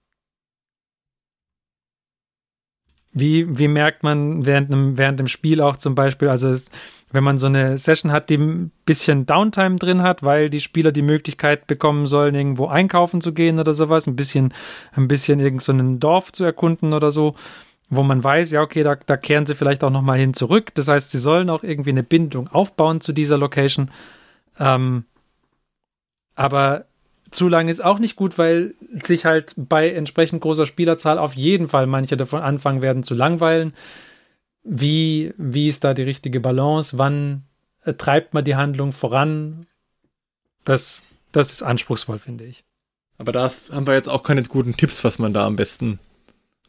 Wie, 3.13 3.57
wie 3.57 3.67
merkt 3.67 4.03
man 4.03 4.45
während, 4.45 4.71
einem, 4.71 4.97
während 4.97 5.19
dem 5.19 5.27
Spiel 5.27 5.61
auch 5.61 5.77
zum 5.77 5.93
Beispiel, 5.93 6.29
also 6.29 6.49
es, 6.49 6.69
wenn 7.13 7.23
man 7.23 7.37
so 7.37 7.45
eine 7.45 7.77
Session 7.77 8.11
hat, 8.11 8.31
die 8.31 8.37
ein 8.37 8.71
bisschen 8.85 9.27
Downtime 9.27 9.77
drin 9.77 10.01
hat, 10.01 10.23
weil 10.23 10.49
die 10.49 10.59
Spieler 10.59 10.91
die 10.91 11.03
Möglichkeit 11.03 11.67
bekommen 11.67 12.07
sollen, 12.07 12.33
irgendwo 12.33 12.67
einkaufen 12.67 13.21
zu 13.21 13.33
gehen 13.33 13.59
oder 13.59 13.75
sowas, 13.75 14.07
ein 14.07 14.15
bisschen, 14.15 14.51
ein 14.93 15.07
bisschen 15.07 15.39
irgend 15.39 15.61
so 15.61 15.71
ein 15.71 15.99
Dorf 15.99 16.31
zu 16.31 16.43
erkunden 16.43 16.91
oder 16.91 17.11
so, 17.11 17.35
wo 17.89 18.01
man 18.01 18.23
weiß, 18.23 18.49
ja, 18.49 18.63
okay, 18.63 18.81
da, 18.81 18.95
da 18.95 19.15
kehren 19.15 19.45
sie 19.45 19.53
vielleicht 19.53 19.83
auch 19.83 19.91
nochmal 19.91 20.17
hin 20.17 20.33
zurück. 20.33 20.73
Das 20.73 20.87
heißt, 20.87 21.11
sie 21.11 21.19
sollen 21.19 21.51
auch 21.51 21.61
irgendwie 21.63 21.91
eine 21.91 22.01
Bindung 22.01 22.47
aufbauen 22.47 22.99
zu 22.99 23.13
dieser 23.13 23.37
Location. 23.37 23.91
Ähm, 24.59 25.05
aber 26.33 26.85
zu 27.29 27.47
lang 27.47 27.67
ist 27.67 27.85
auch 27.85 27.99
nicht 27.99 28.15
gut, 28.15 28.39
weil 28.39 28.73
sich 29.03 29.25
halt 29.25 29.53
bei 29.55 29.91
entsprechend 29.91 30.41
großer 30.41 30.65
Spielerzahl 30.65 31.19
auf 31.19 31.35
jeden 31.35 31.67
Fall 31.67 31.85
manche 31.85 32.17
davon 32.17 32.41
anfangen 32.41 32.81
werden 32.81 33.03
zu 33.03 33.13
langweilen. 33.13 33.73
Wie, 34.63 35.33
wie 35.37 35.67
ist 35.67 35.83
da 35.83 35.93
die 35.93 36.03
richtige 36.03 36.39
Balance? 36.39 36.97
Wann 36.97 37.43
äh, 37.83 37.93
treibt 37.93 38.33
man 38.33 38.45
die 38.45 38.55
Handlung 38.55 38.91
voran? 38.91 39.65
Das, 40.63 41.03
das 41.31 41.51
ist 41.51 41.63
anspruchsvoll, 41.63 42.19
finde 42.19 42.45
ich. 42.45 42.63
Aber 43.17 43.31
da 43.31 43.49
haben 43.71 43.87
wir 43.87 43.93
jetzt 43.93 44.09
auch 44.09 44.23
keine 44.23 44.43
guten 44.43 44.75
Tipps, 44.75 45.03
was 45.03 45.19
man 45.19 45.33
da 45.33 45.45
am 45.45 45.55
besten 45.55 45.99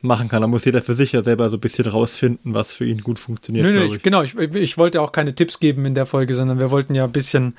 machen 0.01 0.29
kann. 0.29 0.43
Da 0.43 0.49
muss 0.49 0.65
jeder 0.65 0.83
für 0.83 0.95
sich 0.95 1.13
ja 1.13 1.23
selber 1.23 1.49
so 1.49 1.57
ein 1.57 1.61
bisschen 1.61 1.87
rausfinden, 1.87 2.55
was 2.55 2.73
für 2.73 2.85
ihn 2.85 3.01
gut 3.01 3.19
funktioniert. 3.19 3.67
Nö, 3.67 3.73
nö, 3.73 3.97
ich. 3.97 4.03
Genau, 4.03 4.23
ich, 4.23 4.37
ich 4.37 4.79
wollte 4.79 5.01
auch 5.01 5.13
keine 5.13 5.35
Tipps 5.35 5.61
geben 5.61 5.87
in 5.87 5.95
der 5.95 6.07
Folge, 6.07 6.35
sondern 6.35 6.61
wir 6.61 6.71
wollten 6.71 6.95
ja 6.95 7.05
ein 7.05 7.13
bisschen 7.13 7.57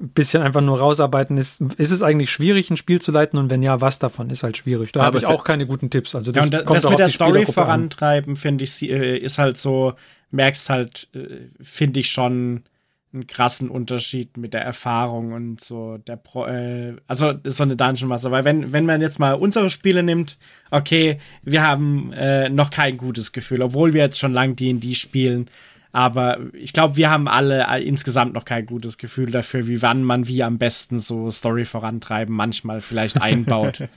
bisschen 0.00 0.42
einfach 0.42 0.60
nur 0.60 0.78
rausarbeiten, 0.78 1.36
ist, 1.36 1.60
ist 1.76 1.90
es 1.90 2.02
eigentlich 2.02 2.30
schwierig, 2.30 2.70
ein 2.70 2.76
Spiel 2.76 3.00
zu 3.00 3.12
leiten 3.12 3.38
und 3.38 3.50
wenn 3.50 3.62
ja, 3.62 3.80
was 3.80 3.98
davon 3.98 4.30
ist 4.30 4.42
halt 4.42 4.56
schwierig. 4.56 4.92
Da 4.92 5.04
habe 5.04 5.18
ich 5.18 5.26
auch 5.26 5.44
keine 5.44 5.66
guten 5.66 5.90
Tipps. 5.90 6.14
Also 6.14 6.32
das, 6.32 6.48
ja, 6.50 6.60
und 6.60 6.74
das 6.74 6.88
mit 6.88 6.98
der 6.98 7.08
Story 7.08 7.46
vorantreiben, 7.46 8.36
finde 8.36 8.64
ich, 8.64 8.82
äh, 8.82 9.18
ist 9.18 9.38
halt 9.38 9.58
so, 9.58 9.94
merkst 10.30 10.70
halt, 10.70 11.08
äh, 11.14 11.48
finde 11.60 12.00
ich 12.00 12.10
schon 12.10 12.64
einen 13.12 13.26
krassen 13.26 13.68
Unterschied 13.68 14.36
mit 14.36 14.54
der 14.54 14.62
Erfahrung 14.62 15.32
und 15.32 15.60
so 15.60 15.98
der 15.98 16.16
Pro, 16.16 16.46
äh, 16.46 16.94
also 17.08 17.34
so 17.44 17.64
eine 17.64 17.76
Dungeon 17.76 18.08
Master. 18.08 18.30
Weil 18.30 18.44
wenn, 18.44 18.72
wenn 18.72 18.86
man 18.86 19.00
jetzt 19.00 19.18
mal 19.18 19.34
unsere 19.34 19.68
Spiele 19.68 20.02
nimmt, 20.02 20.38
okay, 20.70 21.18
wir 21.42 21.66
haben 21.66 22.12
äh, 22.12 22.48
noch 22.48 22.70
kein 22.70 22.96
gutes 22.96 23.32
Gefühl, 23.32 23.62
obwohl 23.62 23.94
wir 23.94 24.02
jetzt 24.02 24.18
schon 24.18 24.32
lang 24.32 24.54
D&D 24.54 24.94
spielen 24.94 25.48
aber 25.92 26.38
ich 26.52 26.72
glaube, 26.72 26.96
wir 26.96 27.10
haben 27.10 27.26
alle 27.26 27.66
äh, 27.68 27.82
insgesamt 27.82 28.34
noch 28.34 28.44
kein 28.44 28.66
gutes 28.66 28.96
Gefühl 28.96 29.30
dafür, 29.30 29.66
wie 29.66 29.82
wann 29.82 30.04
man 30.04 30.28
wie 30.28 30.42
am 30.42 30.58
besten 30.58 31.00
so 31.00 31.30
Story 31.30 31.64
vorantreiben, 31.64 32.34
manchmal 32.34 32.80
vielleicht 32.80 33.20
einbaut. 33.22 33.88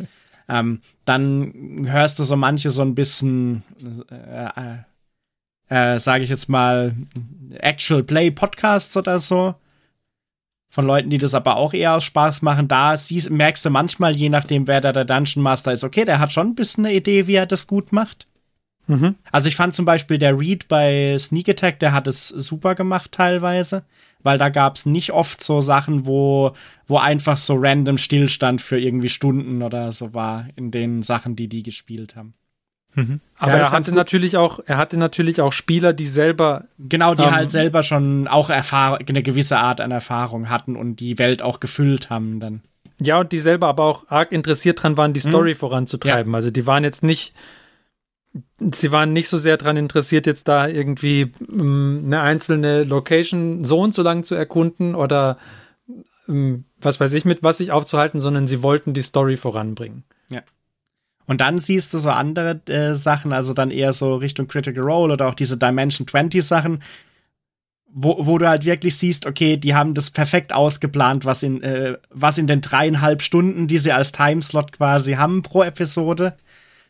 ähm, 0.49 0.81
dann 1.05 1.85
hörst 1.87 2.17
du 2.17 2.23
so 2.23 2.35
manche 2.35 2.71
so 2.71 2.81
ein 2.81 2.95
bisschen, 2.95 3.63
äh, 4.09 4.49
äh, 5.69 5.93
äh, 5.95 5.99
sage 5.99 6.23
ich 6.23 6.29
jetzt 6.29 6.49
mal, 6.49 6.95
Actual 7.59 8.03
Play 8.03 8.31
Podcasts 8.31 8.97
oder 8.97 9.19
so. 9.19 9.55
Von 10.69 10.85
Leuten, 10.85 11.11
die 11.11 11.19
das 11.19 11.35
aber 11.35 11.57
auch 11.57 11.75
eher 11.75 11.93
aus 11.93 12.03
Spaß 12.03 12.41
machen. 12.41 12.67
Da 12.67 12.97
siehst, 12.97 13.29
merkst 13.29 13.63
du 13.63 13.69
manchmal, 13.69 14.15
je 14.15 14.29
nachdem, 14.29 14.65
wer 14.65 14.81
da 14.81 14.91
der 14.91 15.05
Dungeon 15.05 15.43
Master 15.43 15.71
ist, 15.71 15.83
okay, 15.83 16.03
der 16.03 16.17
hat 16.17 16.33
schon 16.33 16.47
ein 16.47 16.55
bisschen 16.55 16.87
eine 16.87 16.95
Idee, 16.95 17.27
wie 17.27 17.35
er 17.35 17.45
das 17.45 17.67
gut 17.67 17.91
macht. 17.91 18.25
Mhm. 18.87 19.15
Also 19.31 19.47
ich 19.47 19.55
fand 19.55 19.73
zum 19.73 19.85
Beispiel 19.85 20.17
der 20.17 20.37
Read 20.37 20.67
bei 20.67 21.17
Sneak 21.17 21.49
Attack, 21.49 21.79
der 21.79 21.93
hat 21.93 22.07
es 22.07 22.27
super 22.27 22.75
gemacht 22.75 23.11
teilweise, 23.11 23.83
weil 24.21 24.37
da 24.37 24.49
gab 24.49 24.75
es 24.75 24.85
nicht 24.85 25.11
oft 25.11 25.43
so 25.43 25.61
Sachen, 25.61 26.05
wo, 26.05 26.53
wo 26.87 26.97
einfach 26.97 27.37
so 27.37 27.55
random 27.57 27.97
Stillstand 27.97 28.61
für 28.61 28.79
irgendwie 28.79 29.09
Stunden 29.09 29.61
oder 29.61 29.91
so 29.91 30.13
war 30.13 30.47
in 30.55 30.71
den 30.71 31.03
Sachen, 31.03 31.35
die 31.35 31.47
die 31.47 31.63
gespielt 31.63 32.15
haben. 32.15 32.33
Mhm. 32.95 33.21
Aber 33.39 33.53
ja, 33.53 33.57
er 33.59 33.71
hatte 33.71 33.93
natürlich 33.93 34.37
auch, 34.37 34.59
er 34.65 34.77
hatte 34.77 34.97
natürlich 34.97 35.41
auch 35.41 35.51
Spieler, 35.51 35.93
die 35.93 36.05
selber 36.05 36.65
genau, 36.77 37.15
die 37.15 37.23
ähm, 37.23 37.31
halt 37.31 37.51
selber 37.51 37.81
schon 37.83 38.27
auch 38.27 38.49
Erfahrung, 38.49 38.99
eine 39.07 39.23
gewisse 39.23 39.57
Art 39.57 39.81
an 39.81 39.91
Erfahrung 39.91 40.49
hatten 40.49 40.75
und 40.75 40.97
die 40.97 41.17
Welt 41.17 41.41
auch 41.41 41.59
gefüllt 41.59 42.09
haben 42.09 42.39
dann. 42.39 42.61
Ja, 43.01 43.19
und 43.19 43.31
die 43.31 43.39
selber 43.39 43.67
aber 43.67 43.83
auch 43.83 44.07
arg 44.09 44.31
interessiert 44.31 44.83
dran 44.83 44.97
waren, 44.97 45.13
die 45.13 45.25
mhm. 45.25 45.31
Story 45.31 45.53
mhm. 45.53 45.57
voranzutreiben. 45.57 46.31
Ja. 46.31 46.35
Also 46.35 46.51
die 46.51 46.67
waren 46.67 46.83
jetzt 46.83 47.03
nicht 47.03 47.33
sie 48.71 48.91
waren 48.91 49.13
nicht 49.13 49.29
so 49.29 49.37
sehr 49.37 49.57
daran 49.57 49.77
interessiert, 49.77 50.25
jetzt 50.25 50.47
da 50.47 50.67
irgendwie 50.67 51.31
ähm, 51.47 52.03
eine 52.05 52.21
einzelne 52.21 52.83
Location 52.83 53.63
so 53.63 53.79
und 53.79 53.93
so 53.93 54.01
lang 54.01 54.23
zu 54.23 54.35
erkunden 54.35 54.95
oder 54.95 55.37
ähm, 56.27 56.65
was 56.79 56.99
weiß 56.99 57.13
ich, 57.13 57.25
mit 57.25 57.43
was 57.43 57.57
sich 57.57 57.71
aufzuhalten, 57.71 58.19
sondern 58.19 58.47
sie 58.47 58.63
wollten 58.63 58.93
die 58.93 59.01
Story 59.01 59.37
voranbringen. 59.37 60.03
Ja. 60.29 60.41
Und 61.25 61.41
dann 61.41 61.59
siehst 61.59 61.93
du 61.93 61.99
so 61.99 62.09
andere 62.09 62.61
äh, 62.67 62.95
Sachen, 62.95 63.33
also 63.33 63.53
dann 63.53 63.71
eher 63.71 63.93
so 63.93 64.15
Richtung 64.15 64.47
Critical 64.47 64.83
Role 64.83 65.13
oder 65.13 65.27
auch 65.27 65.35
diese 65.35 65.57
Dimension 65.57 66.07
20 66.07 66.43
Sachen, 66.43 66.83
wo, 67.87 68.25
wo 68.25 68.37
du 68.39 68.49
halt 68.49 68.65
wirklich 68.65 68.97
siehst, 68.97 69.27
okay, 69.27 69.55
die 69.55 69.75
haben 69.75 69.93
das 69.93 70.11
perfekt 70.11 70.53
ausgeplant, 70.53 71.25
was 71.25 71.43
in, 71.43 71.61
äh, 71.61 71.97
was 72.09 72.37
in 72.37 72.47
den 72.47 72.61
dreieinhalb 72.61 73.21
Stunden, 73.21 73.67
die 73.67 73.77
sie 73.77 73.91
als 73.91 74.11
Timeslot 74.11 74.71
quasi 74.71 75.13
haben 75.13 75.43
pro 75.43 75.63
Episode, 75.63 76.35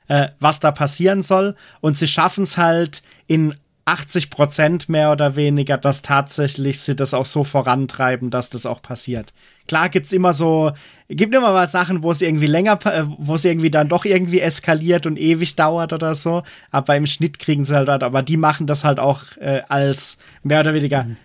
äh, 0.08 0.30
was 0.40 0.60
da 0.60 0.72
passieren 0.72 1.22
soll. 1.22 1.56
Und 1.82 1.98
sie 1.98 2.08
schaffen 2.08 2.44
es 2.44 2.58
halt 2.58 3.04
in 3.28 3.56
80 3.86 4.30
Prozent 4.30 4.88
mehr 4.88 5.12
oder 5.12 5.36
weniger, 5.36 5.78
dass 5.78 6.02
tatsächlich 6.02 6.80
sie 6.80 6.96
das 6.96 7.14
auch 7.14 7.26
so 7.26 7.44
vorantreiben, 7.44 8.30
dass 8.30 8.50
das 8.50 8.66
auch 8.66 8.82
passiert. 8.82 9.34
Klar 9.68 9.90
gibt's 9.90 10.14
immer 10.14 10.34
so, 10.34 10.72
gibt 11.10 11.36
immer 11.36 11.52
mal 11.52 11.68
Sachen, 11.68 12.02
wo 12.02 12.12
es 12.12 12.22
irgendwie 12.22 12.48
länger, 12.48 12.80
äh, 12.86 13.04
wo 13.18 13.36
es 13.36 13.44
irgendwie 13.44 13.72
dann 13.72 13.90
doch 13.90 14.06
irgendwie 14.06 14.40
eskaliert 14.40 15.06
und 15.06 15.18
ewig 15.18 15.56
dauert 15.56 15.92
oder 15.92 16.16
so. 16.16 16.44
Aber 16.72 16.96
im 16.96 17.06
Schnitt 17.06 17.40
kriegen 17.40 17.66
sie 17.66 17.76
halt, 17.76 17.90
aber 17.90 18.24
die 18.24 18.38
machen 18.38 18.68
das 18.68 18.84
halt 18.86 19.00
auch 19.00 19.24
äh, 19.38 19.62
als 19.68 20.18
mehr 20.44 20.62
oder 20.62 20.74
weniger 20.74 21.04
mhm. 21.04 21.18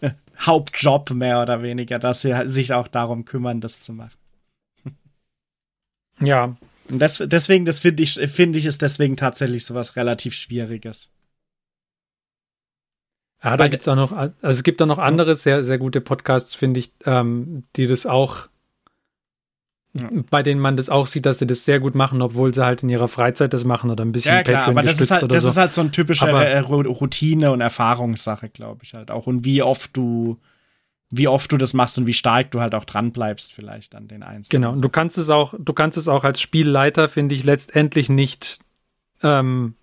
Hauptjob 0.38 1.10
mehr 1.10 1.40
oder 1.40 1.62
weniger, 1.62 1.98
dass 1.98 2.20
sie 2.20 2.34
sich 2.46 2.72
auch 2.72 2.88
darum 2.88 3.24
kümmern, 3.24 3.60
das 3.60 3.82
zu 3.82 3.92
machen. 3.92 4.16
Ja, 6.20 6.54
und 6.88 6.98
das, 6.98 7.22
deswegen, 7.24 7.64
das 7.64 7.80
finde 7.80 8.02
ich, 8.02 8.14
finde 8.14 8.58
ich, 8.58 8.66
ist 8.66 8.82
deswegen 8.82 9.16
tatsächlich 9.16 9.64
sowas 9.64 9.96
relativ 9.96 10.34
Schwieriges. 10.34 11.10
Ja, 13.42 13.56
da 13.56 13.68
gibt 13.68 13.82
es 13.82 13.88
auch 13.88 13.96
noch, 13.96 14.12
also 14.12 14.34
es 14.42 14.62
gibt 14.62 14.80
auch 14.80 14.86
noch 14.86 14.98
andere 14.98 15.34
sehr, 15.34 15.64
sehr 15.64 15.78
gute 15.78 16.00
Podcasts, 16.00 16.54
finde 16.54 16.80
ich, 16.80 16.92
ähm, 17.06 17.64
die 17.74 17.88
das 17.88 18.06
auch, 18.06 18.48
ja. 19.94 20.08
bei 20.30 20.44
denen 20.44 20.60
man 20.60 20.76
das 20.76 20.88
auch 20.88 21.06
sieht, 21.06 21.26
dass 21.26 21.40
sie 21.40 21.46
das 21.46 21.64
sehr 21.64 21.80
gut 21.80 21.96
machen, 21.96 22.22
obwohl 22.22 22.54
sie 22.54 22.64
halt 22.64 22.84
in 22.84 22.88
ihrer 22.88 23.08
Freizeit 23.08 23.52
das 23.52 23.64
machen 23.64 23.90
oder 23.90 24.04
ein 24.04 24.12
bisschen 24.12 24.34
ja, 24.34 24.42
klar, 24.44 24.68
aber 24.68 24.82
das 24.82 25.00
ist 25.00 25.10
halt, 25.10 25.30
das 25.30 25.42
so. 25.42 25.48
ist 25.48 25.56
halt 25.56 25.72
so 25.72 25.80
eine 25.80 25.90
typische 25.90 26.28
aber, 26.28 26.60
Routine 26.60 27.50
und 27.50 27.60
Erfahrungssache, 27.60 28.48
glaube 28.48 28.84
ich 28.84 28.94
halt 28.94 29.10
auch. 29.10 29.26
Und 29.26 29.44
wie 29.44 29.62
oft 29.62 29.96
du 29.96 30.38
wie 31.12 31.28
oft 31.28 31.52
du 31.52 31.58
das 31.58 31.74
machst 31.74 31.98
und 31.98 32.06
wie 32.06 32.14
stark 32.14 32.50
du 32.50 32.60
halt 32.60 32.74
auch 32.74 32.86
dran 32.86 33.12
bleibst 33.12 33.52
vielleicht 33.52 33.94
an 33.94 34.08
den 34.08 34.22
einzelnen. 34.22 34.62
Genau, 34.62 34.72
und 34.72 34.82
du 34.82 34.88
kannst 34.88 35.18
es 35.18 35.28
auch, 35.28 35.54
du 35.58 35.72
kannst 35.74 35.98
es 35.98 36.08
auch 36.08 36.24
als 36.24 36.40
Spielleiter, 36.40 37.08
finde 37.08 37.34
ich, 37.34 37.44
letztendlich 37.44 38.08
nicht, 38.08 38.60
ähm, 39.22 39.74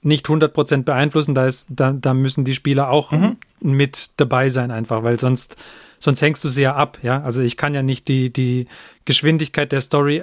nicht 0.00 0.26
100% 0.26 0.84
beeinflussen. 0.84 1.34
Da, 1.34 1.46
ist, 1.46 1.66
da, 1.70 1.92
da 1.92 2.14
müssen 2.14 2.44
die 2.44 2.54
Spieler 2.54 2.88
auch 2.90 3.10
mhm. 3.10 3.36
mit 3.60 4.10
dabei 4.16 4.48
sein 4.48 4.70
einfach, 4.70 5.02
weil 5.02 5.18
sonst, 5.18 5.56
sonst 5.98 6.22
hängst 6.22 6.44
du 6.44 6.48
sehr 6.48 6.76
ab, 6.76 6.98
ja. 7.02 7.20
Also 7.20 7.42
ich 7.42 7.56
kann 7.56 7.74
ja 7.74 7.82
nicht 7.82 8.06
die, 8.06 8.32
die 8.32 8.68
Geschwindigkeit 9.04 9.72
der 9.72 9.80
Story 9.80 10.22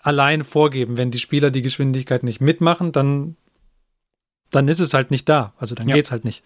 allein 0.00 0.42
vorgeben. 0.42 0.96
Wenn 0.96 1.12
die 1.12 1.20
Spieler 1.20 1.52
die 1.52 1.62
Geschwindigkeit 1.62 2.24
nicht 2.24 2.40
mitmachen, 2.40 2.90
dann, 2.90 3.36
dann 4.50 4.66
ist 4.66 4.80
es 4.80 4.92
halt 4.92 5.12
nicht 5.12 5.28
da. 5.28 5.54
Also 5.56 5.76
dann 5.76 5.88
ja. 5.88 5.94
geht's 5.94 6.10
halt 6.10 6.24
nicht. 6.24 6.42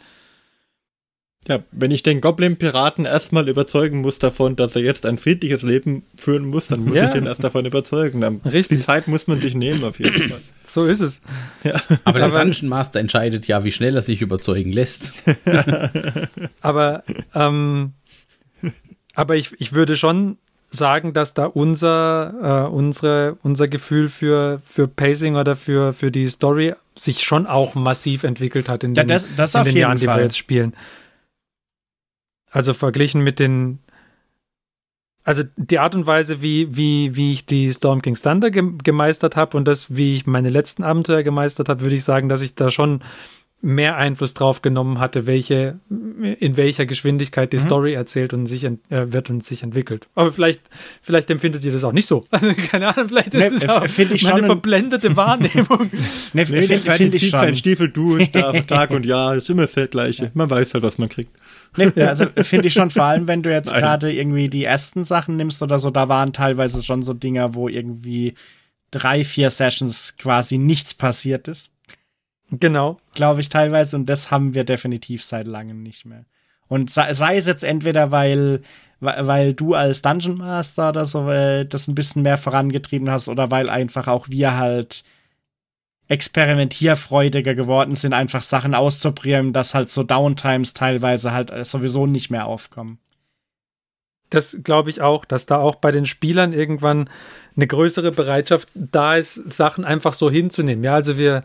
Ja, 1.46 1.62
wenn 1.70 1.90
ich 1.90 2.02
den 2.02 2.20
Goblin-Piraten 2.20 3.06
erstmal 3.06 3.48
überzeugen 3.48 4.00
muss 4.00 4.18
davon, 4.18 4.56
dass 4.56 4.76
er 4.76 4.82
jetzt 4.82 5.06
ein 5.06 5.16
friedliches 5.16 5.62
Leben 5.62 6.02
führen 6.16 6.44
muss, 6.44 6.66
dann 6.66 6.84
muss 6.84 6.96
ja. 6.96 7.04
ich 7.04 7.10
den 7.10 7.26
erst 7.26 7.42
davon 7.42 7.64
überzeugen. 7.64 8.20
Dann 8.20 8.40
Richtig. 8.44 8.78
Die 8.78 8.84
Zeit 8.84 9.08
muss 9.08 9.26
man 9.26 9.40
sich 9.40 9.54
nehmen, 9.54 9.84
auf 9.84 9.98
jeden 9.98 10.28
Fall. 10.28 10.40
So 10.68 10.84
ist 10.84 11.00
es. 11.00 11.22
Ja. 11.64 11.80
Aber 12.04 12.18
der 12.18 12.28
Dungeon 12.28 12.68
Master 12.68 13.00
entscheidet 13.00 13.46
ja, 13.46 13.64
wie 13.64 13.72
schnell 13.72 13.96
er 13.96 14.02
sich 14.02 14.20
überzeugen 14.20 14.70
lässt. 14.70 15.14
aber 16.60 17.04
ähm, 17.34 17.94
aber 19.14 19.36
ich, 19.36 19.58
ich 19.58 19.72
würde 19.72 19.96
schon 19.96 20.36
sagen, 20.70 21.12
dass 21.12 21.34
da 21.34 21.46
unser, 21.46 22.66
äh, 22.66 22.70
unsere, 22.70 23.38
unser 23.42 23.66
Gefühl 23.68 24.08
für, 24.08 24.60
für 24.64 24.86
Pacing 24.86 25.36
oder 25.36 25.56
für, 25.56 25.92
für 25.92 26.10
die 26.10 26.28
Story 26.28 26.74
sich 26.94 27.22
schon 27.22 27.46
auch 27.46 27.74
massiv 27.74 28.24
entwickelt 28.24 28.68
hat 28.68 28.84
in 28.84 28.94
den, 28.94 29.08
ja, 29.08 29.14
das, 29.14 29.26
das 29.36 29.54
in 29.54 29.64
den 29.64 29.76
Jahren, 29.76 29.98
Fall. 29.98 30.14
die 30.14 30.20
wir 30.20 30.22
jetzt 30.24 30.38
spielen. 30.38 30.74
Also 32.50 32.74
verglichen 32.74 33.22
mit 33.22 33.38
den, 33.38 33.78
also 35.22 35.42
die 35.56 35.78
Art 35.78 35.94
und 35.94 36.06
Weise, 36.06 36.40
wie, 36.40 36.74
wie, 36.74 37.14
wie 37.14 37.32
ich 37.32 37.44
die 37.44 37.70
Storm 37.70 38.00
King's 38.00 38.22
Thunder 38.22 38.50
ge 38.50 38.62
gemeistert 38.82 39.36
habe 39.36 39.56
und 39.56 39.66
das, 39.66 39.94
wie 39.94 40.16
ich 40.16 40.26
meine 40.26 40.48
letzten 40.48 40.82
Abenteuer 40.82 41.22
gemeistert 41.22 41.68
habe, 41.68 41.82
würde 41.82 41.96
ich 41.96 42.04
sagen, 42.04 42.28
dass 42.28 42.40
ich 42.40 42.54
da 42.54 42.70
schon 42.70 43.02
mehr 43.60 43.96
Einfluss 43.96 44.34
drauf 44.34 44.62
genommen 44.62 45.00
hatte, 45.00 45.26
welche, 45.26 45.80
in 45.90 46.56
welcher 46.56 46.86
Geschwindigkeit 46.86 47.52
die 47.52 47.56
mhm. 47.56 47.62
Story 47.62 47.94
erzählt 47.94 48.32
und 48.32 48.46
sich 48.46 48.64
äh, 48.64 48.76
wird 48.88 49.30
und 49.30 49.42
sich 49.42 49.64
entwickelt. 49.64 50.06
Aber 50.14 50.32
vielleicht, 50.32 50.60
vielleicht 51.02 51.28
empfindet 51.28 51.64
ihr 51.64 51.72
das 51.72 51.82
auch 51.82 51.92
nicht 51.92 52.06
so. 52.06 52.24
Also, 52.38 52.54
keine 52.70 52.88
Ahnung, 52.88 53.08
vielleicht 53.08 53.34
ist 53.34 53.52
es 53.52 53.64
ne, 53.64 53.74
auch 53.74 53.84
ich 53.84 54.22
meine 54.22 54.46
verblendete 54.46 55.16
Wahrnehmung. 55.16 55.90
ne, 55.92 56.00
nee, 56.32 56.44
finde 56.44 56.90
find 56.90 57.14
ich 57.14 57.30
schon. 57.30 57.56
Stiefel 57.56 57.88
du, 57.88 58.18
Tag 58.68 58.90
und 58.90 59.04
Jahr, 59.04 59.34
ist 59.34 59.50
immer 59.50 59.66
das 59.66 59.90
gleiche. 59.90 60.30
Man 60.34 60.48
weiß 60.48 60.74
halt, 60.74 60.84
was 60.84 60.98
man 60.98 61.08
kriegt. 61.08 61.32
Nee, 61.76 61.90
also 62.02 62.26
finde 62.42 62.68
ich 62.68 62.74
schon, 62.74 62.90
vor 62.90 63.04
allem, 63.04 63.26
wenn 63.26 63.42
du 63.42 63.50
jetzt 63.50 63.74
gerade 63.74 64.12
irgendwie 64.12 64.48
die 64.48 64.64
ersten 64.64 65.02
Sachen 65.02 65.36
nimmst 65.36 65.62
oder 65.62 65.80
so, 65.80 65.90
da 65.90 66.08
waren 66.08 66.32
teilweise 66.32 66.84
schon 66.84 67.02
so 67.02 67.12
Dinger, 67.12 67.54
wo 67.54 67.68
irgendwie 67.68 68.34
drei, 68.92 69.24
vier 69.24 69.50
Sessions 69.50 70.14
quasi 70.16 70.58
nichts 70.58 70.94
passiert 70.94 71.48
ist. 71.48 71.70
Genau. 72.50 72.98
Glaube 73.14 73.40
ich 73.40 73.48
teilweise. 73.48 73.96
Und 73.96 74.08
das 74.08 74.30
haben 74.30 74.54
wir 74.54 74.64
definitiv 74.64 75.22
seit 75.22 75.46
langem 75.46 75.82
nicht 75.82 76.04
mehr. 76.06 76.24
Und 76.68 76.90
sei, 76.90 77.12
sei 77.14 77.36
es 77.36 77.46
jetzt 77.46 77.64
entweder, 77.64 78.10
weil, 78.10 78.62
weil 79.00 79.54
du 79.54 79.74
als 79.74 80.02
Dungeon 80.02 80.36
Master 80.36 80.90
oder 80.90 81.04
so 81.04 81.28
äh, 81.30 81.64
das 81.64 81.88
ein 81.88 81.94
bisschen 81.94 82.22
mehr 82.22 82.38
vorangetrieben 82.38 83.10
hast 83.10 83.28
oder 83.28 83.50
weil 83.50 83.70
einfach 83.70 84.06
auch 84.06 84.28
wir 84.28 84.56
halt 84.56 85.04
experimentierfreudiger 86.08 87.54
geworden 87.54 87.94
sind, 87.94 88.14
einfach 88.14 88.42
Sachen 88.42 88.74
auszuprobieren, 88.74 89.52
dass 89.52 89.74
halt 89.74 89.90
so 89.90 90.02
Downtimes 90.02 90.72
teilweise 90.72 91.32
halt 91.32 91.50
äh, 91.50 91.64
sowieso 91.64 92.06
nicht 92.06 92.30
mehr 92.30 92.46
aufkommen. 92.46 92.98
Das 94.30 94.60
glaube 94.62 94.90
ich 94.90 95.00
auch, 95.00 95.24
dass 95.24 95.46
da 95.46 95.58
auch 95.58 95.76
bei 95.76 95.90
den 95.90 96.06
Spielern 96.06 96.52
irgendwann 96.52 97.08
eine 97.56 97.66
größere 97.66 98.10
Bereitschaft 98.10 98.68
da 98.74 99.16
ist, 99.16 99.34
Sachen 99.34 99.84
einfach 99.84 100.12
so 100.12 100.30
hinzunehmen. 100.30 100.84
Ja, 100.84 100.94
also 100.94 101.16
wir, 101.16 101.44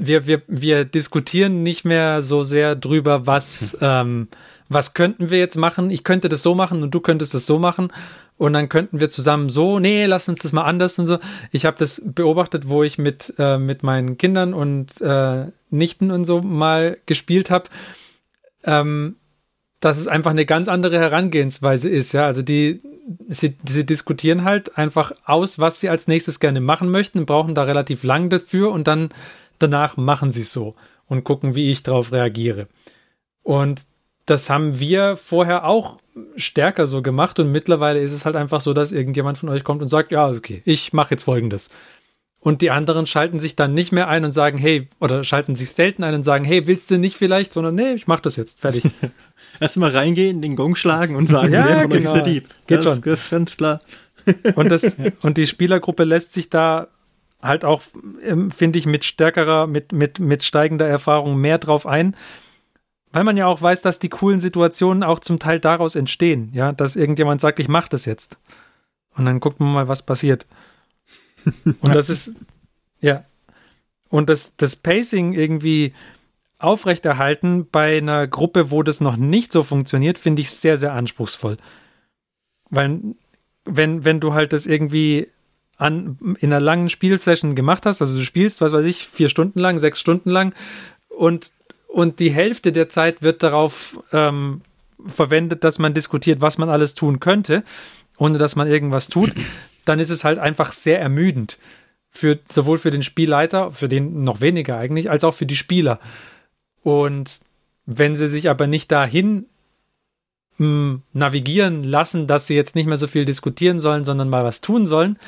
wir, 0.00 0.26
wir, 0.26 0.42
wir 0.46 0.84
diskutieren 0.84 1.62
nicht 1.62 1.84
mehr 1.84 2.22
so 2.22 2.44
sehr 2.44 2.74
drüber, 2.76 3.26
was, 3.26 3.76
ähm, 3.80 4.28
was 4.68 4.94
könnten 4.94 5.30
wir 5.30 5.38
jetzt 5.38 5.56
machen? 5.56 5.90
Ich 5.90 6.04
könnte 6.04 6.28
das 6.28 6.42
so 6.42 6.54
machen 6.54 6.82
und 6.82 6.92
du 6.92 7.00
könntest 7.00 7.34
das 7.34 7.46
so 7.46 7.58
machen. 7.58 7.92
Und 8.36 8.54
dann 8.54 8.70
könnten 8.70 9.00
wir 9.00 9.10
zusammen 9.10 9.50
so, 9.50 9.78
nee, 9.78 10.06
lass 10.06 10.28
uns 10.28 10.40
das 10.40 10.52
mal 10.52 10.64
anders 10.64 10.98
und 10.98 11.06
so. 11.06 11.18
Ich 11.50 11.66
habe 11.66 11.76
das 11.78 12.00
beobachtet, 12.02 12.68
wo 12.68 12.82
ich 12.82 12.96
mit, 12.96 13.34
äh, 13.38 13.58
mit 13.58 13.82
meinen 13.82 14.16
Kindern 14.16 14.54
und 14.54 14.98
äh, 15.02 15.46
Nichten 15.68 16.10
und 16.10 16.24
so 16.24 16.40
mal 16.40 16.96
gespielt 17.04 17.50
habe. 17.50 17.68
Ähm, 18.64 19.16
dass 19.80 19.98
es 19.98 20.08
einfach 20.08 20.30
eine 20.30 20.46
ganz 20.46 20.68
andere 20.68 20.98
Herangehensweise 20.98 21.88
ist, 21.88 22.12
ja. 22.12 22.26
Also 22.26 22.42
die, 22.42 22.82
sie, 23.28 23.56
sie 23.66 23.84
diskutieren 23.84 24.44
halt 24.44 24.76
einfach 24.76 25.12
aus, 25.24 25.58
was 25.58 25.80
sie 25.80 25.88
als 25.88 26.06
nächstes 26.06 26.38
gerne 26.38 26.60
machen 26.60 26.90
möchten, 26.90 27.26
brauchen 27.26 27.54
da 27.54 27.64
relativ 27.64 28.04
lang 28.04 28.28
dafür 28.28 28.72
und 28.72 28.86
dann 28.86 29.08
danach 29.62 29.96
machen 29.96 30.32
sie 30.32 30.42
es 30.42 30.52
so 30.52 30.74
und 31.06 31.24
gucken, 31.24 31.54
wie 31.54 31.70
ich 31.70 31.82
darauf 31.82 32.12
reagiere. 32.12 32.68
Und 33.42 33.84
das 34.26 34.48
haben 34.48 34.78
wir 34.78 35.16
vorher 35.16 35.64
auch 35.64 35.98
stärker 36.36 36.86
so 36.86 37.02
gemacht 37.02 37.38
und 37.38 37.50
mittlerweile 37.50 38.00
ist 38.00 38.12
es 38.12 38.26
halt 38.26 38.36
einfach 38.36 38.60
so, 38.60 38.72
dass 38.72 38.92
irgendjemand 38.92 39.38
von 39.38 39.48
euch 39.48 39.64
kommt 39.64 39.82
und 39.82 39.88
sagt, 39.88 40.12
ja, 40.12 40.28
okay, 40.28 40.62
ich 40.64 40.92
mache 40.92 41.12
jetzt 41.12 41.24
folgendes. 41.24 41.70
Und 42.38 42.62
die 42.62 42.70
anderen 42.70 43.06
schalten 43.06 43.38
sich 43.38 43.54
dann 43.54 43.74
nicht 43.74 43.92
mehr 43.92 44.08
ein 44.08 44.24
und 44.24 44.32
sagen, 44.32 44.56
hey, 44.56 44.88
oder 44.98 45.24
schalten 45.24 45.56
sich 45.56 45.72
selten 45.72 46.02
ein 46.04 46.14
und 46.14 46.22
sagen, 46.22 46.44
hey, 46.44 46.66
willst 46.66 46.90
du 46.90 46.98
nicht 46.98 47.16
vielleicht, 47.16 47.52
sondern 47.52 47.74
nee, 47.74 47.92
ich 47.92 48.06
mach 48.06 48.20
das 48.20 48.36
jetzt, 48.36 48.60
fertig. 48.60 48.84
Erstmal 49.60 49.90
reingehen, 49.90 50.40
den 50.40 50.56
Gong 50.56 50.74
schlagen 50.74 51.16
und 51.16 51.28
sagen, 51.28 51.52
ja, 51.52 51.66
wer 51.66 51.80
von 51.82 51.90
genau. 51.90 52.00
euch 52.00 52.06
ist 52.06 52.14
der 52.14 52.32
Dieb. 52.32 52.48
Geht 52.66 52.78
das, 52.78 52.84
schon. 52.84 53.02
Das 53.02 53.30
ganz 53.30 53.56
klar. 53.56 53.80
und, 54.54 54.70
das, 54.70 54.96
und 55.22 55.36
die 55.36 55.46
Spielergruppe 55.46 56.04
lässt 56.04 56.32
sich 56.32 56.48
da 56.48 56.88
halt 57.42 57.64
auch, 57.64 57.82
ähm, 58.22 58.50
finde 58.50 58.78
ich, 58.78 58.86
mit 58.86 59.04
stärkerer, 59.04 59.66
mit, 59.66 59.92
mit, 59.92 60.18
mit 60.18 60.44
steigender 60.44 60.86
Erfahrung 60.86 61.36
mehr 61.36 61.58
drauf 61.58 61.86
ein. 61.86 62.16
Weil 63.12 63.24
man 63.24 63.36
ja 63.36 63.46
auch 63.46 63.60
weiß, 63.60 63.82
dass 63.82 63.98
die 63.98 64.08
coolen 64.08 64.38
Situationen 64.38 65.02
auch 65.02 65.18
zum 65.18 65.38
Teil 65.38 65.58
daraus 65.58 65.96
entstehen, 65.96 66.50
ja, 66.52 66.72
dass 66.72 66.94
irgendjemand 66.94 67.40
sagt, 67.40 67.58
ich 67.58 67.68
mach 67.68 67.88
das 67.88 68.04
jetzt. 68.04 68.38
Und 69.16 69.24
dann 69.24 69.40
guckt 69.40 69.58
man 69.58 69.72
mal, 69.72 69.88
was 69.88 70.02
passiert. 70.02 70.46
Und 71.64 71.94
das 71.94 72.08
ist, 72.08 72.34
ja. 73.00 73.24
Und 74.08 74.28
das, 74.28 74.56
das 74.56 74.76
Pacing 74.76 75.32
irgendwie 75.32 75.92
aufrechterhalten 76.58 77.68
bei 77.70 77.98
einer 77.98 78.28
Gruppe, 78.28 78.70
wo 78.70 78.82
das 78.82 79.00
noch 79.00 79.16
nicht 79.16 79.52
so 79.52 79.62
funktioniert, 79.62 80.18
finde 80.18 80.42
ich 80.42 80.50
sehr, 80.50 80.76
sehr 80.76 80.92
anspruchsvoll. 80.92 81.56
Weil, 82.68 83.00
wenn, 83.64 84.04
wenn 84.04 84.20
du 84.20 84.34
halt 84.34 84.52
das 84.52 84.66
irgendwie 84.66 85.28
an, 85.80 86.36
in 86.40 86.52
einer 86.52 86.60
langen 86.60 86.88
Spielsession 86.88 87.54
gemacht 87.54 87.86
hast, 87.86 88.00
also 88.00 88.14
du 88.16 88.22
spielst, 88.22 88.60
was 88.60 88.72
weiß 88.72 88.86
ich, 88.86 89.06
vier 89.06 89.28
Stunden 89.28 89.58
lang, 89.58 89.78
sechs 89.78 90.00
Stunden 90.00 90.30
lang 90.30 90.54
und, 91.08 91.52
und 91.88 92.20
die 92.20 92.30
Hälfte 92.30 92.72
der 92.72 92.88
Zeit 92.88 93.22
wird 93.22 93.42
darauf 93.42 94.02
ähm, 94.12 94.60
verwendet, 95.06 95.64
dass 95.64 95.78
man 95.78 95.94
diskutiert, 95.94 96.40
was 96.40 96.58
man 96.58 96.68
alles 96.68 96.94
tun 96.94 97.20
könnte, 97.20 97.64
ohne 98.18 98.38
dass 98.38 98.56
man 98.56 98.68
irgendwas 98.68 99.08
tut 99.08 99.32
dann 99.84 99.98
ist 99.98 100.10
es 100.10 100.24
halt 100.24 100.38
einfach 100.38 100.72
sehr 100.72 101.00
ermüdend. 101.00 101.58
Für, 102.12 102.38
sowohl 102.48 102.78
für 102.78 102.90
den 102.90 103.02
Spielleiter, 103.04 103.70
für 103.70 103.88
den 103.88 104.24
noch 104.24 104.40
weniger 104.40 104.76
eigentlich, 104.76 105.10
als 105.10 105.22
auch 105.22 105.34
für 105.34 105.46
die 105.46 105.56
Spieler. 105.56 106.00
Und 106.82 107.40
wenn 107.86 108.16
sie 108.16 108.26
sich 108.26 108.50
aber 108.50 108.66
nicht 108.66 108.90
dahin 108.90 109.46
mh, 110.58 110.66
hm, 110.66 111.02
navigieren 111.12 111.84
lassen, 111.84 112.26
dass 112.26 112.46
sie 112.46 112.56
jetzt 112.56 112.74
nicht 112.74 112.86
mehr 112.86 112.96
so 112.96 113.06
viel 113.06 113.24
diskutieren 113.24 113.78
sollen, 113.78 114.04
sondern 114.04 114.28
mal 114.28 114.44
was 114.44 114.60
tun 114.60 114.86
sollen, 114.86 115.18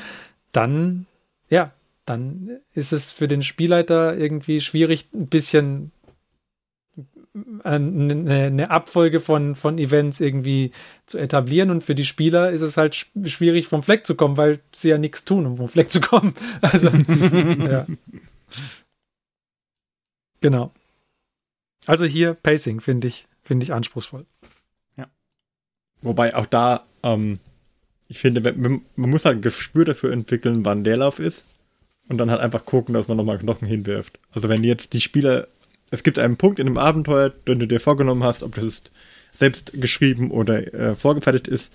dann, 0.53 1.07
ja, 1.49 1.73
dann 2.05 2.61
ist 2.75 2.93
es 2.93 3.13
für 3.13 3.29
den 3.29 3.43
Spielleiter 3.43 4.17
irgendwie 4.17 4.61
schwierig, 4.61 5.09
ein 5.13 5.27
bisschen 5.27 5.93
eine, 7.65 8.47
eine 8.47 8.71
Abfolge 8.71 9.21
von, 9.21 9.55
von 9.55 9.79
Events 9.79 10.21
irgendwie 10.21 10.73
zu 11.07 11.19
etablieren. 11.19 11.71
Und 11.71 11.83
für 11.83 11.95
die 11.95 12.05
Spieler 12.05 12.51
ist 12.51 12.61
es 12.61 12.77
halt 12.77 13.07
schwierig, 13.25 13.69
vom 13.69 13.83
Fleck 13.83 14.07
zu 14.07 14.15
kommen, 14.15 14.37
weil 14.37 14.61
sie 14.73 14.91
ja 14.91 14.99
nichts 14.99 15.25
tun, 15.25 15.47
um 15.47 15.57
vom 15.57 15.69
Fleck 15.69 15.91
zu 15.91 16.01
kommen. 16.01 16.35
Also, 16.61 16.89
ja. 16.89 17.87
Genau. 20.41 20.73
Also 21.87 22.05
hier 22.05 22.35
Pacing 22.35 22.81
finde 22.81 23.09
ich, 23.09 23.27
finde 23.43 23.65
ich 23.65 23.73
anspruchsvoll. 23.73 24.27
Ja. 24.97 25.09
Wobei 26.03 26.35
auch 26.35 26.47
da, 26.47 26.85
ähm, 27.03 27.39
ich 28.13 28.19
finde, 28.19 28.41
man, 28.41 28.83
muss 28.97 29.25
halt 29.25 29.39
ein 29.39 29.43
Gespür 29.43 29.85
dafür 29.85 30.13
entwickeln, 30.13 30.65
wann 30.65 30.85
der 30.85 30.99
Lauf 30.99 31.19
ist. 31.19 31.45
Und 32.09 32.19
dann 32.19 32.31
halt 32.31 32.41
einfach 32.41 32.67
gucken, 32.67 32.95
dass 32.95 33.09
man 33.09 33.17
nochmal 33.17 33.39
Knochen 33.39 33.67
hinwirft. 33.67 34.19
Also 34.33 34.49
wenn 34.49 34.65
jetzt 34.65 34.93
die 34.93 35.01
Spieler 35.01 35.49
es 35.93 36.03
gibt 36.03 36.19
einen 36.19 36.39
Punkt 36.39 36.59
in 36.59 36.67
einem 36.67 36.79
Abenteuer, 36.79 37.29
den 37.47 37.59
du 37.59 37.69
dir 37.69 37.79
vorgenommen 37.79 38.25
hast, 38.25 38.43
ob 38.43 38.55
das 38.55 38.65
ist 38.65 38.93
selbst 39.31 39.75
geschrieben 39.81 40.31
oder 40.31 40.73
äh, 40.73 40.95
vorgefertigt 40.95 41.47
ist, 41.47 41.71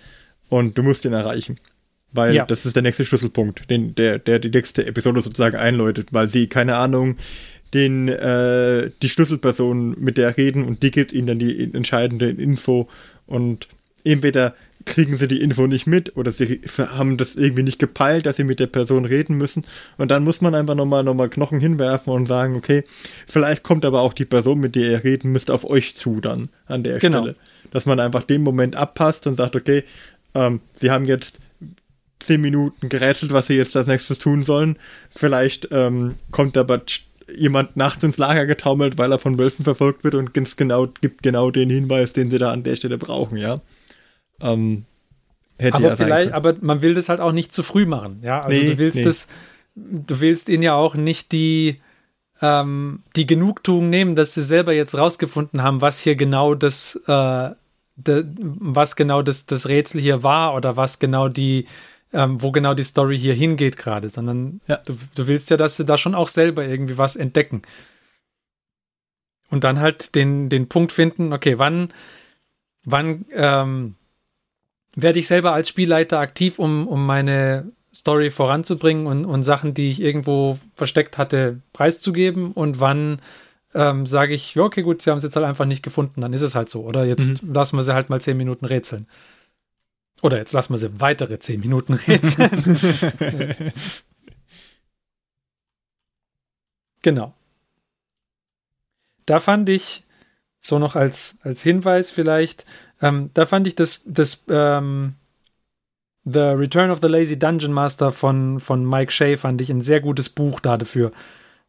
und 0.49 0.77
du 0.77 0.84
musst 0.84 1.05
den 1.05 1.14
erreichen. 1.14 1.59
Weil 2.14 2.34
ja. 2.34 2.45
das 2.45 2.65
ist 2.65 2.76
der 2.76 2.84
nächste 2.84 3.05
Schlüsselpunkt, 3.05 3.69
den, 3.69 3.93
der, 3.93 4.18
der 4.18 4.39
die 4.39 4.49
nächste 4.49 4.88
Episode 4.88 5.22
sozusagen 5.22 5.55
einläutet, 5.55 6.14
weil 6.14 6.30
sie, 6.30 6.47
keine 6.47 6.77
Ahnung, 6.77 7.18
den, 7.73 8.07
äh, 8.07 8.89
die 9.03 9.09
Schlüsselperson 9.09 9.95
mit 9.99 10.18
der 10.18 10.35
reden 10.35 10.64
und 10.64 10.81
die 10.81 10.91
gibt 10.91 11.14
ihnen 11.14 11.27
dann 11.27 11.39
die 11.39 11.72
entscheidende 11.73 12.30
Info 12.30 12.89
und 13.27 13.68
entweder 14.03 14.55
kriegen 14.86 15.18
sie 15.18 15.28
die 15.28 15.41
Info 15.41 15.68
nicht 15.68 15.88
mit 15.88 16.16
oder 16.16 16.32
sie 16.32 16.62
haben 16.78 17.18
das 17.18 17.36
irgendwie 17.36 17.64
nicht 17.64 17.80
gepeilt, 17.80 18.26
dass 18.26 18.38
sie 18.38 18.44
mit 18.44 18.60
der 18.60 18.68
Person 18.68 19.06
reden 19.06 19.38
müssen. 19.38 19.66
Und 19.98 20.12
dann 20.12 20.24
muss 20.24 20.41
man 20.41 20.56
einfach 20.56 20.76
nochmal 20.76 21.04
noch 21.04 21.14
mal 21.14 21.30
Knochen 21.30 21.60
hinwerfen 21.60 22.14
und 22.14 22.26
sagen, 22.26 22.56
okay, 22.56 22.84
vielleicht 23.28 23.64
kommt 23.64 23.86
aber 23.86 24.02
auch 24.02 24.14
die 24.14 24.26
Person, 24.26 24.60
mit 24.60 24.76
der 24.76 24.91
ihr 24.91 25.04
reden 25.04 25.32
müsst, 25.32 25.52
auf 25.52 25.66
euch 25.66 25.95
zu 25.95 26.22
dann 26.22 26.49
an 26.66 26.84
der 26.84 26.99
genau. 26.99 27.20
Stelle. 27.20 27.36
Dass 27.72 27.86
man 27.86 27.99
einfach 27.99 28.24
den 28.24 28.44
Moment 28.44 28.76
abpasst 28.76 29.28
und 29.28 29.36
sagt, 29.36 29.56
okay, 29.56 29.84
ähm, 30.34 30.62
sie 30.76 30.91
haben 30.91 31.06
jetzt 31.06 31.40
zehn 32.20 32.41
Minuten 32.41 32.90
gerätselt, 32.90 33.34
was 33.34 33.48
sie 33.48 33.56
jetzt 33.56 33.76
als 33.76 33.88
nächstes 33.88 34.20
tun 34.20 34.44
sollen. 34.44 34.78
Vielleicht 35.16 35.68
ähm, 35.72 36.16
kommt 36.32 36.58
aber 36.58 36.82
jemand 37.34 37.76
nachts 37.76 38.04
ins 38.04 38.18
Lager 38.18 38.45
getaumelt, 38.45 38.98
weil 38.98 39.12
er 39.12 39.20
von 39.20 39.38
Wölfen 39.38 39.64
verfolgt 39.64 40.04
wird 40.04 40.16
und 40.16 40.34
ganz 40.34 40.56
genau 40.56 40.88
gibt 41.02 41.24
genau 41.24 41.52
den 41.52 41.70
Hinweis, 41.70 42.14
den 42.14 42.32
sie 42.32 42.38
da 42.38 42.52
an 42.52 42.64
der 42.64 42.76
Stelle 42.76 42.98
brauchen, 42.98 43.38
ja. 43.38 43.62
Ähm, 44.41 44.85
hätte 45.57 45.76
aber 45.76 45.88
ja 45.88 45.95
vielleicht, 45.95 46.34
aber 46.34 46.55
man 46.61 46.81
will 46.81 46.93
das 46.93 47.09
halt 47.09 47.19
auch 47.19 47.31
nicht 47.31 47.53
zu 47.53 47.64
früh 47.64 47.85
machen. 47.85 48.19
Ja, 48.22 48.41
also 48.41 48.61
nee, 48.61 48.72
du 48.72 48.77
willst 48.77 48.97
nee. 48.97 49.03
das, 49.03 49.27
du 49.76 50.19
willst 50.19 50.49
ihnen 50.49 50.64
ja 50.64 50.76
auch 50.76 50.95
nicht 50.95 51.31
die, 51.31 51.81
ähm, 52.41 53.03
die 53.15 53.26
Genugtuung 53.26 53.89
nehmen, 53.89 54.15
dass 54.15 54.34
sie 54.34 54.43
selber 54.43 54.73
jetzt 54.73 54.97
rausgefunden 54.97 55.64
haben, 55.64 55.81
was 55.81 55.99
hier 55.99 56.15
genau 56.15 56.55
das, 56.55 56.95
äh, 57.07 57.49
de, 57.95 58.26
was 58.35 58.95
genau 58.95 59.22
das, 59.22 59.45
das 59.45 59.68
Rätsel 59.68 60.01
hier 60.01 60.23
war 60.23 60.53
oder 60.55 60.77
was 60.77 60.99
genau 60.99 61.30
die, 61.30 61.68
ähm, 62.14 62.41
wo 62.41 62.51
genau 62.51 62.73
die 62.73 62.84
Story 62.84 63.18
hier 63.18 63.34
hingeht 63.34 63.77
gerade, 63.77 64.09
sondern 64.09 64.61
ja. 64.68 64.77
du, 64.77 64.97
du 65.15 65.27
willst 65.27 65.49
ja, 65.49 65.57
dass 65.57 65.77
sie 65.77 65.85
da 65.85 65.97
schon 65.97 66.15
auch 66.15 66.30
selber 66.30 66.65
irgendwie 66.65 66.97
was 66.97 67.15
entdecken. 67.15 67.64
Und 69.49 69.64
dann 69.64 69.80
halt 69.80 70.15
den, 70.15 70.49
den 70.49 70.68
Punkt 70.68 70.91
finden, 70.91 71.31
okay, 71.34 71.57
wann, 71.57 71.93
wann, 72.84 73.26
ähm, 73.31 73.95
werde 74.98 75.19
ich 75.19 75.28
selber 75.28 75.53
als 75.53 75.69
Spielleiter 75.69 76.19
aktiv, 76.19 76.57
um, 76.57 76.88
um 76.88 77.06
meine 77.06 77.72
Story 77.94 78.32
voranzubringen 78.32 79.06
und, 79.06 79.26
und 79.26 79.44
Sachen, 79.44 79.74
die 79.76 79.90
ich 79.90 80.02
irgendwo 80.02 80.57
versteckt 80.76 81.18
hatte, 81.18 81.61
preiszugeben 81.72 82.52
und 82.52 82.80
wann 82.80 83.22
ähm, 83.76 84.07
sage 84.07 84.34
ich, 84.34 84.56
ja, 84.56 84.64
okay, 84.64 84.82
gut, 84.82 85.03
sie 85.03 85.11
haben 85.11 85.18
es 85.18 85.24
jetzt 85.24 85.36
halt 85.36 85.45
einfach 85.45 85.65
nicht 85.65 85.84
gefunden, 85.84 86.22
dann 86.22 86.34
ist 86.34 86.41
es 86.41 86.56
halt 86.56 86.69
so. 86.69 86.84
Oder 86.84 87.06
jetzt 87.06 87.44
mhm. 87.44 87.53
lassen 87.53 87.78
wir 87.78 87.84
sie 87.84 87.94
halt 87.94 88.10
mal 88.10 88.19
zehn 88.19 88.38
Minuten 88.38 88.65
rätseln. 88.65 89.07
Oder 90.24 90.38
jetzt 90.38 90.52
lassen 90.53 90.74
wir 90.74 90.80
sie 90.80 90.99
weitere 90.99 91.38
zehn 91.38 91.60
Minuten 91.60 91.94
rätseln. 92.07 92.49
genau. 97.03 97.36
Da 99.28 99.40
fand 99.40 99.69
ich 99.69 100.06
so 100.60 100.80
noch 100.80 100.95
als, 100.95 101.38
als 101.44 101.61
Hinweis 101.61 102.10
vielleicht. 102.10 102.65
Ähm, 103.02 103.30
da 103.34 103.45
fand 103.45 103.68
ich 103.68 103.76
das, 103.76 104.02
das 104.06 104.44
ähm, 104.49 105.15
The 106.30 106.40
Return 106.40 106.91
of 106.91 106.99
the 107.02 107.07
Lazy 107.07 107.40
Dungeon 107.40 107.72
Master 107.72 108.11
von, 108.11 108.60
von 108.60 108.88
Mike 108.88 109.11
Shea 109.11 109.38
fand 109.38 109.61
ich 109.61 109.69
ein 109.69 109.82
sehr 109.82 110.02
gutes 110.02 110.30
Buch 110.30 110.60
dafür. 110.60 111.14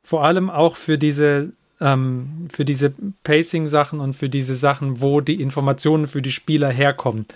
Vor 0.02 0.24
allem 0.24 0.50
auch 0.50 0.76
für 0.76 0.98
diese, 0.98 1.52
ähm, 1.80 2.48
für 2.50 2.64
diese 2.64 2.92
Pacing-Sachen 3.22 4.00
und 4.00 4.14
für 4.14 4.28
diese 4.28 4.56
Sachen, 4.56 5.00
wo 5.00 5.20
die 5.20 5.40
Informationen 5.40 6.08
für 6.08 6.22
die 6.22 6.32
Spieler 6.32 6.70
herkommen. 6.70 7.26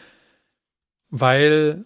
Weil, 1.10 1.84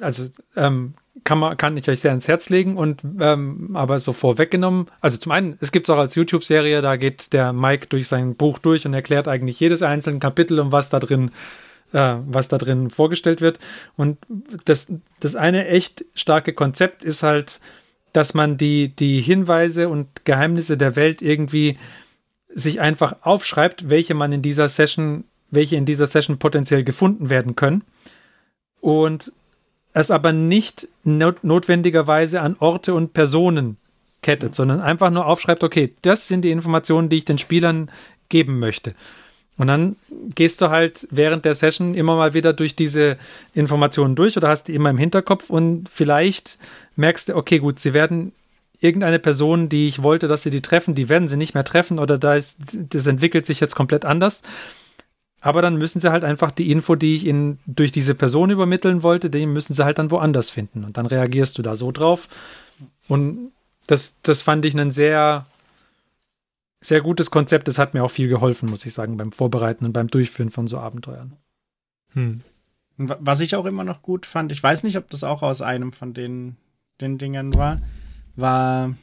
also, 0.00 0.28
ähm, 0.56 0.94
kann, 1.24 1.38
man, 1.38 1.56
kann 1.56 1.76
ich 1.76 1.88
euch 1.88 2.00
sehr 2.00 2.12
ans 2.12 2.28
Herz 2.28 2.48
legen 2.48 2.76
und 2.76 3.02
ähm, 3.20 3.74
aber 3.74 3.98
so 3.98 4.12
vorweggenommen. 4.12 4.86
Also 5.00 5.18
zum 5.18 5.32
einen, 5.32 5.58
es 5.60 5.72
gibt 5.72 5.86
es 5.86 5.90
auch 5.90 5.98
als 5.98 6.14
YouTube-Serie, 6.14 6.80
da 6.82 6.96
geht 6.96 7.32
der 7.32 7.52
Mike 7.52 7.86
durch 7.88 8.08
sein 8.08 8.36
Buch 8.36 8.58
durch 8.58 8.86
und 8.86 8.94
erklärt 8.94 9.28
eigentlich 9.28 9.60
jedes 9.60 9.82
einzelne 9.82 10.18
Kapitel 10.18 10.60
und 10.60 10.72
was 10.72 10.88
da 10.88 11.00
drin 11.00 11.30
äh, 11.92 12.16
was 12.26 12.48
da 12.48 12.58
drin 12.58 12.90
vorgestellt 12.90 13.40
wird. 13.40 13.58
Und 13.96 14.18
das, 14.64 14.92
das 15.18 15.36
eine 15.36 15.66
echt 15.66 16.04
starke 16.14 16.52
Konzept 16.52 17.04
ist 17.04 17.22
halt, 17.22 17.60
dass 18.12 18.34
man 18.34 18.56
die, 18.56 18.88
die 18.88 19.20
Hinweise 19.20 19.88
und 19.88 20.24
Geheimnisse 20.24 20.76
der 20.76 20.96
Welt 20.96 21.22
irgendwie 21.22 21.78
sich 22.48 22.80
einfach 22.80 23.16
aufschreibt, 23.22 23.88
welche 23.88 24.14
man 24.14 24.32
in 24.32 24.42
dieser 24.42 24.68
Session, 24.68 25.24
welche 25.50 25.76
in 25.76 25.86
dieser 25.86 26.06
Session 26.06 26.38
potenziell 26.38 26.82
gefunden 26.82 27.30
werden 27.30 27.54
können. 27.54 27.82
Und 28.80 29.32
es 29.92 30.10
aber 30.10 30.32
nicht 30.32 30.88
not 31.04 31.42
notwendigerweise 31.42 32.40
an 32.40 32.56
Orte 32.58 32.94
und 32.94 33.12
Personen 33.12 33.76
kettet, 34.22 34.54
sondern 34.54 34.80
einfach 34.80 35.10
nur 35.10 35.26
aufschreibt, 35.26 35.64
okay, 35.64 35.92
das 36.02 36.28
sind 36.28 36.42
die 36.42 36.50
Informationen, 36.50 37.08
die 37.08 37.18
ich 37.18 37.24
den 37.24 37.38
Spielern 37.38 37.90
geben 38.28 38.58
möchte. 38.58 38.94
Und 39.56 39.66
dann 39.66 39.96
gehst 40.34 40.62
du 40.62 40.70
halt 40.70 41.06
während 41.10 41.44
der 41.44 41.54
Session 41.54 41.94
immer 41.94 42.16
mal 42.16 42.32
wieder 42.32 42.52
durch 42.52 42.76
diese 42.76 43.18
Informationen 43.52 44.14
durch 44.14 44.36
oder 44.36 44.48
hast 44.48 44.68
die 44.68 44.74
immer 44.74 44.90
im 44.90 44.96
Hinterkopf 44.96 45.50
und 45.50 45.88
vielleicht 45.88 46.58
merkst 46.96 47.28
du, 47.28 47.36
okay, 47.36 47.58
gut, 47.58 47.78
sie 47.78 47.92
werden 47.92 48.32
irgendeine 48.80 49.18
Person, 49.18 49.68
die 49.68 49.86
ich 49.86 50.02
wollte, 50.02 50.28
dass 50.28 50.42
sie 50.42 50.50
die 50.50 50.62
treffen, 50.62 50.94
die 50.94 51.10
werden 51.10 51.28
sie 51.28 51.36
nicht 51.36 51.52
mehr 51.52 51.64
treffen 51.64 51.98
oder 51.98 52.16
da 52.16 52.34
ist, 52.34 52.58
das 52.72 53.06
entwickelt 53.06 53.44
sich 53.44 53.60
jetzt 53.60 53.76
komplett 53.76 54.06
anders. 54.06 54.42
Aber 55.40 55.62
dann 55.62 55.76
müssen 55.76 56.00
sie 56.00 56.12
halt 56.12 56.24
einfach 56.24 56.50
die 56.50 56.70
Info, 56.70 56.96
die 56.96 57.16
ich 57.16 57.26
ihnen 57.26 57.58
durch 57.66 57.92
diese 57.92 58.14
Person 58.14 58.50
übermitteln 58.50 59.02
wollte, 59.02 59.30
die 59.30 59.46
müssen 59.46 59.72
sie 59.72 59.84
halt 59.84 59.98
dann 59.98 60.10
woanders 60.10 60.50
finden. 60.50 60.84
Und 60.84 60.96
dann 60.96 61.06
reagierst 61.06 61.56
du 61.56 61.62
da 61.62 61.76
so 61.76 61.92
drauf. 61.92 62.28
Und 63.08 63.52
das, 63.86 64.20
das 64.22 64.42
fand 64.42 64.64
ich 64.64 64.74
einen 64.74 64.90
sehr 64.90 65.46
sehr 66.80 67.00
gutes 67.00 67.30
Konzept. 67.30 67.68
Es 67.68 67.78
hat 67.78 67.94
mir 67.94 68.02
auch 68.02 68.10
viel 68.10 68.28
geholfen, 68.28 68.70
muss 68.70 68.86
ich 68.86 68.94
sagen, 68.94 69.16
beim 69.16 69.32
Vorbereiten 69.32 69.84
und 69.84 69.92
beim 69.92 70.08
Durchführen 70.08 70.50
von 70.50 70.66
so 70.66 70.78
Abenteuern. 70.78 71.36
Hm. 72.14 72.40
Was 72.96 73.40
ich 73.40 73.54
auch 73.56 73.66
immer 73.66 73.84
noch 73.84 74.02
gut 74.02 74.26
fand, 74.26 74.52
ich 74.52 74.62
weiß 74.62 74.82
nicht, 74.82 74.96
ob 74.96 75.08
das 75.10 75.24
auch 75.24 75.42
aus 75.42 75.62
einem 75.62 75.92
von 75.92 76.12
den, 76.12 76.56
den 77.00 77.18
Dingern 77.18 77.54
war, 77.54 77.80
war 78.36 78.94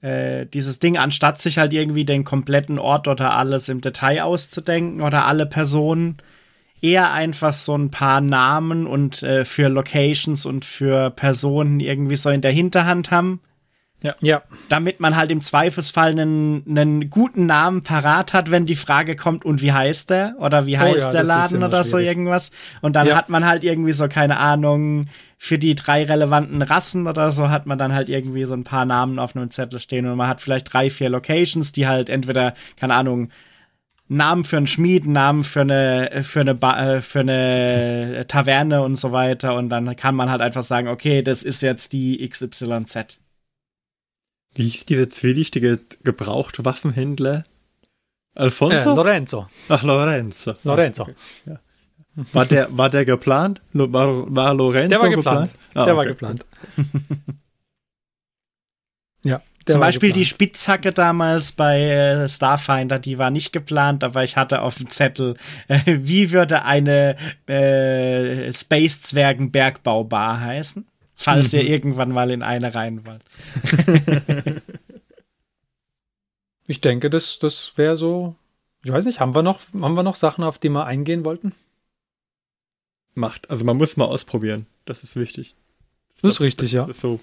äh, 0.00 0.46
dieses 0.46 0.78
Ding, 0.78 0.96
anstatt 0.96 1.40
sich 1.40 1.58
halt 1.58 1.72
irgendwie 1.72 2.04
den 2.04 2.24
kompletten 2.24 2.78
Ort 2.78 3.08
oder 3.08 3.36
alles 3.36 3.68
im 3.68 3.80
Detail 3.80 4.22
auszudenken 4.22 5.02
oder 5.02 5.26
alle 5.26 5.46
Personen, 5.46 6.18
eher 6.80 7.12
einfach 7.12 7.52
so 7.52 7.76
ein 7.76 7.90
paar 7.90 8.20
Namen 8.20 8.86
und 8.86 9.22
äh, 9.22 9.44
für 9.44 9.68
Locations 9.68 10.46
und 10.46 10.64
für 10.64 11.10
Personen 11.10 11.80
irgendwie 11.80 12.16
so 12.16 12.30
in 12.30 12.40
der 12.40 12.52
Hinterhand 12.52 13.10
haben 13.10 13.40
ja. 14.02 14.14
ja. 14.20 14.42
Damit 14.68 15.00
man 15.00 15.16
halt 15.16 15.30
im 15.30 15.40
Zweifelsfall 15.40 16.12
einen, 16.12 16.64
einen 16.68 17.10
guten 17.10 17.46
Namen 17.46 17.82
parat 17.82 18.32
hat, 18.32 18.50
wenn 18.50 18.66
die 18.66 18.74
Frage 18.74 19.16
kommt, 19.16 19.44
und 19.44 19.60
wie 19.62 19.72
heißt 19.72 20.10
der? 20.10 20.36
Oder 20.38 20.66
wie 20.66 20.78
heißt 20.78 20.96
oh 20.96 21.08
ja, 21.08 21.12
der 21.12 21.22
Laden 21.24 21.62
oder 21.62 21.84
so 21.84 21.98
irgendwas? 21.98 22.50
Und 22.80 22.96
dann 22.96 23.08
ja. 23.08 23.16
hat 23.16 23.28
man 23.28 23.46
halt 23.46 23.62
irgendwie 23.62 23.92
so, 23.92 24.08
keine 24.08 24.38
Ahnung, 24.38 25.08
für 25.42 25.58
die 25.58 25.74
drei 25.74 26.04
relevanten 26.04 26.60
Rassen 26.60 27.06
oder 27.06 27.32
so 27.32 27.48
hat 27.48 27.64
man 27.64 27.78
dann 27.78 27.94
halt 27.94 28.10
irgendwie 28.10 28.44
so 28.44 28.52
ein 28.52 28.62
paar 28.62 28.84
Namen 28.84 29.18
auf 29.18 29.34
einem 29.34 29.50
Zettel 29.50 29.80
stehen 29.80 30.06
und 30.06 30.18
man 30.18 30.28
hat 30.28 30.42
vielleicht 30.42 30.70
drei, 30.70 30.90
vier 30.90 31.08
Locations, 31.08 31.72
die 31.72 31.88
halt 31.88 32.10
entweder, 32.10 32.52
keine 32.78 32.92
Ahnung, 32.92 33.30
Namen 34.06 34.44
für 34.44 34.58
einen 34.58 34.66
Schmied, 34.66 35.06
Namen 35.06 35.42
für 35.42 35.62
eine, 35.62 36.24
für 36.24 36.40
eine, 36.40 36.54
ba 36.54 36.96
äh, 36.96 37.00
für 37.00 37.20
eine 37.20 38.26
Taverne 38.28 38.82
und 38.82 38.96
so 38.96 39.12
weiter. 39.12 39.54
Und 39.54 39.70
dann 39.70 39.96
kann 39.96 40.14
man 40.14 40.30
halt 40.30 40.42
einfach 40.42 40.62
sagen, 40.62 40.88
okay, 40.88 41.22
das 41.22 41.42
ist 41.42 41.62
jetzt 41.62 41.94
die 41.94 42.28
XYZ. 42.28 43.18
Wie 44.54 44.68
hieß 44.68 44.84
dieser 44.84 45.08
zwielichtige 45.08 45.78
gebrauchte 46.04 46.66
Waffenhändler? 46.66 47.44
Alfonso? 48.34 48.76
Äh, 48.76 48.84
Lorenzo. 48.84 49.46
Ach, 49.70 49.82
Lorenzo. 49.84 50.54
Lorenzo. 50.64 51.04
Okay. 51.04 51.14
Ja. 51.46 51.60
War, 52.32 52.46
der, 52.46 52.68
war 52.76 52.90
der 52.90 53.04
geplant? 53.04 53.60
War, 53.72 54.34
war 54.34 54.54
Lorenzo 54.54 54.88
der 54.88 55.00
war 55.00 55.08
geplant? 55.08 55.52
geplant? 55.52 55.74
Ah, 55.74 55.84
der 55.84 55.94
okay. 55.94 55.96
war 55.96 56.06
geplant. 56.06 56.46
ja. 59.22 59.40
Zum 59.66 59.80
Beispiel 59.80 60.08
geplant. 60.08 60.20
die 60.20 60.28
Spitzhacke 60.28 60.92
damals 60.92 61.52
bei 61.52 61.80
äh, 61.82 62.28
Starfinder, 62.28 62.98
die 62.98 63.18
war 63.18 63.30
nicht 63.30 63.52
geplant, 63.52 64.02
aber 64.02 64.24
ich 64.24 64.36
hatte 64.36 64.62
auf 64.62 64.76
dem 64.76 64.88
Zettel, 64.88 65.36
äh, 65.68 65.80
wie 65.86 66.30
würde 66.32 66.64
eine 66.64 67.16
äh, 67.46 68.52
Space-Zwergen-Bergbaubar 68.52 70.40
heißen? 70.40 70.86
falls 71.20 71.52
ihr 71.52 71.62
mhm. 71.62 71.68
irgendwann 71.68 72.10
mal 72.10 72.30
in 72.30 72.42
eine 72.42 72.74
rein 72.74 73.06
wollt. 73.06 73.24
ich 76.66 76.80
denke, 76.80 77.10
das, 77.10 77.38
das 77.38 77.72
wäre 77.76 77.96
so. 77.96 78.34
Ich 78.82 78.90
weiß 78.90 79.04
nicht, 79.04 79.20
haben 79.20 79.34
wir, 79.34 79.42
noch, 79.42 79.60
haben 79.78 79.94
wir 79.94 80.02
noch 80.02 80.14
Sachen, 80.14 80.42
auf 80.42 80.58
die 80.58 80.70
wir 80.70 80.86
eingehen 80.86 81.24
wollten? 81.24 81.52
Macht. 83.14 83.50
Also 83.50 83.64
man 83.64 83.76
muss 83.76 83.96
mal 83.96 84.06
ausprobieren. 84.06 84.66
Das 84.84 85.02
ist 85.02 85.16
wichtig. 85.16 85.54
Das, 86.14 86.22
das 86.22 86.32
ist 86.32 86.40
richtig, 86.40 86.68
das, 86.68 86.72
ja. 86.72 86.86
Das, 86.86 86.96
ist 86.96 87.02
so. 87.02 87.20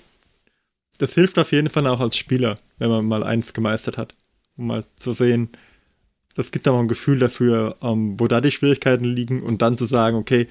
das 0.97 1.13
hilft 1.13 1.39
auf 1.39 1.51
jeden 1.51 1.69
Fall 1.69 1.87
auch 1.87 1.99
als 1.99 2.17
Spieler, 2.17 2.57
wenn 2.77 2.89
man 2.89 3.05
mal 3.05 3.23
eins 3.23 3.53
gemeistert 3.53 3.97
hat. 3.97 4.13
Um 4.57 4.67
mal 4.67 4.85
zu 4.95 5.13
sehen, 5.13 5.49
das 6.35 6.51
gibt 6.51 6.67
aber 6.67 6.79
ein 6.79 6.87
Gefühl 6.87 7.19
dafür, 7.19 7.77
ähm, 7.81 8.19
wo 8.19 8.27
da 8.27 8.41
die 8.41 8.51
Schwierigkeiten 8.51 9.05
liegen 9.05 9.41
und 9.41 9.61
dann 9.61 9.77
zu 9.77 9.85
sagen, 9.85 10.17
okay, 10.17 10.47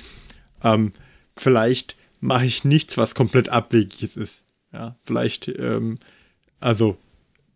ähm, 0.63 0.93
vielleicht 1.37 1.97
mache 2.21 2.47
ich 2.47 2.65
nichts, 2.65 2.97
was 2.97 3.15
komplett 3.15 3.49
abwegiges 3.49 4.17
ist. 4.17 4.45
Ja, 4.73 4.97
vielleicht, 5.05 5.49
ähm, 5.49 5.99
also, 6.61 6.99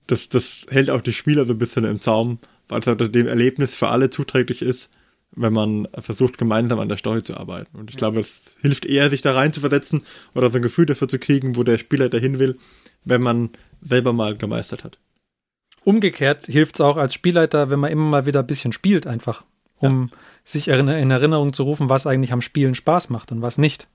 das, 0.07 0.29
das 0.29 0.63
hält 0.69 0.91
auch 0.91 1.01
die 1.01 1.13
Spieler 1.13 1.45
so 1.45 1.55
ein 1.55 1.59
bisschen 1.59 1.85
im 1.85 2.01
Zaum, 2.01 2.39
weil 2.69 2.81
es 2.81 2.87
halt 2.87 3.15
dem 3.15 3.27
Erlebnis 3.27 3.75
für 3.75 3.89
alle 3.89 4.11
zuträglich 4.11 4.63
ist, 4.63 4.91
wenn 5.33 5.53
man 5.53 5.89
versucht, 5.99 6.39
gemeinsam 6.39 6.81
an 6.81 6.89
der 6.89 6.99
Story 6.99 7.23
zu 7.23 7.37
arbeiten. 7.37 7.77
Und 7.77 7.91
ich 7.91 7.97
glaube, 7.97 8.21
es 8.21 8.57
hilft 8.61 8.85
eher, 8.85 9.11
sich 9.11 9.23
da 9.23 9.33
rein 9.33 9.53
zu 9.53 9.61
versetzen 9.61 10.03
oder 10.35 10.51
so 10.51 10.57
ein 10.57 10.63
Gefühl 10.63 10.87
dafür 10.87 11.09
zu 11.09 11.19
kriegen, 11.19 11.57
wo 11.57 11.63
der 11.63 11.79
Spieler 11.79 12.09
dahin 12.09 12.39
will, 12.39 12.59
wenn 13.05 13.23
man 13.23 13.51
selber 13.81 14.13
mal 14.13 14.37
gemeistert 14.37 14.85
hat. 14.85 14.99
Umgekehrt 15.85 16.47
hilft 16.47 16.77
es 16.77 16.81
auch 16.81 16.97
als 16.97 17.15
Spielleiter, 17.15 17.71
wenn 17.71 17.81
man 17.81 17.93
immer 17.93 18.05
mal 18.05 18.27
wieder 18.27 18.41
ein 18.41 18.47
bisschen 18.47 18.73
spielt, 18.73 19.07
einfach, 19.07 19.45
um 19.77 20.11
ja. 20.11 20.19
sich 20.45 20.69
in 20.69 21.11
Erinnerung 21.11 21.53
zu 21.53 21.63
rufen, 21.63 21.89
was 21.89 22.07
eigentlich 22.07 22.33
am 22.33 22.43
Spielen 22.43 22.75
Spaß 22.75 23.09
macht 23.09 23.33
und 23.33 23.41
was 23.41 23.57
nicht. 23.57 23.89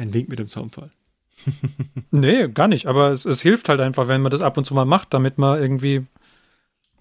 Ein 0.00 0.14
Wink 0.14 0.30
mit 0.30 0.38
dem 0.38 0.48
Zaunfall. 0.48 0.90
nee, 2.10 2.48
gar 2.48 2.68
nicht. 2.68 2.86
Aber 2.86 3.10
es, 3.10 3.26
es 3.26 3.42
hilft 3.42 3.68
halt 3.68 3.80
einfach, 3.80 4.08
wenn 4.08 4.22
man 4.22 4.30
das 4.30 4.40
ab 4.40 4.56
und 4.56 4.64
zu 4.64 4.74
mal 4.74 4.86
macht, 4.86 5.12
damit 5.12 5.36
man 5.36 5.60
irgendwie. 5.60 6.06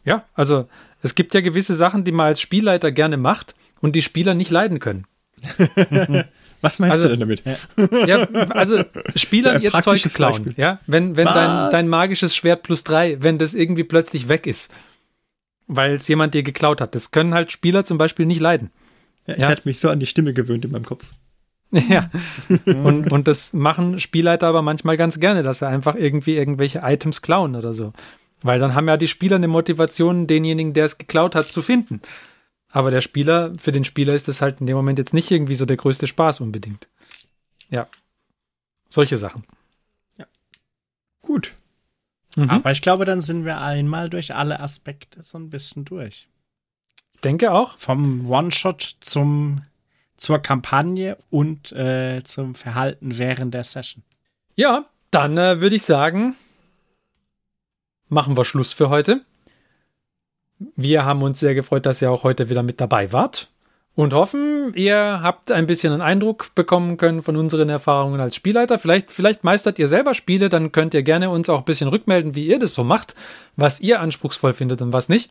Ja, 0.09 0.25
also 0.33 0.67
es 1.01 1.15
gibt 1.15 1.33
ja 1.33 1.41
gewisse 1.41 1.73
Sachen, 1.73 2.03
die 2.03 2.11
man 2.11 2.25
als 2.27 2.41
Spielleiter 2.41 2.91
gerne 2.91 3.17
macht 3.17 3.55
und 3.79 3.95
die 3.95 4.01
Spieler 4.01 4.33
nicht 4.33 4.51
leiden 4.51 4.79
können. 4.79 5.05
Was 6.61 6.79
meinst 6.79 6.91
also, 6.91 7.07
du 7.07 7.15
denn 7.15 7.19
damit? 7.21 7.43
Ja, 8.07 8.27
also 8.49 8.83
Spieler 9.15 9.59
ihr 9.61 9.71
Zeug 9.71 10.01
klauen. 10.13 10.43
Beispiel. 10.43 10.53
Ja, 10.57 10.79
wenn, 10.87 11.15
wenn 11.15 11.27
dein, 11.27 11.71
dein 11.71 11.87
magisches 11.87 12.35
Schwert 12.35 12.63
plus 12.63 12.83
drei, 12.83 13.21
wenn 13.21 13.37
das 13.37 13.53
irgendwie 13.53 13.85
plötzlich 13.85 14.27
weg 14.27 14.45
ist, 14.45 14.69
weil 15.67 15.93
es 15.93 16.07
jemand 16.07 16.33
dir 16.33 16.43
geklaut 16.43 16.81
hat. 16.81 16.95
Das 16.95 17.11
können 17.11 17.33
halt 17.33 17.51
Spieler 17.51 17.85
zum 17.85 17.97
Beispiel 17.97 18.25
nicht 18.25 18.41
leiden. 18.41 18.71
Ja, 19.27 19.35
ich 19.35 19.41
ja? 19.41 19.47
hatte 19.47 19.61
mich 19.65 19.79
so 19.79 19.89
an 19.89 19.99
die 20.01 20.05
Stimme 20.05 20.33
gewöhnt 20.33 20.65
in 20.65 20.71
meinem 20.71 20.85
Kopf. 20.85 21.05
Ja. 21.87 22.09
und, 22.65 23.11
und 23.11 23.27
das 23.27 23.53
machen 23.53 23.99
Spielleiter 23.99 24.47
aber 24.47 24.63
manchmal 24.63 24.97
ganz 24.97 25.19
gerne, 25.19 25.43
dass 25.43 25.59
sie 25.59 25.67
einfach 25.67 25.93
irgendwie 25.93 26.35
irgendwelche 26.35 26.79
Items 26.83 27.21
klauen 27.21 27.55
oder 27.55 27.75
so. 27.75 27.93
Weil 28.41 28.59
dann 28.59 28.73
haben 28.75 28.87
ja 28.87 28.97
die 28.97 29.07
Spieler 29.07 29.35
eine 29.35 29.47
Motivation, 29.47 30.27
denjenigen, 30.27 30.73
der 30.73 30.85
es 30.85 30.97
geklaut 30.97 31.35
hat, 31.35 31.47
zu 31.47 31.61
finden. 31.61 32.01
Aber 32.71 32.91
der 32.91 33.01
Spieler, 33.01 33.53
für 33.59 33.71
den 33.71 33.83
Spieler 33.83 34.13
ist 34.13 34.27
das 34.27 34.41
halt 34.41 34.61
in 34.61 34.67
dem 34.67 34.77
Moment 34.77 34.99
jetzt 34.99 35.13
nicht 35.13 35.31
irgendwie 35.31 35.55
so 35.55 35.65
der 35.65 35.77
größte 35.77 36.07
Spaß 36.07 36.39
unbedingt. 36.39 36.87
Ja. 37.69 37.87
Solche 38.87 39.17
Sachen. 39.17 39.43
Ja. 40.17 40.25
Gut. 41.21 41.53
Mhm. 42.35 42.49
Aber 42.49 42.71
ich 42.71 42.81
glaube, 42.81 43.05
dann 43.05 43.21
sind 43.21 43.45
wir 43.45 43.59
einmal 43.59 44.09
durch 44.09 44.35
alle 44.35 44.59
Aspekte 44.59 45.23
so 45.23 45.37
ein 45.37 45.49
bisschen 45.49 45.85
durch. 45.85 46.27
Ich 47.15 47.21
denke 47.21 47.51
auch. 47.51 47.77
Vom 47.77 48.29
One-Shot 48.29 48.97
zum 48.99 49.61
zur 50.19 50.39
Kampagne 50.39 51.17
und 51.29 51.71
äh, 51.71 52.21
zum 52.23 52.53
Verhalten 52.53 53.17
während 53.17 53.53
der 53.53 53.63
Session. 53.63 54.03
Ja, 54.55 54.85
dann 55.11 55.37
äh, 55.37 55.61
würde 55.61 55.77
ich 55.77 55.83
sagen, 55.83 56.35
machen 58.09 58.35
wir 58.35 58.45
Schluss 58.45 58.73
für 58.73 58.89
heute. 58.89 59.21
Wir 60.75 61.05
haben 61.05 61.23
uns 61.23 61.39
sehr 61.39 61.55
gefreut, 61.55 61.85
dass 61.85 62.01
ihr 62.01 62.11
auch 62.11 62.23
heute 62.23 62.49
wieder 62.49 62.63
mit 62.63 62.81
dabei 62.81 63.13
wart 63.13 63.49
und 63.95 64.13
hoffen, 64.13 64.73
ihr 64.75 65.19
habt 65.21 65.51
ein 65.51 65.67
bisschen 65.67 65.93
einen 65.93 66.01
Eindruck 66.01 66.53
bekommen 66.55 66.97
können 66.97 67.23
von 67.23 67.35
unseren 67.37 67.69
Erfahrungen 67.69 68.19
als 68.19 68.35
Spielleiter. 68.35 68.79
Vielleicht, 68.79 69.11
vielleicht 69.11 69.43
meistert 69.43 69.79
ihr 69.79 69.87
selber 69.87 70.13
Spiele, 70.13 70.49
dann 70.49 70.71
könnt 70.71 70.93
ihr 70.93 71.03
gerne 71.03 71.29
uns 71.29 71.49
auch 71.49 71.59
ein 71.59 71.65
bisschen 71.65 71.89
rückmelden, 71.89 72.35
wie 72.35 72.47
ihr 72.47 72.59
das 72.59 72.73
so 72.73 72.83
macht, 72.83 73.15
was 73.55 73.79
ihr 73.79 73.99
anspruchsvoll 73.99 74.53
findet 74.53 74.81
und 74.81 74.93
was 74.93 75.09
nicht. 75.09 75.29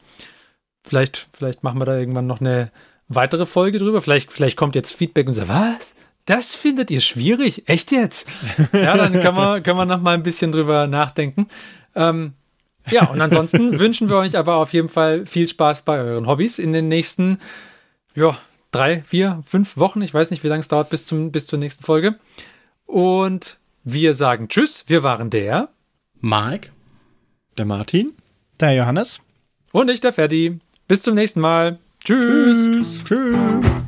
Vielleicht, 0.85 1.29
vielleicht 1.33 1.63
machen 1.63 1.81
wir 1.81 1.87
da 1.87 1.97
irgendwann 1.97 2.27
noch 2.27 2.41
eine 2.41 2.71
weitere 3.09 3.47
Folge 3.47 3.79
drüber. 3.79 4.01
Vielleicht, 4.01 4.33
vielleicht 4.33 4.57
kommt 4.57 4.75
jetzt 4.75 4.95
Feedback 4.95 5.27
und 5.27 5.35
sagt, 5.35 5.49
was? 5.49 5.97
Das 6.27 6.55
findet 6.55 6.91
ihr 6.91 7.01
schwierig? 7.01 7.69
Echt 7.69 7.91
jetzt? 7.91 8.29
Ja, 8.75 8.99
dann 8.99 9.15
können 9.15 9.37
wir, 9.37 9.61
können 9.63 9.79
wir 9.79 9.87
noch 9.87 10.03
mal 10.03 10.13
ein 10.13 10.23
bisschen 10.23 10.53
drüber 10.53 10.87
nachdenken. 10.87 11.49
Ähm, 11.95 12.35
ja, 12.91 13.09
und 13.11 13.21
ansonsten 13.21 13.79
wünschen 13.81 14.09
wir 14.09 14.17
euch 14.17 14.37
aber 14.37 14.57
auf 14.57 14.73
jeden 14.73 14.89
Fall 14.89 15.27
viel 15.27 15.49
Spaß 15.49 15.83
bei 15.83 15.99
euren 15.99 16.27
Hobbys 16.27 16.59
in 16.59 16.73
den 16.73 16.89
nächsten, 16.89 17.39
ja, 18.15 18.37
drei, 18.71 19.03
vier, 19.03 19.43
fünf 19.47 19.77
Wochen. 19.77 20.03
Ich 20.03 20.15
weiß 20.15 20.31
nicht, 20.31 20.45
wie 20.45 20.49
lange 20.49 20.61
es 20.61 20.69
dauert 20.69 20.91
bis, 20.91 21.05
zum, 21.05 21.33
bis 21.33 21.47
zur 21.47 21.59
nächsten 21.59 21.85
Folge. 21.85 22.17
Und 22.85 23.59
wir 23.85 24.15
sagen 24.15 24.49
Tschüss. 24.49 24.85
Wir 24.87 25.03
waren 25.03 25.31
der 25.31 25.69
Mike, 26.21 26.71
der 27.57 27.65
Martin, 27.65 28.13
der 28.61 28.75
Johannes 28.75 29.21
und 29.73 29.89
ich, 29.91 30.01
der 30.01 30.13
Ferdi. 30.13 30.59
Bis 30.87 31.03
zum 31.03 31.15
nächsten 31.15 31.41
Mal. 31.41 31.79
Tschüss. 32.05 32.65
Tschüss. 32.65 33.05
Tschüss. 33.05 33.88